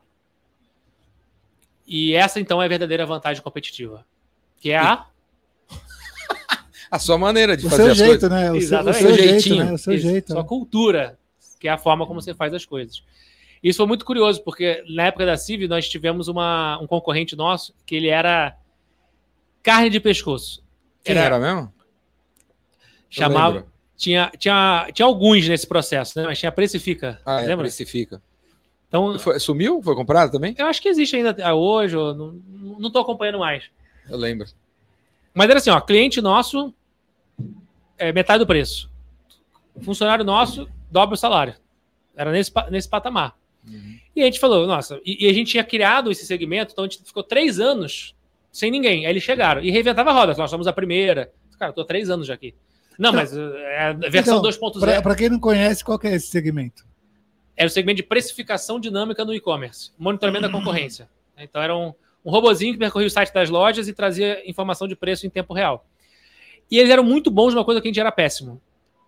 E 1.87 2.13
essa, 2.15 2.39
então, 2.39 2.61
é 2.61 2.67
a 2.67 2.69
verdadeira 2.69 3.07
vantagem 3.07 3.43
competitiva. 3.43 4.05
Que 4.61 4.71
é 4.71 4.79
a 4.79 5.07
A 6.91 6.99
sua 6.99 7.19
maneira 7.19 7.57
de 7.57 7.67
O 7.67 7.71
fazer 7.71 7.83
seu 7.85 7.93
as 7.93 7.99
jeito, 7.99 8.29
coisas. 8.29 8.31
né? 8.31 8.43
O 8.53 8.53
seu, 8.53 8.55
o 8.55 8.59
Exatamente. 8.59 8.99
seu 8.99 9.09
Seu 9.09 9.17
jeito, 9.17 9.31
jeitinho. 9.33 9.65
né? 9.65 9.73
O 9.73 9.79
seu 9.79 9.99
jeito. 9.99 10.33
sua 10.33 10.43
né? 10.43 10.49
cultura, 10.49 11.19
que 11.59 11.67
é 11.69 11.71
a 11.71 11.79
forma 11.79 12.07
como 12.07 12.21
você 12.21 12.35
faz 12.35 12.53
as 12.55 12.65
coisas. 12.65 13.03
Isso 13.63 13.79
foi 13.79 13.87
muito 13.87 14.05
curioso, 14.05 14.43
porque 14.45 14.85
na 14.89 15.05
época 15.05 15.27
da 15.27 15.37
CIV 15.37 15.67
nós 15.67 15.89
tivemos 15.89 16.29
uma, 16.29 16.79
um 16.81 16.87
concorrente 16.87 17.35
nosso 17.35 17.75
que 17.85 17.95
ele 17.97 18.09
era 18.09 18.57
carne 19.63 19.91
de 19.91 19.99
pescoço. 19.99 20.63
Quem 21.07 21.17
era 21.17 21.39
mesmo? 21.39 21.73
Eu 21.73 21.73
chamava, 23.11 23.67
tinha, 23.97 24.31
tinha, 24.39 24.89
tinha 24.93 25.07
alguns 25.07 25.47
nesse 25.49 25.67
processo, 25.67 26.19
né? 26.19 26.27
Mas 26.27 26.39
tinha 26.39 26.53
Precifica, 26.53 27.21
Ah, 27.25 27.41
é, 27.43 27.47
lembra? 27.47 27.65
precifica. 27.65 28.21
Então, 28.89 29.19
Foi- 29.19 29.39
sumiu? 29.41 29.83
Foi 29.83 29.95
comprado 29.95 30.31
também? 30.31 30.55
eu 30.59 30.67
acho 30.67 30.81
que 30.81 30.89
existe 30.89 31.17
ainda 31.17 31.55
hoje, 31.55 31.95
não, 31.97 32.33
não 32.79 32.91
tô 32.91 32.99
acompanhando 33.01 33.39
mais. 33.39 33.65
Eu 34.09 34.17
lembro. 34.17 34.47
Mas 35.35 35.49
era 35.51 35.59
assim, 35.59 35.71
ó, 35.71 35.81
cliente 35.81 36.21
nosso 36.21 36.73
é 37.99 38.13
metade 38.13 38.39
do 38.41 38.47
preço. 38.47 38.91
Funcionário 39.83 40.25
nosso 40.25 40.69
dobra 40.91 41.15
o 41.15 41.19
salário. 41.19 41.55
Era 42.17 42.33
nesse, 42.33 42.51
nesse 42.71 42.89
patamar. 42.89 43.37
E 44.15 44.23
a 44.23 44.25
gente 44.25 44.39
falou, 44.41 44.67
nossa, 44.67 45.01
e, 45.05 45.27
e 45.27 45.29
a 45.29 45.33
gente 45.33 45.51
tinha 45.51 45.65
criado 45.65 46.11
esse 46.11 46.25
segmento, 46.25 46.73
então 46.73 46.85
a 46.85 46.89
gente 46.89 47.03
ficou 47.05 47.23
três 47.23 47.59
anos 47.61 48.15
sem 48.57 48.71
ninguém. 48.71 49.05
Aí 49.07 49.13
eles 49.13 49.23
chegaram 49.23 49.61
e 49.63 49.71
reinventava 49.71 50.11
a 50.11 50.13
roda. 50.13 50.35
Nós 50.37 50.51
somos 50.51 50.67
a 50.67 50.73
primeira. 50.73 51.31
Cara, 51.59 51.73
tô 51.73 51.83
há 51.83 51.85
três 51.85 52.11
anos 52.11 52.27
já 52.27 52.35
aqui. 52.35 52.55
Não, 52.99 53.11
Então- 53.11 53.21
mas 53.21 53.37
é 53.37 53.79
a 53.89 53.93
versão 53.93 54.39
Então, 54.39 54.43
2.0 54.43 55.03
Para 55.03 55.15
quem 55.15 55.29
não 55.29 55.39
conhece, 55.39 55.85
qual 55.85 55.99
é 56.05 56.15
esse 56.15 56.29
segmento? 56.29 56.85
era 57.59 57.67
o 57.67 57.71
segmento 57.71 57.97
de 57.97 58.03
precificação 58.03 58.79
dinâmica 58.79 59.25
no 59.25 59.33
e-commerce, 59.35 59.91
monitoramento 59.99 60.47
da 60.47 60.53
concorrência. 60.53 61.09
Então 61.39 61.63
era 61.63 61.75
um, 61.77 61.95
um 62.25 62.31
robozinho 62.31 62.73
que 62.75 62.79
percorria 62.79 63.07
o 63.07 63.11
site 63.11 63.33
das 63.33 63.49
lojas 63.49 63.89
e 63.89 63.95
trazia 63.95 64.43
informação 64.49 64.87
de 64.87 64.95
preço 64.95 65.27
em 65.27 65.31
tempo 65.31 65.55
real. 65.55 65.87
E 66.71 66.79
eles 66.79 66.91
eram 66.91 67.03
muito 67.05 67.31
bons 67.31 67.55
numa 67.55 67.65
coisa 67.65 67.81
que 67.81 67.89
a 67.89 67.91
gente 67.91 68.01
era 68.01 68.13
péssimo. 68.13 68.61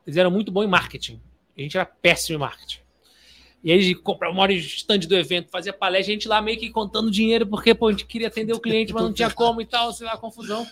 Eles 0.07 0.16
eram 0.16 0.30
muito 0.30 0.51
bons 0.51 0.64
em 0.64 0.68
marketing. 0.68 1.20
A 1.57 1.61
gente 1.61 1.76
era 1.76 1.84
péssimo 1.84 2.36
em 2.36 2.40
marketing. 2.40 2.80
E 3.62 3.72
aí 3.72 3.94
compravam 3.94 4.34
o 4.34 4.38
maior 4.38 4.52
stand 4.52 5.00
do 5.00 5.16
evento, 5.16 5.50
fazia 5.50 5.72
palestra, 5.72 6.12
a 6.12 6.14
gente 6.14 6.28
lá 6.28 6.40
meio 6.40 6.59
que 6.59 6.70
contando 6.70 7.11
dinheiro, 7.11 7.46
porque 7.46 7.74
pô, 7.74 7.88
a 7.88 7.90
gente 7.90 8.06
queria 8.06 8.28
atender 8.28 8.52
o 8.52 8.61
cliente, 8.61 8.92
mas 8.92 9.02
não 9.02 9.12
tinha 9.12 9.30
como 9.30 9.61
e 9.61 9.66
tal, 9.66 9.92
sei 9.92 10.06
lá, 10.06 10.16
confusão. 10.16 10.66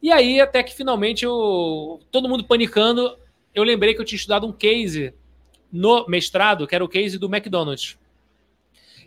E 0.00 0.12
aí, 0.12 0.40
até 0.40 0.62
que 0.62 0.74
finalmente, 0.74 1.24
eu, 1.24 2.00
todo 2.12 2.28
mundo 2.28 2.44
panicando, 2.44 3.18
eu 3.54 3.64
lembrei 3.64 3.94
que 3.94 4.00
eu 4.00 4.04
tinha 4.04 4.16
estudado 4.16 4.46
um 4.46 4.52
case 4.52 5.12
no 5.72 6.06
mestrado, 6.06 6.66
que 6.66 6.74
era 6.74 6.84
o 6.84 6.88
case 6.88 7.18
do 7.18 7.26
McDonald's. 7.26 7.98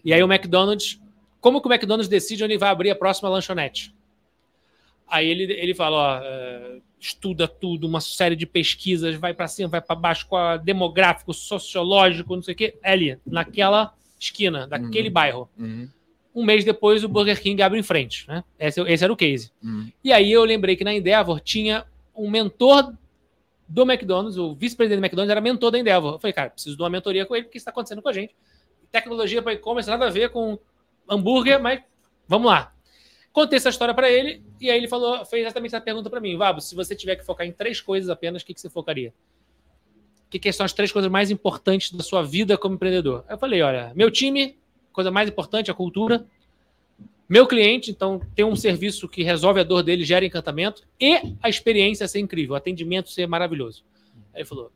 E 0.04 0.14
aí 0.14 0.22
o 0.22 0.32
McDonald's, 0.32 1.00
como 1.40 1.62
que 1.62 1.68
o 1.68 1.72
McDonald's 1.72 2.10
decide 2.10 2.44
onde 2.44 2.58
vai 2.58 2.70
abrir 2.70 2.90
a 2.90 2.96
próxima 2.96 3.30
lanchonete? 3.30 3.94
Aí 5.08 5.28
ele, 5.28 5.54
ele 5.54 5.74
fala, 5.74 5.98
ó, 5.98 6.22
é, 6.22 6.80
estuda 7.00 7.48
tudo, 7.48 7.88
uma 7.88 8.02
série 8.02 8.36
de 8.36 8.46
pesquisas, 8.46 9.16
vai 9.16 9.34
para 9.34 9.48
cima, 9.48 9.70
vai 9.70 9.82
para 9.82 9.96
baixo, 9.96 10.28
com 10.28 10.36
a 10.36 10.58
demográfico, 10.58 11.34
sociológico, 11.34 12.36
não 12.36 12.44
sei 12.44 12.54
o 12.54 12.58
quê, 12.58 12.78
é 12.84 12.92
ali, 12.92 13.18
naquela 13.26 13.94
esquina, 14.20 14.68
daquele 14.68 15.08
Uhum. 15.08 15.14
bairro. 15.14 15.50
Uhum, 15.58 15.90
Um 16.36 16.44
mês 16.44 16.64
depois, 16.64 17.04
o 17.04 17.10
Burger 17.10 17.42
King 17.42 17.62
abre 17.62 17.80
em 17.80 17.84
frente. 17.84 18.28
Né? 18.28 18.44
Esse, 18.60 18.82
esse 18.82 19.04
era 19.04 19.12
o 19.12 19.16
case. 19.18 19.52
uhum. 19.64 19.90
E 20.04 20.12
aí 20.14 20.32
eu 20.32 20.44
lembrei 20.44 20.76
que 20.76 20.84
na 20.84 20.94
Endeavor 20.94 21.40
tinha 21.40 21.86
um 22.16 22.30
mentor 22.30 22.94
do 23.68 23.82
McDonald's, 23.84 24.38
o 24.38 24.54
vice-presidente 24.54 25.00
do 25.00 25.04
McDonald's 25.06 25.32
era 25.32 25.42
mentor 25.42 25.72
da 25.72 25.80
Endeavor. 25.80 26.14
Eu 26.16 26.20
falei, 26.20 26.34
cara, 26.34 26.50
preciso 26.50 26.76
de 26.76 26.82
uma 26.84 26.90
mentoria 26.90 27.26
com 27.26 27.36
ele, 27.36 27.46
porque 27.46 27.58
isso 27.58 27.64
está 27.64 27.72
acontecendo 27.72 28.02
com 28.02 28.10
a 28.10 28.14
gente. 28.14 28.36
Tecnologia 28.92 29.42
para 29.42 29.54
e-commerce, 29.54 29.90
nada 29.90 30.08
a 30.08 30.10
ver 30.10 30.30
com 30.32 30.58
hambúrguer, 31.10 31.62
mas 31.62 31.82
vamos 32.28 32.50
lá. 32.52 32.74
Contei 33.40 33.56
essa 33.56 33.70
história 33.70 33.94
para 33.94 34.12
ele, 34.12 34.44
e 34.60 34.70
aí 34.70 34.78
ele 34.78 34.90
falou, 34.90 35.24
fez 35.24 35.44
exatamente 35.44 35.74
essa 35.74 35.80
pergunta 35.80 36.10
para 36.10 36.20
mim. 36.20 36.36
Vabo, 36.36 36.60
se 36.60 36.76
você 36.76 36.94
tiver 36.94 37.16
que 37.16 37.26
focar 37.26 37.48
em 37.48 37.54
três 37.54 37.80
coisas 37.80 38.10
apenas, 38.10 38.42
o 38.42 38.46
que, 38.46 38.54
que 38.54 38.60
você 38.60 38.70
focaria? 38.70 39.14
O 40.28 40.30
que, 40.30 40.40
que 40.40 40.52
são 40.52 40.66
as 40.66 40.74
três 40.74 40.92
coisas 40.92 41.10
mais 41.10 41.32
importantes 41.32 41.94
da 41.94 42.04
sua 42.04 42.22
vida 42.22 42.58
como 42.58 42.76
empreendedor? 42.76 43.24
Eu 43.30 43.38
falei, 43.38 43.62
olha, 43.62 43.94
meu 43.96 44.12
time, 44.12 44.58
coisa 44.92 45.10
mais 45.10 45.30
importante, 45.30 45.72
a 45.72 45.74
cultura. 45.74 46.26
Meu 47.30 47.48
cliente, 47.48 47.90
então, 47.92 48.20
tem 48.36 48.44
um 48.44 48.58
serviço 48.58 49.08
que 49.08 49.24
resolve 49.24 49.62
a 49.62 49.64
dor 49.64 49.84
dele, 49.84 50.04
gera 50.04 50.26
encantamento, 50.26 50.86
e 51.00 51.34
a 51.42 51.48
experiência 51.48 52.10
ser 52.10 52.20
incrível, 52.20 52.56
o 52.56 52.58
atendimento 52.58 53.10
ser 53.10 53.26
maravilhoso. 53.26 53.86
Aí 54.34 54.42
ele 54.42 54.46
falou: 54.50 54.70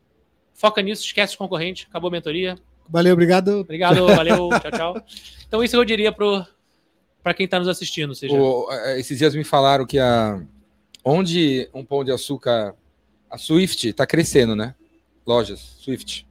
foca 0.54 0.80
nisso, 0.80 1.04
esquece 1.04 1.34
os 1.34 1.36
concorrentes, 1.36 1.86
acabou 1.86 2.08
a 2.08 2.12
mentoria. 2.12 2.56
Valeu, 2.88 3.12
obrigado. 3.12 3.60
Obrigado, 3.60 4.06
valeu, 4.06 4.48
tchau, 4.58 4.70
tchau. 4.70 5.04
Então, 5.46 5.62
isso 5.62 5.76
eu 5.76 5.84
diria 5.84 6.10
para 7.24 7.34
quem 7.34 7.44
está 7.46 7.58
nos 7.58 7.66
assistindo. 7.68 8.14
Seja, 8.14 8.34
O- 8.34 8.68
eh, 8.70 9.00
esses 9.00 9.18
dias 9.18 9.34
me 9.34 9.42
falaram 9.42 9.84
que 9.86 9.98
a, 9.98 10.40
onde 11.04 11.68
um 11.74 11.84
pão 11.84 12.04
de 12.04 12.12
açúcar, 12.12 12.74
a 13.30 13.38
Swift, 13.38 13.88
está 13.88 14.06
crescendo, 14.06 14.54
né? 14.54 14.74
Lojas, 15.26 15.58
Swift. 15.80 16.26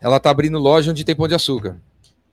Ela 0.00 0.18
está 0.18 0.30
abrindo 0.30 0.56
loja 0.58 0.92
onde 0.92 1.04
tem 1.04 1.16
pão 1.16 1.26
de 1.28 1.34
açúcar. 1.34 1.76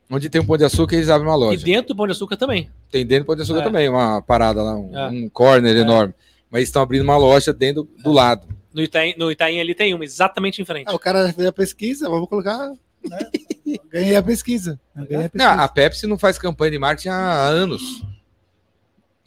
Onde 0.09 0.29
tem 0.29 0.39
um 0.39 0.45
pão 0.45 0.55
de 0.55 0.63
açúcar, 0.63 0.95
eles 0.95 1.09
abrem 1.09 1.27
uma 1.27 1.35
e 1.35 1.39
loja. 1.39 1.65
dentro 1.65 1.87
do 1.87 1.97
Pão 1.97 2.05
de 2.05 2.11
Açúcar 2.11 2.37
também. 2.37 2.69
Tem 2.91 3.03
dentro 3.03 3.23
do 3.23 3.27
pão 3.27 3.35
de 3.35 3.41
açúcar 3.41 3.61
É. 3.61 3.63
também, 3.63 3.89
uma 3.89 4.21
parada 4.21 4.61
lá, 4.61 4.75
um, 4.77 4.95
É. 4.95 5.07
um 5.09 5.27
corner 5.27 5.75
É. 5.75 5.79
enorme. 5.79 6.13
Mas 6.51 6.61
estão 6.65 6.83
abrindo 6.83 7.01
uma 7.01 7.17
loja 7.17 7.51
dentro 7.51 7.89
do 8.03 8.11
lado. 8.11 8.47
No 8.71 8.83
Itaim, 8.83 9.15
no 9.17 9.31
Itaim 9.31 9.59
ali 9.59 9.73
tem 9.73 9.95
uma, 9.95 10.03
exatamente 10.05 10.61
em 10.61 10.65
frente. 10.65 10.85
Ah, 10.87 10.93
o 10.93 10.99
cara 10.99 11.33
fez 11.33 11.47
a 11.47 11.51
pesquisa, 11.51 12.07
vamos 12.07 12.29
colocar. 12.29 12.71
Né? 13.09 13.79
Ganhei 13.91 14.15
a 14.15 14.23
pesquisa. 14.23 14.79
Ganhei 14.95 15.15
a 15.15 15.21
Não, 15.21 15.29
pesquisa. 15.29 15.51
a 15.63 15.67
Pepsi 15.67 16.07
não 16.07 16.17
faz 16.17 16.37
campanha 16.37 16.71
de 16.71 16.79
marketing 16.79 17.09
há 17.09 17.43
anos. 17.47 18.03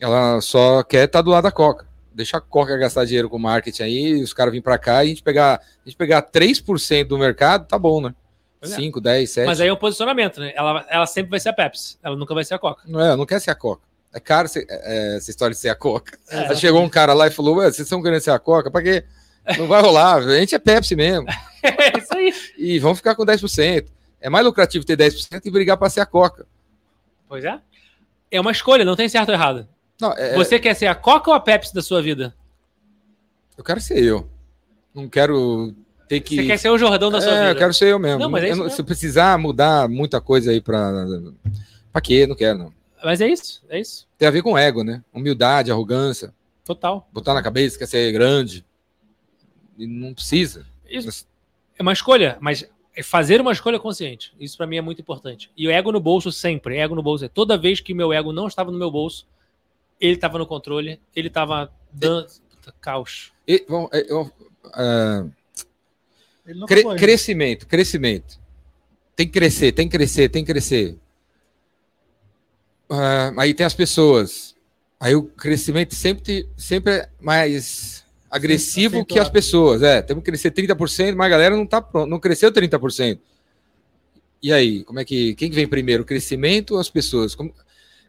Ela 0.01 0.41
só 0.41 0.83
quer 0.83 1.05
estar 1.07 1.23
do 1.23 1.31
lado 1.31 1.45
da 1.45 1.51
Coca. 1.53 1.87
Deixa 2.15 2.37
a 2.39 2.41
Coca 2.41 2.77
gastar 2.77 3.05
dinheiro 3.05 3.29
com 3.29 3.39
marketing 3.39 3.83
aí, 3.83 4.23
os 4.23 4.33
caras 4.33 4.53
virem 4.53 4.63
para 4.63 4.79
cá 4.79 5.05
e 5.05 5.07
a 5.07 5.11
gente 5.11 5.23
pegar, 5.23 5.61
a 5.85 5.89
gente 5.89 5.97
pegar 5.97 6.23
3% 6.23 7.05
do 7.07 7.19
mercado, 7.19 7.67
tá 7.67 7.79
bom, 7.79 8.01
né? 8.01 8.15
Pois 8.61 8.73
é. 8.73 8.77
5, 8.77 9.01
10, 9.01 9.31
7. 9.31 9.47
Mas 9.47 9.61
aí 9.61 9.69
é 9.69 9.73
um 9.73 9.77
posicionamento, 9.77 10.41
né? 10.41 10.53
Ela, 10.57 10.85
ela 10.89 11.07
sempre 11.07 11.31
vai 11.31 11.39
ser 11.41 11.51
a 11.51 11.53
Pepsi, 11.53 11.97
ela 12.03 12.17
nunca 12.17 12.35
vai 12.35 12.45
ser 12.45 12.55
a 12.55 12.59
Coca. 12.59 12.83
Não 12.87 13.01
é, 13.01 13.15
não 13.17 13.25
quer 13.27 13.41
ser 13.41 13.51
a 13.51 13.55
Coca. 13.55 13.83
É 14.13 14.19
caro 14.19 14.49
ser- 14.49 14.67
é, 14.69 15.17
essa 15.17 15.31
história 15.31 15.55
de 15.55 15.61
ser 15.61 15.69
a 15.69 15.75
Coca. 15.77 16.19
É. 16.31 16.49
Aí 16.49 16.57
chegou 16.57 16.83
um 16.83 16.89
cara 16.89 17.13
lá 17.13 17.27
e 17.29 17.31
falou: 17.31 17.57
Ué, 17.57 17.67
vocês 17.67 17.81
estão 17.87 18.03
querendo 18.03 18.21
ser 18.21 18.31
a 18.31 18.39
Coca? 18.39 18.71
Pra 18.71 18.83
quê? 18.83 19.05
Não 19.59 19.67
vai 19.69 19.81
rolar, 19.81 20.17
a 20.17 20.39
gente 20.41 20.55
é 20.55 20.59
Pepsi 20.59 20.97
mesmo. 20.97 21.27
É 21.95 21.99
isso 21.99 22.15
aí. 22.15 22.33
E 22.57 22.79
vamos 22.79 22.99
ficar 22.99 23.15
com 23.15 23.25
10%. 23.25 23.87
É 24.21 24.29
mais 24.29 24.45
lucrativo 24.45 24.85
ter 24.85 24.97
10% 24.97 25.41
e 25.45 25.51
brigar 25.51 25.77
para 25.77 25.91
ser 25.91 26.01
a 26.01 26.07
Coca. 26.07 26.47
Pois 27.29 27.45
é. 27.45 27.61
É 28.31 28.41
uma 28.41 28.51
escolha, 28.53 28.85
não 28.85 28.97
tem 28.97 29.09
certo 29.09 29.29
ou 29.29 29.35
errado. 29.35 29.69
Não, 30.01 30.13
é- 30.13 30.35
Você 30.35 30.59
quer 30.59 30.75
ser 30.75 30.87
a 30.87 30.95
Coca 30.95 31.31
ou 31.31 31.37
a 31.37 31.41
Pepsi 31.41 31.75
da 31.75 31.83
sua 31.83 32.01
vida? 32.03 32.35
eu 33.57 33.65
quero 33.65 33.81
ser 33.81 34.03
eu. 34.03 34.29
Não 34.95 35.09
quero 35.09 35.75
ter 36.09 36.21
que. 36.21 36.37
Você 36.37 36.47
quer 36.47 36.59
ser 36.59 36.71
o 36.71 36.79
Jordão 36.79 37.11
da 37.11 37.21
sua 37.21 37.33
é, 37.33 37.39
vida? 37.41 37.51
eu 37.51 37.57
quero 37.57 37.75
ser 37.75 37.89
eu 37.89 37.99
mesmo. 37.99 38.21
Não, 38.21 38.31
mas 38.31 38.43
é 38.45 38.47
Eu 38.47 38.53
isso 38.53 38.63
mesmo. 38.63 38.75
se 38.77 38.81
eu 38.81 38.85
precisar 38.85 39.37
mudar 39.39 39.89
muita 39.89 40.21
coisa 40.21 40.51
aí 40.53 40.61
pra. 40.61 40.93
Pra 41.93 42.01
quê? 42.01 42.27
Não 42.27 42.37
quero, 42.37 42.59
não. 42.59 42.73
Mas 43.03 43.21
é 43.21 43.29
isso, 43.29 43.63
é 43.69 43.79
isso. 43.81 44.07
Tem 44.17 44.27
a 44.27 44.31
ver 44.31 44.43
com 44.43 44.57
ego, 44.59 44.83
né? 44.85 45.03
Humildade, 45.13 45.71
arrogância, 45.71 46.33
Total. 46.65 47.09
botar 47.13 47.35
na 47.35 47.43
cabeça 47.43 47.75
que 47.77 47.81
quer 47.81 47.87
ser 47.89 48.13
grande. 48.13 48.65
E 49.77 49.87
não 49.87 50.13
precisa. 50.15 50.67
Isso 50.89 51.27
é 51.79 51.83
uma 51.83 51.93
escolha, 51.93 52.37
mas 52.41 52.69
é 52.97 53.03
fazer 53.03 53.41
uma 53.41 53.53
escolha 53.53 53.79
consciente. 53.79 54.35
Isso 54.41 54.57
pra 54.57 54.67
mim 54.67 54.77
é 54.77 54.81
muito 54.81 55.01
importante. 55.01 55.51
E 55.57 55.67
o 55.69 55.71
ego 55.71 55.93
no 55.93 56.01
bolso 56.01 56.33
sempre, 56.33 56.77
ego 56.77 56.95
no 56.95 57.03
bolso. 57.03 57.29
Toda 57.29 57.57
vez 57.57 57.81
que 57.81 57.95
meu 57.95 58.13
ego 58.13 58.33
não 58.33 58.47
estava 58.49 58.71
no 58.73 58.79
meu 58.79 58.91
bolso, 58.91 59.27
ele 60.01 60.15
estava 60.15 60.39
no 60.39 60.47
controle, 60.47 61.01
ele 61.15 61.29
estava 61.29 61.73
dando 61.93 62.27
Puta, 62.51 62.75
caos. 62.81 63.33
E, 63.47 63.65
bom, 63.69 63.89
é, 63.93 64.05
eu- 64.13 64.31
é, 64.77 65.25
Ele 66.47 66.59
não 66.61 66.67
cre- 66.67 66.81
acompanha. 66.81 66.99
crescimento, 66.99 67.67
crescimento. 67.67 68.39
Tem 69.15 69.27
que 69.27 69.33
crescer, 69.33 69.73
tem 69.73 69.89
que 69.89 69.97
crescer, 69.97 70.29
tem 70.29 70.45
que 70.45 70.53
crescer. 70.53 70.97
Ah, 72.91 73.33
aí 73.39 73.53
tem 73.55 73.67
as 73.67 73.75
pessoas. 73.75 74.57
Aí 75.01 75.15
o 75.15 75.23
crescimento 75.25 75.95
sempre, 75.95 76.49
sempre 76.57 76.93
é 76.95 77.09
mais 77.21 78.05
agressivo 78.31 79.05
que 79.05 79.19
as 79.19 79.29
pessoas. 79.29 79.83
É, 79.83 80.03
temos 80.03 80.23
que 80.23 80.31
crescer 80.31 80.51
30%, 80.51 81.15
mas 81.15 81.27
a 81.27 81.29
galera 81.29 81.57
não 81.57 81.67
tá 81.67 81.81
pronto, 81.81 82.09
não 82.09 82.21
cresceu 82.21 82.53
30%. 82.53 83.19
E 84.43 84.53
aí, 84.53 84.85
como 84.85 85.01
é 85.01 85.05
que 85.05 85.35
quem 85.35 85.51
que 85.51 85.57
vem 85.57 85.67
primeiro, 85.67 86.03
o 86.03 86.07
crescimento 86.07 86.75
ou 86.75 86.81
as 86.81 86.89
pessoas? 86.89 87.35
Como, 87.35 87.53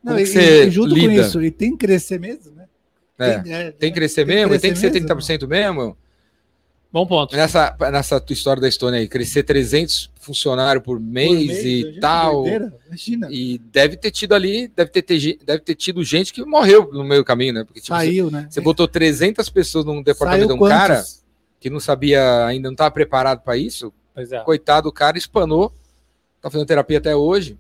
Não, 0.03 0.13
como 0.13 0.20
e, 0.20 0.24
que 0.24 0.30
você 0.30 0.70
junto 0.70 0.89
com 0.89 0.95
lida? 0.95 1.22
isso, 1.22 1.41
e 1.41 1.49
tem 1.49 1.72
que 1.72 1.78
crescer 1.78 2.20
mesmo, 2.20 2.51
né? 2.55 2.65
É, 3.17 3.39
Tem, 3.39 3.53
é, 3.53 3.72
tem 3.72 3.91
que 3.91 3.99
crescer 3.99 4.26
tem 4.26 4.36
que 4.36 4.41
mesmo, 4.41 4.55
e 4.55 4.59
tem 4.59 4.72
que 4.72 4.80
ser 4.80 4.91
crescer 4.91 5.05
30% 5.07 5.47
mesmo. 5.47 5.97
Bom 6.92 7.06
ponto. 7.06 7.36
Nessa, 7.36 7.76
nessa 7.92 8.20
tua 8.20 8.34
história 8.34 8.60
da 8.60 8.68
Estônia 8.68 9.00
aí, 9.00 9.08
crescer 9.08 9.44
300 9.44 10.10
funcionários 10.20 10.84
por 10.84 10.98
Por 10.98 11.06
mês, 11.06 11.48
mês, 11.48 11.66
e 11.66 12.00
tal. 12.00 12.46
E 13.30 13.60
deve 13.72 13.96
ter 13.96 14.10
tido 14.10 14.34
ali, 14.34 14.68
deve 14.68 14.90
ter, 14.90 15.04
ter 15.04 15.38
deve 15.46 15.60
ter 15.60 15.76
tido 15.76 16.04
gente 16.04 16.34
que 16.34 16.44
morreu 16.44 16.90
no 16.92 17.04
meio 17.04 17.22
do 17.22 17.26
caminho, 17.26 17.54
né? 17.54 17.64
Porque 17.64 17.80
tipo, 17.80 17.96
você, 17.96 18.06
Saiu, 18.06 18.32
né? 18.32 18.48
você 18.50 18.60
botou 18.60 18.88
300 18.88 19.48
pessoas 19.52 19.86
num 19.86 20.02
departamento 20.02 20.48
de 20.48 20.54
Saiu 20.54 20.66
um 20.66 20.68
cara 20.68 20.96
quantos? 20.96 21.24
que 21.60 21.70
não 21.70 21.80
sabia, 21.80 22.46
ainda 22.48 22.70
não 22.70 22.74
estava 22.74 22.90
preparado 22.90 23.42
para 23.42 23.56
isso. 23.56 23.94
Pois 24.16 24.32
é. 24.32 24.40
Coitado, 24.40 24.90
o 24.90 24.94
cara 24.94 25.16
espanou, 25.16 25.72
tá 26.42 26.50
fazendo 26.50 26.68
terapia 26.68 26.98
até 26.98 27.16
hoje. 27.16 27.56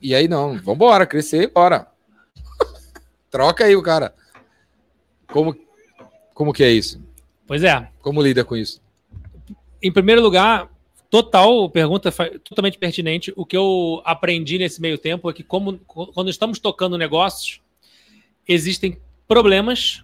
E 0.00 0.14
aí 0.14 0.26
não, 0.26 0.58
vambora, 0.58 1.04
crescer, 1.06 1.48
bora. 1.48 1.88
Troca 3.30 3.64
aí 3.64 3.76
o 3.76 3.82
cara. 3.82 4.14
Como, 5.30 5.54
como 6.32 6.54
que 6.54 6.64
é 6.64 6.70
isso? 6.70 7.11
Pois 7.52 7.64
é. 7.64 7.86
Como 8.00 8.22
lida 8.22 8.46
com 8.46 8.56
isso? 8.56 8.80
Em 9.82 9.92
primeiro 9.92 10.22
lugar, 10.22 10.70
total 11.10 11.68
pergunta 11.68 12.10
totalmente 12.42 12.78
pertinente. 12.78 13.30
O 13.36 13.44
que 13.44 13.54
eu 13.54 14.00
aprendi 14.06 14.56
nesse 14.56 14.80
meio 14.80 14.96
tempo 14.96 15.28
é 15.28 15.34
que 15.34 15.42
como 15.42 15.76
quando 15.84 16.30
estamos 16.30 16.58
tocando 16.58 16.96
negócios, 16.96 17.60
existem 18.48 18.98
problemas. 19.28 20.02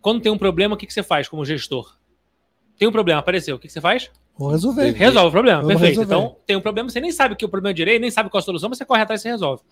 Quando 0.00 0.20
tem 0.22 0.30
um 0.30 0.38
problema, 0.38 0.76
o 0.76 0.78
que, 0.78 0.86
que 0.86 0.92
você 0.92 1.02
faz 1.02 1.26
como 1.28 1.44
gestor? 1.44 1.96
Tem 2.78 2.86
um 2.86 2.92
problema, 2.92 3.18
apareceu. 3.18 3.56
O 3.56 3.58
que, 3.58 3.66
que 3.66 3.72
você 3.72 3.80
faz? 3.80 4.08
Vou 4.38 4.52
resolver. 4.52 4.92
Resolve 4.92 5.28
o 5.30 5.32
problema, 5.32 5.62
Vamos 5.62 5.80
perfeito. 5.80 5.98
resolver. 6.02 6.14
Então, 6.26 6.36
tem 6.46 6.56
um 6.56 6.60
problema, 6.60 6.88
você 6.88 7.00
nem 7.00 7.10
sabe 7.10 7.34
o 7.34 7.36
que 7.36 7.44
é 7.44 7.48
o 7.48 7.50
problema 7.50 7.74
direito, 7.74 8.00
nem 8.02 8.10
sabe 8.12 8.30
qual 8.30 8.38
a 8.38 8.42
solução, 8.42 8.68
mas 8.68 8.78
você 8.78 8.84
corre 8.84 9.02
atrás 9.02 9.20
e 9.20 9.22
você 9.24 9.30
resolve. 9.30 9.64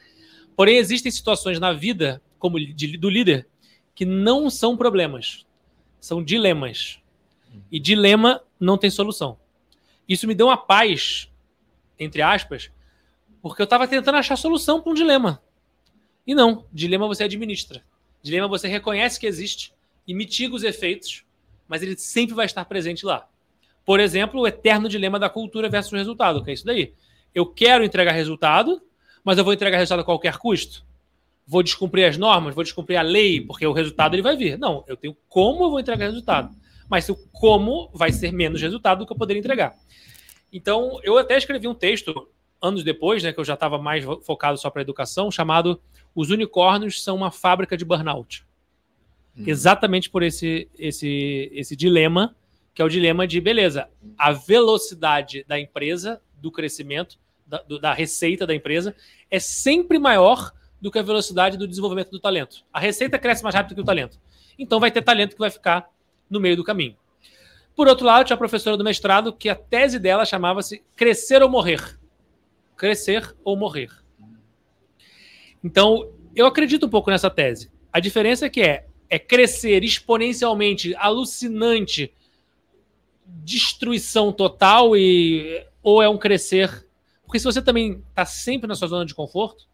Porém, 0.56 0.76
existem 0.78 1.12
situações 1.12 1.60
na 1.60 1.72
vida, 1.72 2.20
como 2.36 2.58
de- 2.58 2.96
do 2.96 3.08
líder, 3.08 3.46
que 3.94 4.04
não 4.04 4.50
são 4.50 4.76
problemas, 4.76 5.45
são 6.00 6.22
dilemas. 6.22 7.00
E 7.70 7.80
dilema 7.80 8.42
não 8.58 8.78
tem 8.78 8.90
solução. 8.90 9.38
Isso 10.08 10.26
me 10.26 10.34
deu 10.34 10.46
uma 10.46 10.56
paz, 10.56 11.30
entre 11.98 12.22
aspas, 12.22 12.70
porque 13.42 13.62
eu 13.62 13.64
estava 13.64 13.88
tentando 13.88 14.16
achar 14.16 14.36
solução 14.36 14.80
para 14.80 14.92
um 14.92 14.94
dilema. 14.94 15.42
E 16.26 16.34
não, 16.34 16.64
dilema 16.72 17.06
você 17.06 17.24
administra. 17.24 17.82
Dilema 18.22 18.48
você 18.48 18.68
reconhece 18.68 19.18
que 19.18 19.26
existe 19.26 19.72
e 20.06 20.14
mitiga 20.14 20.54
os 20.54 20.62
efeitos, 20.62 21.24
mas 21.68 21.82
ele 21.82 21.96
sempre 21.96 22.34
vai 22.34 22.46
estar 22.46 22.64
presente 22.64 23.04
lá. 23.04 23.28
Por 23.84 24.00
exemplo, 24.00 24.40
o 24.40 24.46
eterno 24.46 24.88
dilema 24.88 25.18
da 25.18 25.28
cultura 25.28 25.68
versus 25.68 25.92
resultado, 25.92 26.42
que 26.42 26.50
é 26.50 26.54
isso 26.54 26.64
daí. 26.64 26.92
Eu 27.34 27.46
quero 27.46 27.84
entregar 27.84 28.12
resultado, 28.12 28.82
mas 29.22 29.38
eu 29.38 29.44
vou 29.44 29.52
entregar 29.52 29.78
resultado 29.78 30.00
a 30.00 30.04
qualquer 30.04 30.38
custo. 30.38 30.85
Vou 31.46 31.62
descumprir 31.62 32.08
as 32.08 32.16
normas, 32.16 32.54
vou 32.54 32.64
descumprir 32.64 32.98
a 32.98 33.02
lei, 33.02 33.40
porque 33.40 33.66
o 33.66 33.72
resultado 33.72 34.14
ele 34.14 34.22
vai 34.22 34.36
vir. 34.36 34.58
Não, 34.58 34.84
eu 34.88 34.96
tenho 34.96 35.16
como 35.28 35.64
eu 35.64 35.70
vou 35.70 35.78
entregar 35.80 36.06
resultado. 36.06 36.54
Mas 36.88 37.08
o 37.08 37.16
como 37.32 37.88
vai 37.94 38.10
ser 38.12 38.32
menos 38.32 38.60
resultado 38.60 38.98
do 38.98 39.06
que 39.06 39.12
eu 39.12 39.16
poderia 39.16 39.40
entregar. 39.40 39.74
Então, 40.52 40.98
eu 41.02 41.16
até 41.18 41.36
escrevi 41.36 41.68
um 41.68 41.74
texto 41.74 42.28
anos 42.60 42.82
depois, 42.82 43.22
né, 43.22 43.32
que 43.32 43.38
eu 43.40 43.44
já 43.44 43.54
estava 43.54 43.78
mais 43.78 44.04
fo- 44.04 44.20
focado 44.22 44.58
só 44.58 44.70
para 44.70 44.82
educação, 44.82 45.30
chamado 45.30 45.80
Os 46.14 46.30
unicórnios 46.30 47.02
são 47.04 47.14
uma 47.14 47.30
fábrica 47.30 47.76
de 47.76 47.84
burnout. 47.84 48.44
Exatamente 49.46 50.08
por 50.08 50.22
esse, 50.22 50.66
esse, 50.78 51.50
esse 51.52 51.76
dilema, 51.76 52.34
que 52.74 52.80
é 52.80 52.84
o 52.84 52.88
dilema 52.88 53.26
de, 53.26 53.38
beleza, 53.40 53.88
a 54.16 54.32
velocidade 54.32 55.44
da 55.46 55.60
empresa, 55.60 56.22
do 56.40 56.50
crescimento, 56.50 57.18
da, 57.46 57.58
do- 57.62 57.78
da 57.78 57.92
receita 57.92 58.46
da 58.46 58.54
empresa, 58.54 58.96
é 59.30 59.38
sempre 59.38 59.98
maior 59.98 60.52
do 60.80 60.90
que 60.90 60.98
a 60.98 61.02
velocidade 61.02 61.56
do 61.56 61.66
desenvolvimento 61.66 62.10
do 62.10 62.20
talento. 62.20 62.64
A 62.72 62.80
receita 62.80 63.18
cresce 63.18 63.42
mais 63.42 63.54
rápido 63.54 63.74
que 63.74 63.80
o 63.80 63.84
talento. 63.84 64.20
Então 64.58 64.80
vai 64.80 64.90
ter 64.90 65.02
talento 65.02 65.32
que 65.32 65.38
vai 65.38 65.50
ficar 65.50 65.90
no 66.28 66.40
meio 66.40 66.56
do 66.56 66.64
caminho. 66.64 66.96
Por 67.74 67.88
outro 67.88 68.06
lado, 68.06 68.26
tinha 68.26 68.34
a 68.34 68.38
professora 68.38 68.76
do 68.76 68.84
mestrado 68.84 69.32
que 69.32 69.48
a 69.48 69.54
tese 69.54 69.98
dela 69.98 70.24
chamava-se 70.24 70.82
Crescer 70.96 71.42
ou 71.42 71.48
Morrer. 71.48 71.98
crescer 72.76 73.34
ou 73.44 73.56
morrer. 73.56 73.90
Então, 75.62 76.12
eu 76.34 76.46
acredito 76.46 76.86
um 76.86 76.90
pouco 76.90 77.10
nessa 77.10 77.30
tese. 77.30 77.70
A 77.92 78.00
diferença 78.00 78.46
é 78.46 78.50
que 78.50 78.60
é, 78.60 78.86
é 79.08 79.18
crescer 79.18 79.82
exponencialmente, 79.82 80.94
alucinante, 80.96 82.12
destruição 83.24 84.32
total 84.32 84.96
e 84.96 85.66
ou 85.82 86.02
é 86.02 86.08
um 86.08 86.18
crescer. 86.18 86.86
Porque 87.24 87.38
se 87.38 87.44
você 87.44 87.62
também 87.62 88.02
está 88.10 88.24
sempre 88.24 88.68
na 88.68 88.74
sua 88.74 88.88
zona 88.88 89.04
de 89.04 89.14
conforto, 89.14 89.66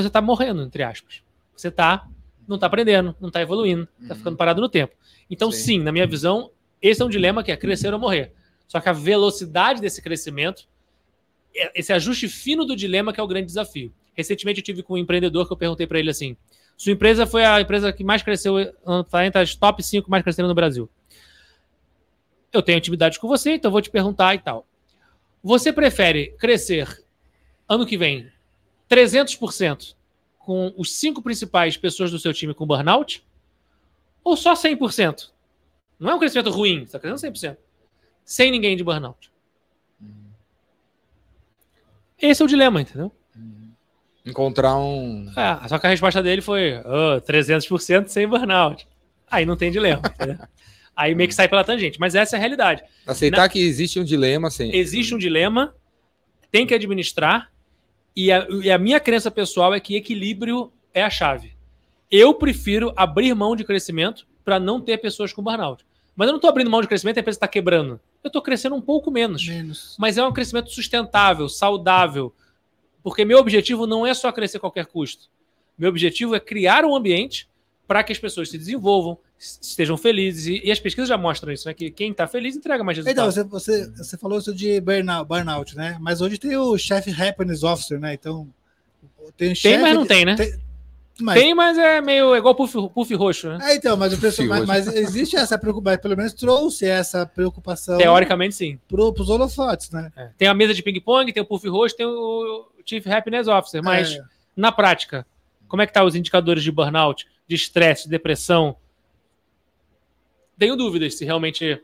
você 0.00 0.08
está 0.08 0.20
morrendo, 0.20 0.62
entre 0.62 0.82
aspas. 0.82 1.22
Você 1.56 1.70
tá, 1.70 2.06
não 2.46 2.56
está 2.56 2.66
aprendendo, 2.66 3.14
não 3.20 3.28
está 3.28 3.40
evoluindo, 3.40 3.88
está 4.00 4.14
ficando 4.14 4.36
parado 4.36 4.60
no 4.60 4.68
tempo. 4.68 4.94
Então, 5.28 5.50
sim. 5.50 5.58
sim, 5.58 5.78
na 5.80 5.92
minha 5.92 6.06
visão, 6.06 6.50
esse 6.80 7.02
é 7.02 7.04
um 7.04 7.08
dilema 7.08 7.42
que 7.42 7.50
é 7.50 7.56
crescer 7.56 7.92
ou 7.92 7.98
morrer. 7.98 8.32
Só 8.66 8.80
que 8.80 8.88
a 8.88 8.92
velocidade 8.92 9.80
desse 9.80 10.00
crescimento, 10.00 10.68
é, 11.54 11.72
esse 11.78 11.92
ajuste 11.92 12.28
fino 12.28 12.64
do 12.64 12.76
dilema 12.76 13.12
que 13.12 13.20
é 13.20 13.22
o 13.22 13.26
grande 13.26 13.46
desafio. 13.46 13.92
Recentemente 14.14 14.60
eu 14.60 14.64
tive 14.64 14.82
com 14.82 14.94
um 14.94 14.98
empreendedor 14.98 15.46
que 15.46 15.52
eu 15.52 15.56
perguntei 15.56 15.86
para 15.86 15.98
ele 15.98 16.10
assim: 16.10 16.36
sua 16.76 16.92
empresa 16.92 17.26
foi 17.26 17.44
a 17.44 17.60
empresa 17.60 17.92
que 17.92 18.04
mais 18.04 18.22
cresceu, 18.22 18.58
está 18.58 19.26
entre 19.26 19.40
as 19.40 19.54
top 19.54 19.82
5 19.82 20.10
mais 20.10 20.22
cresceram 20.22 20.48
no 20.48 20.54
Brasil. 20.54 20.88
Eu 22.52 22.62
tenho 22.62 22.78
intimidade 22.78 23.18
com 23.18 23.28
você, 23.28 23.52
então 23.52 23.70
vou 23.70 23.82
te 23.82 23.90
perguntar 23.90 24.34
e 24.34 24.38
tal. 24.38 24.66
Você 25.42 25.72
prefere 25.72 26.34
crescer 26.38 27.04
ano 27.68 27.86
que 27.86 27.96
vem 27.96 28.30
300% 28.88 29.94
com 30.38 30.72
os 30.76 30.94
cinco 30.94 31.22
principais 31.22 31.76
pessoas 31.76 32.10
do 32.10 32.18
seu 32.18 32.32
time 32.32 32.54
com 32.54 32.66
burnout? 32.66 33.24
Ou 34.24 34.36
só 34.36 34.54
100%? 34.54 35.30
Não 35.98 36.10
é 36.10 36.14
um 36.14 36.18
crescimento 36.18 36.50
ruim, 36.50 36.80
você 36.80 36.84
está 36.84 36.98
crescendo 36.98 37.34
100%. 37.34 37.56
Sem 38.24 38.50
ninguém 38.50 38.76
de 38.76 38.84
burnout. 38.84 39.30
Esse 42.20 42.42
é 42.42 42.44
o 42.44 42.48
dilema, 42.48 42.80
entendeu? 42.80 43.12
Encontrar 44.26 44.76
um. 44.76 45.30
É, 45.36 45.68
só 45.68 45.78
que 45.78 45.86
a 45.86 45.90
resposta 45.90 46.22
dele 46.22 46.42
foi 46.42 46.78
oh, 46.78 47.20
300% 47.20 48.08
sem 48.08 48.26
burnout. 48.26 48.86
Aí 49.30 49.46
não 49.46 49.56
tem 49.56 49.70
dilema. 49.70 50.02
Aí 50.94 51.14
meio 51.14 51.28
que 51.28 51.34
sai 51.34 51.48
pela 51.48 51.62
tangente. 51.62 52.00
Mas 52.00 52.14
essa 52.14 52.34
é 52.34 52.38
a 52.38 52.40
realidade. 52.40 52.82
Aceitar 53.06 53.42
Na... 53.42 53.48
que 53.48 53.60
existe 53.60 54.00
um 54.00 54.04
dilema, 54.04 54.50
sim. 54.50 54.70
Existe 54.74 55.14
um 55.14 55.18
dilema, 55.18 55.74
tem 56.50 56.66
que 56.66 56.74
administrar. 56.74 57.52
E 58.20 58.32
a, 58.32 58.48
e 58.64 58.68
a 58.68 58.76
minha 58.76 58.98
crença 58.98 59.30
pessoal 59.30 59.72
é 59.72 59.78
que 59.78 59.94
equilíbrio 59.94 60.72
é 60.92 61.04
a 61.04 61.08
chave. 61.08 61.52
Eu 62.10 62.34
prefiro 62.34 62.92
abrir 62.96 63.32
mão 63.32 63.54
de 63.54 63.62
crescimento 63.62 64.26
para 64.44 64.58
não 64.58 64.80
ter 64.80 64.98
pessoas 64.98 65.32
com 65.32 65.40
burnout. 65.40 65.86
Mas 66.16 66.26
eu 66.26 66.32
não 66.32 66.38
estou 66.38 66.50
abrindo 66.50 66.68
mão 66.68 66.80
de 66.80 66.88
crescimento 66.88 67.18
e 67.18 67.20
a 67.20 67.22
empresa 67.22 67.36
está 67.36 67.46
quebrando. 67.46 68.00
Eu 68.24 68.26
estou 68.26 68.42
crescendo 68.42 68.74
um 68.74 68.80
pouco 68.80 69.08
menos. 69.08 69.46
menos. 69.46 69.94
Mas 70.00 70.18
é 70.18 70.24
um 70.24 70.32
crescimento 70.32 70.68
sustentável, 70.68 71.48
saudável. 71.48 72.34
Porque 73.04 73.24
meu 73.24 73.38
objetivo 73.38 73.86
não 73.86 74.04
é 74.04 74.12
só 74.12 74.32
crescer 74.32 74.56
a 74.56 74.60
qualquer 74.60 74.86
custo. 74.86 75.30
Meu 75.78 75.88
objetivo 75.88 76.34
é 76.34 76.40
criar 76.40 76.84
um 76.84 76.96
ambiente 76.96 77.48
para 77.88 78.04
que 78.04 78.12
as 78.12 78.18
pessoas 78.18 78.50
se 78.50 78.58
desenvolvam, 78.58 79.18
estejam 79.38 79.96
felizes. 79.96 80.46
E, 80.46 80.66
e, 80.66 80.70
as 80.70 80.78
pesquisas 80.78 81.08
já 81.08 81.16
mostram 81.16 81.50
isso, 81.50 81.66
né? 81.66 81.72
Que 81.72 81.90
quem 81.90 82.10
está 82.10 82.28
feliz 82.28 82.54
entrega 82.54 82.84
mais 82.84 82.98
resultados. 82.98 83.36
Então, 83.38 83.48
você, 83.48 83.84
você, 83.86 83.90
você 83.96 84.18
falou 84.18 84.38
isso 84.38 84.54
de 84.54 84.78
burnout, 84.78 85.26
burnout, 85.26 85.74
né? 85.74 85.96
Mas 85.98 86.20
hoje 86.20 86.36
tem 86.36 86.54
o 86.54 86.76
chefe 86.76 87.10
happiness 87.10 87.62
officer, 87.62 87.98
né? 87.98 88.12
Então. 88.12 88.46
Tem, 89.38 89.52
um 89.52 89.54
tem 89.54 89.78
mas 89.78 89.94
não 89.94 90.06
tem, 90.06 90.24
né? 90.26 90.36
Tem, 90.36 90.52
mas... 91.20 91.40
Tem, 91.40 91.54
mas 91.54 91.78
é 91.78 92.00
meio 92.00 92.36
igual 92.36 92.54
puff, 92.54 92.74
puff 92.94 93.14
roxo, 93.14 93.48
né? 93.48 93.58
É, 93.62 93.76
então, 93.76 93.96
mas, 93.96 94.12
o 94.12 94.20
pessoal, 94.20 94.48
mas, 94.48 94.66
mas, 94.66 94.86
existe 94.86 95.34
essa 95.34 95.58
preocupação, 95.58 96.00
pelo 96.00 96.16
menos 96.16 96.34
trouxe 96.34 96.86
essa 96.86 97.26
preocupação. 97.26 97.96
Teoricamente, 97.96 98.54
sim. 98.54 98.78
Para 98.86 99.02
os 99.02 99.30
holofotes, 99.30 99.90
né? 99.90 100.12
É. 100.14 100.28
Tem 100.36 100.46
a 100.46 100.54
mesa 100.54 100.74
de 100.74 100.82
ping-pong, 100.82 101.32
tem 101.32 101.42
o 101.42 101.46
puff 101.46 101.66
roxo, 101.68 101.96
tem 101.96 102.06
o 102.06 102.68
Chief 102.84 103.04
Happiness 103.06 103.48
Officer, 103.48 103.82
mas 103.82 104.12
é. 104.12 104.20
na 104.56 104.70
prática, 104.70 105.26
como 105.66 105.82
é 105.82 105.86
que 105.86 105.92
tá 105.92 106.04
os 106.04 106.14
indicadores 106.14 106.62
de 106.62 106.70
burnout, 106.70 107.26
de 107.48 107.54
estresse, 107.54 108.04
de 108.04 108.10
depressão? 108.10 108.76
Tenho 110.58 110.76
dúvidas 110.76 111.14
se 111.14 111.24
realmente 111.24 111.80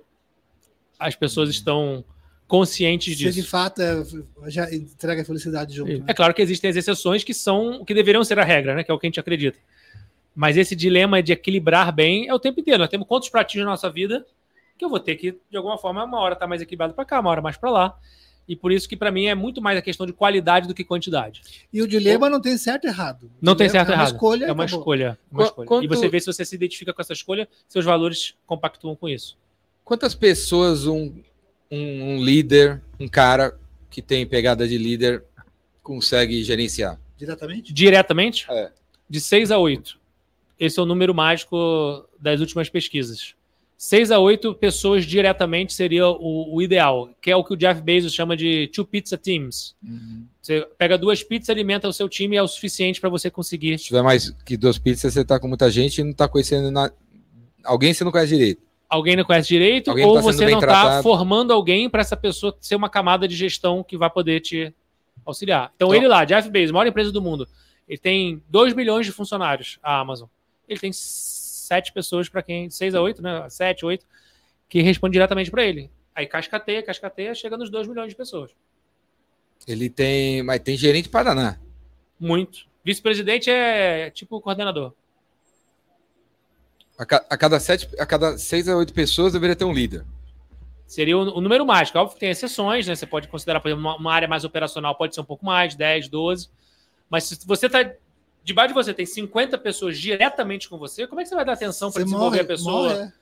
as 0.99 1.17
pessoas 1.17 1.49
estão 1.49 2.05
conscientes 2.47 3.17
disso. 3.17 3.33
Se 3.33 3.43
de 3.43 3.47
fato 3.47 3.81
é, 3.81 4.05
já 4.47 4.73
entrega 4.73 5.23
a 5.23 5.25
felicidade 5.25 5.75
junto. 5.75 5.91
Né? 5.91 6.05
É 6.07 6.15
claro 6.15 6.35
que 6.35 6.43
existem 6.43 6.71
as 6.71 6.77
exceções 6.77 7.25
que 7.25 7.33
são 7.33 7.85
que 7.85 7.95
deveriam 7.95 8.23
ser 8.23 8.39
a 8.39 8.45
regra, 8.45 8.75
né? 8.75 8.85
Que 8.85 8.91
é 8.91 8.95
o 8.95 8.99
que 8.99 9.07
a 9.07 9.09
gente 9.09 9.21
acredita. 9.21 9.59
Mas 10.35 10.57
esse 10.57 10.75
dilema 10.75 11.23
de 11.23 11.33
equilibrar 11.33 11.93
bem 11.93 12.29
é 12.29 12.35
o 12.35 12.39
tempo 12.39 12.61
inteiro. 12.61 12.81
Nós 12.81 12.91
temos 12.91 13.07
quantos 13.07 13.29
pratinhos 13.29 13.65
na 13.65 13.73
nossa 13.73 13.91
vida 13.91 14.27
que 14.77 14.85
eu 14.85 14.89
vou 14.89 14.99
ter 14.99 15.15
que, 15.15 15.39
de 15.51 15.57
alguma 15.57 15.79
forma, 15.79 16.05
uma 16.05 16.19
hora 16.19 16.35
tá 16.35 16.47
mais 16.47 16.61
equilibrado 16.61 16.95
para 16.95 17.05
cá, 17.05 17.21
uma 17.21 17.31
hora 17.31 17.41
mais 17.41 17.57
para 17.57 17.71
lá. 17.71 17.99
E 18.47 18.55
por 18.55 18.71
isso 18.71 18.89
que 18.89 18.97
para 18.97 19.11
mim 19.11 19.27
é 19.27 19.35
muito 19.35 19.61
mais 19.63 19.79
a 19.79 19.83
questão 19.83 20.07
de 20.07 20.13
qualidade 20.13 20.69
do 20.69 20.75
que 20.75 20.85
quantidade. 20.85 21.43
E 21.73 21.81
o 21.81 21.89
dilema 21.89 22.29
não 22.29 22.41
tem 22.41 22.59
certo 22.59 22.85
e 22.85 22.89
errado. 22.89 23.31
Não 23.41 23.57
tem 23.57 23.69
certo 23.69 23.89
e 23.89 23.93
é 23.93 23.95
errado. 23.95 24.13
Escolha, 24.13 24.47
é 24.47 24.53
uma 24.53 24.65
escolha. 24.65 25.19
Uma 25.31 25.45
escolha. 25.45 25.67
Quanto... 25.67 25.85
E 25.85 25.89
você 25.89 26.09
vê 26.09 26.21
se 26.21 26.27
você 26.27 26.45
se 26.45 26.55
identifica 26.55 26.93
com 26.93 27.01
essa 27.01 27.13
escolha, 27.13 27.49
seus 27.67 27.85
valores 27.85 28.35
compactuam 28.47 28.95
com 28.95 29.09
isso. 29.09 29.39
Quantas 29.83 30.15
pessoas 30.15 30.87
um, 30.87 31.15
um, 31.71 32.15
um 32.15 32.25
líder, 32.25 32.83
um 33.01 33.09
cara 33.09 33.59
que 33.91 34.03
tem 34.03 34.27
pegada 34.27 34.69
de 34.69 34.77
líder, 34.77 35.25
consegue 35.83 36.43
gerenciar? 36.43 37.01
Diretamente? 37.17 37.73
Diretamente? 37.73 38.47
É. 38.51 38.73
De 39.09 39.21
6 39.21 39.51
a 39.51 39.59
8. 39.59 39.99
Esse 40.59 40.79
é 40.79 40.83
o 40.83 40.87
número 40.87 41.15
mágico 41.15 42.09
das 42.19 42.41
últimas 42.41 42.69
pesquisas. 42.69 43.35
6 43.77 44.11
a 44.11 44.19
8 44.19 44.55
pessoas 44.55 45.05
diretamente 45.05 45.73
seria 45.73 46.07
o, 46.07 46.55
o, 46.55 46.63
ideal, 46.63 47.11
que 47.21 47.31
é 47.31 47.37
o 47.37 47.45
que 47.45 47.53
o 47.53 47.57
Jeff 47.57 47.81
Bezos 47.83 48.15
chama 48.15 48.37
de 48.37 48.69
two 48.69 48.85
pizza 48.85 49.19
teams. 49.19 49.75
Uhum. 49.83 50.27
Você 50.41 50.67
pega 50.79 50.97
duas 50.97 51.23
pizzas, 51.23 51.51
alimenta 51.51 51.89
o 51.89 51.93
seu 51.93 52.09
time 52.09 52.37
e 52.37 52.39
é 52.39 52.43
o 52.43 52.49
suficiente 52.49 53.01
para 53.01 53.11
você 53.11 53.31
conseguir. 53.31 53.79
Se 53.79 53.87
tiver 53.87 54.03
mais 54.03 54.31
que 54.45 54.57
duas 54.57 54.79
pizzas, 54.79 55.13
você 55.13 55.21
está 55.21 55.39
com 55.39 55.49
muita 55.49 55.71
gente 55.71 55.99
e 55.99 56.05
não 56.05 56.13
está 56.13 56.29
conhecendo 56.29 56.71
na... 56.71 56.91
alguém 57.65 57.93
você 57.93 58.05
não 58.05 58.13
conhece 58.13 58.37
direito 58.37 58.63
alguém 58.89 59.17
não 59.17 59.25
conhece 59.25 59.49
direito 59.49 59.91
alguém 59.91 60.05
ou 60.05 60.15
tá 60.15 60.21
você 60.21 60.47
não 60.47 60.61
está 60.61 61.03
formando 61.03 61.53
alguém 61.53 61.91
para 61.91 62.01
essa 62.01 62.17
pessoa 62.17 62.57
ser 62.61 62.77
uma 62.77 62.89
camada 62.89 63.27
de 63.27 63.35
gestão 63.35 63.83
que 63.83 63.97
vai 63.97 64.09
poder 64.09 64.41
te 64.41 64.73
auxiliar. 65.25 65.73
Então, 65.75 65.89
então 65.89 65.95
ele 65.95 66.07
lá, 66.07 66.25
Jeff 66.25 66.49
Bezos, 66.49 66.71
maior 66.71 66.87
empresa 66.87 67.11
do 67.11 67.21
mundo, 67.21 67.49
ele 67.89 67.99
tem 67.99 68.43
2 68.49 68.75
milhões 68.75 69.07
de 69.07 69.13
funcionários, 69.13 69.79
a 69.83 69.99
Amazon. 69.99 70.29
Ele 70.69 70.79
tem 70.81 70.93
sete 71.65 71.93
pessoas 71.93 72.29
para 72.29 72.43
quem, 72.43 72.71
6 72.71 72.95
a 72.95 73.01
8, 73.01 73.23
né? 73.23 73.49
7, 73.49 73.85
8, 73.85 74.07
que 74.69 74.83
respondem 74.83 75.13
diretamente 75.13 75.51
para 75.51 75.65
ele. 75.65 75.91
Aí 76.15 76.27
cascateia, 76.27 76.83
cascateia, 76.83 77.35
chega 77.35 77.57
nos 77.57 77.71
2 77.71 77.89
milhões 77.89 78.11
de 78.11 78.17
pessoas. 78.17 78.51
Ele 79.67 79.89
tem, 79.89 80.43
mas 80.43 80.61
tem 80.61 80.77
gerente 80.77 81.09
Paraná. 81.09 81.59
Muito. 82.21 82.67
Vice-presidente 82.85 83.51
é 83.51 84.11
tipo 84.11 84.41
coordenador. 84.41 84.93
A, 86.99 87.05
ca 87.05 87.25
a, 87.29 87.37
cada 87.37 87.59
sete, 87.59 87.89
a 87.99 88.07
cada 88.07 88.39
seis 88.39 88.69
a 88.69 88.77
oito 88.77 88.93
pessoas 88.93 89.33
deveria 89.33 89.57
ter 89.57 89.65
um 89.65 89.73
líder. 89.73 90.05
Seria 90.87 91.17
o, 91.17 91.39
o 91.39 91.41
número 91.41 91.65
mágico. 91.67 91.99
Óbvio 91.99 92.15
que 92.15 92.21
tem 92.21 92.31
exceções, 92.31 92.87
né? 92.87 92.95
Você 92.95 93.07
pode 93.07 93.27
considerar, 93.27 93.61
por 93.61 93.69
exemplo, 93.69 93.83
uma, 93.83 93.97
uma, 93.97 94.13
área 94.13 94.29
mais 94.29 94.45
operacional 94.45 94.95
pode 94.95 95.15
ser 95.15 95.21
um 95.23 95.25
pouco 95.25 95.45
mais, 95.45 95.75
10, 95.75 96.09
12. 96.09 96.49
Mas 97.09 97.25
se 97.25 97.47
você 97.47 97.67
está. 97.67 97.91
Debaixo 98.45 98.69
de 98.69 98.75
você 98.75 98.93
tem 98.93 99.07
50 99.07 99.57
pessoas 99.57 99.99
diretamente 99.99 100.69
com 100.69 100.77
você, 100.77 101.07
como 101.07 101.19
é 101.19 101.25
que 101.25 101.31
você 101.31 101.35
vai 101.35 101.47
dar 101.47 101.55
atenção 101.55 101.91
para 101.91 102.05
desenvolver 102.05 102.37
morre, 102.37 102.41
a 102.41 102.45
pessoa? 102.45 103.13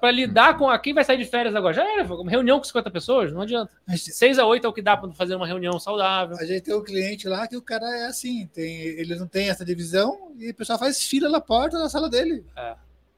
Para 0.00 0.10
lidar 0.10 0.56
com 0.56 0.70
a 0.70 0.78
quem 0.78 0.94
vai 0.94 1.04
sair 1.04 1.18
de 1.18 1.26
férias 1.26 1.54
agora. 1.54 1.74
Já 1.74 1.84
era, 1.84 2.04
uma 2.04 2.30
reunião 2.30 2.58
com 2.58 2.64
50 2.64 2.90
pessoas, 2.90 3.32
não 3.32 3.42
adianta. 3.42 3.70
Gente, 3.88 4.12
6 4.12 4.38
a 4.38 4.46
8 4.46 4.64
é 4.64 4.70
o 4.70 4.72
que 4.72 4.80
dá 4.80 4.96
para 4.96 5.10
fazer 5.12 5.34
uma 5.34 5.46
reunião 5.46 5.78
saudável. 5.78 6.36
A 6.38 6.44
gente 6.46 6.62
tem 6.62 6.74
um 6.74 6.82
cliente 6.82 7.28
lá 7.28 7.46
que 7.46 7.56
o 7.56 7.60
cara 7.60 7.84
é 7.98 8.06
assim, 8.06 8.48
tem, 8.54 8.80
ele 8.80 9.16
não 9.16 9.26
tem 9.26 9.50
essa 9.50 9.64
divisão 9.64 10.32
e 10.38 10.50
o 10.50 10.54
pessoal 10.54 10.78
faz 10.78 11.02
fila 11.02 11.28
na 11.28 11.40
porta 11.40 11.78
da 11.78 11.90
sala 11.90 12.08
dele. 12.08 12.44
É. 12.56 12.76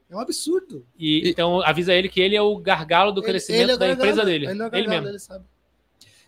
É 0.09 0.15
um 0.15 0.19
absurdo. 0.19 0.83
E, 0.97 1.29
então 1.29 1.61
avisa 1.61 1.93
ele 1.93 2.09
que 2.09 2.19
ele 2.19 2.35
é 2.35 2.41
o 2.41 2.57
gargalo 2.57 3.11
do 3.11 3.21
ele, 3.21 3.27
crescimento 3.27 3.61
ele 3.61 3.71
é 3.71 3.77
da 3.77 3.87
gargalo, 3.87 4.09
empresa 4.09 4.25
dele. 4.25 4.45
Ele, 4.45 4.51
é 4.51 4.57
gargalo, 4.57 4.75
ele 4.75 4.87
mesmo. 4.87 5.07
Ele 5.07 5.19
sabe. 5.19 5.45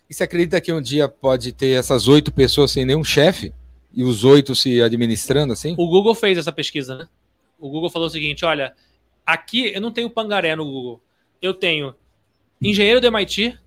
E 0.08 0.14
você 0.14 0.22
acredita 0.22 0.60
que 0.60 0.72
um 0.72 0.80
dia 0.80 1.08
pode 1.08 1.52
ter 1.52 1.78
essas 1.78 2.06
oito 2.06 2.32
pessoas 2.32 2.70
sem 2.70 2.86
nenhum 2.86 3.02
chefe 3.02 3.52
e 3.94 4.02
os 4.02 4.24
oito 4.24 4.54
se 4.54 4.80
administrando 4.82 5.52
assim? 5.52 5.74
O 5.78 5.88
Google 5.88 6.14
fez 6.14 6.38
essa 6.38 6.52
pesquisa, 6.52 6.96
né? 6.96 7.08
O 7.58 7.68
Google 7.68 7.90
falou 7.90 8.08
o 8.08 8.10
seguinte: 8.10 8.44
olha, 8.44 8.74
aqui 9.24 9.72
eu 9.74 9.80
não 9.80 9.92
tenho 9.92 10.10
pangaré 10.10 10.56
no 10.56 10.64
Google. 10.64 11.00
Eu 11.40 11.54
tenho 11.54 11.94
engenheiro 12.60 13.00
do 13.00 13.06
MIT, 13.06 13.58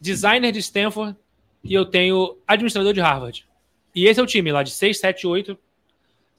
designer 0.00 0.52
de 0.52 0.58
Stanford 0.58 1.16
e 1.62 1.74
eu 1.74 1.84
tenho 1.84 2.38
administrador 2.46 2.92
de 2.92 3.00
Harvard. 3.00 3.46
E 3.94 4.06
esse 4.06 4.20
é 4.20 4.22
o 4.22 4.26
time 4.26 4.52
lá 4.52 4.62
de 4.62 4.70
6, 4.70 4.98
7, 4.98 5.26
8. 5.26 5.58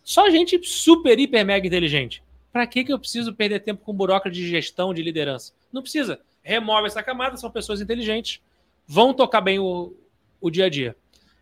Só 0.04 0.30
gente 0.30 0.60
super, 0.64 1.18
hiper, 1.20 1.46
mega 1.46 1.68
inteligente. 1.68 2.24
Para 2.52 2.68
que, 2.68 2.84
que 2.84 2.92
eu 2.92 3.00
preciso 3.00 3.34
perder 3.34 3.62
tempo 3.62 3.84
com 3.84 3.94
burocrata 3.94 4.30
de 4.30 4.48
gestão, 4.48 4.94
de 4.94 5.02
liderança? 5.02 5.54
Não 5.72 5.82
precisa. 5.82 6.20
Remove 6.44 6.88
essa 6.88 7.04
camada, 7.04 7.38
são 7.38 7.52
pessoas 7.52 7.82
inteligentes, 7.82 8.42
vão 8.88 9.14
tocar 9.14 9.42
bem 9.42 9.60
o, 9.60 9.96
o 10.39 10.50
dia 10.50 10.66
a 10.66 10.70
dia. 10.70 10.96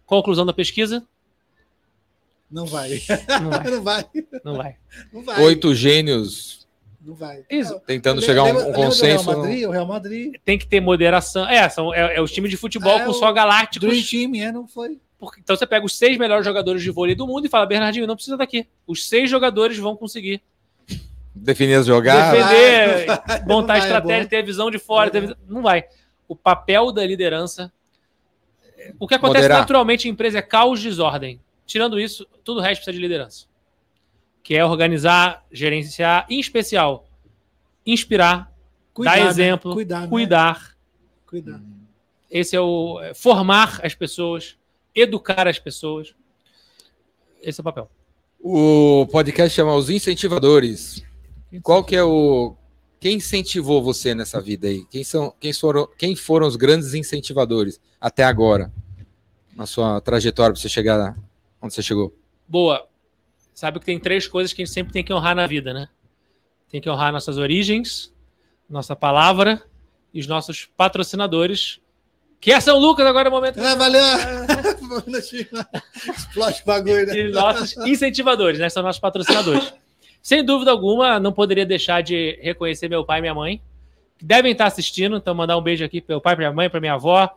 Conclusão 0.06 0.45
da 0.45 0.54
pesquisa? 0.54 1.08
Não 2.52 2.66
vai. 2.66 3.02
Não 3.41 3.50
vai. 3.50 3.64
Não 3.74 3.84
vai. 3.84 4.06
Não 4.43 4.56
vai. 4.56 4.76
Não 5.14 5.24
vai. 5.24 5.43
Oito 5.43 5.74
gênios 5.76 6.68
Não 7.00 7.14
vai. 7.16 7.43
Isso. 7.50 7.80
Tentando 7.86 8.22
chegar 8.22 8.41
a 8.41 8.45
um, 8.45 8.70
um 8.70 8.74
consenso. 8.74 9.30
Real 9.30 9.38
Madrid, 9.41 9.66
o 9.68 9.72
Real 9.72 9.86
Madrid, 9.86 10.34
Tem 10.43 10.58
que 10.58 10.66
ter 10.68 10.80
moderação. 10.82 11.47
É, 11.47 11.68
são, 11.70 11.93
é, 11.93 12.16
é 12.16 12.22
os 12.22 12.32
times 12.32 12.50
de 12.50 12.58
futebol 12.58 12.97
É, 13.00 13.06
com 13.06 13.12
o 13.12 13.14
só 13.14 13.32
galácticos. 13.32 13.88
Dream 13.88 14.32
Team, 14.34 14.43
é, 14.47 14.52
não 14.52 14.68
foi. 14.68 15.00
Porque- 15.20 15.41
Então 15.41 15.56
você 15.56 15.68
pega 15.68 15.86
os 15.86 15.95
seis 15.97 16.18
melhores 16.18 16.45
jogadores 16.45 16.82
de 16.82 16.89
vôlei 16.89 17.14
do 17.14 17.28
mundo 17.28 17.45
e 17.45 17.50
fala, 17.50 17.66
Bernardinho, 17.66 18.08
não 18.08 18.16
precisa 18.16 18.38
daqui. 18.38 18.66
Os 18.88 19.08
seis 19.08 19.30
jogadores 19.30 19.78
vão 19.78 19.95
conseguir 19.95 20.41
Definir 21.36 21.76
as 21.76 21.86
jogadas. 21.86 22.38
defender, 22.38 23.06
vai, 23.06 23.39
não 23.41 23.45
montar 23.47 23.74
vai, 23.74 23.82
é 23.82 23.84
estratégia, 23.84 24.24
bom. 24.24 24.30
ter 24.30 24.38
a 24.38 24.41
visão 24.41 24.72
de 24.72 24.80
fora. 24.80 25.10
visão- 25.12 25.36
Não 25.47 25.62
vai. 25.62 25.84
O 26.28 26.36
papel 26.36 26.91
da 26.91 27.06
liderança. 27.06 27.72
O 29.00 29.08
que 29.08 29.14
acontece 29.14 29.43
Moderar. 29.43 29.60
naturalmente 29.60 30.08
em 30.08 30.12
empresa 30.12 30.39
é 30.39 30.41
caos 30.41 30.80
e 30.80 30.84
desordem. 30.84 31.39
Tirando 31.70 31.99
isso, 31.99 32.26
tudo 32.43 32.59
o 32.59 32.63
resto 32.63 32.82
precisa 32.82 32.93
de 32.93 32.99
liderança. 32.99 33.45
Que 34.41 34.55
é 34.55 34.65
organizar, 34.65 35.45
gerenciar, 35.51 36.26
em 36.28 36.39
especial, 36.39 37.07
inspirar, 37.86 38.51
Cuidar, 38.91 39.15
dar 39.15 39.24
né? 39.24 39.30
exemplo, 39.30 39.74
Cuidar, 39.74 40.01
né? 40.01 40.07
cuidar. 40.07 40.76
Cuidar. 41.28 41.61
Esse 42.28 42.55
é 42.55 42.59
o 42.59 42.99
é, 42.99 43.13
formar 43.13 43.82
as 43.84 43.93
pessoas, 43.93 44.57
educar 44.95 45.47
as 45.47 45.59
pessoas. 45.59 46.15
Esse 47.39 47.59
é 47.59 47.61
o 47.61 47.63
papel. 47.63 47.88
O 48.39 49.05
podcast 49.11 49.55
chama 49.55 49.76
Os 49.76 49.91
Incentivadores. 49.91 51.03
Qual 51.61 51.84
que 51.84 51.95
é 51.95 52.03
o. 52.03 52.55
Quem 52.99 53.17
incentivou 53.17 53.84
você 53.84 54.15
nessa 54.15 54.41
vida 54.41 54.67
aí? 54.67 54.86
Quem, 54.89 55.03
são, 55.03 55.36
quem, 55.39 55.53
foram, 55.53 55.88
quem 55.95 56.15
foram 56.15 56.47
os 56.47 56.55
grandes 56.55 56.95
incentivadores 56.95 57.80
até 58.01 58.24
agora? 58.24 58.74
Na 59.55 59.67
sua 59.67 60.01
trajetória 60.01 60.53
para 60.53 60.59
você 60.59 60.67
chegar 60.67 61.15
onde 61.62 61.74
você 61.74 61.82
chegou? 61.82 62.14
Boa. 62.47 62.88
Sabe 63.53 63.80
que 63.80 63.86
tem 63.86 63.99
três 63.99 64.28
coisas 64.28 64.53
que 64.53 64.62
a 64.62 64.66
gente 64.66 64.74
sempre 64.74 64.93
tem 64.93 65.03
que 65.03 65.14
honrar 65.14 65.36
na 65.36 65.45
vida, 65.45 65.74
né? 65.74 65.89
Tem 66.70 66.80
que 66.80 66.89
honrar 66.89 67.12
nossas 67.12 67.38
origens, 67.38 68.14
nossa 68.70 68.95
palavra 68.95 69.62
e 70.14 70.20
os 70.20 70.28
nossos 70.28 70.66
patrocinadores. 70.78 71.80
Que 72.39 72.53
é 72.53 72.60
São 72.62 72.80
Lucas, 72.80 73.05
agora 73.05 73.28
é 73.28 73.32
o 73.32 73.34
momento. 73.34 73.60
Ah, 73.60 73.76
valeu! 73.76 74.01
Explode 76.07 76.62
o 76.62 76.66
bagulho, 76.66 77.05
né? 77.05 77.18
E 77.18 77.30
nossos 77.32 77.76
incentivadores, 77.86 78.60
né? 78.60 78.70
São 78.70 78.82
nossos 78.84 78.99
patrocinadores. 78.99 79.74
Sem 80.22 80.43
dúvida 80.43 80.72
alguma, 80.72 81.20
não 81.20 81.32
poderia 81.32 81.66
deixar 81.66 82.01
de 82.01 82.39
reconhecer 82.41 82.89
meu 82.89 83.05
pai 83.05 83.20
e 83.20 83.22
minha 83.22 83.34
mãe, 83.34 83.62
que 84.18 84.26
devem 84.26 84.51
estar 84.51 84.66
assistindo. 84.68 85.18
Então, 85.18 85.34
mandar 85.34 85.57
um 85.57 85.62
beijo 85.62 85.84
aqui 85.84 86.01
para 86.01 86.14
meu 86.14 86.22
pai, 86.22 86.36
para 86.36 86.43
minha 86.45 86.53
mãe, 86.55 86.70
para 86.70 86.80
minha 86.80 86.93
avó, 86.93 87.30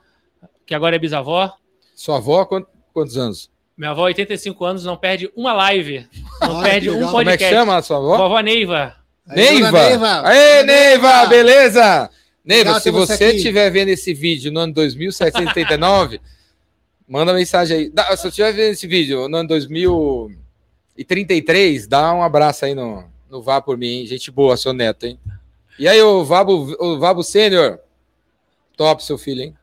que 0.66 0.74
agora 0.74 0.96
é 0.96 0.98
bisavó. 0.98 1.52
Sua 1.94 2.16
avó, 2.16 2.44
quant- 2.44 2.66
quantos 2.92 3.16
anos? 3.16 3.50
Minha 3.76 3.90
avó, 3.90 4.04
85 4.04 4.64
anos, 4.64 4.84
não 4.84 4.96
perde 4.96 5.30
uma 5.34 5.52
live, 5.52 6.06
não 6.40 6.56
Olha, 6.56 6.70
perde 6.70 6.90
um 6.90 6.94
legal. 6.94 7.10
Como 7.10 7.22
é 7.22 7.24
que 7.24 7.30
podcast. 7.44 7.54
chama 7.54 7.76
a 7.76 7.82
sua 7.82 7.96
avó? 7.96 8.16
Vovó 8.18 8.40
Neiva. 8.40 8.96
Neiva! 9.26 9.70
Neiva! 9.70 10.28
Aê, 10.28 10.62
Neiva! 10.62 11.26
Beleza? 11.26 12.10
Neiva, 12.44 12.70
Legal 12.70 12.80
se 12.80 12.90
você 12.90 13.34
estiver 13.34 13.70
vendo 13.70 13.88
esse 13.88 14.12
vídeo 14.12 14.52
no 14.52 14.60
ano 14.60 14.72
2789, 14.74 16.20
manda 17.08 17.32
mensagem 17.32 17.76
aí. 17.76 17.90
Dá- 17.90 18.14
se 18.16 18.22
você 18.22 18.28
estiver 18.28 18.52
vendo 18.52 18.72
esse 18.72 18.86
vídeo 18.86 19.28
no 19.28 19.38
ano 19.38 19.48
2033, 19.48 21.86
dá 21.86 22.12
um 22.12 22.22
abraço 22.22 22.64
aí 22.64 22.74
no, 22.74 23.04
no 23.30 23.40
Vá 23.40 23.60
por 23.60 23.78
mim, 23.78 24.00
hein? 24.00 24.06
Gente 24.06 24.30
boa, 24.30 24.56
seu 24.56 24.72
neto, 24.72 25.06
hein? 25.06 25.18
E 25.78 25.88
aí, 25.88 26.02
o 26.02 26.24
Vabo, 26.24 26.76
o 26.78 26.98
Vabo 26.98 27.22
Sênior? 27.22 27.78
Top, 28.76 29.02
seu 29.04 29.16
filho, 29.16 29.42
hein? 29.42 29.54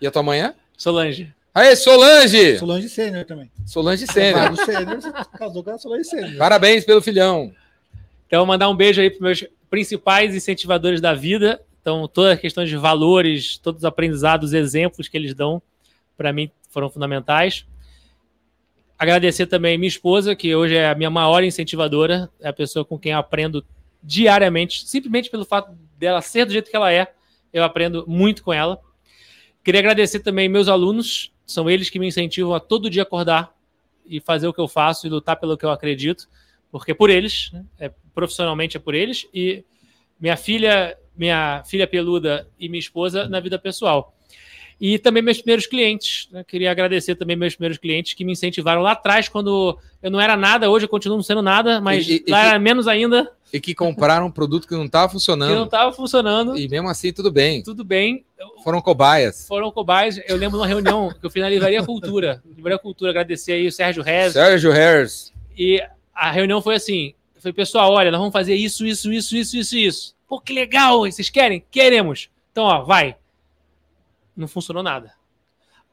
E 0.00 0.06
a 0.06 0.10
tua 0.10 0.22
manhã? 0.22 0.54
Solange. 0.76 1.32
Aê, 1.54 1.76
Solange! 1.76 2.58
Solange 2.58 2.88
Sênior 2.88 3.24
também. 3.24 3.48
Solange 3.64 4.06
Sênior. 4.08 4.40
Vago 4.40 4.56
Sênior, 4.56 5.00
você 5.00 5.12
casou 5.38 5.62
com 5.62 5.70
a 5.70 5.78
Solange 5.78 6.04
Sênior. 6.04 6.36
Parabéns 6.36 6.84
pelo 6.84 7.00
filhão. 7.00 7.54
Então, 8.26 8.44
mandar 8.44 8.68
um 8.68 8.74
beijo 8.74 9.00
aí 9.00 9.08
para 9.08 9.24
meus 9.24 9.44
principais 9.70 10.34
incentivadores 10.34 11.00
da 11.00 11.14
vida. 11.14 11.62
Então, 11.80 12.08
toda 12.08 12.32
a 12.32 12.36
questão 12.36 12.64
de 12.64 12.76
valores, 12.76 13.56
todos 13.58 13.82
os 13.82 13.84
aprendizados, 13.84 14.52
exemplos 14.52 15.06
que 15.06 15.16
eles 15.16 15.32
dão, 15.32 15.62
para 16.16 16.32
mim, 16.32 16.50
foram 16.70 16.90
fundamentais. 16.90 17.64
Agradecer 18.98 19.46
também 19.46 19.78
minha 19.78 19.86
esposa, 19.86 20.34
que 20.34 20.56
hoje 20.56 20.74
é 20.74 20.88
a 20.88 20.94
minha 20.96 21.10
maior 21.10 21.44
incentivadora, 21.44 22.28
é 22.40 22.48
a 22.48 22.52
pessoa 22.52 22.84
com 22.84 22.98
quem 22.98 23.12
eu 23.12 23.18
aprendo 23.18 23.64
diariamente, 24.02 24.88
simplesmente 24.88 25.30
pelo 25.30 25.44
fato 25.44 25.70
dela 25.96 26.20
ser 26.20 26.46
do 26.46 26.52
jeito 26.52 26.68
que 26.68 26.76
ela 26.76 26.92
é, 26.92 27.12
eu 27.52 27.62
aprendo 27.62 28.04
muito 28.08 28.42
com 28.42 28.52
ela. 28.52 28.80
Queria 29.62 29.80
agradecer 29.80 30.20
também 30.20 30.48
meus 30.48 30.68
alunos, 30.68 31.32
são 31.46 31.68
eles 31.68 31.90
que 31.90 31.98
me 31.98 32.06
incentivam 32.06 32.54
a 32.54 32.60
todo 32.60 32.90
dia 32.90 33.02
acordar 33.02 33.54
e 34.06 34.20
fazer 34.20 34.46
o 34.46 34.52
que 34.52 34.60
eu 34.60 34.68
faço 34.68 35.06
e 35.06 35.10
lutar 35.10 35.36
pelo 35.36 35.56
que 35.56 35.64
eu 35.64 35.70
acredito, 35.70 36.28
porque 36.70 36.92
é 36.92 36.94
por 36.94 37.10
eles, 37.10 37.50
né? 37.52 37.64
é, 37.78 37.90
profissionalmente 38.14 38.76
é 38.76 38.80
por 38.80 38.94
eles, 38.94 39.26
e 39.32 39.64
minha 40.20 40.36
filha, 40.36 40.96
minha 41.16 41.62
filha 41.64 41.86
peluda 41.86 42.48
e 42.58 42.68
minha 42.68 42.78
esposa 42.78 43.28
na 43.28 43.40
vida 43.40 43.58
pessoal. 43.58 44.14
E 44.80 44.98
também 44.98 45.22
meus 45.22 45.38
primeiros 45.38 45.66
clientes. 45.66 46.28
né? 46.32 46.44
Queria 46.46 46.70
agradecer 46.70 47.14
também 47.14 47.36
meus 47.36 47.54
primeiros 47.54 47.78
clientes 47.78 48.12
que 48.14 48.24
me 48.24 48.32
incentivaram 48.32 48.82
lá 48.82 48.92
atrás, 48.92 49.28
quando 49.28 49.78
eu 50.02 50.10
não 50.10 50.20
era 50.20 50.36
nada, 50.36 50.68
hoje 50.70 50.84
eu 50.84 50.88
continuo 50.88 51.16
não 51.16 51.22
sendo 51.22 51.40
nada, 51.42 51.80
mas 51.80 52.08
E- 52.08 52.24
e- 52.26 52.30
lá 52.30 52.44
e- 52.44 52.48
era 52.48 52.58
menos 52.58 52.86
ainda, 52.88 53.30
E 53.52 53.60
que 53.60 53.74
compraram 53.74 54.26
um 54.26 54.30
produto 54.30 54.66
que 54.66 54.74
não 54.74 54.84
estava 54.86 55.06
que 55.08 55.14
não 55.14 55.20
funcionando. 55.20 55.64
estava 55.64 55.92
funcionando. 55.92 56.58
E 56.58 56.68
mesmo 56.68 56.88
assim, 56.88 57.12
tudo 57.12 57.30
bem. 57.30 57.62
Tudo 57.62 57.84
bem, 57.84 58.24
Foram 58.64 58.80
cobaias. 58.80 59.46
foram 59.46 59.70
cobaias. 59.70 60.20
Eu 60.28 60.36
lembro 60.36 60.58
de 60.58 60.62
uma 60.62 60.66
reunião 60.66 61.08
que 61.18 61.24
eu 61.24 61.30
fiz 61.30 61.40
na 61.42 61.48
Livraria 61.48 61.82
Cultura. 61.84 62.42
Livraria 62.44 62.78
Cultura, 62.78 63.10
agradecer 63.10 63.52
aí 63.52 63.66
o 63.68 63.72
Sérgio 63.72 64.02
Rez. 64.02 64.32
Sérgio 64.32 64.72
Harris. 64.72 65.32
E 65.56 65.80
a 66.12 66.30
reunião 66.32 66.60
foi 66.60 66.74
assim: 66.74 67.14
foi 67.38 67.52
pessoal, 67.52 67.92
olha, 67.92 68.10
nós 68.10 68.18
vamos 68.18 68.32
fazer 68.32 68.54
isso, 68.56 68.84
isso, 68.84 69.12
isso, 69.12 69.36
isso, 69.36 69.56
isso, 69.56 69.76
isso. 69.76 70.14
Pô, 70.26 70.40
que 70.40 70.52
legal! 70.52 71.00
Vocês 71.02 71.30
querem? 71.30 71.62
Queremos. 71.70 72.28
Então, 72.50 72.64
ó, 72.64 72.82
vai. 72.82 73.14
Não 74.36 74.48
funcionou 74.48 74.82
nada. 74.82 75.12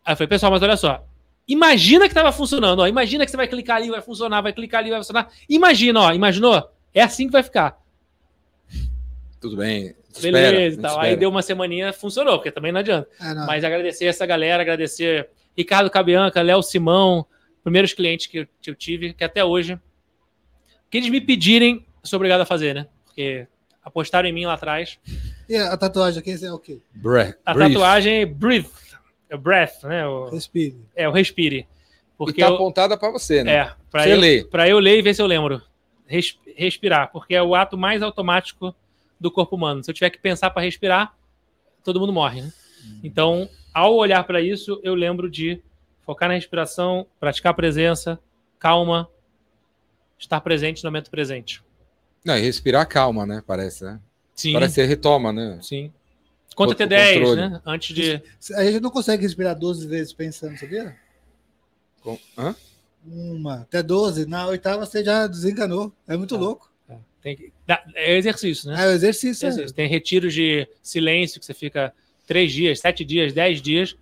Aí 0.06 0.14
eu 0.14 0.18
falei, 0.18 0.28
pessoal, 0.28 0.52
mas 0.52 0.64
olha 0.64 0.78
só. 0.78 1.06
Imagina 1.48 2.06
que 2.06 2.12
estava 2.12 2.32
funcionando, 2.32 2.80
ó. 2.80 2.88
Imagina 2.88 3.26
que 3.26 3.32
você 3.32 3.38
vai 3.38 3.48
clicar 3.48 3.78
ali, 3.78 3.90
vai 3.90 4.02
funcionar, 4.02 4.42
vai 4.42 4.54
clicar 4.54 4.80
ali, 4.80 4.90
vai 4.90 5.00
funcionar. 5.00 5.30
Imagina, 5.50 6.02
ó, 6.02 6.14
imaginou? 6.14 6.72
É 6.94 7.02
assim 7.02 7.28
que 7.28 7.32
vai 7.32 7.44
ficar. 7.44 7.78
Tudo 9.40 9.58
bem. 9.58 9.96
Beleza 10.22 10.68
Espera, 10.68 10.68
e 10.68 10.78
tal. 10.78 11.00
Aí 11.00 11.16
deu 11.16 11.30
uma 11.30 11.42
semaninha, 11.42 11.94
funcionou, 11.94 12.38
porque 12.38 12.52
também 12.52 12.72
não 12.72 12.80
adianta. 12.80 13.10
Ah, 13.20 13.34
não. 13.34 13.46
Mas 13.46 13.64
agradecer 13.64 14.06
essa 14.06 14.26
galera, 14.26 14.62
agradecer 14.62 15.30
Ricardo 15.58 15.90
Cabianca, 15.90 16.42
Léo 16.42 16.62
Simão, 16.62 17.26
primeiros 17.64 17.94
clientes 17.94 18.28
que 18.28 18.40
eu, 18.40 18.48
que 18.62 18.70
eu 18.70 18.76
tive, 18.76 19.14
que 19.14 19.24
até 19.24 19.44
hoje, 19.44 19.80
que 20.90 20.98
eles 20.98 21.10
me 21.10 21.22
pedirem, 21.22 21.86
eu 22.04 22.08
sou 22.08 22.18
obrigado 22.18 22.42
a 22.42 22.46
fazer, 22.46 22.76
né? 22.76 22.88
Porque 23.06 23.48
apostaram 23.84 24.28
em 24.28 24.34
mim 24.34 24.46
lá 24.46 24.54
atrás. 24.54 25.00
E 25.52 25.58
a 25.58 25.76
tatuagem 25.76 26.20
aqui 26.22 26.46
é 26.46 26.52
o 26.54 26.58
quê? 26.58 26.80
Bre- 26.94 27.36
A 27.46 27.54
brief. 27.54 27.74
tatuagem 27.74 28.22
é 28.22 28.26
Breathe, 28.26 28.70
é 29.30 29.36
o 29.36 29.38
Breath, 29.38 29.84
né? 29.84 30.08
O, 30.08 30.30
Respire. 30.30 30.78
é 30.96 31.10
o 31.10 31.12
Respire. 31.12 31.58
E 31.60 31.68
Porque 32.18 32.40
tá 32.42 32.48
eu, 32.48 32.56
apontada 32.56 32.98
para 32.98 33.12
você, 33.12 33.44
né? 33.44 33.52
é, 33.54 33.74
pra 33.90 34.04
Você 34.04 34.14
eu, 34.14 34.18
lê. 34.20 34.44
pra 34.46 34.70
eu 34.70 34.80
ler 34.80 34.98
e 35.00 35.02
ver 35.02 35.14
se 35.14 35.22
eu 35.22 35.28
lembro. 35.28 35.62
Res- 36.08 36.38
respirar, 36.56 37.12
porque 37.12 37.36
é 37.36 37.44
o 37.44 37.54
ato 37.54 37.78
mais 37.78 38.02
automático 38.02 38.74
do 39.20 39.30
corpo 39.30 39.58
humano. 39.58 39.84
Se 39.84 39.92
eu 39.92 39.94
tiver 39.96 40.10
que 40.10 40.20
pensar 40.20 40.52
para 40.52 40.62
respirar, 40.62 41.14
todo 41.84 42.00
mundo 42.00 42.14
morre, 42.14 42.44
né? 42.44 42.54
Então, 43.04 43.50
ao 43.74 43.94
olhar 43.96 44.24
para 44.24 44.40
isso, 44.40 44.80
eu 44.84 44.96
lembro 44.96 45.30
de 45.30 45.62
focar 46.06 46.30
na 46.30 46.36
respiração, 46.36 47.06
praticar 47.20 47.52
a 47.52 47.56
presença, 47.56 48.18
calma, 48.58 49.10
estar 50.18 50.40
presente 50.42 50.82
no 50.84 50.90
momento 50.92 51.12
presente. 51.12 51.62
Não, 52.24 52.38
e 52.38 52.42
respirar 52.42 52.88
calma, 52.88 53.26
né? 53.26 53.44
Parece, 53.46 53.84
né? 53.84 54.00
Sim. 54.36 54.54
Parece 54.54 54.76
que 54.76 54.82
você 54.82 54.88
retoma, 54.88 55.32
né? 55.32 55.60
Sim. 55.62 55.92
Conta 56.56 56.74
até 56.74 56.86
10, 56.86 57.18
controle. 57.20 57.42
né? 57.50 57.62
Antes 57.66 57.96
de. 57.96 58.22
A 58.56 58.66
gente 58.66 58.80
não 58.82 58.90
consegue 58.92 59.24
respirar 59.24 59.58
12 59.58 59.88
vezes 59.88 60.12
pensando, 60.14 60.58
sabia? 60.58 60.96
Com- 62.02 62.20
Hã? 62.38 62.56
Uma, 63.06 63.62
até 63.62 63.82
12. 63.82 64.26
Na 64.26 64.48
oitava 64.48 64.86
você 64.86 65.04
já 65.04 65.28
desenganou. 65.28 65.92
É 66.08 66.16
muito 66.18 66.36
Ah. 66.36 66.40
louco. 66.40 66.70
Tem 67.22 67.36
que... 67.36 67.54
É 67.96 68.18
exercício, 68.18 68.68
né? 68.70 68.84
É 68.84 68.88
o 68.88 68.92
exercício. 68.92 69.46
é. 69.46 69.50
Exercício. 69.50 69.76
Tem 69.76 69.88
retiros 69.88 70.34
de 70.34 70.68
silêncio 70.82 71.40
que 71.40 71.46
você 71.46 71.54
fica 71.54 71.94
três 72.26 72.52
dias, 72.52 72.80
sete 72.80 73.06
dias, 73.06 73.32
dez 73.32 73.62
dias, 73.62 73.96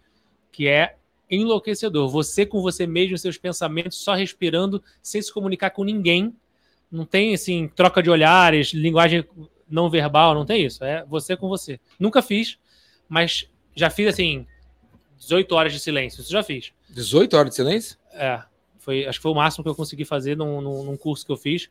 que 0.53 0.67
é 0.69 0.95
enlouquecedor. 1.30 2.09
Você 2.09 2.45
com 2.45 2.61
você 2.61 2.88
mesmo, 2.88 3.17
seus 3.17 3.38
pensamentos, 3.38 3.97
só 3.97 4.13
respirando, 4.15 4.82
sem 5.03 5.21
se 5.21 5.34
comunicar 5.34 5.69
com 5.71 5.84
ninguém. 5.84 6.34
Não 6.89 7.05
tem, 7.05 7.34
assim, 7.34 7.67
troca 7.75 8.01
de 8.01 8.09
olhares, 8.09 8.69
linguagem 8.73 9.23
não 9.70 9.89
verbal, 9.89 10.34
não 10.34 10.45
tem 10.45 10.65
isso. 10.65 10.84
É 10.84 11.05
você 11.05 11.36
com 11.38 11.47
você. 11.47 11.80
Nunca 11.99 12.22
fiz, 12.22 12.57
mas 13.07 13.49
já 13.76 13.89
fiz, 13.89 14.07
assim, 14.07 14.45
18 15.17 15.53
horas 15.53 15.74
de 15.74 15.80
silêncio. 15.80 16.22
Isso 16.22 16.32
já 16.32 16.43
fiz. 16.43 16.72
18 16.89 17.36
horas 17.38 17.49
de 17.51 17.55
silêncio? 17.55 17.97
É, 18.13 18.41
foi, 18.80 19.05
acho 19.05 19.20
que 19.20 19.24
foi 19.24 19.32
o 19.32 19.36
máximo 19.36 19.63
que 19.63 19.70
eu 19.70 19.76
consegui 19.76 20.05
fazer 20.05 20.36
num, 20.36 20.61
num, 20.61 20.97
curso 20.97 21.26
que 21.26 21.32
eu 21.32 21.38
fiz. 21.38 21.70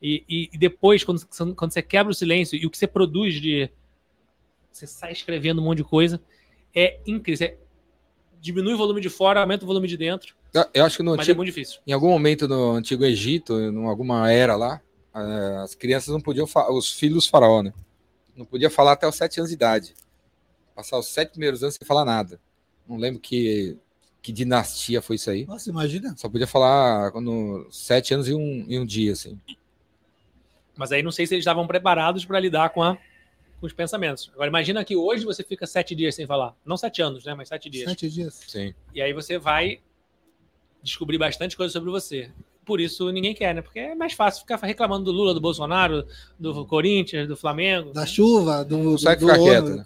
E, 0.00 0.24
e- 0.28 0.50
e 0.52 0.58
depois, 0.58 1.04
quando, 1.04 1.20
quando 1.54 1.72
você 1.72 1.82
quebra 1.82 2.10
o 2.10 2.14
silêncio 2.14 2.56
e 2.58 2.64
o 2.66 2.70
que 2.70 2.78
você 2.78 2.86
produz 2.86 3.40
de. 3.40 3.70
Você 4.72 4.86
sai 4.86 5.12
escrevendo 5.12 5.60
um 5.60 5.64
monte 5.64 5.78
de 5.78 5.84
coisa, 5.84 6.20
é 6.74 6.98
incrível. 7.06 7.36
Você 7.36 7.58
diminui 8.40 8.74
o 8.74 8.78
volume 8.78 9.00
de 9.00 9.10
fora, 9.10 9.40
aumenta 9.40 9.64
o 9.64 9.66
volume 9.66 9.86
de 9.86 9.96
dentro, 9.96 10.34
Eu- 10.54 10.84
acho 10.84 10.96
que 10.96 11.02
no 11.02 11.10
mas 11.10 11.20
é 11.20 11.22
antigo, 11.22 11.36
muito 11.36 11.48
difícil. 11.48 11.80
em 11.86 11.92
algum 11.92 12.08
momento 12.08 12.48
no 12.48 12.72
Antigo 12.72 13.04
Egito, 13.04 13.60
em 13.60 13.84
alguma 13.86 14.32
era 14.32 14.56
lá, 14.56 14.80
as 15.12 15.74
crianças 15.74 16.08
não 16.08 16.20
podiam 16.20 16.46
falar, 16.46 16.72
os 16.72 16.92
filhos 16.92 17.24
do 17.24 17.30
faraó, 17.30 17.62
né? 17.62 17.72
Não 18.36 18.44
podia 18.44 18.70
falar 18.70 18.92
até 18.92 19.06
os 19.06 19.16
sete 19.16 19.40
anos 19.40 19.50
de 19.50 19.56
idade. 19.56 19.94
Passar 20.74 20.98
os 20.98 21.08
sete 21.08 21.30
primeiros 21.32 21.62
anos 21.62 21.74
sem 21.74 21.86
falar 21.86 22.04
nada. 22.04 22.40
Não 22.88 22.96
lembro 22.96 23.20
que, 23.20 23.76
que 24.22 24.32
dinastia 24.32 25.02
foi 25.02 25.16
isso 25.16 25.30
aí. 25.30 25.46
Nossa, 25.46 25.68
imagina. 25.68 26.14
Só 26.16 26.28
podia 26.28 26.46
falar 26.46 27.10
quando 27.12 27.66
sete 27.70 28.14
anos 28.14 28.28
e 28.28 28.34
um, 28.34 28.64
e 28.68 28.78
um 28.78 28.86
dia, 28.86 29.12
assim. 29.12 29.38
Mas 30.76 30.92
aí 30.92 31.02
não 31.02 31.12
sei 31.12 31.26
se 31.26 31.34
eles 31.34 31.42
estavam 31.42 31.66
preparados 31.66 32.24
para 32.24 32.40
lidar 32.40 32.70
com, 32.70 32.82
a, 32.82 32.96
com 33.60 33.66
os 33.66 33.72
pensamentos. 33.72 34.30
Agora, 34.32 34.48
imagina 34.48 34.84
que 34.84 34.96
hoje 34.96 35.24
você 35.24 35.42
fica 35.42 35.66
sete 35.66 35.94
dias 35.94 36.14
sem 36.14 36.26
falar. 36.26 36.56
Não 36.64 36.76
sete 36.76 37.02
anos, 37.02 37.24
né? 37.24 37.34
Mas 37.34 37.48
sete 37.48 37.68
dias. 37.68 37.90
Sete 37.90 38.08
dias. 38.08 38.40
Sim. 38.46 38.72
E 38.94 39.02
aí 39.02 39.12
você 39.12 39.38
vai 39.38 39.80
descobrir 40.82 41.18
bastante 41.18 41.56
coisa 41.56 41.72
sobre 41.72 41.90
você. 41.90 42.30
Por 42.70 42.80
isso 42.80 43.10
ninguém 43.10 43.34
quer, 43.34 43.52
né? 43.52 43.62
Porque 43.62 43.80
é 43.80 43.96
mais 43.96 44.12
fácil 44.12 44.42
ficar 44.42 44.56
reclamando 44.64 45.06
do 45.06 45.10
Lula, 45.10 45.34
do 45.34 45.40
Bolsonaro, 45.40 46.06
do 46.38 46.64
Corinthians, 46.66 47.26
do 47.26 47.36
Flamengo. 47.36 47.92
Da 47.92 48.06
chuva, 48.06 48.64
do. 48.64 48.76
do, 48.80 48.90
Consegue 48.92 49.22
do 49.22 49.26
ficar 49.26 49.38
quieto, 49.42 49.68
né? 49.70 49.84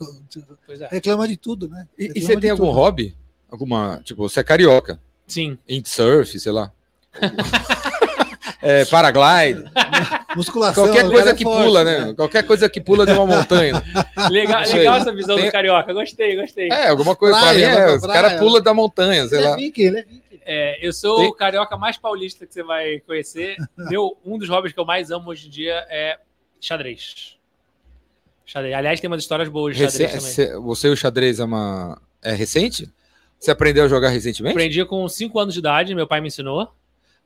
Pois 0.66 0.80
é. 0.82 0.89
Reclama 0.91 1.26
de 1.26 1.39
tudo, 1.39 1.66
né? 1.66 1.89
E, 1.99 2.12
e 2.14 2.20
você 2.20 2.37
tem 2.37 2.51
algum 2.51 2.66
tudo. 2.66 2.74
hobby? 2.76 3.16
Alguma. 3.51 4.03
Tipo, 4.05 4.28
você 4.28 4.41
é 4.41 4.45
carioca. 4.45 5.01
Sim. 5.26 5.57
Windsurf, 5.66 6.39
sei 6.39 6.53
lá. 6.53 6.70
é, 8.61 8.85
paraglide. 8.85 9.64
Musculação. 10.37 10.85
Qualquer 10.85 11.09
coisa 11.09 11.30
é 11.30 11.35
que 11.35 11.45
forte, 11.45 11.64
pula, 11.64 11.85
né? 11.85 12.12
Qualquer 12.14 12.43
coisa 12.43 12.68
que 12.68 12.80
pula 12.82 13.07
de 13.07 13.12
uma 13.12 13.26
montanha. 13.26 13.82
Legal, 14.30 14.61
legal 14.62 14.97
essa 14.97 15.11
visão 15.14 15.37
Tem- 15.37 15.47
do 15.47 15.53
carioca. 15.53 15.91
Gostei, 15.95 16.37
gostei. 16.37 16.68
É, 16.70 16.89
alguma 16.89 17.16
coisa. 17.16 17.39
Praia, 17.39 17.70
pra 17.70 17.76
mim 17.76 17.82
é. 17.82 17.85
pra 17.87 17.97
Os 17.97 18.07
caras 18.07 18.39
pulam 18.39 18.62
da 18.62 18.74
montanha, 18.74 19.26
sei 19.26 19.39
Ele 19.39 19.47
é 19.47 19.51
lá. 19.51 19.57
viking, 19.57 19.82
ele 19.82 20.07
é 20.45 20.78
eu 20.86 20.92
sou 20.92 21.16
Tem- 21.18 21.28
o 21.28 21.32
carioca 21.32 21.76
mais 21.76 21.97
paulista 21.97 22.47
que 22.47 22.53
você 22.55 22.62
vai 22.62 23.01
conhecer. 23.01 23.57
Meu, 23.76 24.16
um 24.24 24.38
dos 24.38 24.49
hobbies 24.49 24.72
que 24.72 24.80
eu 24.80 24.84
mais 24.84 25.11
amo 25.11 25.30
hoje 25.30 25.47
em 25.47 25.51
dia 25.51 25.86
é 25.88 26.18
xadrez. 26.61 27.36
Xadrez. 28.47 28.74
Aliás, 28.74 29.01
tem 29.01 29.09
umas 29.09 29.22
histórias 29.22 29.49
boas 29.49 29.76
de 29.76 29.82
xadrez 29.88 30.11
também. 30.12 30.26
cê- 30.30 30.57
você 30.59 30.88
e 30.88 30.90
o 30.90 30.97
xadrez 30.97 31.40
é 31.40 31.45
uma. 31.45 32.01
É 32.22 32.32
recente? 32.32 32.90
Você 33.38 33.51
aprendeu 33.51 33.84
a 33.84 33.88
jogar 33.88 34.09
recentemente? 34.11 34.53
Aprendi 34.55 34.84
com 34.84 35.07
5 35.09 35.38
anos 35.38 35.55
de 35.55 35.61
idade, 35.61 35.95
meu 35.95 36.07
pai 36.07 36.20
me 36.20 36.28
ensinou. 36.28 36.72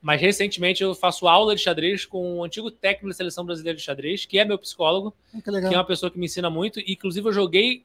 Mas 0.00 0.20
recentemente 0.20 0.80
eu 0.82 0.94
faço 0.94 1.26
aula 1.26 1.56
de 1.56 1.60
xadrez 1.60 2.04
com 2.06 2.38
o 2.38 2.44
antigo 2.44 2.70
técnico 2.70 3.08
da 3.08 3.14
seleção 3.14 3.44
brasileira 3.44 3.76
de 3.76 3.82
xadrez, 3.82 4.24
que 4.24 4.38
é 4.38 4.44
meu 4.44 4.56
psicólogo, 4.58 5.12
Ah, 5.34 5.40
Que 5.42 5.50
que 5.50 5.74
é 5.74 5.76
uma 5.78 5.84
pessoa 5.84 6.08
que 6.10 6.18
me 6.18 6.26
ensina 6.26 6.48
muito. 6.48 6.78
E, 6.80 6.92
inclusive, 6.92 7.26
eu 7.28 7.32
joguei. 7.32 7.84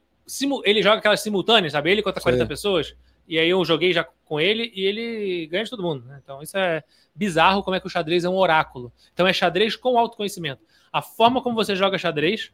Ele 0.64 0.80
joga 0.82 0.98
aquelas 0.98 1.20
simultâneas, 1.20 1.72
sabe? 1.72 1.90
Ele 1.90 2.02
contra 2.02 2.22
40 2.22 2.42
Sei. 2.44 2.48
pessoas. 2.48 2.94
E 3.26 3.38
aí 3.38 3.48
eu 3.48 3.64
joguei 3.64 3.92
já 3.92 4.04
com 4.24 4.40
ele 4.40 4.72
e 4.74 4.84
ele 4.84 5.46
ganha 5.46 5.64
de 5.64 5.70
todo 5.70 5.82
mundo. 5.82 6.04
né? 6.06 6.20
Então 6.22 6.42
isso 6.42 6.56
é 6.56 6.82
bizarro 7.14 7.62
como 7.62 7.76
é 7.76 7.80
que 7.80 7.86
o 7.86 7.90
xadrez 7.90 8.24
é 8.24 8.28
um 8.28 8.36
oráculo. 8.36 8.92
Então 9.12 9.26
é 9.26 9.32
xadrez 9.32 9.76
com 9.76 9.98
autoconhecimento. 9.98 10.62
A 10.92 11.02
forma 11.02 11.42
como 11.42 11.54
você 11.54 11.74
joga 11.74 11.98
xadrez 11.98 12.50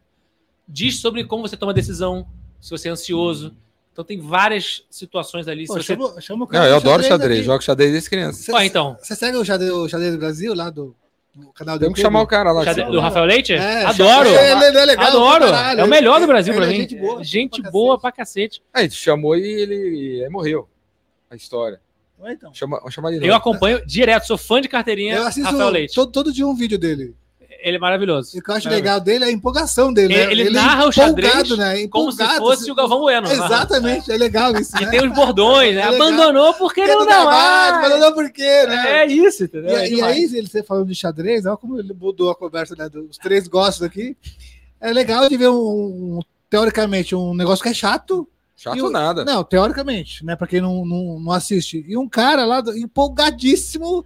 diz 0.68 0.98
sobre 1.00 1.24
como 1.24 1.46
você 1.46 1.56
toma 1.56 1.74
decisão, 1.74 2.26
se 2.60 2.70
você 2.70 2.88
é 2.88 2.92
ansioso. 2.92 3.56
Então 3.92 4.04
tem 4.04 4.20
várias 4.20 4.84
situações 4.88 5.48
ali. 5.48 5.66
Pô, 5.66 5.74
se 5.74 5.82
você... 5.82 5.94
chama, 5.94 6.20
chama 6.20 6.44
o 6.44 6.46
Não, 6.46 6.52
cara 6.52 6.66
eu 6.68 6.80
do 6.80 6.88
adoro 6.88 7.02
xadrez, 7.02 7.38
aqui. 7.40 7.46
jogo 7.46 7.62
xadrez 7.62 7.90
desde 7.92 8.08
criança. 8.10 8.40
Você, 8.42 8.52
Ó, 8.52 8.60
então, 8.62 8.96
você 9.00 9.16
segue 9.16 9.36
o 9.36 9.44
xadrez, 9.44 9.72
o 9.72 9.88
xadrez 9.88 10.12
do 10.12 10.18
Brasil 10.18 10.54
lá 10.54 10.70
do, 10.70 10.94
do 11.34 11.52
canal 11.52 11.76
do 11.78 11.80
Temos 11.82 11.94
que 11.94 12.00
YouTube? 12.00 12.02
chamar 12.02 12.22
o 12.22 12.26
cara 12.26 12.52
lá. 12.52 12.64
do 12.90 13.00
Rafael 13.00 13.24
Leite? 13.24 13.52
É, 13.54 13.84
Adoro! 13.84 14.28
Ele, 14.28 14.64
ele 14.66 14.78
é 14.78 14.84
legal 14.84 15.06
Adoro! 15.06 15.44
caralho. 15.46 15.80
É 15.80 15.84
o 15.84 15.88
melhor 15.88 16.20
do 16.20 16.26
Brasil 16.26 16.52
Ele 16.54 16.60
pra 16.62 16.70
é 16.70 16.72
mim. 16.72 16.80
Gente 16.82 16.96
boa, 16.96 17.24
Gente 17.24 17.62
pra 17.62 17.70
boa 17.70 17.94
cacete. 17.96 18.00
pra 18.02 18.12
cacete. 18.12 18.62
Aí, 18.74 18.88
te 18.88 18.96
chamou 18.96 19.36
e 19.36 19.42
ele 19.42 20.28
morreu. 20.30 20.68
A 21.30 21.36
história. 21.36 21.80
Ué, 22.20 22.32
então. 22.32 22.52
Chama, 22.52 22.78
vamos 22.78 22.92
chamar 22.92 23.12
ele. 23.12 23.26
Eu 23.26 23.34
acompanho 23.34 23.84
direto, 23.86 24.26
sou 24.26 24.36
fã 24.36 24.60
de 24.60 24.68
carteirinha 24.68 25.14
Eu 25.14 25.26
assisto 25.26 25.50
Rafael 25.50 25.70
Leite. 25.70 25.94
todo, 25.94 26.10
todo 26.12 26.32
dia 26.32 26.46
um 26.46 26.54
vídeo 26.54 26.78
dele. 26.78 27.14
Ele 27.62 27.76
é 27.76 27.80
maravilhoso. 27.80 28.36
E 28.36 28.40
o 28.40 28.42
que 28.42 28.50
eu 28.50 28.54
acho 28.54 28.68
legal 28.68 28.98
dele 29.00 29.24
é 29.24 29.28
a 29.28 29.30
empolgação 29.30 29.92
dele. 29.92 30.14
Ele- 30.14 30.24
né? 30.26 30.32
ele 30.32 30.48
é 30.48 30.50
narra 30.50 30.86
o 30.86 30.90
empolgado, 30.90 31.22
xadrez 31.24 31.58
né? 31.58 31.86
Como 31.88 32.11
se 32.12 32.16
Empolgado, 32.22 32.38
fosse 32.44 32.62
assim. 32.62 32.70
o 32.70 32.74
Galvão 32.74 33.00
Bueno. 33.00 33.28
né? 33.28 33.34
Exatamente, 33.34 34.11
é 34.12 34.16
legal 34.16 34.56
isso. 34.56 34.76
E 34.76 34.84
né? 34.84 34.90
tem 34.90 35.06
os 35.06 35.14
bordões, 35.14 35.74
né? 35.74 35.82
É. 35.82 35.84
Abandonou 35.94 36.54
porque 36.54 36.80
Porque 36.82 36.94
não 36.94 37.06
dá 37.06 37.24
mais. 37.24 37.88
mas 37.90 38.00
não 38.00 38.12
por 38.14 38.30
quê, 38.30 38.66
né? 38.66 39.02
É 39.02 39.06
isso, 39.06 39.44
entendeu? 39.44 39.70
E, 39.70 39.74
É 39.74 39.88
e 39.90 40.02
aí, 40.02 40.22
ele 40.24 40.46
você 40.48 40.62
falando 40.62 40.86
de 40.88 40.94
xadrez, 40.94 41.44
olha 41.46 41.56
como 41.56 41.78
ele 41.78 41.92
mudou 41.92 42.30
a 42.30 42.34
conversa 42.34 42.74
né, 42.76 42.88
dos 42.88 43.16
três 43.18 43.46
gostos 43.46 43.82
aqui. 43.82 44.16
É 44.80 44.92
legal 44.92 45.28
de 45.28 45.36
ver 45.36 45.48
um, 45.50 45.54
um- 46.18 46.20
teoricamente, 46.48 47.14
um 47.14 47.34
negócio 47.34 47.62
que 47.62 47.68
é 47.68 47.74
chato. 47.74 48.26
Chato 48.56 48.76
E 48.76 48.82
o- 48.82 48.90
nada. 48.90 49.24
Não, 49.24 49.42
teoricamente, 49.44 50.24
né? 50.24 50.36
Pra 50.36 50.46
quem 50.46 50.61
não, 50.61 50.84
não, 50.84 51.18
não 51.20 51.32
assiste. 51.32 51.84
E 51.88 51.96
um 51.96 52.08
cara 52.08 52.44
lá 52.44 52.61
do- 52.61 52.76
empolgadíssimo 52.76 54.04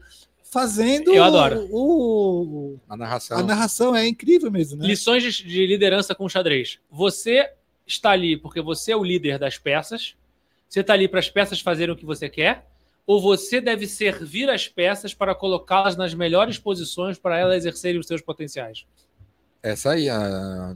fazendo 0.54 1.12
Eu 1.12 1.24
adoro. 1.24 1.68
o, 1.70 2.78
A 2.88 2.96
narração. 2.96 3.36
a 3.38 3.42
narração. 3.42 3.96
É 3.96 4.06
incrível 4.06 4.50
mesmo, 4.50 4.78
né? 4.78 4.86
Lições 4.86 5.22
de, 5.22 5.44
de 5.44 5.66
liderança 5.66 6.14
com 6.14 6.28
xadrez. 6.28 6.78
Você 6.88 7.50
está 7.84 8.10
ali 8.12 8.36
porque 8.36 8.62
você 8.62 8.92
é 8.92 8.96
o 8.96 9.02
líder 9.02 9.36
das 9.38 9.58
peças. 9.58 10.14
Você 10.68 10.80
está 10.80 10.92
ali 10.94 11.08
para 11.08 11.18
as 11.18 11.28
peças 11.28 11.60
fazerem 11.60 11.92
o 11.92 11.98
que 11.98 12.06
você 12.06 12.28
quer. 12.28 12.66
Ou 13.06 13.20
você 13.20 13.60
deve 13.60 13.86
servir 13.86 14.48
as 14.48 14.66
peças 14.68 15.12
para 15.12 15.34
colocá-las 15.34 15.96
nas 15.96 16.14
melhores 16.14 16.56
posições 16.56 17.18
para 17.18 17.36
elas 17.38 17.56
exercerem 17.56 18.00
os 18.00 18.06
seus 18.06 18.22
potenciais. 18.22 18.86
Essa 19.62 19.90
aí, 19.90 20.08
a 20.08 20.74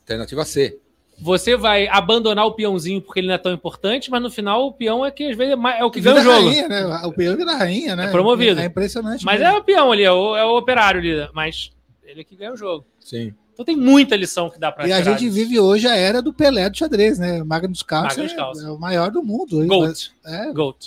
alternativa 0.00 0.44
C. 0.44 0.80
Você 1.20 1.56
vai 1.56 1.86
abandonar 1.88 2.46
o 2.46 2.52
peãozinho 2.52 3.00
porque 3.02 3.20
ele 3.20 3.28
não 3.28 3.34
é 3.34 3.38
tão 3.38 3.52
importante, 3.52 4.10
mas 4.10 4.22
no 4.22 4.30
final 4.30 4.66
o 4.66 4.72
peão 4.72 5.04
é 5.04 5.10
que 5.10 5.24
às 5.30 5.36
vezes 5.36 5.52
é 5.52 5.56
mais- 5.56 5.80
é 5.80 5.84
o 5.84 5.90
que 5.90 6.00
ganha 6.00 6.16
o 6.20 6.22
jogo. 6.22 6.46
rainha, 6.48 6.68
né? 6.68 6.84
O 7.04 7.12
peão 7.12 7.36
vira 7.36 7.54
rainha, 7.56 7.94
né? 7.96 8.06
É 8.06 8.10
promovido. 8.10 8.60
É 8.60 8.64
impressionante. 8.64 9.24
Mas 9.24 9.38
mesmo. 9.40 9.54
é 9.54 9.58
o 9.58 9.62
peão 9.62 9.92
ali, 9.92 10.02
é 10.02 10.12
o, 10.12 10.36
é 10.36 10.44
o 10.44 10.56
operário 10.56 11.00
ali, 11.00 11.28
mas 11.34 11.70
ele 12.02 12.22
é 12.22 12.24
que 12.24 12.34
ganha 12.34 12.52
o 12.52 12.56
jogo. 12.56 12.86
Sim. 12.98 13.34
Então 13.52 13.64
tem 13.64 13.76
muita 13.76 14.16
lição 14.16 14.48
que 14.48 14.58
dá 14.58 14.72
para 14.72 14.88
E 14.88 14.92
a 14.92 15.02
gente 15.02 15.28
vive 15.28 15.60
hoje 15.60 15.86
a 15.86 15.94
era 15.94 16.22
do 16.22 16.32
Pelé 16.32 16.70
do 16.70 16.78
xadrez, 16.78 17.18
né? 17.18 17.42
Magnus 17.44 17.82
Carlsen 17.82 18.24
é, 18.24 18.64
é 18.66 18.70
o 18.70 18.78
maior 18.78 19.10
do 19.10 19.22
mundo. 19.22 19.60
hein? 19.60 19.68
Gold. 19.68 20.12
É, 20.24 20.52
Gold, 20.52 20.78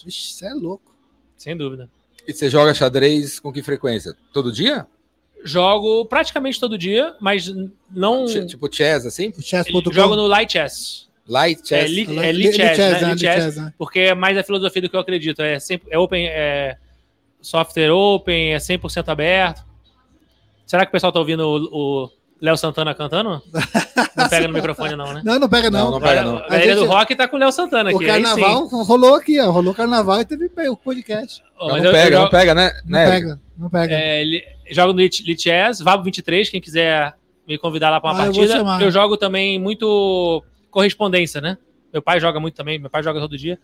é 0.41 0.53
louco. 0.55 0.95
sem 1.37 1.55
dúvida. 1.55 1.87
E 2.27 2.33
você 2.33 2.49
joga 2.49 2.73
xadrez 2.73 3.39
com 3.39 3.51
que 3.51 3.61
frequência? 3.61 4.15
Todo 4.33 4.51
dia? 4.51 4.87
Jogo 5.43 6.05
praticamente 6.05 6.59
todo 6.59 6.77
dia, 6.77 7.15
mas 7.19 7.51
não. 7.91 8.25
Tipo 8.47 8.73
chess, 8.73 9.05
assim? 9.05 9.33
Chess.com. 9.39 9.91
Jogo 9.91 10.15
no 10.15 10.25
Light 10.27 10.53
Chess. 10.53 11.07
Light 11.27 11.61
É, 11.73 11.81
chess. 11.81 11.91
li, 11.91 12.03
Ela- 12.09 12.25
é 12.25 12.31
Li- 12.31 12.53
Chess, 12.53 12.77
né? 12.77 13.01
né? 13.01 13.17
Chess, 13.17 13.55
né? 13.57 13.73
porque 13.77 13.99
é 13.99 14.15
mais 14.15 14.37
a 14.37 14.43
filosofia 14.43 14.81
do 14.81 14.89
que 14.89 14.95
eu 14.95 14.99
acredito. 14.99 15.41
É, 15.41 15.59
sempre, 15.59 15.87
é 15.91 15.97
open, 15.97 16.27
é 16.27 16.75
software 17.41 17.91
open, 17.91 18.53
é 18.53 18.57
100% 18.57 19.09
aberto. 19.09 19.63
Será 20.65 20.85
que 20.85 20.89
o 20.89 20.91
pessoal 20.91 21.11
tá 21.11 21.19
ouvindo 21.19 21.41
o 21.47 22.03
o 22.03 22.45
Léo 22.45 22.57
Santana 22.57 22.93
cantando? 22.93 23.41
Não 24.17 24.29
pega 24.29 24.47
no 24.47 24.53
microfone, 24.53 24.95
não, 24.95 25.13
né? 25.13 25.21
Não, 25.23 25.39
não 25.39 25.49
pega 25.49 25.71
não. 25.71 25.85
Não, 25.85 25.91
não 25.91 26.01
pega, 26.01 26.21
não. 26.23 26.37
A 26.37 26.49
galera 26.49 26.75
do 26.75 26.85
rock 26.85 27.15
tá 27.15 27.27
com 27.27 27.35
o 27.35 27.39
Léo 27.39 27.51
Santana 27.51 27.91
O 27.91 27.95
aqui. 27.95 28.09
aí 28.09 28.17
sim. 28.17 28.35
carnaval 28.35 28.67
rolou 28.67 29.15
aqui, 29.15 29.39
ó. 29.39 29.49
Rolou 29.49 29.71
o 29.71 29.75
carnaval 29.75 30.21
e 30.21 30.25
teve 30.25 30.51
o 30.69 30.75
podcast. 30.77 31.41
Não, 31.59 31.77
eu 31.77 31.91
pega, 31.91 32.19
não 32.19 32.29
pega, 32.29 32.53
né? 32.53 32.71
Não 32.85 32.99
né? 32.99 33.09
pega, 33.09 33.39
não 33.57 33.69
pega. 33.69 33.95
É, 33.95 34.23
li- 34.23 34.43
jogo 34.71 34.93
no 34.93 34.99
Lit, 34.99 35.23
Lit 35.23 35.41
Chess, 35.43 35.81
Vabo 35.81 36.03
23, 36.03 36.49
quem 36.49 36.61
quiser 36.61 37.13
me 37.47 37.57
convidar 37.57 37.89
lá 37.89 37.99
para 37.99 38.11
uma 38.11 38.23
Ah, 38.23 38.25
eu 38.27 38.31
partida. 38.33 38.57
chamar. 38.57 38.81
Eu, 38.81 38.91
jogo 38.91 39.17
também 39.17 39.59
muito 39.59 40.43
correspondência, 40.71 41.41
né? 41.41 41.57
Meu 41.91 42.01
pai 42.01 42.19
joga 42.19 42.39
muito 42.39 42.55
também, 42.55 42.79
meu 42.79 42.89
pai 42.89 43.03
joga 43.03 43.19
todo 43.19 43.37
dia. 43.37 43.59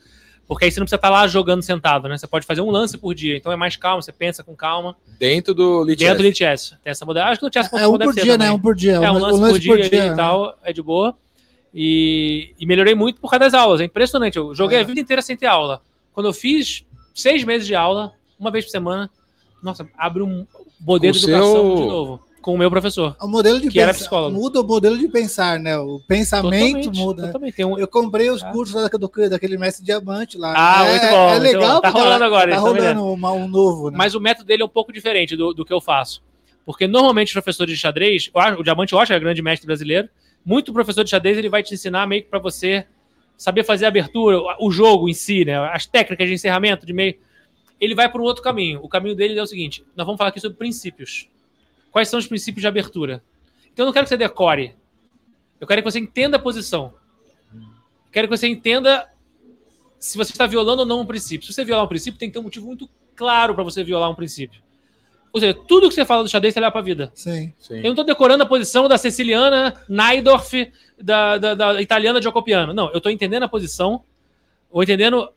Porque 0.47 0.65
aí 0.65 0.71
você 0.71 0.79
não 0.79 0.85
precisa 0.85 0.95
estar 0.97 1.09
lá 1.11 1.27
jogando 1.27 1.61
sentado, 1.61 2.07
né? 2.09 2.17
Você 2.17 2.25
pode 2.25 2.45
fazer 2.45 2.61
um 2.61 2.71
lance 2.71 2.97
por 2.97 3.13
dia, 3.13 3.37
então 3.37 3.51
é 3.51 3.55
mais 3.55 3.75
calmo, 3.75 4.01
você 4.01 4.11
pensa 4.11 4.43
com 4.43 4.55
calma. 4.55 4.95
Dentro 5.19 5.53
do 5.53 5.83
Lich 5.83 5.99
Dentro 5.99 6.17
do 6.17 6.23
Chess. 6.23 6.27
Lit 6.27 6.37
Chess. 6.37 6.69
Tem 6.83 6.91
essa 6.91 7.05
modalidade. 7.05 7.33
Acho 7.33 7.39
que 7.39 7.45
no 7.45 7.53
Chess 7.53 7.73
É 7.81 7.87
um 7.87 7.97
por 7.99 8.13
dia, 8.15 8.37
né? 8.37 8.51
Um 8.51 8.59
por 8.59 8.75
dia. 8.75 8.93
É 8.95 9.11
um 9.11 9.15
o 9.15 9.19
lance, 9.19 9.39
por 9.51 9.59
dia, 9.59 9.73
ali 9.75 10.13
e 10.13 10.15
tal, 10.15 10.57
é 10.63 10.73
de 10.73 10.81
boa. 10.81 11.15
E, 11.73 12.53
e 12.59 12.65
melhorei 12.65 12.95
muito 12.95 13.21
por 13.21 13.29
causa 13.29 13.45
das 13.45 13.53
aulas. 13.53 13.79
É 13.81 13.83
impressionante. 13.85 14.37
Eu 14.37 14.55
joguei 14.55 14.79
É. 14.79 14.81
a 14.81 14.83
vida 14.83 14.99
inteira 14.99 15.21
sem 15.21 15.37
ter 15.37 15.45
aula. 15.45 15.81
Quando 16.13 16.25
eu 16.25 16.33
fiz 16.33 16.83
seis 17.13 17.43
meses 17.43 17.67
de 17.67 17.75
aula, 17.75 18.11
uma 18.39 18.49
vez 18.49 18.65
por 18.65 18.71
semana, 18.71 19.09
nossa, 19.61 19.87
abre 19.97 20.23
um 20.23 20.47
modelo 20.79 21.13
Com 21.13 21.19
de 21.19 21.25
educação 21.25 21.53
seu- 21.53 21.75
de 21.75 21.85
novo. 21.85 22.19
Com 22.41 22.53
o 22.55 22.57
meu 22.57 22.69
professor. 22.71 23.17
O 23.21 23.27
modelo 23.27 23.59
de 23.59 23.69
Que 23.69 23.79
era 23.81 23.87
pensar- 23.91 23.99
psicólogo. 24.05 24.33
muda 24.33 24.61
o 24.61 24.63
modelo 24.63 24.97
de 24.97 25.09
pensar, 25.09 25.59
né? 25.59 25.77
O 25.77 25.99
pensamento 26.07 26.51
Totalmente, 26.53 26.99
muda. 26.99 27.21
né? 27.23 27.27
totalmente. 27.27 27.65
Um, 27.65 27.77
Eu 27.77 27.87
comprei 27.87 28.29
os 28.29 28.41
Ah. 28.41 28.49
cursos 28.51 28.73
lá 28.75 28.87
do, 28.87 29.29
daquele 29.29 29.57
mestre 29.57 29.83
diamante 29.85 30.37
lá. 30.37 30.53
Ah, 30.55 30.85
é, 30.85 30.89
muito 30.91 31.07
bom, 31.11 31.29
É 31.31 31.39
legal. 31.39 31.75
bom. 31.75 31.81
Tá 31.81 31.89
rolando 31.89 32.23
agora, 32.23 32.51
Tá 32.51 32.55
isso 32.57 32.65
também, 32.65 32.81
rolando 32.81 33.13
uma- 33.13 33.31
um 33.33 33.45
novo, 33.47 33.91
né? 33.91 33.97
Mas 33.97 34.15
o 34.15 34.21
método 34.21 34.45
dele 34.47 34.63
é 34.63 34.65
um 34.65 34.69
pouco 34.69 34.93
diferente 34.93 35.35
do, 35.35 35.53
do 35.53 35.65
que 35.65 35.73
eu 35.73 35.81
faço. 35.81 36.23
Porque 36.65 36.87
normalmente 36.87 37.27
os 37.27 37.33
professores 37.33 37.73
de 37.73 37.79
xadrez, 37.79 38.31
o 38.57 38.63
Diamante 38.63 38.95
Rocha 38.95 39.13
é 39.13 39.19
grande 39.19 39.41
mestre 39.41 39.67
brasileiro, 39.67 40.07
muito 40.45 40.71
professor 40.71 41.03
de 41.03 41.09
xadrez 41.09 41.37
ele 41.37 41.49
vai 41.49 41.61
te 41.61 41.73
ensinar 41.73 42.07
meio 42.07 42.23
que 42.23 42.29
para 42.29 42.39
você 42.39 42.85
saber 43.37 43.63
fazer 43.65 43.83
a 43.83 43.89
abertura, 43.89 44.37
o 44.61 44.71
jogo 44.71 45.09
em 45.09 45.13
si, 45.13 45.43
né? 45.43 45.57
As 45.73 45.85
técnicas 45.85 46.27
de 46.27 46.35
encerramento, 46.35 46.85
de 46.85 46.93
meio. 46.93 47.15
Ele 47.79 47.95
vai 47.95 48.09
para 48.09 48.21
um 48.21 48.23
outro 48.23 48.43
caminho. 48.43 48.79
O 48.83 48.89
caminho 48.89 49.15
dele 49.15 49.37
é 49.37 49.43
o 49.43 49.47
seguinte: 49.47 49.83
nós 49.95 50.05
vamos 50.05 50.17
falar 50.17 50.29
aqui 50.29 50.39
sobre 50.39 50.57
princípios. 50.57 51.27
Quais 51.91 52.07
são 52.07 52.19
os 52.19 52.27
princípios 52.27 52.61
de 52.61 52.67
abertura? 52.67 53.23
Então 53.73 53.83
eu 53.83 53.87
não 53.87 53.93
quero 53.93 54.05
que 54.05 54.09
você 54.09 54.17
decore. 54.17 54.75
Eu 55.59 55.67
quero 55.67 55.81
que 55.81 55.91
você 55.91 55.99
entenda 55.99 56.37
a 56.37 56.39
posição. 56.39 56.93
Quero 58.11 58.27
que 58.27 58.37
você 58.37 58.47
entenda 58.47 59.07
se 59.99 60.17
você 60.17 60.31
está 60.31 60.47
violando 60.47 60.81
ou 60.81 60.87
não 60.87 61.01
um 61.01 61.05
princípio. 61.05 61.45
Se 61.45 61.53
você 61.53 61.65
violar 61.65 61.85
um 61.85 61.89
princípio, 61.89 62.19
tem 62.19 62.29
que 62.29 62.33
ter 62.33 62.39
um 62.39 62.43
motivo 62.43 62.65
muito 62.65 62.89
claro 63.15 63.53
para 63.53 63.63
você 63.63 63.83
violar 63.83 64.09
um 64.09 64.15
princípio. 64.15 64.61
Ou 65.31 65.39
seja, 65.39 65.53
tudo 65.53 65.89
que 65.89 65.95
você 65.95 66.05
fala 66.05 66.23
do 66.23 66.29
xadrez, 66.29 66.53
você 66.53 66.59
leva 66.59 66.71
pra 66.71 66.81
vida. 66.81 67.11
Sim. 67.13 67.53
Sim. 67.59 67.77
Eu 67.77 67.89
não 67.89 67.95
tô 67.95 68.03
decorando 68.03 68.43
a 68.43 68.47
posição 68.47 68.87
da 68.87 68.97
siciliana, 68.97 69.75
Naidorf, 69.87 70.71
da, 70.99 71.37
da, 71.37 71.53
da 71.53 71.81
italiana 71.81 72.21
Jacopiano. 72.21 72.73
Não, 72.73 72.91
eu 72.91 72.99
tô 72.99 73.09
entendendo 73.09 73.43
a 73.43 73.49
posição, 73.49 74.03
ou 74.71 74.81
entendendo. 74.81 75.29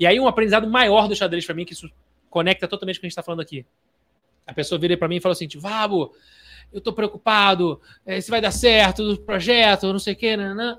E 0.00 0.06
aí, 0.06 0.18
um 0.18 0.26
aprendizado 0.26 0.66
maior 0.66 1.06
do 1.06 1.14
xadrez 1.14 1.44
pra 1.44 1.54
mim, 1.54 1.64
que 1.66 1.74
isso 1.74 1.88
conecta 2.30 2.66
totalmente 2.66 2.96
com 2.96 3.00
o 3.00 3.02
que 3.02 3.06
a 3.06 3.10
gente 3.10 3.16
tá 3.16 3.22
falando 3.22 3.40
aqui. 3.40 3.64
A 4.46 4.54
pessoa 4.54 4.78
vira 4.80 4.96
pra 4.96 5.06
mim 5.06 5.16
e 5.16 5.20
fala 5.20 5.34
assim: 5.34 5.46
Vabo, 5.56 6.14
eu 6.72 6.80
tô 6.80 6.92
preocupado, 6.92 7.80
eh, 8.06 8.20
se 8.20 8.30
vai 8.30 8.40
dar 8.40 8.50
certo, 8.50 9.04
do 9.14 9.20
projeto, 9.20 9.92
não 9.92 9.98
sei 9.98 10.14
o 10.14 10.16
quê, 10.16 10.36
né? 10.36 10.78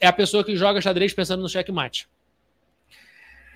É 0.00 0.06
a 0.06 0.12
pessoa 0.12 0.42
que 0.42 0.56
joga 0.56 0.80
xadrez 0.80 1.12
pensando 1.12 1.42
no 1.42 1.48
checkmate. 1.48 2.08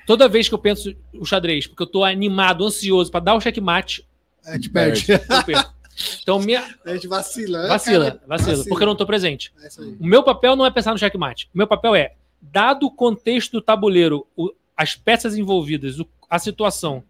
Toda 0.07 0.29
vez 0.29 0.49
que 0.49 0.55
eu 0.55 0.59
penso 0.59 0.95
o 1.15 1.25
xadrez, 1.25 1.67
porque 1.67 1.83
eu 1.83 1.87
tô 1.87 2.05
animado, 2.05 2.65
ansioso 2.65 3.11
pra 3.11 3.21
dar 3.21 3.35
o 3.35 3.41
checkmate, 3.41 4.07
A 4.45 4.53
gente 4.53 4.69
perde. 4.71 5.07
perco. 5.07 5.75
Então, 6.23 6.41
minha, 6.41 6.61
A 6.85 6.93
gente 6.93 7.07
vacila. 7.07 7.69
Vacila, 7.69 8.07
Cara, 8.11 8.23
vacila, 8.27 8.65
porque 8.69 8.83
eu 8.83 8.87
não 8.89 8.97
tô 8.97 9.07
presente. 9.07 9.53
É. 9.63 9.69
O 10.01 10.05
meu 10.05 10.25
papel 10.25 10.57
não 10.57 10.67
é 10.67 10.71
pensar 10.73 10.91
no 10.91 10.99
checkmate. 10.99 11.49
O 11.55 11.57
meu 11.57 11.69
papel 11.69 11.95
é, 11.95 12.15
dado 12.43 12.87
o 12.87 12.91
contexto 12.91 13.53
do 13.53 13.63
tabuleiro, 13.63 14.27
o- 14.37 14.53
as 14.77 14.95
peças 14.97 15.37
envolvidas, 15.37 15.99
o- 16.01 16.07
a 16.29 16.39
situação, 16.39 17.03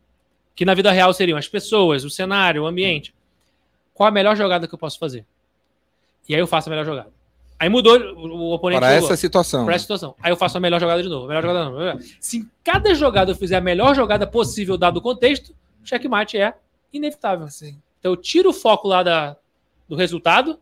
que 0.55 0.65
na 0.65 0.74
vida 0.74 0.91
real 0.93 1.12
seriam 1.12 1.39
as 1.39 1.49
pessoas, 1.49 2.05
o 2.05 2.11
cenário, 2.11 2.62
o 2.62 2.66
ambiente, 2.66 3.15
qual 3.93 4.09
a 4.09 4.12
melhor 4.12 4.36
jogada 4.36 4.66
que 4.69 4.74
eu 4.74 4.78
posso 4.78 4.99
fazer? 4.99 5.24
E 6.28 6.35
aí 6.35 6.41
eu 6.41 6.47
faço 6.47 6.69
a 6.69 6.70
melhor 6.70 6.85
jogada. 6.85 7.11
Aí 7.59 7.69
mudou, 7.69 7.97
o, 7.99 8.27
o 8.28 8.53
oponente 8.53 8.81
Para 8.81 8.95
jogou. 8.95 9.09
essa 9.09 9.16
situação. 9.16 9.65
Para 9.65 9.74
essa 9.74 9.82
situação. 9.82 10.15
Aí 10.23 10.31
eu 10.32 10.36
faço 10.36 10.57
a 10.59 10.61
melhor 10.61 10.81
jogada 10.81 11.03
de 11.03 11.09
novo. 11.09 11.24
a 11.27 11.28
Melhor 11.28 11.43
jogada 11.43 11.65
de 11.65 11.70
novo. 11.95 12.05
Se 12.20 12.39
em 12.39 12.51
cada 12.65 12.95
jogada 12.95 13.31
eu 13.31 13.36
fizer 13.36 13.57
a 13.57 13.61
melhor 13.61 13.95
jogada 13.95 14.27
possível, 14.27 14.77
dado 14.77 14.97
o 14.97 15.01
contexto, 15.01 15.55
checkmate 15.85 16.36
é 16.36 16.55
inevitável. 16.93 17.49
Sim. 17.49 17.77
Então 18.01 18.12
eu 18.12 18.16
tiro 18.16 18.51
o 18.51 18.53
foco 18.53 18.89
lá 18.89 19.03
da, 19.03 19.36
do 19.89 19.95
resultado 19.95 20.59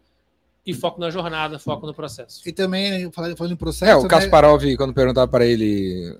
e 0.66 0.72
foco 0.74 1.00
na 1.00 1.10
jornada, 1.10 1.58
foco 1.58 1.86
no 1.86 1.94
processo. 1.94 2.46
E 2.46 2.52
também, 2.52 3.10
falando, 3.10 3.36
falando 3.36 3.52
em 3.52 3.56
processo. 3.56 3.90
É, 3.90 3.96
o 3.96 4.02
né, 4.02 4.08
Kasparov, 4.08 4.62
quando 4.76 4.92
perguntava 4.94 5.26
para 5.26 5.44
ele 5.46 6.16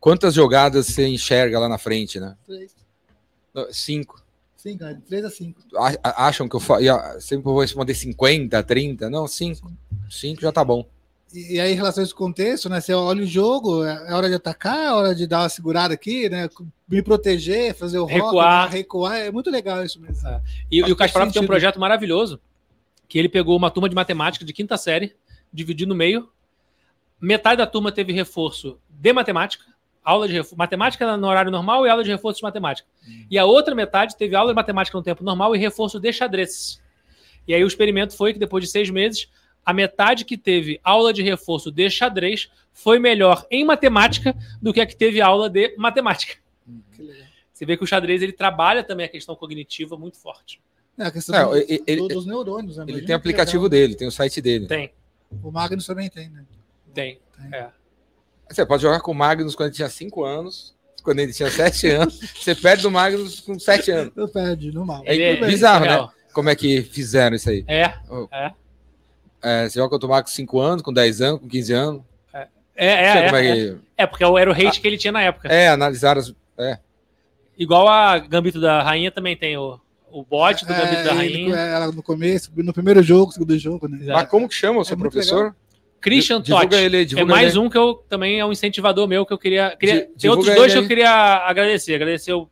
quantas 0.00 0.34
jogadas 0.34 0.86
você 0.86 1.06
enxerga 1.06 1.58
lá 1.58 1.68
na 1.68 1.78
frente, 1.78 2.18
né? 2.18 2.36
Três. 2.46 2.74
Cinco. 3.70 4.22
Cinco, 4.56 4.84
né? 4.84 5.00
Três 5.06 5.24
a 5.24 5.30
cinco. 5.30 5.60
A- 5.76 6.26
Acham 6.26 6.48
que 6.48 6.56
eu 6.56 6.60
fa... 6.60 6.78
sempre 7.20 7.44
vou 7.44 7.60
responder 7.60 7.94
50, 7.94 8.62
30? 8.62 9.10
Não, 9.10 9.26
cinco. 9.26 9.72
Cinco 10.10 10.40
já 10.42 10.52
tá 10.52 10.64
bom. 10.64 10.86
E, 11.32 11.54
e 11.54 11.60
aí, 11.60 11.72
em 11.72 11.76
relação 11.76 12.02
a 12.02 12.04
esse 12.04 12.14
contexto, 12.14 12.68
né? 12.68 12.80
Você 12.80 12.92
olha 12.92 13.22
o 13.22 13.26
jogo, 13.26 13.84
é 13.84 14.10
é 14.10 14.14
hora 14.14 14.28
de 14.28 14.34
atacar, 14.34 14.76
é 14.78 14.92
hora 14.92 15.14
de 15.14 15.26
dar 15.26 15.42
uma 15.42 15.48
segurada 15.48 15.94
aqui, 15.94 16.28
né? 16.28 16.48
Me 16.88 17.02
proteger, 17.02 17.74
fazer 17.74 17.98
o 17.98 18.02
rock, 18.02 18.14
Recuar. 18.14 18.70
né, 18.70 18.76
recuar. 18.78 19.16
É 19.16 19.30
muito 19.30 19.48
legal 19.50 19.84
isso 19.84 20.00
mesmo. 20.00 20.26
É. 20.28 20.40
E, 20.70 20.78
e 20.78 20.92
o 20.92 20.96
Kasparov 20.96 21.32
tem 21.32 21.40
um 21.42 21.46
projeto 21.46 21.78
maravilhoso, 21.78 22.40
que 23.08 23.18
ele 23.18 23.28
pegou 23.28 23.56
uma 23.56 23.70
turma 23.70 23.88
de 23.88 23.94
matemática 23.94 24.44
de 24.44 24.52
quinta 24.52 24.76
série, 24.76 25.14
dividiu 25.52 25.86
no 25.86 25.94
meio. 25.94 26.28
Metade 27.20 27.58
da 27.58 27.66
turma 27.66 27.92
teve 27.92 28.12
reforço 28.12 28.78
de 28.88 29.12
matemática, 29.12 29.64
aula 30.04 30.26
de 30.26 30.34
reforço, 30.34 30.56
matemática 30.56 31.16
no 31.16 31.26
horário 31.26 31.50
normal 31.50 31.86
e 31.86 31.90
aula 31.90 32.02
de 32.04 32.10
reforço 32.10 32.38
de 32.38 32.42
matemática. 32.42 32.88
E 33.30 33.38
a 33.38 33.44
outra 33.44 33.74
metade 33.74 34.16
teve 34.16 34.34
aula 34.34 34.50
de 34.50 34.54
matemática 34.56 34.96
no 34.96 35.02
tempo 35.04 35.22
normal 35.22 35.54
e 35.54 35.58
reforço 35.58 35.98
de 36.00 36.12
xadrez. 36.12 36.80
E 37.46 37.54
aí 37.54 37.62
o 37.62 37.66
experimento 37.66 38.16
foi 38.16 38.32
que 38.32 38.38
depois 38.38 38.64
de 38.64 38.70
seis 38.70 38.88
meses, 38.90 39.28
a 39.64 39.72
metade 39.72 40.24
que 40.24 40.36
teve 40.38 40.80
aula 40.82 41.12
de 41.12 41.22
reforço 41.22 41.70
de 41.70 41.88
xadrez 41.90 42.50
foi 42.72 42.98
melhor 42.98 43.46
em 43.50 43.64
matemática 43.64 44.34
do 44.60 44.72
que 44.72 44.80
a 44.80 44.86
que 44.86 44.96
teve 44.96 45.20
aula 45.20 45.48
de 45.50 45.74
matemática. 45.76 46.36
Legal. 46.98 47.26
Você 47.52 47.66
vê 47.66 47.76
que 47.76 47.84
o 47.84 47.86
xadrez 47.86 48.22
ele 48.22 48.32
trabalha 48.32 48.82
também 48.82 49.04
a 49.04 49.08
questão 49.08 49.36
cognitiva 49.36 49.96
muito 49.98 50.16
forte. 50.16 50.60
É, 50.96 51.04
a 51.04 51.10
questão 51.10 51.34
É, 51.34 51.44
do- 51.44 51.82
ele- 51.86 51.96
do- 52.00 52.08
dos 52.08 52.26
neurônios, 52.26 52.76
né? 52.78 52.84
Ele 52.88 53.02
tem 53.02 53.14
aplicativo 53.14 53.64
legal. 53.64 53.68
dele, 53.70 53.94
tem 53.94 54.08
o 54.08 54.12
site 54.12 54.40
dele. 54.40 54.66
Tem, 54.66 54.90
O 55.42 55.50
Magnus 55.50 55.86
também 55.86 56.08
tem, 56.08 56.28
né? 56.30 56.44
tem. 56.94 57.18
Tem. 57.40 57.52
É. 57.54 57.68
Você 58.50 58.66
pode 58.66 58.82
jogar 58.82 59.00
com 59.00 59.12
o 59.12 59.14
Magnus 59.14 59.54
quando 59.54 59.68
ele 59.68 59.76
tinha 59.76 59.88
5 59.88 60.24
anos, 60.24 60.74
quando 61.02 61.20
ele 61.20 61.32
tinha 61.32 61.50
7 61.50 61.86
anos. 61.88 62.18
Você 62.34 62.54
perde 62.54 62.82
do 62.82 62.90
Magnus 62.90 63.40
com 63.40 63.58
7 63.58 63.90
anos. 63.90 64.12
Eu 64.16 64.28
perde, 64.28 64.72
normal. 64.72 65.02
É 65.06 65.14
Ele 65.14 65.46
bizarro, 65.46 65.84
né? 65.86 66.08
Como 66.32 66.48
é 66.48 66.54
que 66.56 66.82
fizeram 66.82 67.36
isso 67.36 67.48
aí? 67.50 67.64
É, 67.68 67.94
É, 69.42 69.68
você 69.68 69.78
joga 69.78 69.90
contra 69.90 70.06
o 70.06 70.10
Magnus 70.10 70.30
com 70.32 70.36
5 70.36 70.60
anos, 70.60 70.82
com 70.82 70.92
10 70.92 71.20
anos, 71.20 71.40
com 71.40 71.48
15 71.48 71.72
anos. 71.72 72.02
é, 72.34 72.46
é, 72.76 72.86
é, 72.86 73.06
é, 73.06 73.26
é. 73.26 73.54
que... 73.54 73.78
É, 73.96 74.06
porque 74.06 74.24
era 74.24 74.50
o 74.50 74.52
hate 74.52 74.80
que 74.80 74.86
ele 74.88 74.98
tinha 74.98 75.12
na 75.12 75.22
época. 75.22 75.48
é, 75.48 75.68
analisaram 75.68 76.20
as. 76.20 76.34
É. 76.58 76.78
Igual 77.58 77.88
a 77.88 78.18
Gambito 78.18 78.60
da 78.60 78.82
Rainha 78.82 79.10
também 79.10 79.36
tem 79.36 79.56
o, 79.56 79.78
o 80.10 80.24
bot 80.24 80.64
do 80.64 80.72
Gambito 80.74 81.04
da 81.04 81.22
É, 81.22 81.26
ele- 81.26 81.42
Rainha. 81.50 81.56
ela 81.56 81.92
no 81.92 82.02
começo, 82.02 82.50
no 82.56 82.72
primeiro 82.72 83.02
jogo, 83.02 83.32
segundo 83.32 83.56
jogo, 83.58 83.86
né? 83.88 83.98
Exato. 84.00 84.18
Mas 84.18 84.28
como 84.30 84.48
que 84.48 84.54
chama 84.54 84.80
o 84.80 84.84
seu 84.84 84.96
É 84.96 84.98
professor? 84.98 85.54
Christian 86.00 86.40
Totti. 86.40 86.74
ele, 86.74 87.06
É 87.16 87.24
mais 87.24 87.50
ele. 87.50 87.58
um 87.58 87.68
que 87.68 87.76
eu 87.76 87.94
também 88.08 88.40
é 88.40 88.44
um 88.46 88.52
incentivador 88.52 89.06
meu 89.06 89.26
que 89.26 89.32
eu 89.32 89.38
queria. 89.38 89.76
queria 89.78 90.08
tem 90.18 90.30
outros 90.30 90.54
dois 90.54 90.72
que 90.72 90.78
eu 90.78 90.86
queria 90.88 91.10
agradecer. 91.46 91.94
Agradecer 91.94 92.32
o, 92.32 92.48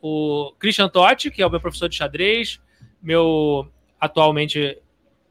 o 0.00 0.52
Christian 0.58 0.88
Totti, 0.88 1.30
que 1.30 1.42
é 1.42 1.46
o 1.46 1.50
meu 1.50 1.60
professor 1.60 1.88
de 1.88 1.96
xadrez, 1.96 2.60
meu 3.02 3.66
atualmente. 4.00 4.78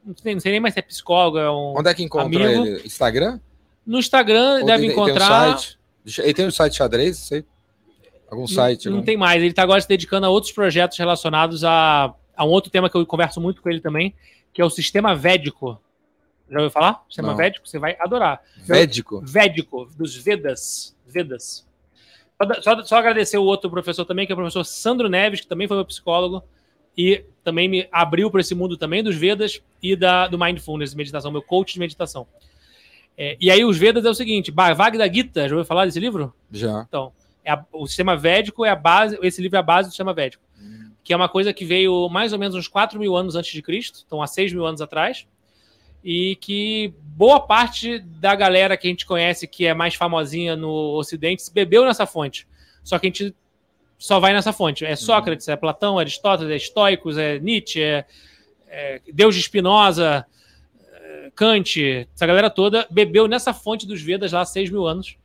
Não 0.04 0.14
sei, 0.16 0.34
não 0.34 0.40
sei 0.40 0.52
nem 0.52 0.60
mais 0.60 0.74
se 0.74 0.80
é 0.80 0.82
psicólogo, 0.82 1.38
é 1.38 1.50
um. 1.50 1.74
Onde 1.76 1.90
é 1.90 1.94
que 1.94 2.02
encontra 2.02 2.26
Amigo. 2.26 2.66
ele? 2.66 2.82
Instagram? 2.86 3.40
No 3.86 3.98
Instagram 3.98 4.60
Ou 4.60 4.66
deve 4.66 4.86
tem- 4.86 4.88
tem 4.88 4.88
um 4.88 4.92
encontrar. 5.08 5.58
site? 5.58 5.78
Ele 6.20 6.34
tem 6.34 6.46
um 6.46 6.50
site 6.50 6.76
xadrez, 6.76 7.16
sei. 7.18 7.44
Algum 8.30 8.46
site? 8.46 8.84
Não, 8.86 8.92
não 8.92 8.98
algum- 8.98 9.06
tem 9.06 9.16
mais. 9.16 9.40
Ele 9.40 9.50
está 9.50 9.62
agora 9.62 9.80
se 9.80 9.88
dedicando 9.88 10.26
a 10.26 10.30
outros 10.30 10.52
projetos 10.52 10.96
relacionados 10.98 11.64
a, 11.64 12.14
a 12.36 12.44
um 12.44 12.48
outro 12.48 12.70
tema 12.70 12.88
que 12.88 12.96
eu 12.96 13.04
converso 13.06 13.40
muito 13.40 13.60
com 13.62 13.68
ele 13.70 13.80
também, 13.80 14.14
que 14.52 14.60
é 14.60 14.64
o 14.64 14.70
sistema 14.70 15.14
védico. 15.16 15.80
Já 16.50 16.58
ouviu 16.58 16.70
falar? 16.70 17.04
Sistema 17.08 17.28
Não. 17.28 17.36
védico? 17.36 17.68
Você 17.68 17.78
vai 17.78 17.96
adorar. 18.00 18.42
Védico. 18.56 19.20
Védico, 19.24 19.86
dos 19.96 20.16
Vedas. 20.16 20.96
Vedas. 21.06 21.66
Só, 22.40 22.62
só, 22.62 22.82
só 22.84 22.96
agradecer 22.96 23.36
o 23.38 23.42
outro 23.44 23.68
professor 23.70 24.04
também, 24.04 24.26
que 24.26 24.32
é 24.32 24.34
o 24.34 24.36
professor 24.36 24.64
Sandro 24.64 25.08
Neves, 25.08 25.40
que 25.40 25.46
também 25.46 25.66
foi 25.68 25.76
meu 25.76 25.84
psicólogo 25.84 26.42
e 26.96 27.24
também 27.44 27.68
me 27.68 27.88
abriu 27.92 28.30
para 28.30 28.40
esse 28.40 28.54
mundo 28.54 28.76
também 28.76 29.02
dos 29.02 29.16
Vedas 29.16 29.60
e 29.82 29.94
da, 29.96 30.26
do 30.28 30.38
Mindfulness, 30.38 30.94
meditação, 30.94 31.30
meu 31.30 31.42
coach 31.42 31.72
de 31.74 31.78
meditação. 31.80 32.26
É, 33.16 33.36
e 33.40 33.50
aí 33.50 33.64
os 33.64 33.76
Vedas 33.76 34.04
é 34.04 34.10
o 34.10 34.14
seguinte, 34.14 34.50
Bhagavad 34.50 34.96
Gita, 35.12 35.48
já 35.48 35.54
ouviu 35.54 35.64
falar 35.66 35.86
desse 35.86 35.98
livro? 35.98 36.32
Já. 36.50 36.84
Então, 36.88 37.12
é 37.44 37.50
a- 37.52 37.64
o 37.72 37.86
sistema 37.86 38.16
védico 38.16 38.64
é 38.64 38.70
a 38.70 38.76
base, 38.76 39.18
esse 39.22 39.40
livro 39.42 39.56
é 39.56 39.58
a 39.60 39.62
base 39.62 39.88
do 39.88 39.92
sistema 39.92 40.14
védico, 40.14 40.44
que 41.02 41.12
é 41.12 41.16
uma 41.16 41.28
coisa 41.28 41.52
que 41.52 41.64
veio 41.64 42.08
mais 42.08 42.32
ou 42.32 42.38
menos 42.38 42.54
uns 42.54 42.68
4 42.68 42.98
mil 43.00 43.16
anos 43.16 43.34
antes 43.34 43.50
de 43.52 43.62
Cristo, 43.62 44.04
então 44.06 44.22
há 44.22 44.26
6 44.28 44.52
mil 44.52 44.64
anos 44.66 44.80
atrás, 44.80 45.26
e 46.02 46.36
que 46.36 46.94
boa 47.00 47.40
parte 47.40 47.98
da 47.98 48.34
galera 48.34 48.76
que 48.76 48.86
a 48.86 48.90
gente 48.90 49.06
conhece, 49.06 49.46
que 49.46 49.66
é 49.66 49.74
mais 49.74 49.94
famosinha 49.94 50.56
no 50.56 50.96
Ocidente, 50.96 51.42
se 51.42 51.52
bebeu 51.52 51.84
nessa 51.84 52.06
fonte. 52.06 52.46
Só 52.82 52.98
que 52.98 53.06
a 53.06 53.10
gente 53.10 53.34
só 53.98 54.20
vai 54.20 54.32
nessa 54.32 54.52
fonte. 54.52 54.84
É 54.84 54.94
Sócrates, 54.94 55.48
é 55.48 55.56
Platão, 55.56 55.98
é 55.98 56.02
Aristóteles, 56.02 56.52
é 56.52 56.56
Estoicos, 56.56 57.18
é 57.18 57.38
Nietzsche, 57.38 57.82
é, 57.82 58.04
é 58.68 59.00
Deus 59.12 59.34
de 59.34 59.42
Spinoza, 59.42 60.24
é 60.92 61.30
Kant, 61.34 62.06
essa 62.14 62.26
galera 62.26 62.48
toda 62.48 62.86
bebeu 62.90 63.26
nessa 63.26 63.52
fonte 63.52 63.86
dos 63.86 64.00
Vedas 64.00 64.32
lá 64.32 64.42
há 64.42 64.44
6 64.44 64.70
mil 64.70 64.86
anos 64.86 65.16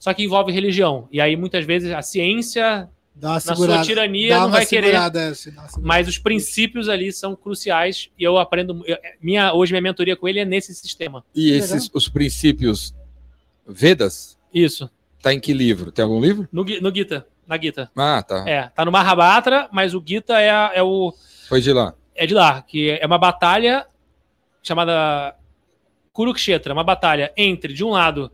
só 0.00 0.14
que 0.14 0.24
envolve 0.24 0.50
religião. 0.50 1.06
E 1.12 1.20
aí, 1.20 1.36
muitas 1.36 1.66
vezes, 1.66 1.92
a 1.92 2.00
ciência, 2.00 2.88
Dá 3.14 3.28
uma 3.28 3.34
na 3.34 3.40
segurada. 3.40 3.74
sua 3.74 3.84
tirania, 3.84 4.34
dá 4.34 4.40
não 4.40 4.50
vai 4.50 4.64
querer. 4.64 4.94
é, 4.94 5.34
segurada. 5.34 5.68
Mas 5.82 6.08
os 6.08 6.16
princípios 6.18 6.88
ali 6.88 7.12
são 7.12 7.36
cruciais 7.36 8.08
e 8.18 8.22
eu 8.24 8.38
aprendo. 8.38 8.82
eu- 8.86 8.96
minha, 9.20 9.52
hoje, 9.52 9.72
minha 9.72 9.82
mentoria 9.82 10.16
com 10.16 10.26
ele 10.28 10.38
é 10.40 10.44
nesse 10.44 10.74
sistema. 10.74 11.24
E 11.34 11.50
Legal. 11.52 11.58
esses, 11.66 11.90
os 11.92 12.08
princípios 12.08 12.94
Vedas, 13.66 14.38
Isso. 14.52 14.90
tá 15.22 15.32
em 15.34 15.38
que 15.40 15.52
livro? 15.52 15.92
Tem 15.92 16.02
algum 16.02 16.20
livro? 16.20 16.48
No, 16.50 16.64
no 16.64 16.94
Gita. 16.94 17.26
Na 17.46 17.58
Gita. 17.58 17.90
Ah, 17.96 18.22
tá. 18.22 18.44
É, 18.48 18.68
tá 18.68 18.84
no 18.84 18.90
Mahabharata, 18.92 19.68
mas 19.72 19.94
o 19.94 20.02
Gita 20.04 20.38
é, 20.40 20.50
a- 20.50 20.72
é, 20.74 20.82
o, 20.82 21.12
Foi 21.48 21.60
de 21.60 21.72
lá. 21.72 21.94
é 22.14 22.26
de 22.26 22.34
lá, 22.34 22.62
que 22.62 22.90
é 22.90 23.04
uma 23.06 23.18
batalha 23.18 23.86
chamada 24.62 25.36
Kurukshetra, 26.12 26.72
uma 26.72 26.84
batalha 26.84 27.32
entre, 27.36 27.72
de 27.72 27.84
um 27.84 27.90
lado, 27.90 28.30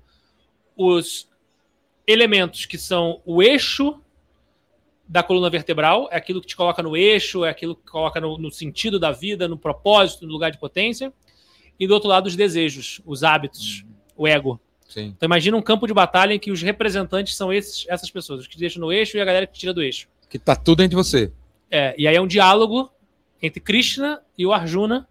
os 0.76 1.28
elementos 2.06 2.66
que 2.66 2.78
são 2.78 3.20
o 3.24 3.42
eixo 3.42 4.00
da 5.08 5.22
coluna 5.22 5.48
vertebral, 5.48 6.08
é 6.10 6.16
aquilo 6.16 6.40
que 6.40 6.46
te 6.46 6.56
coloca 6.56 6.82
no 6.82 6.96
eixo, 6.96 7.44
é 7.44 7.50
aquilo 7.50 7.76
que 7.76 7.90
coloca 7.90 8.20
no, 8.20 8.36
no 8.38 8.50
sentido 8.50 8.98
da 8.98 9.12
vida, 9.12 9.46
no 9.46 9.56
propósito, 9.56 10.26
no 10.26 10.32
lugar 10.32 10.50
de 10.50 10.58
potência, 10.58 11.12
e 11.78 11.86
do 11.86 11.94
outro 11.94 12.08
lado, 12.08 12.26
os 12.26 12.34
desejos, 12.34 13.00
os 13.04 13.22
hábitos, 13.22 13.84
o 14.16 14.26
ego. 14.26 14.60
Sim. 14.88 15.12
Então 15.16 15.26
imagina 15.26 15.56
um 15.56 15.62
campo 15.62 15.86
de 15.86 15.92
batalha 15.92 16.34
em 16.34 16.38
que 16.38 16.50
os 16.50 16.62
representantes 16.62 17.36
são 17.36 17.52
esses, 17.52 17.84
essas 17.88 18.10
pessoas, 18.10 18.40
os 18.40 18.46
que 18.46 18.58
deixam 18.58 18.80
no 18.80 18.92
eixo 18.92 19.16
e 19.16 19.20
a 19.20 19.24
galera 19.24 19.46
que 19.46 19.58
tira 19.58 19.74
do 19.74 19.82
eixo. 19.82 20.08
Que 20.28 20.38
tá 20.38 20.56
tudo 20.56 20.78
dentro 20.78 20.90
de 20.90 20.96
você. 20.96 21.32
É, 21.70 21.94
e 21.98 22.06
aí 22.06 22.16
é 22.16 22.20
um 22.20 22.26
diálogo 22.26 22.90
entre 23.42 23.60
Krishna 23.60 24.20
e 24.36 24.46
o 24.46 24.52
Arjuna 24.52 25.06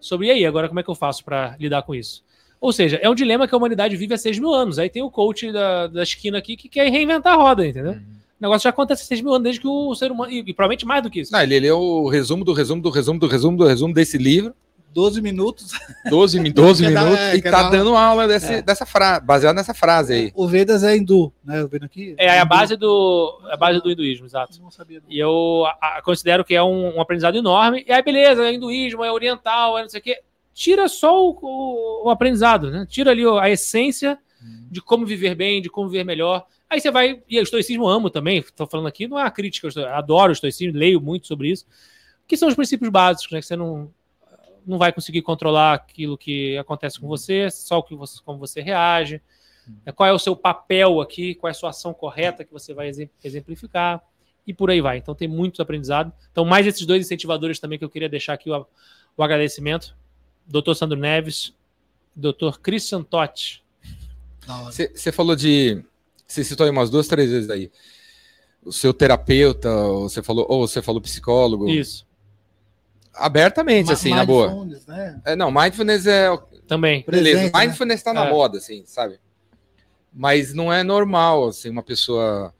sobre 0.00 0.28
e 0.28 0.30
aí, 0.30 0.46
agora 0.46 0.68
como 0.68 0.80
é 0.80 0.82
que 0.82 0.90
eu 0.90 0.94
faço 0.94 1.24
para 1.24 1.56
lidar 1.58 1.82
com 1.82 1.94
isso? 1.94 2.24
Ou 2.60 2.72
seja, 2.72 2.96
é 2.96 3.08
um 3.08 3.14
dilema 3.14 3.46
que 3.46 3.54
a 3.54 3.58
humanidade 3.58 3.96
vive 3.96 4.14
há 4.14 4.18
6 4.18 4.38
mil 4.38 4.52
anos. 4.52 4.78
Aí 4.78 4.90
tem 4.90 5.02
o 5.02 5.10
coach 5.10 5.52
da, 5.52 5.86
da 5.86 6.02
esquina 6.02 6.38
aqui 6.38 6.56
que 6.56 6.68
quer 6.68 6.90
reinventar 6.90 7.34
a 7.34 7.36
roda, 7.36 7.66
entendeu? 7.66 7.96
Negócio 8.40 8.64
já 8.64 8.70
acontece 8.70 9.02
há 9.02 9.06
6 9.06 9.20
mil 9.22 9.32
anos 9.32 9.42
desde 9.44 9.60
que 9.60 9.66
o 9.68 9.94
ser 9.94 10.10
humano. 10.12 10.30
E, 10.32 10.38
e 10.40 10.54
provavelmente 10.54 10.86
mais 10.86 11.02
do 11.02 11.10
que 11.10 11.20
isso. 11.20 11.32
Não, 11.32 11.40
ele 11.42 11.58
leu 11.60 11.78
o 11.80 12.08
resumo 12.08 12.44
do 12.44 12.52
resumo 12.52 12.80
do 12.82 12.90
resumo 12.90 13.18
do 13.20 13.26
resumo 13.26 13.56
do 13.56 13.66
resumo 13.66 13.92
desse 13.94 14.16
livro, 14.18 14.54
12 14.94 15.20
minutos. 15.20 15.70
12, 16.08 16.40
mi- 16.40 16.50
12 16.52 16.82
Quer 16.84 16.92
dar- 16.92 17.04
minutos, 17.04 17.20
é, 17.24 17.36
e 17.36 17.42
tá 17.42 17.50
dar- 17.50 17.70
dando 17.70 17.94
aula 17.96 18.26
desse, 18.26 18.54
É. 18.54 18.62
dessa 18.62 18.86
frase, 18.86 19.24
baseado 19.24 19.54
nessa 19.56 19.74
frase 19.74 20.12
aí. 20.14 20.32
O 20.34 20.46
Vedas 20.48 20.82
é 20.82 20.96
hindu, 20.96 21.32
né? 21.44 21.60
Eu 21.60 21.68
vendo 21.68 21.84
aqui. 21.84 22.14
É 22.18 22.30
a 22.30 22.38
Hindu. 22.38 22.48
base 22.48 22.76
do, 22.76 23.38
a 23.50 23.56
base 23.56 23.80
do 23.82 23.90
hinduísmo, 23.90 24.26
exato. 24.26 24.60
Não 24.62 24.70
sabia. 24.70 25.00
não. 25.00 25.06
E 25.12 25.18
eu 25.18 25.64
a- 25.66 25.98
a- 25.98 26.02
considero 26.02 26.44
que 26.44 26.54
é 26.54 26.62
um, 26.62 26.96
um 26.96 27.00
aprendizado 27.00 27.36
enorme. 27.36 27.84
E 27.86 27.92
aí, 27.92 28.02
beleza, 28.02 28.42
é 28.46 28.54
hinduísmo, 28.54 29.04
é 29.04 29.12
oriental, 29.12 29.78
é 29.78 29.82
não 29.82 29.88
sei 29.88 30.00
o 30.00 30.02
quê. 30.02 30.16
Tira 30.54 30.88
só 30.88 31.22
o, 31.24 31.38
o- 31.40 32.06
o 32.06 32.10
aprendizado, 32.10 32.70
né? 32.70 32.86
Tira 32.88 33.10
ali 33.12 33.24
o- 33.26 33.38
a 33.38 33.48
essência 33.50 34.18
de 34.70 34.80
como 34.80 35.06
viver 35.06 35.34
bem, 35.34 35.60
de 35.62 35.68
como 35.70 35.88
viver 35.88 36.04
melhor. 36.04 36.46
Aí 36.68 36.80
você 36.80 36.90
vai. 36.90 37.22
E 37.28 37.38
o 37.38 37.42
estoicismo 37.42 37.84
eu 37.84 37.88
amo 37.88 38.10
também. 38.10 38.38
Estou 38.38 38.66
falando 38.66 38.86
aqui, 38.86 39.06
não 39.08 39.18
é 39.18 39.22
uma 39.24 39.30
crítica, 39.30 39.68
adoro 39.94 40.30
o 40.30 40.32
estoicismo, 40.32 40.78
leio 40.78 41.00
muito 41.00 41.26
sobre 41.26 41.50
isso. 41.50 41.66
Que 42.26 42.36
são 42.36 42.48
os 42.48 42.54
princípios 42.54 42.90
básicos, 42.90 43.32
né? 43.32 43.40
Que 43.40 43.46
você 43.46 43.56
não, 43.56 43.90
não 44.66 44.76
vai 44.78 44.92
conseguir 44.92 45.22
controlar 45.22 45.74
aquilo 45.74 46.18
que 46.18 46.58
acontece 46.58 47.00
com 47.00 47.06
você, 47.08 47.50
só 47.50 47.78
o 47.78 47.82
que 47.82 47.94
você, 47.94 48.20
como 48.22 48.38
você 48.38 48.60
reage. 48.60 49.22
né? 49.86 49.92
Qual 49.92 50.06
é 50.08 50.12
o 50.12 50.18
seu 50.18 50.36
papel 50.36 51.00
aqui, 51.00 51.34
qual 51.34 51.48
é 51.48 51.52
a 51.52 51.54
sua 51.54 51.70
ação 51.70 51.94
correta 51.94 52.44
que 52.44 52.52
você 52.52 52.74
vai 52.74 52.88
exem- 52.88 53.10
exemplificar 53.24 54.02
e 54.46 54.52
por 54.52 54.70
aí 54.70 54.80
vai. 54.80 54.98
Então 54.98 55.14
tem 55.14 55.28
muito 55.28 55.60
aprendizado. 55.62 56.12
Então, 56.30 56.44
mais 56.44 56.66
esses 56.66 56.84
dois 56.86 57.04
incentivadores 57.04 57.58
também 57.58 57.78
que 57.78 57.84
eu 57.84 57.90
queria 57.90 58.08
deixar 58.08 58.34
aqui 58.34 58.50
o, 58.50 58.66
o 59.16 59.22
agradecimento. 59.22 59.96
Dr. 60.46 60.72
Sandro 60.74 60.98
Neves, 60.98 61.54
Dr. 62.16 62.58
Christian 62.62 63.02
Totti. 63.02 63.62
Você 64.94 65.12
falou 65.12 65.34
de. 65.36 65.82
Você 66.26 66.44
citou 66.44 66.64
aí 66.64 66.70
umas 66.70 66.90
duas, 66.90 67.06
três 67.08 67.30
vezes 67.30 67.48
aí. 67.50 67.70
O 68.64 68.72
seu 68.72 68.92
terapeuta, 68.92 69.70
ou 69.70 70.08
você 70.08 70.22
falou, 70.22 70.46
ou 70.48 70.66
você 70.66 70.82
falou 70.82 71.00
psicólogo. 71.00 71.68
Isso, 71.68 72.06
Abertamente, 73.14 73.86
Ma- 73.88 73.92
assim, 73.94 74.10
na 74.14 74.24
boa. 74.24 74.46
mindfulness, 74.48 74.86
Né? 74.86 75.20
É, 75.24 75.34
não, 75.36 75.50
mindfulness 75.50 76.06
é. 76.06 76.28
também. 76.68 77.04
Beleza, 77.08 77.38
Presente, 77.38 77.54
né? 77.54 77.60
mindfulness 77.66 78.02
tá 78.02 78.12
na 78.12 78.26
É. 78.26 78.30
moda, 78.30 78.58
assim, 78.58 78.84
sabe? 78.86 79.18
Mas 80.12 80.54
não 80.54 80.72
é 80.72 80.82
normal, 80.84 81.48
assim, 81.48 81.68
uma 81.70 81.82
pessoa 81.82 82.54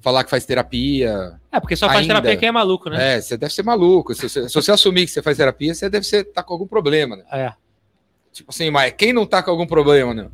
falar 0.00 0.24
que 0.24 0.30
faz 0.30 0.46
terapia. 0.46 1.38
É, 1.52 1.60
porque 1.60 1.76
só 1.76 1.86
faz 1.86 2.00
Ainda. 2.00 2.14
terapia 2.14 2.36
quem 2.36 2.48
é 2.48 2.52
maluco, 2.52 2.88
né? 2.88 3.16
É, 3.16 3.20
você 3.20 3.36
deve 3.36 3.52
ser 3.52 3.62
maluco. 3.64 4.14
Se 4.14 4.28
você, 4.28 4.48
se 4.48 4.54
você 4.54 4.72
assumir 4.72 5.04
que 5.04 5.10
você 5.12 5.20
faz 5.22 5.36
terapia, 5.36 5.74
você 5.74 5.90
deve 5.90 6.06
ser, 6.06 6.24
tá 6.24 6.42
com 6.42 6.52
algum 6.54 6.66
problema, 6.66 7.16
né? 7.16 7.24
É. 7.30 7.52
Tipo 8.32 8.50
assim, 8.50 8.70
mas 8.70 8.94
quem 8.96 9.12
não 9.12 9.26
tá 9.26 9.42
com 9.42 9.50
algum 9.50 9.66
problema, 9.66 10.14
né? 10.14 10.30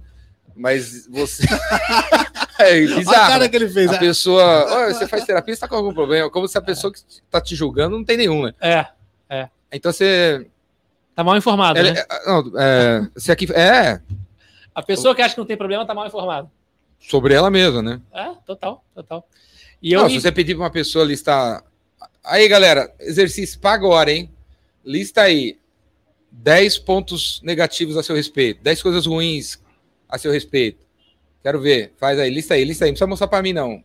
Mas 0.56 1.06
você. 1.08 1.44
é 2.58 2.72
Olha 2.84 2.94
a 2.94 2.98
bizarro. 2.98 3.28
cara 3.32 3.48
que 3.48 3.56
ele 3.56 3.68
fez. 3.68 3.90
A 3.90 3.98
pessoa. 3.98 4.44
"Ó, 4.68 4.86
você 4.92 5.06
faz 5.08 5.24
terapia, 5.24 5.54
você 5.54 5.60
tá 5.60 5.68
com 5.68 5.76
algum 5.76 5.92
problema. 5.92 6.30
Como 6.30 6.46
se 6.46 6.56
a 6.56 6.62
pessoa 6.62 6.92
que 6.92 7.00
tá 7.30 7.40
te 7.40 7.54
julgando 7.56 7.96
não 7.96 8.04
tem 8.04 8.16
nenhum, 8.16 8.44
né? 8.44 8.54
É. 8.60 8.86
Então 9.72 9.92
você. 9.92 10.46
Tá 11.16 11.24
mal 11.24 11.36
informado, 11.36 11.78
ela- 11.78 11.92
né? 11.92 12.04
é, 12.10 12.26
não, 12.26 12.52
é, 12.60 13.08
você 13.14 13.32
aqui. 13.32 13.52
É, 13.52 14.00
A 14.74 14.82
pessoa 14.82 15.14
que 15.14 15.22
acha 15.22 15.34
que 15.34 15.40
não 15.40 15.46
tem 15.46 15.56
problema 15.56 15.84
tá 15.86 15.94
mal 15.94 16.06
informada. 16.06 16.48
sobre 17.00 17.34
ela 17.34 17.50
mesma, 17.50 17.82
né? 17.82 18.00
É, 18.12 18.30
total, 18.46 18.84
total. 18.94 19.28
E 19.82 19.92
eu 19.92 20.02
Não, 20.02 20.08
se 20.08 20.20
você 20.20 20.30
pedir 20.32 20.54
pra 20.54 20.64
uma 20.64 20.70
pessoa 20.70 21.04
listar. 21.04 21.62
Aí, 22.24 22.48
galera, 22.48 22.92
exercício 23.00 23.58
para 23.60 23.72
agora, 23.74 24.10
hein? 24.12 24.30
Lista 24.84 25.22
aí 25.22 25.58
10 26.30 26.78
pontos 26.78 27.40
negativos 27.44 27.96
a 27.96 28.02
seu 28.02 28.14
respeito, 28.16 28.62
10 28.62 28.82
coisas 28.82 29.06
ruins 29.06 29.60
a 30.08 30.18
seu 30.18 30.32
respeito. 30.32 30.78
Quero 31.42 31.60
ver. 31.60 31.92
Faz 31.98 32.18
aí, 32.18 32.30
lista 32.30 32.54
aí, 32.54 32.64
lista 32.64 32.84
aí. 32.84 32.90
Não 32.90 32.94
precisa 32.94 33.06
mostrar 33.06 33.28
pra 33.28 33.42
mim, 33.42 33.52
não. 33.52 33.82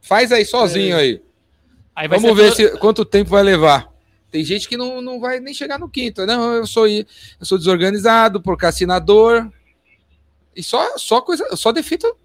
Faz 0.00 0.32
aí 0.32 0.44
sozinho 0.44 0.96
aí. 0.96 1.20
aí 1.94 2.08
vai 2.08 2.18
Vamos 2.18 2.36
ver 2.36 2.48
todo- 2.48 2.56
se, 2.56 2.78
quanto 2.78 3.04
tempo 3.04 3.30
vai 3.30 3.42
levar. 3.42 3.88
Tem 4.30 4.44
gente 4.44 4.68
que 4.68 4.76
não, 4.76 5.00
não 5.00 5.20
vai 5.20 5.38
nem 5.40 5.54
chegar 5.54 5.78
no 5.78 5.88
quinto. 5.88 6.26
Não, 6.26 6.54
eu 6.54 6.66
sou, 6.66 6.88
eu 6.88 7.04
sou 7.42 7.56
desorganizado, 7.56 8.40
procrastinador. 8.40 9.48
E 10.56 10.62
só, 10.62 10.96
só 10.98 11.20
coisa, 11.20 11.56
só 11.56 11.72
defeito 11.72 12.16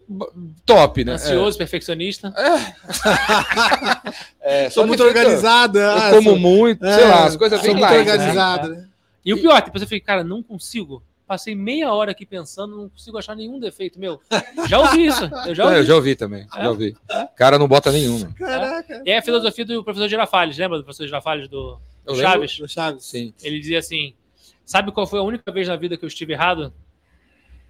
top, 0.66 1.04
né? 1.04 1.14
ansioso, 1.14 1.58
perfeccionista. 1.58 2.32
É, 2.38 2.74
é, 4.66 4.70
Sou 4.70 4.84
só 4.84 4.88
muito 4.88 5.04
defeito- 5.04 5.18
organizada. 5.20 5.80
Eu 5.80 5.90
ah, 5.92 6.10
como 6.12 6.30
sou- 6.32 6.40
muito, 6.40 6.86
é, 6.86 6.96
sei 6.96 7.06
lá, 7.08 7.26
as 7.26 7.36
coisas 7.36 7.60
sou 7.60 7.74
bem 7.74 7.82
muito 7.82 7.92
né? 7.92 8.00
organizada, 8.00 8.68
né? 8.70 8.86
E 9.26 9.34
o 9.34 9.38
pior, 9.40 9.62
depois 9.62 9.82
eu 9.82 9.88
fiquei, 9.88 10.00
cara, 10.00 10.24
não 10.24 10.42
consigo. 10.42 11.04
Passei 11.30 11.54
meia 11.54 11.94
hora 11.94 12.10
aqui 12.10 12.26
pensando, 12.26 12.76
não 12.76 12.90
consigo 12.90 13.16
achar 13.16 13.36
nenhum 13.36 13.60
defeito 13.60 14.00
meu. 14.00 14.20
Já 14.68 14.80
ouvi 14.80 15.06
isso. 15.06 15.26
Eu 15.46 15.54
já 15.54 15.64
É, 15.64 15.68
ouvi. 15.68 15.78
eu 15.78 15.84
já 15.86 15.96
ouvi 15.96 16.16
também, 16.16 16.48
É? 16.56 16.64
já 16.64 16.70
ouvi. 16.72 16.98
Cara, 17.36 17.60
não 17.60 17.68
bota 17.68 17.92
nenhuma. 17.92 18.34
Caraca. 18.34 19.04
E 19.06 19.12
é 19.12 19.20
a 19.20 19.22
filosofia 19.22 19.64
do 19.64 19.84
professor 19.84 20.10
Girafales, 20.10 20.58
lembra 20.58 20.80
do 20.80 20.84
professor 20.84 21.06
Girafales 21.06 21.48
do, 21.48 21.80
Chaves? 22.16 22.58
Do 22.58 22.68
Chaves. 22.68 23.06
Sim. 23.06 23.32
Ele 23.44 23.60
dizia 23.60 23.78
assim: 23.78 24.16
Sabe 24.66 24.92
qual 24.92 25.06
foi 25.06 25.20
a 25.20 25.22
única 25.22 25.52
vez 25.52 25.68
na 25.68 25.76
vida 25.76 25.96
que 25.96 26.04
eu 26.04 26.08
estive 26.08 26.34
errado? 26.34 26.74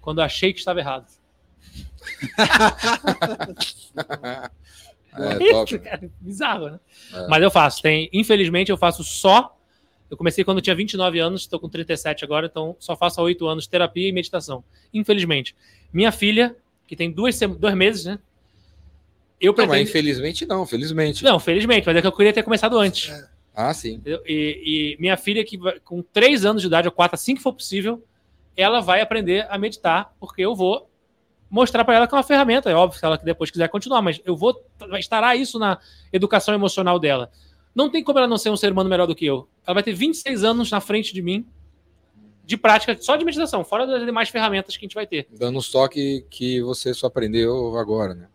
Quando 0.00 0.22
eu 0.22 0.24
achei 0.24 0.54
que 0.54 0.58
estava 0.58 0.80
errado. 0.80 1.04
É, 5.12 5.50
top. 5.50 5.78
Cara, 5.80 6.08
bizarro, 6.20 6.70
né? 6.70 6.80
É. 7.12 7.26
Mas 7.26 7.42
eu 7.42 7.50
faço. 7.50 7.82
Tem, 7.82 8.08
infelizmente, 8.12 8.70
eu 8.70 8.76
faço 8.78 9.02
só. 9.04 9.56
Eu 10.10 10.16
comecei 10.16 10.42
quando 10.42 10.58
eu 10.58 10.62
tinha 10.62 10.74
29 10.74 11.20
anos, 11.20 11.42
estou 11.42 11.60
com 11.60 11.68
37 11.68 12.24
agora, 12.24 12.46
então 12.46 12.76
só 12.80 12.96
faço 12.96 13.20
há 13.20 13.24
8 13.24 13.46
anos 13.46 13.66
terapia 13.66 14.08
e 14.08 14.12
meditação. 14.12 14.64
Infelizmente. 14.92 15.54
Minha 15.92 16.10
filha, 16.10 16.56
que 16.86 16.96
tem 16.96 17.10
duas, 17.10 17.38
dois 17.38 17.74
meses, 17.74 18.04
né? 18.04 18.18
Eu 19.40 19.52
Não, 19.52 19.58
mas 19.58 19.68
pretendo. 19.68 19.88
infelizmente 19.88 20.46
não, 20.46 20.66
felizmente. 20.66 21.24
Não, 21.24 21.38
felizmente, 21.38 21.86
mas 21.86 21.96
é 21.96 22.00
que 22.00 22.06
eu 22.06 22.12
queria 22.12 22.32
ter 22.32 22.42
começado 22.42 22.76
antes. 22.78 23.10
Ah, 23.54 23.72
sim. 23.72 24.02
E, 24.04 24.96
e 24.96 24.96
minha 25.00 25.16
filha, 25.16 25.44
que 25.44 25.58
com 25.84 26.02
3 26.02 26.44
anos 26.44 26.62
de 26.62 26.68
idade, 26.68 26.88
ou 26.88 26.92
4, 26.92 27.14
assim 27.14 27.34
que 27.34 27.42
for 27.42 27.52
possível, 27.52 28.04
ela 28.56 28.80
vai 28.80 29.00
aprender 29.00 29.46
a 29.48 29.56
meditar, 29.56 30.14
porque 30.20 30.42
eu 30.42 30.54
vou 30.54 30.90
mostrar 31.48 31.84
para 31.84 31.96
ela 31.96 32.06
que 32.06 32.14
é 32.14 32.18
uma 32.18 32.22
ferramenta. 32.22 32.70
É 32.70 32.74
óbvio 32.74 33.00
que 33.00 33.04
ela 33.04 33.16
depois 33.16 33.50
quiser 33.50 33.68
continuar, 33.68 34.02
mas 34.02 34.20
eu 34.24 34.36
vou 34.36 34.62
estará 34.98 35.34
isso 35.34 35.58
na 35.58 35.78
educação 36.12 36.54
emocional 36.54 36.98
dela. 36.98 37.30
Não 37.74 37.88
tem 37.88 38.02
como 38.02 38.18
ela 38.18 38.28
não 38.28 38.38
ser 38.38 38.50
um 38.50 38.56
ser 38.56 38.72
humano 38.72 38.90
melhor 38.90 39.06
do 39.06 39.14
que 39.14 39.26
eu. 39.26 39.48
Ela 39.66 39.74
vai 39.74 39.82
ter 39.82 39.92
26 39.92 40.44
anos 40.44 40.70
na 40.70 40.80
frente 40.80 41.14
de 41.14 41.22
mim 41.22 41.46
de 42.50 42.56
prática 42.56 42.96
só 43.00 43.14
de 43.14 43.24
meditação, 43.24 43.64
fora 43.64 43.86
das 43.86 44.04
demais 44.04 44.28
ferramentas 44.28 44.76
que 44.76 44.84
a 44.84 44.86
gente 44.86 44.94
vai 44.94 45.06
ter. 45.06 45.28
Dando 45.30 45.56
uns 45.56 45.70
toques 45.70 46.24
que 46.28 46.60
você 46.60 46.92
só 46.92 47.06
aprendeu 47.06 47.78
agora, 47.78 48.12
né? 48.12 48.26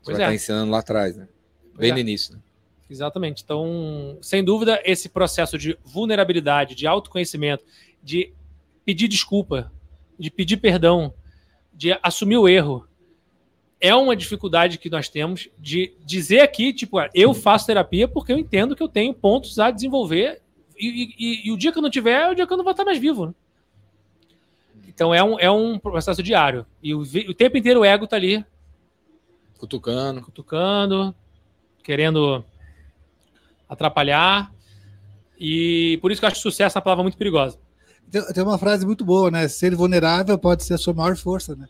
Você 0.00 0.04
Pois 0.04 0.16
vai 0.16 0.26
é. 0.26 0.28
estar 0.28 0.34
ensinando 0.34 0.70
lá 0.70 0.78
atrás, 0.78 1.16
né? 1.16 1.28
Bem 1.76 1.90
é. 1.90 1.92
no 1.92 1.98
início. 1.98 2.34
Né? 2.34 2.40
Exatamente. 2.88 3.42
Então, 3.42 4.16
sem 4.22 4.44
dúvida, 4.44 4.80
esse 4.84 5.08
processo 5.08 5.58
de 5.58 5.76
vulnerabilidade, 5.82 6.76
de 6.76 6.86
autoconhecimento, 6.86 7.64
de 8.00 8.32
pedir 8.84 9.08
desculpa, 9.08 9.72
de 10.16 10.30
pedir 10.30 10.58
perdão, 10.58 11.12
de 11.72 11.98
assumir 12.00 12.36
o 12.36 12.48
erro, 12.48 12.86
é 13.82 13.94
uma 13.94 14.14
dificuldade 14.16 14.78
que 14.78 14.88
nós 14.88 15.08
temos 15.08 15.48
de 15.58 15.92
dizer 16.06 16.40
aqui, 16.40 16.72
tipo, 16.72 16.98
ah, 16.98 17.10
eu 17.12 17.34
faço 17.34 17.66
terapia 17.66 18.06
porque 18.06 18.32
eu 18.32 18.38
entendo 18.38 18.76
que 18.76 18.82
eu 18.82 18.88
tenho 18.88 19.12
pontos 19.12 19.58
a 19.58 19.70
desenvolver 19.72 20.40
e, 20.78 20.86
e- 21.18 21.48
e- 21.48 21.52
o 21.52 21.56
dia 21.58 21.72
que 21.72 21.78
eu 21.78 21.82
não 21.82 21.90
tiver 21.90 22.12
é 22.22 22.30
o 22.30 22.34
dia 22.34 22.46
que 22.46 22.52
eu 22.52 22.56
não 22.56 22.64
vou 22.64 22.70
estar 22.70 22.84
mais 22.84 22.98
vivo. 22.98 23.26
né? 23.26 23.34
Então, 24.88 25.12
é 25.12 25.22
um, 25.24 25.38
é 25.40 25.50
um 25.50 25.78
processo 25.78 26.22
diário. 26.22 26.64
E 26.82 26.94
o, 26.94 27.00
o 27.00 27.34
tempo 27.34 27.56
inteiro 27.58 27.80
o 27.80 27.84
ego 27.84 28.06
tá 28.06 28.14
ali 28.16 28.44
Cutucando. 29.58 30.22
cutucando, 30.22 31.14
querendo 31.82 32.44
atrapalhar. 33.68 34.52
E 35.38 35.98
por 36.00 36.10
isso 36.12 36.20
que 36.20 36.24
eu 36.24 36.28
acho 36.28 36.36
que 36.36 36.42
sucesso 36.42 36.76
é 36.76 36.78
uma 36.78 36.82
palavra 36.84 37.02
muito 37.02 37.16
perigosa. 37.16 37.58
Tem, 38.10 38.22
tem 38.32 38.42
uma 38.44 38.58
frase 38.58 38.84
muito 38.86 39.04
boa, 39.04 39.30
né? 39.30 39.48
Ser 39.48 39.74
vulnerável 39.74 40.38
pode 40.38 40.64
ser 40.64 40.74
a 40.74 40.78
sua 40.78 40.92
maior 40.94 41.16
força, 41.16 41.56
né? 41.56 41.68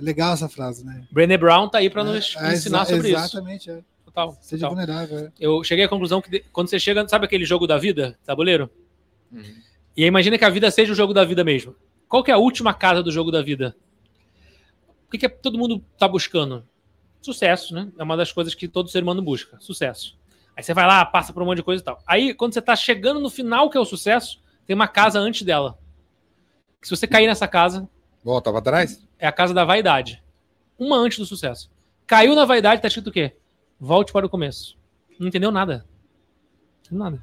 É 0.00 0.04
legal 0.04 0.32
essa 0.32 0.48
frase, 0.48 0.84
né? 0.84 1.06
Brené 1.10 1.36
Brown 1.36 1.68
tá 1.68 1.78
aí 1.78 1.90
para 1.90 2.02
nos 2.02 2.34
É, 2.36 2.54
ensinar 2.54 2.82
exa- 2.82 2.94
sobre 2.96 3.08
isso. 3.10 3.18
Exatamente, 3.18 3.70
é. 3.70 3.82
Total, 4.04 4.36
Seja 4.40 4.66
total. 4.66 4.70
vulnerável. 4.86 5.18
é. 5.26 5.32
Eu 5.38 5.62
cheguei 5.62 5.84
à 5.84 5.88
conclusão 5.88 6.20
que 6.22 6.30
de- 6.30 6.40
quando 6.52 6.68
você 6.68 6.78
chega, 6.80 7.06
sabe 7.08 7.26
aquele 7.26 7.44
jogo 7.44 7.66
da 7.66 7.76
vida, 7.78 8.18
tabuleiro? 8.24 8.70
Uhum. 9.30 9.42
E 9.96 10.02
aí 10.02 10.08
imagina 10.08 10.36
que 10.38 10.44
a 10.44 10.50
vida 10.50 10.70
seja 10.70 10.92
o 10.92 10.96
jogo 10.96 11.12
da 11.12 11.24
vida 11.24 11.44
mesmo. 11.44 11.74
Qual 12.08 12.24
que 12.24 12.30
é 12.30 12.34
a 12.34 12.38
última 12.38 12.72
casa 12.74 13.02
do 13.02 13.12
jogo 13.12 13.30
da 13.30 13.42
vida? 13.42 13.76
O 15.06 15.10
que, 15.10 15.18
que 15.18 15.26
é- 15.26 15.28
todo 15.28 15.58
mundo 15.58 15.84
tá 15.98 16.08
buscando? 16.08 16.66
Sucesso, 17.20 17.74
né? 17.74 17.88
É 17.98 18.02
uma 18.02 18.16
das 18.16 18.32
coisas 18.32 18.54
que 18.54 18.66
todo 18.66 18.88
ser 18.88 19.02
humano 19.02 19.20
busca. 19.22 19.58
Sucesso. 19.60 20.18
Aí 20.56 20.62
você 20.62 20.72
vai 20.74 20.86
lá, 20.86 21.04
passa 21.04 21.32
por 21.32 21.42
um 21.42 21.46
monte 21.46 21.58
de 21.58 21.62
coisa 21.62 21.82
e 21.82 21.84
tal. 21.84 22.02
Aí, 22.06 22.34
quando 22.34 22.52
você 22.54 22.62
tá 22.62 22.74
chegando 22.74 23.20
no 23.20 23.30
final, 23.30 23.68
que 23.70 23.76
é 23.76 23.80
o 23.80 23.84
sucesso, 23.84 24.40
tem 24.66 24.74
uma 24.74 24.88
casa 24.88 25.18
antes 25.20 25.42
dela. 25.42 25.78
Se 26.82 26.90
você 26.90 27.06
cair 27.06 27.26
nessa 27.26 27.46
casa, 27.46 27.88
Volta 28.24 28.50
pra 28.50 28.60
trás? 28.60 29.06
É 29.20 29.26
a 29.26 29.32
casa 29.32 29.52
da 29.54 29.64
vaidade. 29.64 30.22
Uma 30.78 30.96
antes 30.96 31.18
do 31.18 31.26
sucesso. 31.26 31.70
Caiu 32.06 32.34
na 32.34 32.44
vaidade, 32.44 32.80
tá 32.82 32.88
escrito 32.88 33.08
o 33.08 33.12
quê? 33.12 33.32
Volte 33.78 34.12
para 34.12 34.26
o 34.26 34.28
começo. 34.30 34.76
Não 35.18 35.28
entendeu 35.28 35.50
nada. 35.50 35.84
Não 36.90 36.98
entendeu 36.98 37.04
nada. 37.04 37.22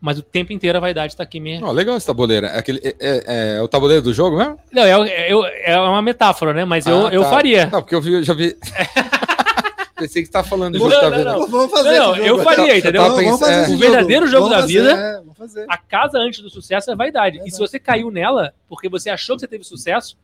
Mas 0.00 0.18
o 0.18 0.22
tempo 0.22 0.52
inteiro 0.52 0.76
a 0.76 0.80
vaidade 0.80 1.16
tá 1.16 1.22
aqui 1.22 1.40
me. 1.40 1.62
Ó, 1.62 1.70
legal 1.72 1.96
esse 1.96 2.06
tabuleiro. 2.06 2.44
É, 2.46 2.58
aquele, 2.58 2.78
é, 2.84 2.94
é- 3.00 3.56
é 3.56 3.62
o 3.62 3.68
tabuleiro 3.68 4.02
do 4.02 4.12
jogo 4.12 4.36
mesmo? 4.36 4.58
Não, 4.70 4.82
é, 4.82 4.90
é- 5.30 5.72
é 5.72 5.80
uma 5.80 6.02
metáfora, 6.02 6.52
né? 6.52 6.64
Mas 6.64 6.86
eu, 6.86 7.06
Ah, 7.06 7.14
eu 7.14 7.22
tá. 7.22 7.30
faria. 7.30 7.66
Não, 7.66 7.80
porque 7.80 7.94
eu 7.94 8.02
vi, 8.02 8.22
já 8.22 8.34
vi. 8.34 8.54
Pensei 9.96 10.22
que 10.22 10.26
você 10.26 10.32
tá 10.32 10.42
falando 10.42 10.76
do 10.76 10.80
Não, 10.80 10.90
jogo, 10.90 11.00
tá 11.02 11.10
não, 11.10 11.16
vendo? 11.16 11.24
não. 11.38 11.46
Vamos 11.46 11.70
fazer 11.70 11.98
Não, 11.98 12.14
jogo. 12.16 12.26
eu 12.26 12.38
faria, 12.42 12.76
entendeu? 12.78 13.02
Vamos 13.02 13.40
fazer 13.40 13.62
esse 13.62 13.74
O 13.74 13.78
verdadeiro 13.78 14.26
jogo 14.26 14.48
Vamos 14.48 14.56
da 14.56 14.60
fazer, 14.62 14.80
vida- 14.82 14.92
é, 15.00 15.16
vamos 15.18 15.38
fazer. 15.38 15.66
A 15.68 15.78
casa 15.78 16.18
antes 16.18 16.40
do 16.40 16.50
sucesso 16.50 16.90
é 16.90 16.96
vaidade. 16.96 17.40
E 17.46 17.50
se 17.50 17.58
você 17.58 17.78
caiu 17.78 18.10
nela 18.10 18.52
porque 18.68 18.88
você 18.88 19.08
achou 19.08 19.36
que 19.36 19.40
você 19.40 19.46
teve 19.48 19.62
sucesso, 19.64 20.18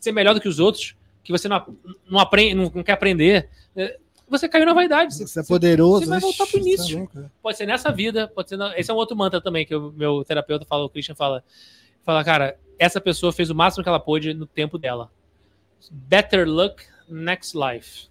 que 0.00 0.08
é 0.08 0.12
melhor 0.12 0.34
do 0.34 0.40
que 0.40 0.48
os 0.48 0.58
outros, 0.58 0.94
que 1.24 1.32
você 1.32 1.48
não, 1.48 1.76
não 2.08 2.18
aprende, 2.18 2.54
não, 2.54 2.70
não 2.74 2.82
quer 2.82 2.92
aprender, 2.92 3.48
é, 3.74 3.98
você 4.28 4.48
caiu 4.48 4.66
na 4.66 4.72
vaidade. 4.74 5.14
Você- 5.14 5.26
Você 5.26 5.40
é 5.40 5.42
poderoso. 5.44 6.04
você 6.04 6.10
vai 6.10 6.20
voltar 6.20 6.46
pro 6.46 6.52
você 6.52 6.58
início. 6.58 7.08
é 7.16 7.20
é. 7.20 7.24
Pode 7.42 7.56
ser 7.56 7.66
nessa 7.66 7.92
vida, 7.92 8.26
pode 8.28 8.48
ser. 8.48 8.56
Na... 8.56 8.76
Esse 8.78 8.90
é 8.90 8.94
um 8.94 8.96
outro 8.96 9.16
mantra 9.16 9.40
também 9.40 9.64
que 9.64 9.74
o 9.74 9.92
meu 9.92 10.24
terapeuta 10.24 10.64
fala, 10.64 10.84
o 10.84 10.88
Christian 10.88 11.14
fala. 11.14 11.44
Fala, 12.04 12.24
cara, 12.24 12.56
essa 12.78 13.00
pessoa 13.00 13.32
fez 13.32 13.50
o 13.50 13.54
máximo 13.54 13.82
que 13.82 13.88
ela 13.88 14.00
pôde 14.00 14.34
no 14.34 14.46
tempo 14.46 14.78
dela. 14.78 15.10
Better 15.90 16.48
luck 16.48 16.82
next 17.08 17.56
life. 17.56 18.08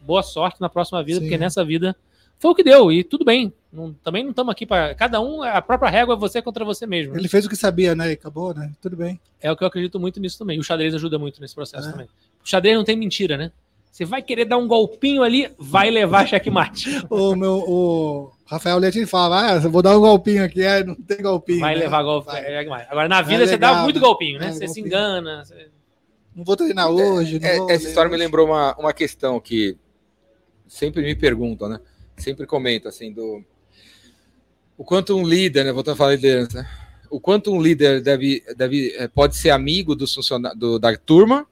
Boa 0.00 0.22
sorte 0.22 0.60
na 0.60 0.68
próxima 0.68 1.02
vida, 1.02 1.18
Sim. 1.20 1.26
porque 1.26 1.38
nessa 1.38 1.64
vida 1.64 1.94
foi 2.38 2.50
o 2.50 2.54
que 2.54 2.62
deu 2.62 2.90
e 2.92 3.02
tudo 3.04 3.24
bem. 3.24 3.52
Não- 3.72 3.92
também 3.92 4.22
não 4.22 4.30
estamos 4.30 4.50
aqui 4.52 4.64
para 4.64 4.94
cada 4.94 5.20
um. 5.20 5.42
A 5.42 5.60
própria 5.60 5.90
régua 5.90 6.14
é 6.14 6.18
você 6.18 6.40
contra 6.40 6.64
você 6.64 6.86
mesmo. 6.86 7.12
né? 7.12 7.18
Ele 7.18 7.28
fez 7.28 7.44
o 7.44 7.48
que 7.48 7.56
sabia, 7.56 7.94
né? 7.94 8.10
E 8.10 8.12
acabou, 8.12 8.54
né? 8.54 8.72
Tudo 8.80 8.96
bem. 8.96 9.20
É 9.40 9.50
o 9.52 9.56
que 9.56 9.62
eu 9.62 9.68
acredito 9.68 10.00
muito 10.00 10.18
nisso 10.20 10.38
também. 10.38 10.56
E 10.56 10.60
o 10.60 10.64
xadrez 10.64 10.94
ajuda 10.94 11.18
muito 11.18 11.40
nesse 11.40 11.54
processo 11.54 11.88
É. 11.88 11.92
também. 11.92 12.06
O 12.42 12.48
xadrez 12.48 12.74
não 12.76 12.84
tem 12.84 12.96
mentira, 12.96 13.36
né? 13.36 13.52
Você 13.90 14.04
vai 14.04 14.22
querer 14.22 14.44
dar 14.44 14.56
um 14.58 14.68
golpinho 14.68 15.22
ali, 15.22 15.50
vai 15.58 15.90
levar 15.90 16.26
checkmate. 16.26 16.88
O 17.10 17.34
meu, 17.34 17.54
o 17.66 18.32
Rafael 18.46 18.78
Leite 18.78 19.04
fala, 19.06 19.52
ah, 19.52 19.54
eu 19.56 19.70
vou 19.70 19.82
dar 19.82 19.96
um 19.96 20.00
golpinho 20.00 20.44
aqui, 20.44 20.62
é, 20.62 20.84
não 20.84 20.94
tem 20.94 21.20
golpinho. 21.20 21.60
Vai 21.60 21.74
né? 21.74 21.80
levar 21.80 22.02
golpe. 22.04 22.30
É. 22.30 22.60
Agora, 22.60 23.08
na 23.08 23.20
vida, 23.22 23.42
É 23.42 23.46
você 23.46 23.56
dá 23.58 23.70
legal, 23.70 23.84
muito 23.84 23.96
né? 23.96 24.00
golpinho, 24.02 24.38
né? 24.38 24.46
É, 24.48 24.52
você 24.52 24.58
se 24.60 24.80
golpinho. 24.80 24.86
engana. 24.86 25.44
você- 25.44 25.68
Não 26.34 26.44
vou 26.44 26.56
treinar 26.56 26.88
hoje. 26.88 27.40
não 27.40 27.48
É, 27.48 27.56
vou 27.58 27.70
essa 27.70 27.88
história 27.88 28.08
me 28.08 28.14
hoje. 28.14 28.24
lembrou 28.24 28.46
uma, 28.46 28.74
uma 28.78 28.92
questão 28.92 29.40
que 29.40 29.76
sempre 30.66 31.02
me 31.02 31.14
perguntam, 31.16 31.68
né? 31.68 31.80
Sempre 32.18 32.46
comento 32.46 32.88
assim 32.88 33.12
do 33.12 33.42
o 34.76 34.84
quanto 34.84 35.16
um 35.16 35.26
líder, 35.26 35.64
né? 35.64 35.72
Voltando 35.72 35.94
a 35.94 35.96
falar 35.96 36.16
de 36.16 36.22
liderança, 36.22 36.62
né? 36.62 36.68
o 37.10 37.20
quanto 37.20 37.52
um 37.52 37.60
líder 37.60 38.00
deve, 38.00 38.44
deve 38.56 38.94
eh, 38.96 39.08
pode 39.08 39.36
ser 39.36 39.50
amigo 39.50 39.94
do, 39.94 40.78
da 40.78 40.96
turma, 40.96 41.46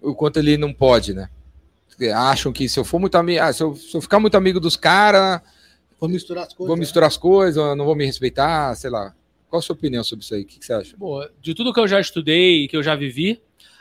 o 0.00 0.14
quanto 0.14 0.38
ele 0.38 0.56
não 0.56 0.72
pode, 0.72 1.14
né? 1.14 1.28
Acham 2.14 2.52
que 2.52 2.68
se 2.68 2.80
eu 2.80 2.84
for 2.84 2.98
muito 2.98 3.14
amigo, 3.16 3.40
ah, 3.40 3.52
se, 3.52 3.62
eu, 3.62 3.76
se 3.76 3.96
eu 3.96 4.00
ficar 4.00 4.18
muito 4.18 4.36
amigo 4.36 4.58
dos 4.58 4.76
caras, 4.76 5.40
Vou 6.00 6.08
misturar 6.08 6.46
as 6.46 6.52
coisas. 6.52 6.66
vou 6.68 6.76
misturar 6.76 7.06
as 7.06 7.16
coisas, 7.16 7.76
não 7.76 7.84
vou 7.84 7.94
me 7.94 8.04
respeitar, 8.04 8.74
sei 8.74 8.90
lá. 8.90 9.14
Qual 9.48 9.60
a 9.60 9.62
sua 9.62 9.74
opinião 9.74 10.02
sobre 10.02 10.24
isso 10.24 10.34
aí? 10.34 10.42
O 10.42 10.46
que, 10.46 10.58
que 10.58 10.66
você 10.66 10.72
acha? 10.72 10.96
Boa. 10.96 11.30
De 11.40 11.54
tudo 11.54 11.72
que 11.72 11.78
eu 11.78 11.86
já 11.86 12.00
estudei 12.00 12.64
e 12.64 12.68
que 12.68 12.76
eu 12.76 12.82
já 12.82 12.96
vivi, 12.96 13.40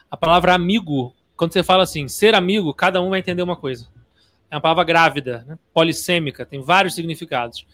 a 0.10 0.16
palavra 0.16 0.54
amigo, 0.54 1.16
quando 1.36 1.54
você 1.54 1.64
fala 1.64 1.82
assim, 1.82 2.08
ser 2.08 2.36
amigo, 2.36 2.74
cada 2.76 3.02
um 3.02 3.10
vai 3.10 3.20
entender 3.20 3.42
uma 3.42 3.56
coisa. 3.56 3.88
É 4.52 4.56
uma 4.56 4.62
palavra 4.62 4.84
grávida, 4.84 5.46
né? 5.48 5.58
polissêmica, 5.74 6.46
tem 6.46 6.62
vários 6.62 6.94
significados. 6.94 7.66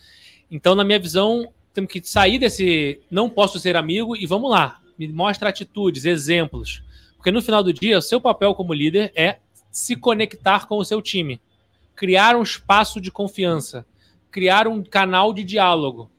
Então, 0.50 0.76
na 0.76 0.84
minha 0.84 1.00
visão, 1.00 1.52
temos 1.74 1.92
que 1.92 2.02
sair 2.08 2.38
desse 2.38 3.02
não 3.10 3.30
posso 3.30 3.60
ser 3.60 3.76
amigo 3.76 4.16
e 4.16 4.28
vamos 4.28 4.52
lá, 4.52 4.80
me 4.98 5.08
mostra 5.08 5.50
atitudes, 5.50 6.06
exemplos. 6.06 6.84
Porque 7.16 7.32
no 7.32 7.42
final 7.42 7.64
do 7.64 7.74
dia, 7.74 7.98
o 7.98 8.02
seu 8.02 8.22
papel 8.22 8.54
como 8.54 8.76
líder 8.76 9.12
é 9.16 9.40
se 9.72 9.96
conectar 9.96 10.68
com 10.68 10.78
o 10.78 10.86
seu 10.86 11.02
time, 11.02 11.42
criar 11.96 12.36
um 12.36 12.44
espaço 12.44 13.02
de 13.02 13.12
confiança, 13.12 13.84
criar 14.30 14.68
um 14.68 14.84
canal 14.84 15.34
de 15.34 15.44
diálogo. 15.44 16.12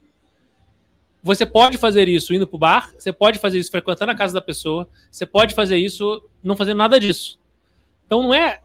Você 1.23 1.45
pode 1.45 1.77
fazer 1.77 2.09
isso 2.09 2.33
indo 2.33 2.45
para 2.45 2.55
o 2.55 2.59
bar, 2.59 2.93
você 2.97 3.11
pode 3.13 3.39
fazer 3.39 3.59
isso 3.59 3.71
frequentando 3.71 4.11
a 4.11 4.15
casa 4.15 4.33
da 4.33 4.41
pessoa, 4.41 4.89
você 5.09 5.25
pode 5.25 5.55
fazer 5.55 5.77
isso 5.77 6.21
não 6.43 6.55
fazendo 6.55 6.77
nada 6.77 6.99
disso. 6.99 7.39
Então 8.05 8.23
não 8.23 8.33
é 8.33 8.61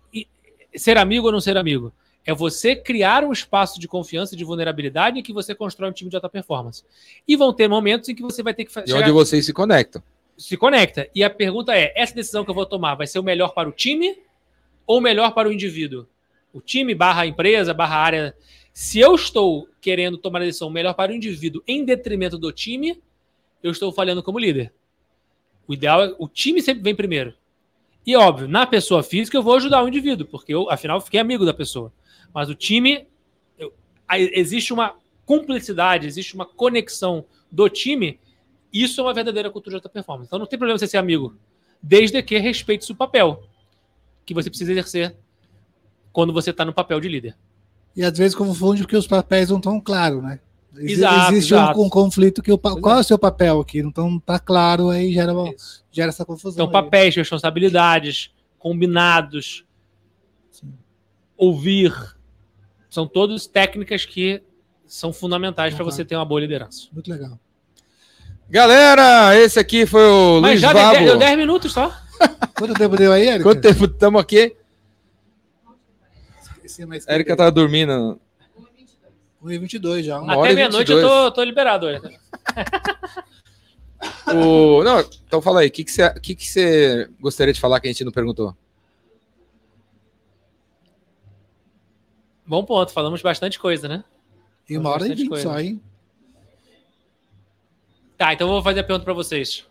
ser 0.76 0.96
amigo 0.96 1.26
ou 1.26 1.32
não 1.32 1.40
ser 1.40 1.56
amigo. 1.56 1.92
É 2.26 2.32
você 2.34 2.74
criar 2.74 3.22
um 3.22 3.32
espaço 3.32 3.78
de 3.78 3.86
confiança 3.86 4.34
e 4.34 4.38
de 4.38 4.44
vulnerabilidade 4.44 5.18
em 5.18 5.22
que 5.22 5.32
você 5.32 5.54
constrói 5.54 5.90
um 5.90 5.92
time 5.92 6.08
de 6.08 6.16
alta 6.16 6.28
performance. 6.28 6.82
E 7.28 7.36
vão 7.36 7.52
ter 7.52 7.68
momentos 7.68 8.08
em 8.08 8.14
que 8.14 8.22
você 8.22 8.42
vai 8.42 8.54
ter 8.54 8.64
que 8.64 8.72
fa- 8.72 8.82
E 8.86 8.92
onde 8.94 9.10
vocês 9.10 9.44
se 9.44 9.52
conectam? 9.52 10.02
se 10.36 10.56
conecta. 10.56 11.08
E 11.14 11.22
a 11.22 11.30
pergunta 11.30 11.76
é: 11.76 11.92
essa 11.94 12.14
decisão 12.14 12.44
que 12.44 12.50
eu 12.50 12.54
vou 12.54 12.66
tomar 12.66 12.94
vai 12.96 13.06
ser 13.06 13.18
o 13.18 13.22
melhor 13.22 13.52
para 13.54 13.68
o 13.68 13.72
time 13.72 14.18
ou 14.86 14.98
o 14.98 15.00
melhor 15.00 15.32
para 15.32 15.48
o 15.48 15.52
indivíduo? 15.52 16.06
O 16.52 16.60
time 16.60 16.94
barra 16.94 17.22
a 17.22 17.26
empresa, 17.26 17.72
barra 17.74 17.96
a 17.96 18.00
área. 18.02 18.36
Se 18.72 18.98
eu 18.98 19.14
estou 19.14 19.68
querendo 19.80 20.16
tomar 20.18 20.40
a 20.42 20.44
decisão 20.46 20.70
melhor 20.70 20.94
para 20.94 21.12
o 21.12 21.14
indivíduo 21.14 21.62
em 21.68 21.84
detrimento 21.84 22.36
do 22.38 22.50
time, 22.50 23.00
eu 23.62 23.70
estou 23.70 23.92
falhando 23.92 24.22
como 24.22 24.38
líder. 24.38 24.72
O 25.68 25.74
ideal 25.74 26.02
é 26.02 26.14
o 26.18 26.26
time 26.26 26.60
sempre 26.60 26.82
vem 26.82 26.94
primeiro. 26.94 27.34
E 28.06 28.14
óbvio, 28.16 28.46
na 28.48 28.66
pessoa 28.66 29.02
física 29.02 29.36
eu 29.36 29.42
vou 29.42 29.56
ajudar 29.56 29.82
o 29.82 29.88
indivíduo, 29.88 30.26
porque 30.26 30.52
eu, 30.54 30.70
afinal, 30.70 31.00
fiquei 31.00 31.20
amigo 31.20 31.44
da 31.44 31.54
pessoa. 31.54 31.92
Mas 32.34 32.48
o 32.48 32.54
time, 32.54 33.06
eu- 33.58 33.72
existe 34.10 34.72
uma 34.72 34.94
cumplicidade, 35.24 36.06
existe 36.06 36.34
uma 36.34 36.44
conexão 36.44 37.24
do 37.50 37.68
time 37.68 38.18
isso 38.74 39.00
é 39.00 39.04
uma 39.04 39.14
verdadeira 39.14 39.48
cultura 39.48 39.70
de 39.70 39.76
alta 39.76 39.88
performance. 39.88 40.26
Então 40.26 40.38
não 40.40 40.46
tem 40.46 40.58
problema 40.58 40.76
você 40.76 40.88
ser 40.88 40.96
amigo, 40.96 41.36
desde 41.80 42.20
que 42.24 42.36
respeite 42.38 42.90
o 42.90 42.96
papel 42.96 43.44
que 44.26 44.34
você 44.34 44.50
precisa 44.50 44.72
exercer 44.72 45.16
quando 46.12 46.32
você 46.32 46.50
está 46.50 46.64
no 46.64 46.72
papel 46.72 46.98
de 46.98 47.08
líder. 47.08 47.36
E 47.94 48.02
às 48.02 48.18
vezes 48.18 48.34
confunde 48.34 48.82
porque 48.82 48.96
os 48.96 49.06
papéis 49.06 49.48
não 49.48 49.58
estão 49.58 49.80
claros, 49.80 50.20
né? 50.20 50.40
Exato, 50.76 51.32
Existe 51.32 51.54
exato. 51.54 51.80
Um, 51.80 51.84
um 51.84 51.88
conflito 51.88 52.42
que 52.42 52.50
o 52.52 52.58
qual 52.58 52.96
é. 52.96 53.00
o 53.00 53.04
seu 53.04 53.18
papel 53.18 53.60
aqui? 53.60 53.78
Então 53.78 54.10
não 54.10 54.18
tá 54.18 54.38
claro, 54.38 54.88
aí 54.90 55.12
gera, 55.12 55.32
Isso. 55.54 55.84
gera 55.90 56.08
essa 56.08 56.24
confusão. 56.24 56.64
Então, 56.64 56.66
aí. 56.66 56.84
papéis, 56.84 57.14
responsabilidades, 57.14 58.32
combinados, 58.58 59.64
Sim. 60.50 60.72
ouvir, 61.36 61.92
são 62.90 63.06
todas 63.06 63.46
técnicas 63.46 64.04
que 64.04 64.42
são 64.86 65.12
fundamentais 65.12 65.74
para 65.74 65.84
Uhum. 65.84 65.90
você 65.90 66.04
ter 66.04 66.16
uma 66.16 66.24
boa 66.24 66.40
liderança. 66.40 66.88
Muito 66.92 67.10
legal. 67.10 67.38
Galera, 68.48 69.34
esse 69.38 69.58
aqui 69.58 69.86
foi 69.86 70.06
o 70.06 70.40
Mas 70.40 70.52
Luiz 70.52 70.60
já 70.60 70.72
Vabo. 70.72 70.98
deu 71.04 71.16
10 71.18 71.36
minutos 71.38 71.72
só. 71.72 71.92
Quanto 72.56 72.74
tempo 72.74 72.96
deu 72.96 73.12
aí, 73.12 73.26
Érica? 73.26 73.42
Quanto 73.44 73.60
tempo 73.60 73.84
estamos 73.86 74.20
aqui? 74.20 74.54
Esqueci 76.42 76.86
mais 76.86 77.06
A 77.08 77.14
Erika 77.14 77.36
tá 77.36 77.50
dormindo. 77.50 78.20
1h22 79.44 80.02
já. 80.02 80.20
Uma 80.20 80.34
Até 80.34 80.54
meia-noite 80.54 80.90
eu 80.90 80.98
22. 80.98 81.24
tô, 81.24 81.30
tô 81.32 81.44
liberado 81.44 81.86
hoje. 81.86 82.00
O... 84.26 84.82
Não, 84.82 85.00
então 85.00 85.40
fala 85.40 85.60
aí, 85.60 85.68
o 85.68 85.70
que, 85.70 85.84
que, 85.84 85.90
você, 85.90 86.20
que, 86.20 86.34
que 86.34 86.46
você 86.46 87.08
gostaria 87.20 87.54
de 87.54 87.60
falar 87.60 87.80
que 87.80 87.88
a 87.88 87.90
gente 87.90 88.04
não 88.04 88.12
perguntou? 88.12 88.54
Bom 92.46 92.64
ponto, 92.64 92.92
falamos 92.92 93.22
bastante 93.22 93.58
coisa, 93.58 93.88
né? 93.88 94.04
E 94.68 94.76
uma 94.76 94.90
hora 94.90 95.06
e 95.06 95.14
vinte 95.14 95.40
só, 95.40 95.58
hein? 95.58 95.80
Tá, 98.16 98.32
então 98.32 98.48
vou 98.48 98.62
fazer 98.62 98.80
a 98.80 98.84
pergunta 98.84 99.04
para 99.04 99.14
vocês. 99.14 99.66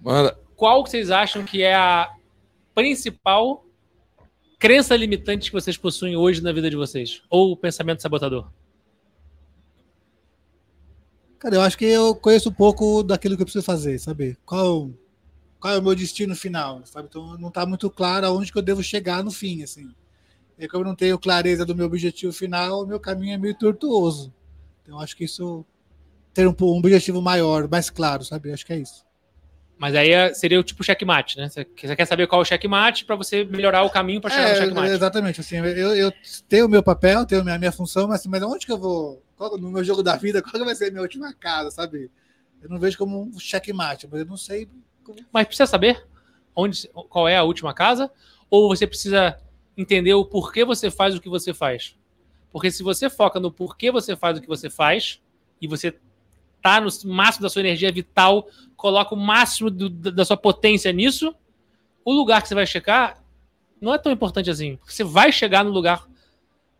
Manda. 0.00 0.38
qual 0.56 0.82
que 0.84 0.90
vocês 0.90 1.10
acham 1.10 1.44
que 1.44 1.62
é 1.62 1.74
a 1.74 2.10
principal 2.74 3.64
crença 4.58 4.96
limitante 4.96 5.50
que 5.50 5.54
vocês 5.54 5.76
possuem 5.76 6.16
hoje 6.16 6.42
na 6.42 6.52
vida 6.52 6.68
de 6.68 6.76
vocês? 6.76 7.22
Ou 7.30 7.52
o 7.52 7.56
pensamento 7.56 8.02
sabotador? 8.02 8.50
Cara, 11.42 11.56
eu 11.56 11.60
acho 11.62 11.76
que 11.76 11.84
eu 11.84 12.14
conheço 12.14 12.50
um 12.50 12.52
pouco 12.52 13.02
daquilo 13.02 13.34
que 13.34 13.42
eu 13.42 13.46
preciso 13.46 13.64
fazer, 13.64 13.98
sabe? 13.98 14.38
Qual, 14.46 14.92
qual 15.58 15.74
é 15.74 15.78
o 15.78 15.82
meu 15.82 15.92
destino 15.92 16.36
final, 16.36 16.86
sabe? 16.86 17.08
Então 17.10 17.36
não 17.36 17.50
tá 17.50 17.66
muito 17.66 17.90
claro 17.90 18.24
aonde 18.26 18.52
que 18.52 18.56
eu 18.58 18.62
devo 18.62 18.80
chegar 18.80 19.24
no 19.24 19.30
fim, 19.32 19.60
assim. 19.64 19.92
E 20.56 20.68
como 20.68 20.84
eu 20.84 20.88
não 20.88 20.94
tenho 20.94 21.18
clareza 21.18 21.66
do 21.66 21.74
meu 21.74 21.86
objetivo 21.86 22.32
final, 22.32 22.84
o 22.84 22.86
meu 22.86 23.00
caminho 23.00 23.34
é 23.34 23.38
meio 23.38 23.58
tortuoso. 23.58 24.32
Então 24.84 25.00
acho 25.00 25.16
que 25.16 25.24
isso 25.24 25.66
ter 26.32 26.46
um, 26.46 26.54
um 26.60 26.78
objetivo 26.78 27.20
maior, 27.20 27.68
mais 27.68 27.90
claro, 27.90 28.24
sabe? 28.24 28.52
Acho 28.52 28.64
que 28.64 28.74
é 28.74 28.78
isso. 28.78 29.04
Mas 29.76 29.96
aí 29.96 30.12
é- 30.12 30.32
seria 30.32 30.60
o 30.60 30.62
tipo 30.62 30.84
checkmate, 30.84 31.36
né? 31.38 31.48
Você 31.48 31.64
quer 31.64 32.06
saber 32.06 32.28
qual 32.28 32.40
é 32.40 32.42
o 32.42 32.44
checkmate 32.44 33.04
para 33.04 33.16
você 33.16 33.42
melhorar 33.44 33.82
o 33.82 33.90
caminho 33.90 34.20
para 34.20 34.30
chegar 34.30 34.50
no 34.50 34.54
É, 34.54 34.58
checkmate. 34.58 34.94
exatamente. 34.94 35.40
Assim, 35.40 35.56
eu, 35.56 35.96
eu 35.96 36.12
tenho 36.48 36.66
o 36.66 36.68
meu 36.68 36.84
papel, 36.84 37.26
tenho 37.26 37.40
a 37.40 37.44
minha, 37.44 37.58
minha 37.58 37.72
função, 37.72 38.06
mas, 38.06 38.24
mas 38.26 38.40
onde 38.44 38.64
que 38.64 38.70
eu 38.70 38.78
vou? 38.78 39.20
Qual- 39.42 39.58
no 39.58 39.72
meu 39.72 39.82
jogo 39.82 40.04
da 40.04 40.14
vida, 40.14 40.40
qual 40.40 40.64
vai 40.64 40.72
ser 40.72 40.86
a 40.86 40.90
minha 40.92 41.02
última 41.02 41.32
casa, 41.32 41.68
sabe? 41.72 42.08
Eu 42.62 42.68
não 42.70 42.78
vejo 42.78 42.96
como 42.96 43.20
um 43.20 43.40
checkmate, 43.40 44.06
mas 44.08 44.20
eu 44.20 44.26
não 44.26 44.36
sei. 44.36 44.68
como- 45.02 45.18
Mas 45.32 45.48
precisa 45.48 45.66
saber 45.66 46.06
onde, 46.54 46.88
qual 47.08 47.26
é 47.26 47.36
a 47.36 47.42
última 47.42 47.74
casa? 47.74 48.08
Ou 48.48 48.68
você 48.68 48.86
precisa 48.86 49.36
entender 49.76 50.14
o 50.14 50.24
porquê 50.24 50.64
você 50.64 50.92
faz 50.92 51.16
o 51.16 51.20
que 51.20 51.28
você 51.28 51.52
faz? 51.52 51.96
Porque 52.52 52.70
se 52.70 52.84
você 52.84 53.10
foca 53.10 53.40
no 53.40 53.50
porquê 53.50 53.90
você 53.90 54.14
faz 54.14 54.38
o 54.38 54.40
que 54.40 54.46
você 54.46 54.70
faz 54.70 55.20
e 55.60 55.66
você 55.66 55.98
tá 56.62 56.80
no 56.80 56.88
máximo 57.06 57.42
da 57.42 57.50
sua 57.50 57.62
energia 57.62 57.90
vital, 57.90 58.46
coloca 58.76 59.12
o 59.12 59.18
máximo 59.18 59.68
do- 59.68 59.90
da 60.12 60.24
sua 60.24 60.36
potência 60.36 60.92
nisso, 60.92 61.34
o 62.04 62.12
lugar 62.12 62.42
que 62.42 62.46
você 62.48 62.54
vai 62.54 62.64
checar 62.66 63.20
não 63.80 63.92
é 63.92 63.98
tão 63.98 64.12
importante 64.12 64.48
assim. 64.48 64.78
Você 64.86 65.02
vai 65.02 65.32
chegar 65.32 65.64
no 65.64 65.70
lugar 65.72 66.08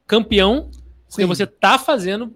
campeão 0.06 0.70
porque 1.08 1.22
Sim. 1.22 1.26
você 1.26 1.44
tá 1.44 1.76
fazendo 1.76 2.32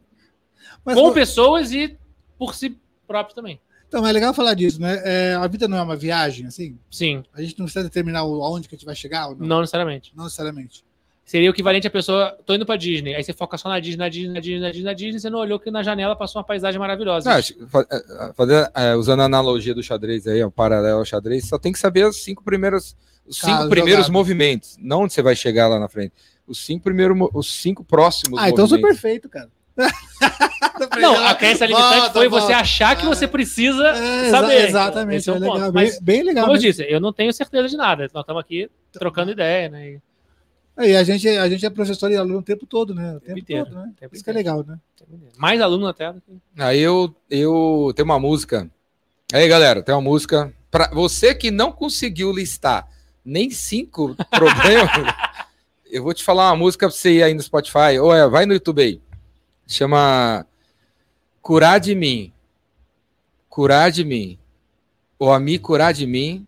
Mas, 0.87 0.95
com 0.95 1.13
pessoas 1.13 1.73
e 1.73 1.97
por 2.39 2.55
si 2.55 2.79
próprio 3.07 3.35
também. 3.35 3.61
Então, 3.89 4.07
é 4.07 4.11
legal 4.13 4.33
falar 4.35 4.55
disso, 4.55 4.81
né? 4.81 5.01
É, 5.05 5.35
a 5.35 5.47
vida 5.47 5.69
não 5.69 5.77
é 5.79 5.83
uma 5.83 5.97
viagem, 5.97 6.47
assim. 6.47 6.77
Sim, 6.91 7.23
A 7.35 7.41
gente 7.43 7.59
não 7.59 7.67
precisa 7.67 7.85
determinar 7.85 8.21
aonde 8.21 8.69
que 8.69 8.75
a 8.75 8.79
gente 8.79 8.87
vai 8.87 8.97
chegar 8.97 9.29
ou 9.29 9.37
não. 9.37 9.47
não 9.47 9.61
necessariamente. 9.61 10.13
Não 10.17 10.25
necessariamente. 10.25 10.85
Seria 11.25 11.51
o 11.51 11.53
equivalente 11.53 11.87
a 11.89 11.91
pessoa, 11.91 12.37
tô 12.47 12.55
indo 12.55 12.65
pra 12.65 12.77
Disney, 12.77 13.15
aí 13.15 13.23
você 13.25 13.33
foca 13.33 13.59
só 13.59 13.69
na 13.69 13.81
Disney, 13.81 13.97
na 13.99 14.09
Disney, 14.09 14.33
na 14.33 14.39
Disney, 14.41 14.61
na 14.61 14.71
Disney, 14.71 14.85
na 14.85 14.93
Disney, 14.93 15.19
você 15.21 15.29
não 15.31 15.41
olhou 15.41 15.59
que 15.59 15.73
na 15.73 15.83
janela 15.83 16.15
passou 16.15 16.39
uma 16.41 16.47
paisagem 16.47 16.79
maravilhosa. 16.79 17.29
Não, 17.29 17.37
é, 17.37 17.41
é, 17.41 18.33
fazer, 18.33 18.71
é, 18.75 18.95
usando 18.95 19.23
a 19.23 19.25
analogia 19.25 19.75
do 19.75 19.83
xadrez 19.83 20.25
aí, 20.29 20.43
o 20.45 20.53
paralelo 20.53 20.99
ao 21.01 21.05
xadrez, 21.05 21.49
só 21.49 21.59
tem 21.59 21.73
que 21.73 21.81
saber 21.81 22.07
os 22.07 22.23
cinco 22.23 22.45
primeiros, 22.45 22.97
os 23.27 23.39
cinco 23.39 23.51
Ah, 23.65 23.69
primeiros 23.69 24.07
jogado. 24.07 24.13
movimentos, 24.13 24.77
não 24.81 25.01
onde 25.03 25.13
você 25.15 25.23
vai 25.23 25.35
chegar 25.35 25.67
lá 25.67 25.81
na 25.81 25.89
frente. 25.89 26.13
Os 26.47 26.65
cinco 26.65 26.85
primeiros, 26.85 27.17
os 27.35 27.53
cinco 27.61 27.83
próximos 27.83 28.39
Ah, 28.41 28.49
então 28.49 28.63
eu 28.65 28.69
sou 28.69 28.79
movimentos. 28.79 29.01
perfeito, 29.03 29.29
cara. 29.29 29.51
Não, 31.01 31.27
a 31.27 31.35
crença 31.35 31.67
limitante 31.67 31.97
Volta, 32.01 32.13
foi 32.13 32.29
você 32.29 32.53
achar 32.53 32.97
que 32.97 33.05
Ah. 33.05 33.09
você 33.09 33.27
precisa 33.29 33.89
É, 33.89 34.27
exa- 34.27 34.31
saber. 34.31 34.67
Exatamente, 34.69 35.17
Esse 35.19 35.31
é 35.31 35.33
é 35.33 35.37
o 35.37 35.41
ponto. 35.41 35.55
legal, 35.55 35.73
Mas, 35.73 35.99
bem, 36.01 36.17
bem 36.17 36.23
legal. 36.25 36.45
como 36.45 36.57
eu 36.57 36.61
mesmo. 36.63 36.71
disse, 36.83 36.91
eu 36.93 37.01
não 37.01 37.13
tenho 37.13 37.33
certeza 37.33 37.69
de 37.69 37.77
nada. 37.77 38.09
Nós 38.13 38.23
estamos 38.23 38.41
aqui 38.41 38.71
trocando 38.93 39.33
ideia, 39.33 39.69
né? 39.69 39.91
E- 39.93 40.01
É, 40.79 40.91
E 40.91 40.97
a 40.97 41.03
gente, 41.03 41.27
a 41.29 41.49
gente 41.49 41.65
é 41.65 41.71
professor 41.71 42.11
e 42.11 42.17
aluno 42.17 42.39
o 42.39 42.43
tempo 42.43 42.67
todo, 42.67 42.95
né? 42.95 43.15
O 43.17 43.21
tempo 43.21 43.39
inteiro, 43.39 43.65
todo, 43.67 43.77
né? 43.77 43.91
tempo 43.99 44.15
Isso 44.15 44.23
que 44.25 44.29
é 44.31 44.33
legal, 44.33 44.63
né? 44.67 44.79
Mais 45.39 45.61
aluno 45.61 45.87
na 45.87 45.95
tela. 45.95 46.17
Aí 46.59 46.81
eu, 46.81 47.15
eu 47.31 47.93
tenho 47.97 48.05
uma 48.05 48.19
música. 48.21 48.71
Aí, 49.33 49.49
galera, 49.49 49.83
tem 49.83 49.95
uma 49.95 50.01
música. 50.03 50.53
Para 50.71 50.91
você 50.93 51.35
que 51.35 51.51
não 51.51 51.73
conseguiu 51.73 52.31
listar 52.33 52.87
nem 53.25 53.51
cinco 53.51 54.15
problemas, 54.31 54.91
eu 55.91 56.03
vou 56.03 56.13
te 56.13 56.23
falar 56.23 56.51
uma 56.51 56.57
música 56.57 56.87
pra 56.87 56.95
você 56.95 57.11
ir 57.15 57.23
aí 57.23 57.33
no 57.33 57.43
Spotify. 57.43 57.99
Ou 58.01 58.15
é, 58.15 58.29
vai 58.29 58.45
no 58.45 58.53
YouTube 58.53 58.83
aí. 58.83 59.01
Chama 59.67 60.47
Curar 61.43 61.79
de 61.81 61.95
Mim. 61.95 62.33
Curar 63.49 63.91
de 63.91 64.05
Mim. 64.05 64.39
Ou 65.19 65.33
a 65.33 65.41
me 65.41 65.59
curar 65.59 65.93
de 65.95 66.07
mim. 66.07 66.47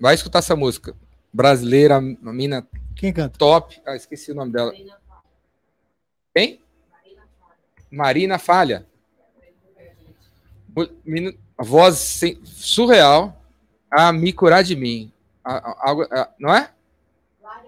Vai 0.00 0.14
escutar 0.14 0.40
essa 0.40 0.56
música. 0.56 0.94
Brasileira, 1.32 1.96
a 1.98 2.00
mina 2.00 2.66
Quem 2.96 3.12
canta? 3.12 3.38
top. 3.38 3.80
Ah, 3.86 3.94
esqueci 3.94 4.32
o 4.32 4.34
nome 4.34 4.52
dela. 4.52 4.72
Quem? 6.34 6.60
Marina 7.90 8.38
Falha. 8.38 8.84
Mu- 10.74 10.88
meni- 11.04 11.38
A 11.56 11.62
voz 11.62 11.96
sem- 11.98 12.40
surreal. 12.44 13.40
A 13.90 14.12
me 14.12 14.32
curar 14.32 14.64
de 14.64 14.74
mim. 14.74 15.12
A- 15.44 15.90
a- 15.90 16.22
a- 16.22 16.30
não 16.40 16.52
é? 16.52 16.70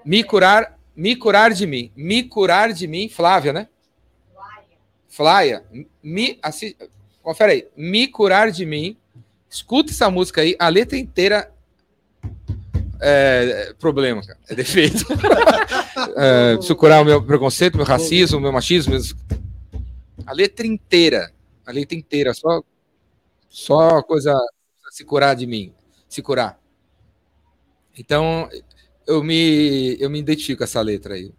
Me 0.05 0.25
curar, 0.25 0.77
me 0.97 1.15
curar 1.15 1.53
de 1.53 1.65
mim. 1.67 1.93
Me 1.95 2.25
curar 2.25 2.73
de 2.73 2.87
mim, 2.89 3.09
Flávia, 3.09 3.53
né? 3.53 3.69
Flávia. 5.15 5.65
Me, 6.03 6.39
assi, 6.43 6.77
confere 7.23 7.53
aí. 7.53 7.69
Me 7.77 8.09
curar 8.09 8.51
de 8.51 8.67
mim. 8.67 8.97
Escuta 9.49 9.93
essa 9.93 10.11
música 10.11 10.41
aí. 10.41 10.57
A 10.59 10.69
letra 10.69 10.99
inteira 10.99 11.55
é, 13.01 13.73
problema, 13.79 14.23
cara. 14.27 14.39
É 14.49 14.57
defeito. 14.57 15.07
é, 16.17 16.55
preciso 16.55 16.75
curar 16.75 17.01
o 17.01 17.05
meu 17.05 17.25
preconceito, 17.25 17.77
meu 17.77 17.87
racismo, 17.87 18.41
meu 18.41 18.51
machismo. 18.51 18.95
A 20.27 20.33
letra 20.33 20.67
inteira. 20.67 21.33
A 21.65 21.71
letra 21.71 21.97
inteira. 21.97 22.35
Só, 22.35 22.65
só 23.49 24.03
coisa 24.03 24.37
se 24.91 25.05
curar 25.05 25.37
de 25.37 25.47
mim. 25.47 25.73
Se 26.09 26.23
curar. 26.23 26.59
Então, 27.97 28.49
eu 29.07 29.23
me, 29.23 29.97
eu 30.01 30.11
me 30.11 30.19
identifico 30.19 30.59
com 30.59 30.65
essa 30.65 30.81
letra 30.81 31.15
aí. 31.15 31.33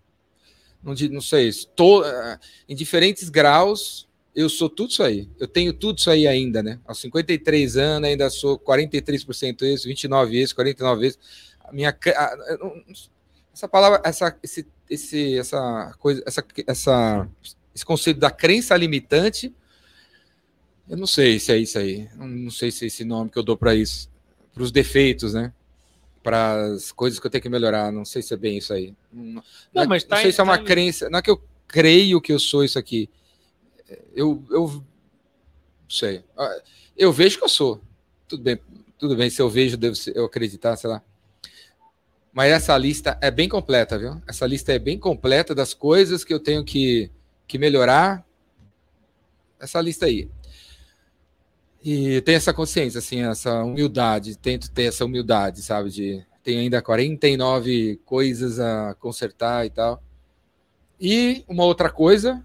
Não, 0.86 0.94
não 1.12 1.22
sei, 1.22 1.48
estou 1.49 2.06
eh, 2.06 2.40
em 2.70 2.76
diferentes 2.76 3.28
graus, 3.28 4.07
eu 4.36 4.48
sou 4.48 4.70
tudo 4.70 4.91
isso 4.91 5.02
aí. 5.02 5.28
Eu 5.40 5.48
tenho 5.48 5.74
tudo 5.74 5.98
isso 5.98 6.12
aí 6.12 6.28
ainda, 6.28 6.62
né? 6.62 6.80
Aos 6.86 6.99
53 7.02 7.76
anos, 7.76 8.07
ainda 8.07 8.30
sou 8.30 8.60
43% 8.60 9.64
isso, 9.64 9.88
29 9.88 10.40
isso, 10.40 10.53
49 10.56 11.02
vezes. 11.02 11.18
A 11.60 11.72
minha 11.74 11.90
a- 11.90 12.38
essa 13.52 13.68
palavra, 13.68 13.99
essa 14.06 14.38
esse, 14.44 14.68
esse 14.90 15.38
essa 15.40 15.95
coisa, 15.98 16.22
essa 16.28 16.45
essa 16.68 17.28
esse 17.74 17.86
conceito 17.86 18.20
da 18.20 18.30
crença 18.30 18.78
limitante, 18.78 19.52
eu 20.88 20.95
não 20.98 21.07
sei 21.07 21.40
se 21.40 21.52
é 21.52 21.57
isso 21.57 21.80
aí. 21.80 22.07
Não, 22.16 22.28
não 22.28 22.52
sei 22.52 22.70
se 22.72 22.84
é 22.84 22.88
esse 22.88 23.03
nome 23.03 23.30
que 23.32 23.40
eu 23.40 23.44
dou 23.44 23.57
para 23.57 23.74
isso, 23.74 24.07
para 24.53 24.62
os 24.62 24.72
defeitos, 24.72 25.34
né? 25.34 25.52
Para 26.26 26.66
as 26.74 26.92
coisas 26.92 27.20
que 27.20 27.26
eu 27.28 27.32
tenho 27.32 27.42
que 27.42 27.50
melhorar. 27.50 27.92
Não 27.92 28.04
sei 28.04 28.22
se 28.22 28.34
é 28.34 28.38
bem 28.38 28.58
isso 28.58 28.74
aí. 28.74 28.94
Não, 29.14 29.44
Não, 29.74 29.84
é- 29.84 29.88
mas 29.88 30.04
tá 30.04 30.16
não 30.16 30.22
sei 30.22 30.30
em- 30.32 30.34
se 30.34 30.42
é 30.42 30.44
uma 30.44 30.58
tá 30.58 30.64
crença. 30.64 31.10
Não 31.10 31.20
é 31.20 31.22
que 31.22 31.30
eu 31.32 31.42
creio 31.68 32.20
que 32.20 32.34
eu 32.34 32.40
sou 32.40 32.64
isso 32.64 32.78
aqui. 32.78 33.10
Eu, 34.16 34.44
eu 34.50 34.68
não 34.68 34.86
sei. 35.90 36.24
Ah, 36.38 36.60
Eu 36.98 37.12
vejo 37.14 37.38
que 37.38 37.44
eu 37.44 37.50
sou. 37.50 37.82
Tudo 38.28 38.42
bem, 38.44 38.60
tudo 38.98 39.16
bem. 39.16 39.30
Se 39.30 39.42
eu 39.42 39.50
vejo, 39.50 39.78
devo 39.78 39.96
eu 40.14 40.26
acreditar, 40.26 40.76
sei 40.78 40.90
lá. 40.90 41.02
Mas 42.34 42.52
essa 42.52 42.78
lista 42.78 43.18
é 43.22 43.30
bem 43.32 43.48
completa, 43.48 43.98
viu? 43.98 44.22
Essa 44.28 44.46
lista 44.48 44.74
é 44.74 44.80
bem 44.80 44.98
completa 45.00 45.54
das 45.56 45.74
coisas 45.74 46.24
que 46.24 46.34
eu 46.34 46.40
tenho 46.40 46.64
que, 46.66 47.10
que 47.48 47.58
melhorar. 47.58 48.26
Essa 49.60 49.80
lista 49.82 50.06
aí. 50.06 50.30
E 51.88 52.20
tem 52.22 52.34
essa 52.34 52.52
consciência, 52.52 52.98
assim, 52.98 53.22
essa 53.22 53.64
humildade. 53.64 54.36
Tento 54.36 54.72
ter 54.72 54.86
essa 54.86 55.06
humildade, 55.06 55.62
sabe? 55.62 55.91
De 55.91 56.26
tenho 56.44 56.60
ainda 56.62 56.82
49 56.82 57.99
coisas 58.06 58.60
a 58.60 58.95
consertar 58.99 59.66
e 59.68 59.70
tal. 59.70 60.02
E 60.99 61.44
uma 61.48 61.64
outra 61.64 61.90
coisa 61.91 62.44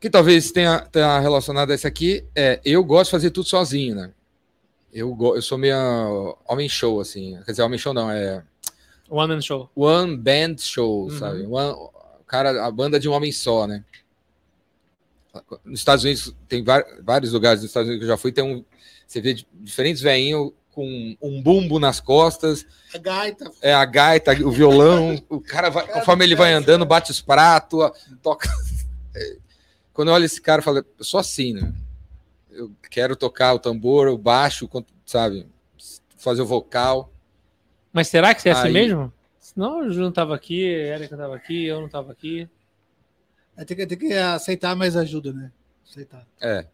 que 0.00 0.08
talvez 0.08 0.50
tenha, 0.50 0.80
tenha 0.80 1.18
relacionado 1.20 1.70
a 1.70 1.74
essa 1.74 1.88
aqui 1.88 2.24
é 2.34 2.58
eu 2.64 2.82
gosto 2.82 3.06
de 3.06 3.10
fazer 3.12 3.30
tudo 3.30 3.46
sozinho, 3.48 3.94
né? 3.94 4.10
Eu, 4.92 5.16
eu 5.36 5.42
sou 5.42 5.58
meio 5.58 5.76
homem 6.48 6.68
show, 6.68 7.00
assim. 7.00 7.38
Quer 7.44 7.50
dizer, 7.52 7.62
homem 7.62 7.78
show 7.78 7.92
não, 7.92 8.10
é 8.10 8.42
One 9.08 9.34
Man 9.34 9.40
Show. 9.40 9.68
one 9.74 10.16
band 10.16 10.56
show, 10.58 11.04
Uhum. 11.04 11.18
sabe? 11.18 11.42
One, 11.46 11.76
cara, 12.26 12.64
a 12.64 12.70
banda 12.70 12.98
de 12.98 13.08
um 13.08 13.12
homem 13.12 13.30
só, 13.32 13.66
né? 13.66 13.84
Nos 15.64 15.80
Estados 15.80 16.04
Unidos, 16.04 16.34
tem 16.48 16.64
vários 17.02 17.32
lugares 17.32 17.60
dos 17.60 17.70
Estados 17.70 17.88
Unidos 17.88 18.04
que 18.04 18.10
eu 18.10 18.14
já 18.14 18.16
fui, 18.20 18.32
tem 18.32 18.44
um. 18.44 18.64
Você 19.06 19.20
vê 19.20 19.34
di- 19.34 19.46
diferentes 19.54 20.00
velhinhos 20.02 20.52
com 20.72 21.16
um 21.20 21.42
bumbo 21.42 21.78
nas 21.80 22.00
costas, 22.00 22.64
A 22.94 22.98
gaita. 22.98 23.50
é 23.60 23.72
a 23.74 23.84
gaita, 23.84 24.32
o 24.44 24.50
violão, 24.52 25.20
o 25.28 25.40
cara 25.40 25.68
vai, 25.68 25.86
conforme 25.86 26.24
ele 26.24 26.36
vai 26.36 26.52
andando, 26.52 26.86
bate 26.86 27.10
os 27.10 27.20
pratos, 27.20 27.90
toca. 28.22 28.48
É, 29.14 29.36
Quando 29.92 30.08
eu 30.08 30.14
olho 30.14 30.24
esse 30.24 30.40
cara, 30.40 30.60
eu 30.60 30.64
falo, 30.64 30.78
eu 30.78 31.04
sou 31.04 31.18
assim, 31.20 31.52
né? 31.52 31.72
Eu 32.50 32.70
quero 32.90 33.14
tocar 33.16 33.52
o 33.54 33.58
tambor, 33.58 34.08
o 34.08 34.16
baixo, 34.16 34.68
sabe? 35.04 35.46
Fazer 36.16 36.40
o 36.42 36.46
vocal. 36.46 37.12
Mas 37.92 38.08
será 38.08 38.32
que 38.34 38.40
você 38.40 38.48
é 38.50 38.52
assim 38.52 38.68
Aí- 38.68 38.72
mesmo? 38.72 39.12
Senão 39.40 39.80
o 39.80 39.90
Ju 39.90 40.00
não 40.00 40.12
tava 40.12 40.34
aqui, 40.34 40.64
a 40.64 40.94
Erika 40.96 41.16
tava 41.16 41.34
aqui, 41.34 41.64
eu 41.66 41.80
não 41.80 41.88
tava 41.88 42.12
aqui. 42.12 42.48
É, 43.60 43.64
tem, 43.64 43.76
que, 43.76 43.86
tem 43.86 43.98
que 43.98 44.12
aceitar 44.14 44.74
mais 44.74 44.96
ajuda, 44.96 45.34
né? 45.34 45.52
Aceitar. 45.86 46.26
É. 46.40 46.66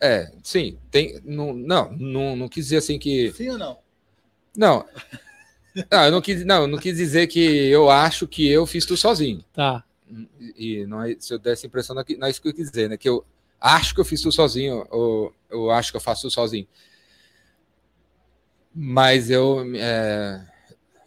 É, 0.00 0.32
sim, 0.42 0.78
tem. 0.90 1.20
Não, 1.22 1.52
não, 1.52 1.92
não, 1.92 2.36
não 2.36 2.48
quis 2.48 2.66
dizer 2.66 2.78
assim 2.78 2.98
que. 2.98 3.32
Sim 3.32 3.50
ou 3.50 3.58
não? 3.58 3.78
Não. 4.56 4.86
Não, 5.90 6.04
eu 6.06 6.10
não 6.10 6.22
quis, 6.22 6.42
não, 6.42 6.62
eu 6.62 6.66
não 6.66 6.78
quis 6.78 6.96
dizer 6.96 7.26
que 7.26 7.38
eu 7.38 7.90
acho 7.90 8.26
que 8.26 8.48
eu 8.48 8.64
fiz 8.66 8.86
tudo 8.86 8.96
sozinho. 8.96 9.44
Tá. 9.52 9.84
E, 10.56 10.80
e 10.80 10.86
não 10.86 11.02
é, 11.02 11.14
se 11.18 11.34
eu 11.34 11.38
der 11.38 11.52
essa 11.52 11.66
impressão, 11.66 11.94
não 11.94 12.00
é 12.00 12.16
não 12.16 12.26
é 12.26 12.30
isso 12.30 12.40
que 12.40 12.48
eu 12.48 12.54
quis 12.54 12.70
dizer, 12.70 12.88
né? 12.88 12.96
Que 12.96 13.10
eu 13.10 13.22
acho 13.60 13.94
que 13.94 14.00
eu 14.00 14.04
fiz 14.04 14.22
tudo 14.22 14.32
sozinho, 14.32 14.86
ou 14.90 15.34
eu 15.50 15.70
acho 15.70 15.90
que 15.90 15.98
eu 15.98 16.00
faço 16.00 16.22
tudo 16.22 16.32
sozinho. 16.32 16.66
Mas 18.74 19.28
eu, 19.28 19.66
é, 19.76 20.46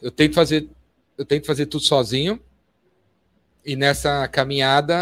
eu 0.04 0.12
tento 0.12 0.36
fazer, 0.36 0.70
eu 1.18 1.26
tento 1.26 1.48
fazer 1.48 1.66
tudo 1.66 1.84
sozinho. 1.84 2.40
E 3.66 3.76
nessa 3.76 4.28
caminhada 4.28 4.96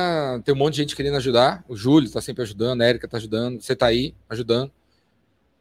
tem 0.44 0.54
um 0.54 0.58
monte 0.58 0.74
de 0.76 0.82
gente 0.82 0.96
querendo 0.96 1.18
ajudar. 1.18 1.64
O 1.68 1.76
Júlio 1.76 2.08
está 2.08 2.20
sempre 2.22 2.44
ajudando, 2.44 2.82
a 2.82 2.86
Érica 2.86 3.06
está 3.06 3.18
ajudando, 3.18 3.62
você 3.62 3.74
está 3.74 3.86
aí 3.88 4.14
ajudando. 4.30 4.72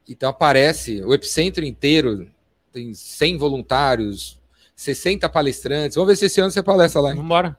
Então 0.09 0.29
aparece 0.31 1.03
o 1.03 1.13
epicentro 1.13 1.65
inteiro, 1.65 2.29
tem 2.73 2.95
100 2.95 3.37
voluntários, 3.39 4.39
60 4.75 5.29
palestrantes. 5.29 5.95
Vamos 5.97 6.09
ver 6.09 6.17
se 6.17 6.27
esse 6.27 6.41
ano 6.41 6.51
você 6.51 6.63
palestra 6.63 7.01
lá. 7.01 7.11
hein? 7.11 7.17
Vambora. 7.17 7.57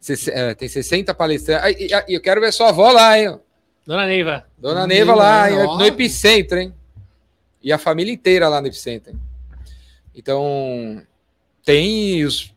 Sesse- 0.00 0.30
é, 0.30 0.54
tem 0.54 0.68
60 0.68 1.12
palestrantes. 1.14 1.76
E, 1.80 2.14
eu 2.14 2.20
quero 2.20 2.40
ver 2.40 2.52
sua 2.52 2.68
avó 2.68 2.90
lá, 2.92 3.18
hein? 3.18 3.38
Dona 3.86 4.06
Neiva. 4.06 4.46
Dona 4.58 4.86
Neiva, 4.86 5.12
Neiva 5.12 5.14
lá, 5.14 5.76
no 5.78 5.84
Epicentro, 5.84 6.58
hein? 6.58 6.74
E 7.62 7.72
a 7.72 7.78
família 7.78 8.12
inteira 8.12 8.48
lá 8.48 8.60
no 8.60 8.66
Epicentro. 8.68 9.10
hein? 9.12 9.18
Então, 10.14 11.02
tem, 11.64 12.24
os, 12.24 12.52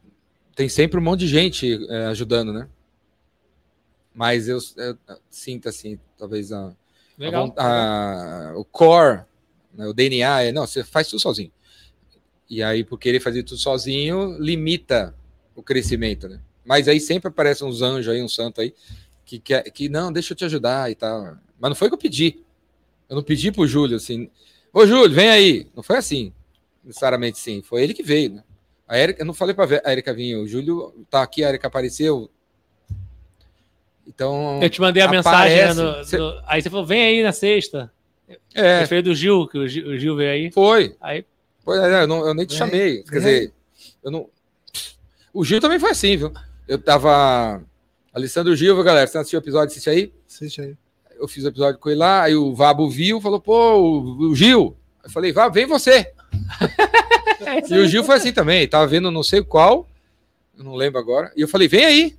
tem 0.62 0.70
sempre 0.70 1.00
um 1.00 1.04
monte 1.04 1.22
de 1.22 1.28
gente 1.28 1.88
é, 1.90 2.06
ajudando, 2.06 2.54
né? 2.54 2.68
Mas 4.14 4.48
eu, 4.48 4.60
eu 4.78 4.96
sinto 5.28 5.68
assim, 5.68 5.98
talvez 6.16 6.52
a, 6.52 6.72
a 7.28 7.32
a- 7.58 8.54
o 8.58 8.64
core, 8.64 9.24
né, 9.74 9.88
o 9.88 9.94
DNA 9.94 10.44
é, 10.44 10.52
não, 10.52 10.68
você 10.68 10.84
faz 10.84 11.08
tudo 11.08 11.20
sozinho. 11.20 11.52
E 12.48 12.62
aí, 12.62 12.84
por 12.84 13.00
querer 13.00 13.20
fazer 13.20 13.42
tudo 13.42 13.58
sozinho, 13.58 14.38
limita 14.38 15.16
o 15.56 15.64
crescimento, 15.64 16.30
né? 16.30 16.40
Mas 16.64 16.88
aí 16.88 17.00
sempre 17.00 17.30
aparecem 17.30 17.68
uns 17.68 17.82
anjos 17.82 18.14
aí, 18.14 18.22
um 18.22 18.28
santo 18.30 18.62
aí, 18.62 18.72
que, 19.26 19.40
quer, 19.40 19.64
que 19.72 19.90
não, 19.90 20.12
deixa 20.14 20.34
eu 20.34 20.38
te 20.38 20.46
ajudar 20.46 20.92
e 20.92 20.96
tal. 20.96 21.38
Mas 21.60 21.70
não 21.70 21.76
foi 21.76 21.88
que 21.88 21.96
eu 21.96 21.98
pedi. 22.00 22.44
Eu 23.10 23.16
não 23.16 23.24
pedi 23.24 23.52
pro 23.52 23.66
Júlio 23.66 23.98
assim, 23.98 24.30
ô 24.72 24.86
Júlio, 24.86 25.16
vem 25.16 25.30
aí. 25.30 25.68
Não 25.76 25.82
foi 25.82 25.98
assim, 25.98 26.32
necessariamente 26.84 27.40
sim. 27.40 27.64
Foi 27.64 27.82
ele 27.82 27.96
que 27.96 28.04
veio, 28.04 28.34
né? 28.36 28.44
A 28.92 28.98
Erika, 29.00 29.22
eu 29.22 29.26
não 29.26 29.34
falei 29.34 29.56
para 29.56 29.82
a 29.86 29.92
Erika 29.94 30.14
vir, 30.14 30.36
o 30.36 30.46
Júlio 30.46 30.94
tá 31.10 31.22
aqui, 31.22 31.46
a 31.46 31.50
Erika 31.50 31.68
apareceu. 31.68 32.30
Então. 34.06 34.60
Eu 34.62 34.70
te 34.70 34.82
mandei 34.82 35.02
a 35.02 35.06
aparece, 35.06 35.30
mensagem. 35.30 35.74
No, 35.76 36.04
cê- 36.04 36.18
no- 36.18 36.42
aí 36.46 36.62
você 36.62 36.70
falou: 36.70 36.86
vem 36.86 37.02
aí 37.02 37.24
na 37.24 37.32
sexta. 37.32 37.90
É, 38.54 38.86
Foi 38.88 39.02
do 39.02 39.16
Gil, 39.16 39.48
que 39.48 39.58
o 39.58 39.68
Gil, 39.68 39.88
o 39.88 39.98
Gil 39.98 40.16
veio 40.18 40.32
aí. 40.32 40.52
foi. 40.52 40.96
Aí, 41.00 41.26
Pois 41.64 41.80
é, 41.80 42.04
eu, 42.04 42.08
não- 42.08 42.26
eu 42.28 42.34
nem 42.34 42.46
te 42.46 42.50
Vem, 42.50 42.58
chamei. 42.58 43.04
Quer 43.04 43.16
dizer, 43.18 43.54
eu 44.04 44.12
não. 44.12 44.28
O 45.34 45.46
Gil 45.46 45.62
também 45.62 45.80
foi 45.80 45.92
assim, 45.92 46.18
viu? 46.18 46.34
Eu 46.68 46.78
tava. 46.78 47.64
Alessandro 48.14 48.54
Gil, 48.56 48.82
galera? 48.84 49.08
Você 49.08 49.16
não 49.18 49.22
assistiu 49.22 49.40
o 49.40 49.44
episódio, 49.44 49.68
assiste 49.72 49.90
aí? 49.90 50.12
Assiste 50.28 50.60
aí. 50.62 50.76
Eu 51.18 51.28
fiz 51.30 51.46
o 51.46 51.48
episódio 51.48 51.80
com 51.80 51.90
ele 51.90 52.00
lá, 52.00 52.24
aí 52.24 52.36
o 52.36 52.54
Vabo 52.54 52.90
viu, 52.90 53.22
falou, 53.22 53.40
pô, 53.40 53.76
o, 53.78 54.32
o 54.32 54.36
Gil. 54.36 54.76
Eu 55.04 55.10
falei, 55.10 55.32
Vabo, 55.32 55.54
vem 55.54 55.66
você. 55.66 56.12
E 57.70 57.78
o 57.80 57.88
Gil 57.88 58.04
foi 58.04 58.16
assim 58.16 58.32
também, 58.32 58.68
tava 58.68 58.86
vendo 58.88 59.12
não 59.12 59.24
sei 59.24 59.44
qual, 59.44 59.90
eu 60.58 60.64
não 60.64 60.76
lembro 60.76 61.00
agora. 61.00 61.32
E 61.36 61.42
eu 61.42 61.48
falei, 61.48 61.68
vem 61.68 61.86
aí. 61.86 62.18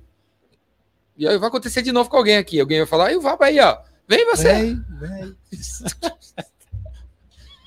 E 1.17 1.27
aí 1.27 1.37
vai 1.37 1.47
acontecer 1.47 1.81
de 1.81 1.91
novo 1.91 2.09
com 2.09 2.17
alguém 2.17 2.37
aqui. 2.37 2.59
Alguém 2.59 2.79
vai 2.79 2.87
falar, 2.87 3.11
e 3.11 3.15
o 3.15 3.21
Vabo 3.21 3.43
aí, 3.43 3.59
ó. 3.59 3.77
Vem 4.07 4.25
você. 4.25 4.53
Vem, 4.53 4.85
vem. 4.99 5.35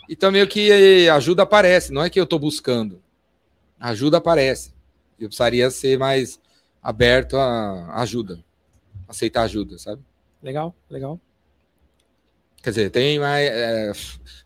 Então 0.08 0.30
meio 0.30 0.46
que 0.46 1.08
ajuda 1.08 1.42
aparece, 1.42 1.92
não 1.92 2.00
é 2.00 2.08
que 2.08 2.20
eu 2.20 2.26
tô 2.26 2.38
buscando. 2.38 3.02
Ajuda 3.78 4.18
aparece. 4.18 4.72
Eu 5.18 5.26
precisaria 5.28 5.68
ser 5.68 5.98
mais 5.98 6.38
aberto 6.80 7.36
a 7.36 8.00
ajuda. 8.02 8.38
Aceitar 9.08 9.42
ajuda, 9.42 9.78
sabe? 9.78 10.00
legal, 10.40 10.72
legal. 10.88 11.20
Quer 12.66 12.70
dizer, 12.70 12.90
tem 12.90 13.20
mais. 13.20 13.48
é, 13.48 13.92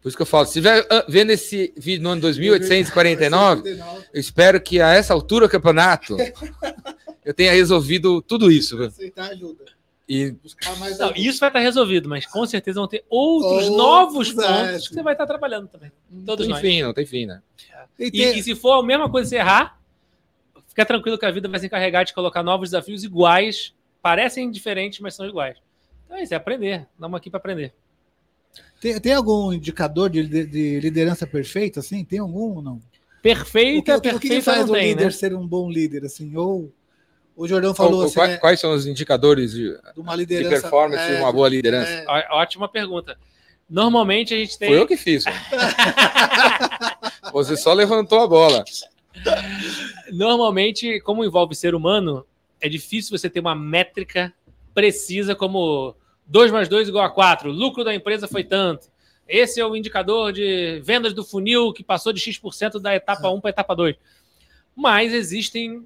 por 0.03 0.09
isso 0.09 0.17
que 0.17 0.21
eu 0.23 0.27
falo, 0.27 0.45
se 0.45 0.51
estiver 0.59 0.87
ah, 0.91 1.07
vendo 1.09 1.31
esse 1.31 1.73
vídeo 1.75 2.03
no 2.03 2.11
ano 2.11 2.21
2849, 2.21 3.81
eu 4.13 4.21
espero 4.21 4.61
que 4.61 4.79
a 4.79 4.91
essa 4.93 5.15
altura 5.15 5.47
do 5.47 5.51
campeonato 5.51 6.19
eu 7.25 7.33
tenha 7.33 7.51
resolvido 7.53 8.21
tudo 8.21 8.53
isso. 8.53 8.79
Aceitar 8.83 9.31
ajuda. 9.31 9.65
E 10.07 10.33
Buscar 10.33 10.77
mais 10.77 10.99
Não, 10.99 11.15
isso 11.17 11.41
vai 11.41 11.49
estar 11.49 11.61
resolvido, 11.61 12.11
mas 12.11 12.27
com 12.27 12.45
certeza 12.45 12.79
vão 12.79 12.87
ter 12.89 13.03
outros 13.09 13.53
Outros, 13.53 13.71
novos 13.79 14.29
é. 14.31 14.35
pontos 14.35 14.89
que 14.89 14.95
você 14.95 15.03
vai 15.03 15.15
estar 15.15 15.27
trabalhando 15.27 15.67
também. 15.69 15.91
não 16.11 16.27
Todos 16.27 16.45
tem 16.45 16.51
nós. 16.53 16.61
fim, 16.61 16.83
não 16.83 16.93
tem 16.93 17.07
fim, 17.07 17.25
né? 17.25 17.41
E 17.99 18.05
E, 18.07 18.11
tem- 18.11 18.39
e 18.39 18.43
se 18.43 18.55
for 18.55 18.73
a 18.73 18.83
mesma 18.83 19.09
coisa 19.09 19.31
você 19.31 19.37
errar, 19.37 19.81
fica 20.69 20.85
tranquilo 20.85 21.17
que 21.19 21.25
a 21.25 21.31
vida 21.31 21.49
vai 21.49 21.59
se 21.59 21.65
encarregar 21.65 22.05
de 22.05 22.13
colocar 22.13 22.43
novos 22.43 22.69
desafios 22.69 23.03
iguais, 23.03 23.73
parecem 24.03 24.51
diferentes, 24.51 25.01
mas 25.01 25.15
são 25.15 25.27
iguais. 25.27 25.57
Então 26.05 26.19
é 26.19 26.23
isso, 26.23 26.35
é 26.35 26.37
aprender. 26.37 26.87
Estamos 26.93 27.17
aqui 27.17 27.31
para 27.31 27.39
aprender. 27.39 27.73
Tem, 28.81 28.99
tem 29.01 29.13
algum 29.13 29.53
indicador 29.53 30.09
de, 30.11 30.27
de- 30.27 30.47
de 30.47 30.81
liderança 30.81 31.27
perfeita, 31.27 31.81
assim? 31.81 32.05
Tem 32.05 32.19
algum 32.19 32.57
ou 32.57 32.63
não? 32.63 32.75
O 32.77 32.81
que, 32.81 33.23
Perfeita, 33.23 33.97
o 33.97 34.01
que- 34.01 34.09
o 34.09 34.13
que 34.21 34.29
perfeita 34.29 34.43
faz 34.43 34.71
tem, 34.71 34.89
líder 34.89 35.05
né? 35.05 35.11
ser 35.11 35.35
um 35.35 35.47
bom 35.47 35.71
líder, 35.71 36.05
assim? 36.07 36.35
Ou 36.37 36.73
o 37.37 37.47
Jordão 37.47 37.75
falou 37.75 37.93
Ou- 37.95 37.99
ou 38.01 38.05
assim, 38.07 38.15
quais, 38.15 38.31
né, 38.33 38.37
quais 38.39 38.61
são 38.61 38.73
os 38.73 38.87
indicadores 38.87 39.53
de, 39.53 39.71
de 39.95 40.01
uma 40.01 40.13
de 40.13 40.19
liderança... 40.21 40.63
performance 40.63 41.07
de 41.07 41.13
é, 41.17 41.21
uma 41.21 41.33
boa 41.33 41.49
liderança? 41.49 41.91
é, 41.91 42.29
Ótima 42.33 42.69
pergunta. 42.69 43.19
Normalmente 43.69 44.35
a 44.35 44.39
gente 44.39 44.59
tem. 44.59 44.69
Foi 44.69 44.79
eu 44.79 44.87
que 44.87 44.97
fiz. 44.97 45.25
Você 47.33 47.57
só 47.57 47.73
levantou 47.73 48.21
a 48.21 48.27
bola. 48.27 48.65
Normalmente, 50.13 51.01
como 51.01 51.25
envolve 51.25 51.55
ser 51.55 51.75
humano, 51.75 52.27
é 52.61 52.69
difícil 52.69 53.17
você 53.17 53.31
ter 53.31 53.41
uma 53.41 53.55
métrica 53.55 54.33
precisa 54.75 55.35
como 55.35 55.95
2 56.31 56.53
mais 56.53 56.69
2 56.69 56.89
igual 56.89 57.05
a 57.05 57.11
4. 57.11 57.51
O 57.51 57.53
lucro 57.53 57.83
da 57.83 57.95
empresa 57.95 58.29
foi 58.29 58.45
tanto. 58.45 58.89
Esse 59.29 59.61
é 59.61 59.67
o 59.67 59.77
indicador 59.77 60.33
de 60.33 60.81
vendas 60.81 61.13
do 61.13 61.25
funil 61.25 61.73
que 61.73 61.83
passou 61.83 62.13
de 62.13 62.21
X% 62.21 62.79
da 62.81 62.95
etapa 62.95 63.29
1 63.29 63.41
para 63.41 63.51
a 63.51 63.53
etapa 63.53 63.75
2. 63.75 63.97
Mas 64.75 65.13
existem 65.13 65.85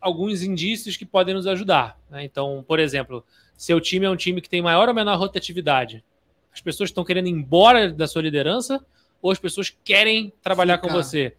alguns 0.00 0.42
indícios 0.42 0.96
que 0.96 1.06
podem 1.06 1.34
nos 1.34 1.46
ajudar. 1.46 1.98
né? 2.10 2.24
Então, 2.24 2.64
por 2.66 2.78
exemplo, 2.80 3.24
seu 3.56 3.80
time 3.80 4.06
é 4.06 4.10
um 4.10 4.16
time 4.16 4.40
que 4.40 4.48
tem 4.48 4.60
maior 4.60 4.88
ou 4.88 4.94
menor 4.94 5.16
rotatividade. 5.16 6.04
As 6.52 6.60
pessoas 6.60 6.90
estão 6.90 7.04
querendo 7.04 7.28
ir 7.28 7.32
embora 7.32 7.90
da 7.92 8.06
sua 8.06 8.22
liderança 8.22 8.84
ou 9.22 9.30
as 9.30 9.38
pessoas 9.38 9.74
querem 9.84 10.32
trabalhar 10.42 10.78
com 10.78 10.88
Ficar. 10.88 11.02
você? 11.02 11.36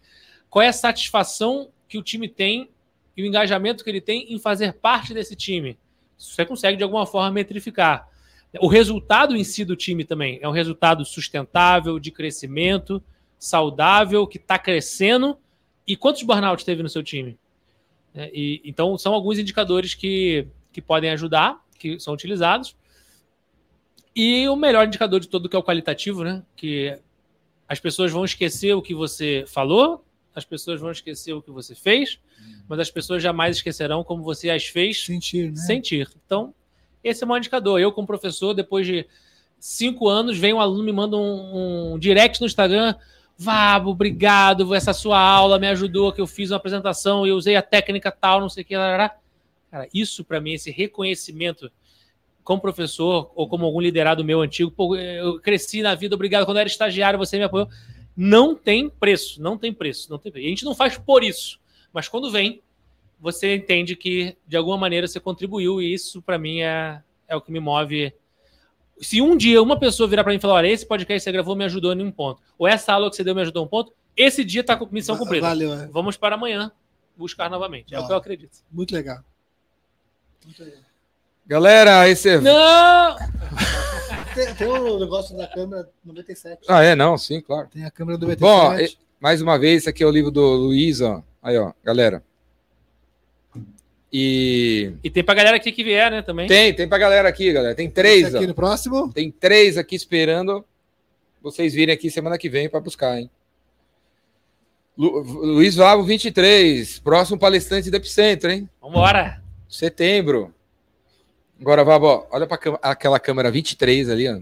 Qual 0.48 0.62
é 0.62 0.68
a 0.68 0.72
satisfação 0.72 1.70
que 1.86 1.98
o 1.98 2.02
time 2.02 2.28
tem 2.28 2.70
e 3.14 3.22
o 3.22 3.26
engajamento 3.26 3.84
que 3.84 3.90
ele 3.90 4.00
tem 4.00 4.32
em 4.32 4.38
fazer 4.38 4.72
parte 4.74 5.12
desse 5.12 5.36
time? 5.36 5.78
Você 6.18 6.44
consegue, 6.44 6.76
de 6.76 6.82
alguma 6.82 7.06
forma, 7.06 7.30
metrificar. 7.30 8.09
O 8.58 8.66
resultado 8.66 9.36
em 9.36 9.44
si 9.44 9.64
do 9.64 9.76
time 9.76 10.04
também 10.04 10.38
é 10.42 10.48
um 10.48 10.52
resultado 10.52 11.04
sustentável, 11.04 12.00
de 12.00 12.10
crescimento, 12.10 13.02
saudável, 13.38 14.26
que 14.26 14.38
está 14.38 14.58
crescendo. 14.58 15.38
E 15.86 15.96
quantos 15.96 16.22
burnouts 16.22 16.64
teve 16.64 16.82
no 16.82 16.88
seu 16.88 17.02
time? 17.02 17.38
É, 18.14 18.30
e, 18.34 18.60
então, 18.64 18.98
são 18.98 19.14
alguns 19.14 19.38
indicadores 19.38 19.94
que, 19.94 20.48
que 20.72 20.82
podem 20.82 21.10
ajudar, 21.10 21.64
que 21.78 22.00
são 22.00 22.12
utilizados. 22.12 22.76
E 24.14 24.48
o 24.48 24.56
melhor 24.56 24.86
indicador 24.86 25.20
de 25.20 25.28
todo 25.28 25.48
que 25.48 25.54
é 25.54 25.58
o 25.58 25.62
qualitativo, 25.62 26.24
né? 26.24 26.42
Que 26.56 26.98
as 27.68 27.78
pessoas 27.78 28.10
vão 28.10 28.24
esquecer 28.24 28.74
o 28.74 28.82
que 28.82 28.94
você 28.94 29.44
falou, 29.46 30.04
as 30.34 30.44
pessoas 30.44 30.80
vão 30.80 30.90
esquecer 30.90 31.32
o 31.32 31.40
que 31.40 31.52
você 31.52 31.74
fez, 31.74 32.18
mas 32.68 32.80
as 32.80 32.90
pessoas 32.90 33.22
jamais 33.22 33.56
esquecerão 33.56 34.02
como 34.02 34.24
você 34.24 34.50
as 34.50 34.64
fez 34.66 35.04
sentir, 35.04 35.50
né? 35.50 35.56
sentir. 35.56 36.10
Então, 36.26 36.52
esse 37.02 37.24
é 37.24 37.26
um 37.26 37.36
indicador. 37.36 37.80
Eu, 37.80 37.92
como 37.92 38.06
professor, 38.06 38.54
depois 38.54 38.86
de 38.86 39.06
cinco 39.58 40.08
anos, 40.08 40.38
vem 40.38 40.52
um 40.52 40.60
aluno 40.60 40.82
me 40.82 40.92
manda 40.92 41.16
um, 41.16 41.94
um 41.94 41.98
direct 41.98 42.40
no 42.40 42.46
Instagram. 42.46 42.94
Vabo, 43.36 43.90
obrigado. 43.90 44.74
Essa 44.74 44.92
sua 44.92 45.18
aula 45.18 45.58
me 45.58 45.66
ajudou, 45.68 46.12
que 46.12 46.20
eu 46.20 46.26
fiz 46.26 46.50
uma 46.50 46.56
apresentação, 46.56 47.26
eu 47.26 47.36
usei 47.36 47.56
a 47.56 47.62
técnica 47.62 48.10
tal, 48.10 48.40
não 48.40 48.48
sei 48.48 48.62
o 48.62 48.66
que. 48.66 48.76
Lá. 48.76 49.14
Cara, 49.70 49.88
isso 49.94 50.24
para 50.24 50.40
mim, 50.40 50.52
esse 50.52 50.70
reconhecimento 50.70 51.70
como 52.42 52.60
professor 52.60 53.30
ou 53.34 53.48
como 53.48 53.64
algum 53.64 53.80
liderado 53.80 54.24
meu 54.24 54.40
antigo, 54.40 54.70
pô, 54.70 54.96
eu 54.96 55.38
cresci 55.40 55.82
na 55.82 55.94
vida, 55.94 56.14
obrigado. 56.14 56.44
Quando 56.44 56.56
eu 56.56 56.62
era 56.62 56.68
estagiário, 56.68 57.18
você 57.18 57.38
me 57.38 57.44
apoiou. 57.44 57.68
Não 58.16 58.54
tem 58.54 58.90
preço, 58.90 59.40
não 59.40 59.56
tem 59.56 59.72
preço, 59.72 60.10
não 60.10 60.18
tem 60.18 60.32
preço. 60.32 60.44
E 60.44 60.48
a 60.48 60.50
gente 60.50 60.64
não 60.64 60.74
faz 60.74 60.98
por 60.98 61.22
isso, 61.22 61.60
mas 61.92 62.08
quando 62.08 62.30
vem, 62.30 62.60
você 63.20 63.54
entende 63.54 63.94
que 63.94 64.36
de 64.46 64.56
alguma 64.56 64.78
maneira 64.78 65.06
você 65.06 65.20
contribuiu 65.20 65.80
e 65.80 65.92
isso 65.92 66.22
para 66.22 66.38
mim 66.38 66.60
é, 66.60 67.02
é 67.28 67.36
o 67.36 67.40
que 67.40 67.52
me 67.52 67.60
move. 67.60 68.12
Se 69.00 69.20
um 69.20 69.36
dia 69.36 69.62
uma 69.62 69.78
pessoa 69.78 70.08
virar 70.08 70.24
para 70.24 70.32
mim 70.32 70.38
e 70.38 70.40
falar, 70.40 70.54
olha, 70.54 70.68
esse 70.68 70.86
podcast 70.86 71.20
que 71.20 71.24
você 71.24 71.32
gravou 71.32 71.54
me 71.54 71.64
ajudou 71.64 71.92
em 71.92 72.02
um 72.02 72.10
ponto, 72.10 72.42
ou 72.58 72.66
essa 72.66 72.92
aula 72.92 73.10
que 73.10 73.16
você 73.16 73.24
deu 73.24 73.34
me 73.34 73.42
ajudou 73.42 73.62
em 73.62 73.66
um 73.66 73.68
ponto, 73.68 73.92
esse 74.16 74.44
dia 74.44 74.64
tá 74.64 74.76
com 74.76 74.86
missão 74.90 75.16
cumprida. 75.16 75.46
Valeu, 75.46 75.72
é. 75.74 75.86
Vamos 75.88 76.16
para 76.16 76.34
amanhã 76.34 76.72
buscar 77.16 77.50
novamente. 77.50 77.94
É 77.94 78.00
o 78.00 78.06
que 78.06 78.12
eu 78.12 78.16
acredito. 78.16 78.58
Muito 78.70 78.94
legal. 78.94 79.20
Muito 80.44 80.64
legal. 80.64 80.80
Galera, 81.46 82.08
esse 82.08 82.28
é. 82.28 82.40
Não! 82.40 83.16
Tem, 84.32 84.54
tem 84.54 84.68
o 84.68 84.96
negócio 85.00 85.36
da 85.36 85.48
câmera 85.48 85.88
97. 86.04 86.62
Ah, 86.68 86.84
é, 86.84 86.94
não, 86.94 87.18
sim, 87.18 87.40
claro. 87.40 87.66
Tem 87.66 87.84
a 87.84 87.90
câmera 87.90 88.16
do 88.16 88.28
97. 88.28 88.96
Bom, 88.96 89.02
mais 89.18 89.42
uma 89.42 89.58
vez, 89.58 89.78
esse 89.78 89.90
aqui 89.90 90.04
é 90.04 90.06
o 90.06 90.10
livro 90.10 90.30
do 90.30 90.40
Luiz, 90.40 91.00
ó. 91.00 91.20
Aí, 91.42 91.58
ó, 91.58 91.72
galera. 91.82 92.22
E 94.12 94.92
E 95.04 95.10
tem 95.10 95.22
pra 95.22 95.34
galera 95.34 95.56
aqui 95.56 95.70
que 95.72 95.84
vier, 95.84 96.10
né, 96.10 96.20
também. 96.22 96.48
tem, 96.48 96.74
tem 96.74 96.88
pra 96.88 96.98
galera 96.98 97.28
aqui, 97.28 97.52
galera. 97.52 97.74
Tem 97.74 97.86
Esse 97.86 97.94
três, 97.94 98.34
aqui 98.34 98.44
ó. 98.44 98.48
no 98.48 98.54
próximo. 98.54 99.12
Tem 99.12 99.30
três 99.30 99.76
aqui 99.78 99.94
esperando 99.94 100.64
vocês 101.42 101.72
virem 101.72 101.94
aqui 101.94 102.10
semana 102.10 102.36
que 102.36 102.48
vem 102.50 102.68
para 102.68 102.80
buscar, 102.80 103.18
hein? 103.18 103.30
Lu- 104.96 105.22
Luiz 105.22 105.74
Vavo, 105.76 106.02
23. 106.02 106.98
Próximo 106.98 107.38
palestrante 107.38 107.90
do 107.90 107.96
Epicentro, 107.96 108.50
hein? 108.50 108.68
Vambora! 108.80 109.42
Setembro. 109.68 110.52
Agora, 111.60 111.84
Vavo, 111.84 112.26
olha 112.30 112.46
para 112.46 112.78
aquela 112.82 113.18
câmera 113.20 113.50
23 113.50 114.10
ali, 114.10 114.28
ó. 114.28 114.40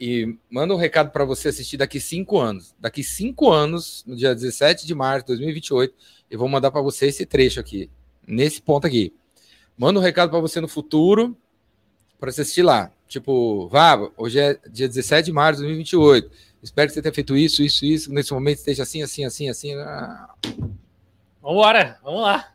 E 0.00 0.36
manda 0.48 0.72
um 0.74 0.76
recado 0.76 1.10
para 1.10 1.24
você 1.24 1.48
assistir 1.48 1.76
daqui 1.76 1.98
cinco 1.98 2.38
anos. 2.38 2.72
Daqui 2.78 3.02
cinco 3.02 3.50
anos, 3.50 4.04
no 4.06 4.14
dia 4.14 4.32
17 4.34 4.86
de 4.86 4.94
março 4.94 5.22
de 5.26 5.28
2028, 5.32 5.92
eu 6.30 6.38
vou 6.38 6.48
mandar 6.48 6.70
para 6.70 6.80
você 6.82 7.06
esse 7.06 7.26
trecho 7.26 7.58
aqui, 7.58 7.90
nesse 8.28 8.60
ponto 8.60 8.86
aqui. 8.86 9.12
Manda 9.76 9.98
um 9.98 10.02
recado 10.02 10.30
para 10.30 10.40
você 10.40 10.60
no 10.60 10.68
futuro, 10.68 11.36
para 12.20 12.30
você 12.30 12.42
assistir 12.42 12.62
lá. 12.62 12.92
Tipo, 13.08 13.68
Vavo, 13.68 14.12
hoje 14.16 14.38
é 14.38 14.58
dia 14.70 14.86
17 14.86 15.26
de 15.26 15.32
março 15.32 15.62
de 15.62 15.66
2028. 15.66 16.30
Espero 16.62 16.88
que 16.88 16.94
você 16.94 17.00
tenha 17.00 17.14
feito 17.14 17.36
isso, 17.36 17.62
isso, 17.62 17.86
isso. 17.86 18.12
Nesse 18.12 18.32
momento 18.32 18.58
esteja 18.58 18.82
assim, 18.82 19.02
assim, 19.02 19.24
assim, 19.24 19.48
assim. 19.48 19.74
Ah, 19.76 20.34
Vambora! 21.40 21.98
Vamos 22.02 22.22
lá! 22.22 22.52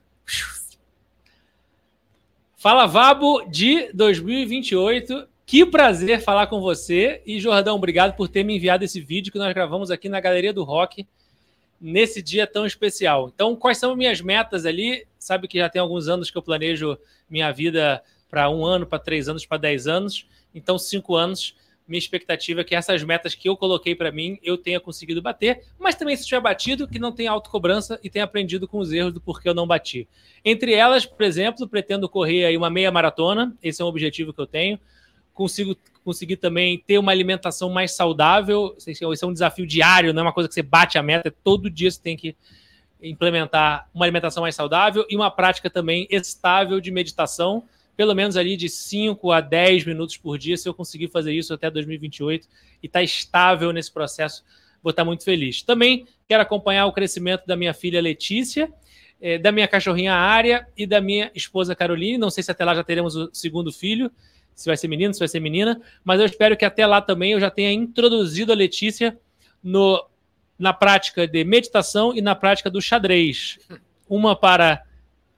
Fala 2.55 2.85
Vabo 2.85 3.43
de 3.49 3.91
2028. 3.93 5.27
Que 5.45 5.65
prazer 5.65 6.21
falar 6.21 6.47
com 6.47 6.61
você. 6.61 7.21
E 7.25 7.39
Jordão, 7.39 7.75
obrigado 7.75 8.15
por 8.15 8.27
ter 8.27 8.43
me 8.43 8.55
enviado 8.55 8.83
esse 8.83 9.01
vídeo 9.01 9.31
que 9.31 9.39
nós 9.39 9.53
gravamos 9.53 9.89
aqui 9.89 10.07
na 10.07 10.19
Galeria 10.19 10.53
do 10.53 10.63
Rock 10.63 11.07
nesse 11.83 12.21
dia 12.21 12.47
tão 12.47 12.65
especial. 12.65 13.29
Então, 13.35 13.57
quais 13.57 13.77
são 13.77 13.93
minhas 13.93 14.21
metas 14.21 14.65
ali? 14.65 15.05
Sabe 15.19 15.49
que 15.49 15.57
já 15.57 15.67
tem 15.67 15.81
alguns 15.81 16.07
anos 16.07 16.31
que 16.31 16.37
eu 16.37 16.41
planejo 16.41 16.97
minha 17.29 17.51
vida 17.51 18.01
para 18.29 18.49
um 18.49 18.65
ano, 18.65 18.87
para 18.87 18.99
três 18.99 19.27
anos, 19.27 19.45
para 19.45 19.57
dez 19.57 19.85
anos. 19.85 20.25
Então, 20.55 20.77
cinco 20.77 21.13
anos. 21.13 21.57
minha 21.85 21.99
expectativa 21.99 22.61
é 22.61 22.63
que 22.63 22.73
essas 22.73 23.03
metas 23.03 23.35
que 23.35 23.49
eu 23.49 23.57
coloquei 23.57 23.93
para 23.93 24.13
mim 24.13 24.39
eu 24.41 24.57
tenha 24.57 24.79
conseguido 24.79 25.21
bater, 25.21 25.65
mas 25.77 25.95
também 25.95 26.15
se 26.15 26.25
tiver 26.25 26.39
batido, 26.39 26.87
que 26.87 26.97
não 26.97 27.11
tenha 27.11 27.31
autocobrança 27.31 27.99
e 28.01 28.09
tenha 28.09 28.23
aprendido 28.23 28.65
com 28.65 28.79
os 28.79 28.93
erros 28.93 29.13
do 29.13 29.19
porquê 29.19 29.49
eu 29.49 29.53
não 29.53 29.67
bati. 29.67 30.07
Entre 30.45 30.73
elas, 30.73 31.05
por 31.05 31.23
exemplo, 31.23 31.67
pretendo 31.67 32.07
correr 32.07 32.45
aí 32.45 32.55
uma 32.55 32.69
meia 32.69 32.91
maratona, 32.93 33.53
esse 33.61 33.81
é 33.81 33.85
um 33.85 33.89
objetivo 33.89 34.33
que 34.33 34.39
eu 34.39 34.47
tenho. 34.47 34.79
Consigo 35.33 35.75
conseguir 36.03 36.37
também 36.37 36.77
ter 36.85 36.97
uma 36.97 37.11
alimentação 37.11 37.69
mais 37.69 37.95
saudável. 37.95 38.75
Esse 38.85 39.03
é 39.03 39.27
um 39.27 39.33
desafio 39.33 39.65
diário, 39.65 40.13
não 40.13 40.21
é 40.21 40.25
uma 40.25 40.33
coisa 40.33 40.47
que 40.47 40.53
você 40.53 40.61
bate 40.61 40.97
a 40.97 41.03
meta, 41.03 41.33
todo 41.43 41.69
dia 41.69 41.89
você 41.89 41.99
tem 42.01 42.17
que 42.17 42.35
implementar 43.01 43.89
uma 43.93 44.05
alimentação 44.05 44.41
mais 44.41 44.55
saudável 44.55 45.05
e 45.09 45.15
uma 45.15 45.29
prática 45.29 45.69
também 45.69 46.07
estável 46.09 46.79
de 46.79 46.91
meditação 46.91 47.63
pelo 47.95 48.15
menos 48.15 48.35
ali 48.35 48.57
de 48.57 48.69
5 48.69 49.31
a 49.31 49.39
10 49.39 49.85
minutos 49.85 50.17
por 50.17 50.37
dia. 50.37 50.57
Se 50.57 50.67
eu 50.67 50.73
conseguir 50.73 51.09
fazer 51.09 51.33
isso 51.33 51.53
até 51.53 51.69
2028 51.69 52.47
e 52.81 52.87
estar 52.87 52.99
tá 52.99 53.03
estável 53.03 53.71
nesse 53.71 53.91
processo, 53.91 54.43
vou 54.81 54.89
estar 54.89 55.03
tá 55.03 55.05
muito 55.05 55.23
feliz. 55.23 55.61
Também 55.61 56.07
quero 56.27 56.41
acompanhar 56.41 56.85
o 56.85 56.91
crescimento 56.91 57.45
da 57.45 57.55
minha 57.55 57.73
filha 57.73 58.01
Letícia, 58.01 58.71
eh, 59.21 59.37
da 59.37 59.51
minha 59.51 59.67
cachorrinha 59.67 60.13
Área 60.13 60.67
e 60.75 60.85
da 60.87 60.99
minha 60.99 61.31
esposa 61.35 61.75
Caroline. 61.75 62.17
Não 62.17 62.31
sei 62.31 62.43
se 62.43 62.51
até 62.51 62.65
lá 62.65 62.73
já 62.73 62.83
teremos 62.83 63.15
o 63.15 63.29
segundo 63.31 63.71
filho, 63.71 64.11
se 64.55 64.67
vai 64.67 64.77
ser 64.77 64.87
menino, 64.87 65.13
se 65.13 65.19
vai 65.19 65.27
ser 65.27 65.39
menina, 65.39 65.81
mas 66.03 66.19
eu 66.19 66.25
espero 66.25 66.55
que 66.55 66.65
até 66.65 66.85
lá 66.85 67.01
também 67.01 67.31
eu 67.31 67.39
já 67.39 67.49
tenha 67.49 67.71
introduzido 67.71 68.51
a 68.51 68.55
Letícia 68.55 69.17
no, 69.63 70.05
na 70.57 70.73
prática 70.73 71.27
de 71.27 71.43
meditação 71.43 72.15
e 72.15 72.21
na 72.21 72.35
prática 72.35 72.69
do 72.69 72.81
xadrez. 72.81 73.59
Uma 74.07 74.35
para 74.35 74.83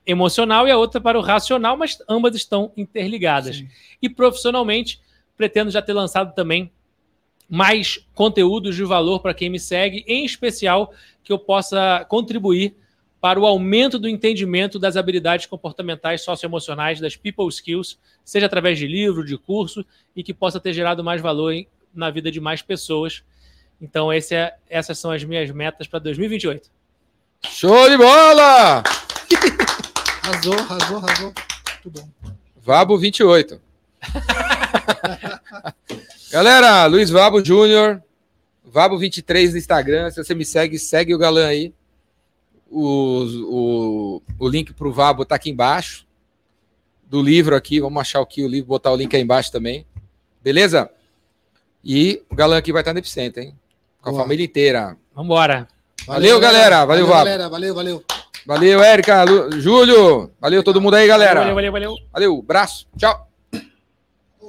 emocional 0.06 0.68
e 0.68 0.70
a 0.70 0.78
outra 0.78 1.00
para 1.00 1.18
o 1.18 1.22
racional, 1.22 1.76
mas 1.76 1.98
ambas 2.08 2.36
estão 2.36 2.72
interligadas. 2.76 3.56
Sim. 3.56 3.68
E 4.00 4.08
profissionalmente, 4.08 5.00
pretendo 5.36 5.70
já 5.70 5.82
ter 5.82 5.92
lançado 5.92 6.34
também 6.34 6.70
mais 7.48 8.04
conteúdos 8.14 8.74
de 8.74 8.84
valor 8.84 9.20
para 9.20 9.34
quem 9.34 9.48
me 9.48 9.58
segue, 9.58 10.04
em 10.06 10.24
especial 10.24 10.92
que 11.22 11.32
eu 11.32 11.38
possa 11.38 12.04
contribuir 12.08 12.76
para 13.20 13.40
o 13.40 13.46
aumento 13.46 13.98
do 13.98 14.08
entendimento 14.08 14.78
das 14.78 14.96
habilidades 14.96 15.46
comportamentais 15.46 16.22
socioemocionais, 16.22 17.00
das 17.00 17.16
people 17.16 17.48
skills, 17.48 17.98
seja 18.24 18.46
através 18.46 18.78
de 18.78 18.86
livro, 18.86 19.24
de 19.24 19.36
curso, 19.36 19.84
e 20.14 20.22
que 20.22 20.34
possa 20.34 20.60
ter 20.60 20.72
gerado 20.72 21.02
mais 21.02 21.20
valor 21.20 21.52
em, 21.52 21.66
na 21.94 22.10
vida 22.10 22.30
de 22.30 22.40
mais 22.40 22.62
pessoas. 22.62 23.22
Então, 23.80 24.12
é, 24.12 24.18
essas 24.68 24.98
são 24.98 25.10
as 25.10 25.24
minhas 25.24 25.50
metas 25.50 25.86
para 25.86 25.98
2028. 25.98 26.70
Show 27.48 27.88
de 27.88 27.96
bola! 27.96 28.82
Arrasou, 30.22 30.54
arrasou, 30.54 30.96
arrasou. 30.98 31.32
Muito 31.84 31.90
bom. 31.90 32.08
Vabo 32.56 32.98
28. 32.98 33.60
Galera, 36.32 36.86
Luiz 36.86 37.10
Vabo 37.10 37.44
Júnior, 37.44 38.02
Vabo 38.64 38.98
23 38.98 39.52
no 39.52 39.58
Instagram. 39.58 40.10
Se 40.10 40.22
você 40.22 40.34
me 40.34 40.44
segue, 40.44 40.78
segue 40.78 41.14
o 41.14 41.18
galã 41.18 41.46
aí. 41.46 41.72
O, 42.70 43.24
o, 43.44 44.22
o 44.38 44.48
link 44.48 44.72
pro 44.72 44.92
Vabo 44.92 45.24
tá 45.24 45.34
aqui 45.34 45.50
embaixo. 45.50 46.06
Do 47.04 47.22
livro 47.22 47.54
aqui. 47.54 47.80
Vamos 47.80 48.00
achar 48.00 48.20
aqui 48.20 48.44
o 48.44 48.48
livro, 48.48 48.68
botar 48.68 48.92
o 48.92 48.96
link 48.96 49.14
aí 49.14 49.22
embaixo 49.22 49.52
também. 49.52 49.86
Beleza? 50.42 50.90
E 51.84 52.22
o 52.30 52.34
galã 52.34 52.58
aqui 52.58 52.72
vai 52.72 52.82
estar 52.82 52.92
no 52.92 52.98
Epicentro, 52.98 53.40
hein? 53.40 53.54
Com 54.00 54.08
a 54.08 54.12
Boa. 54.12 54.24
família 54.24 54.44
inteira. 54.44 54.96
Vambora. 55.14 55.68
Valeu, 56.06 56.34
valeu 56.34 56.40
galera. 56.40 56.84
Valeu, 56.84 56.86
valeu 56.86 57.06
Vabo. 57.06 57.24
Galera. 57.24 57.48
Valeu, 57.48 57.74
valeu. 57.74 58.04
Valeu, 58.46 58.82
Érica, 58.82 59.24
Júlio. 59.58 60.30
Valeu 60.40 60.62
todo 60.62 60.80
mundo 60.80 60.94
aí, 60.94 61.06
galera. 61.06 61.40
Valeu, 61.40 61.54
valeu, 61.54 61.72
valeu. 61.72 61.96
Valeu, 62.12 62.42
braço. 62.42 62.86
Tchau. 62.96 63.25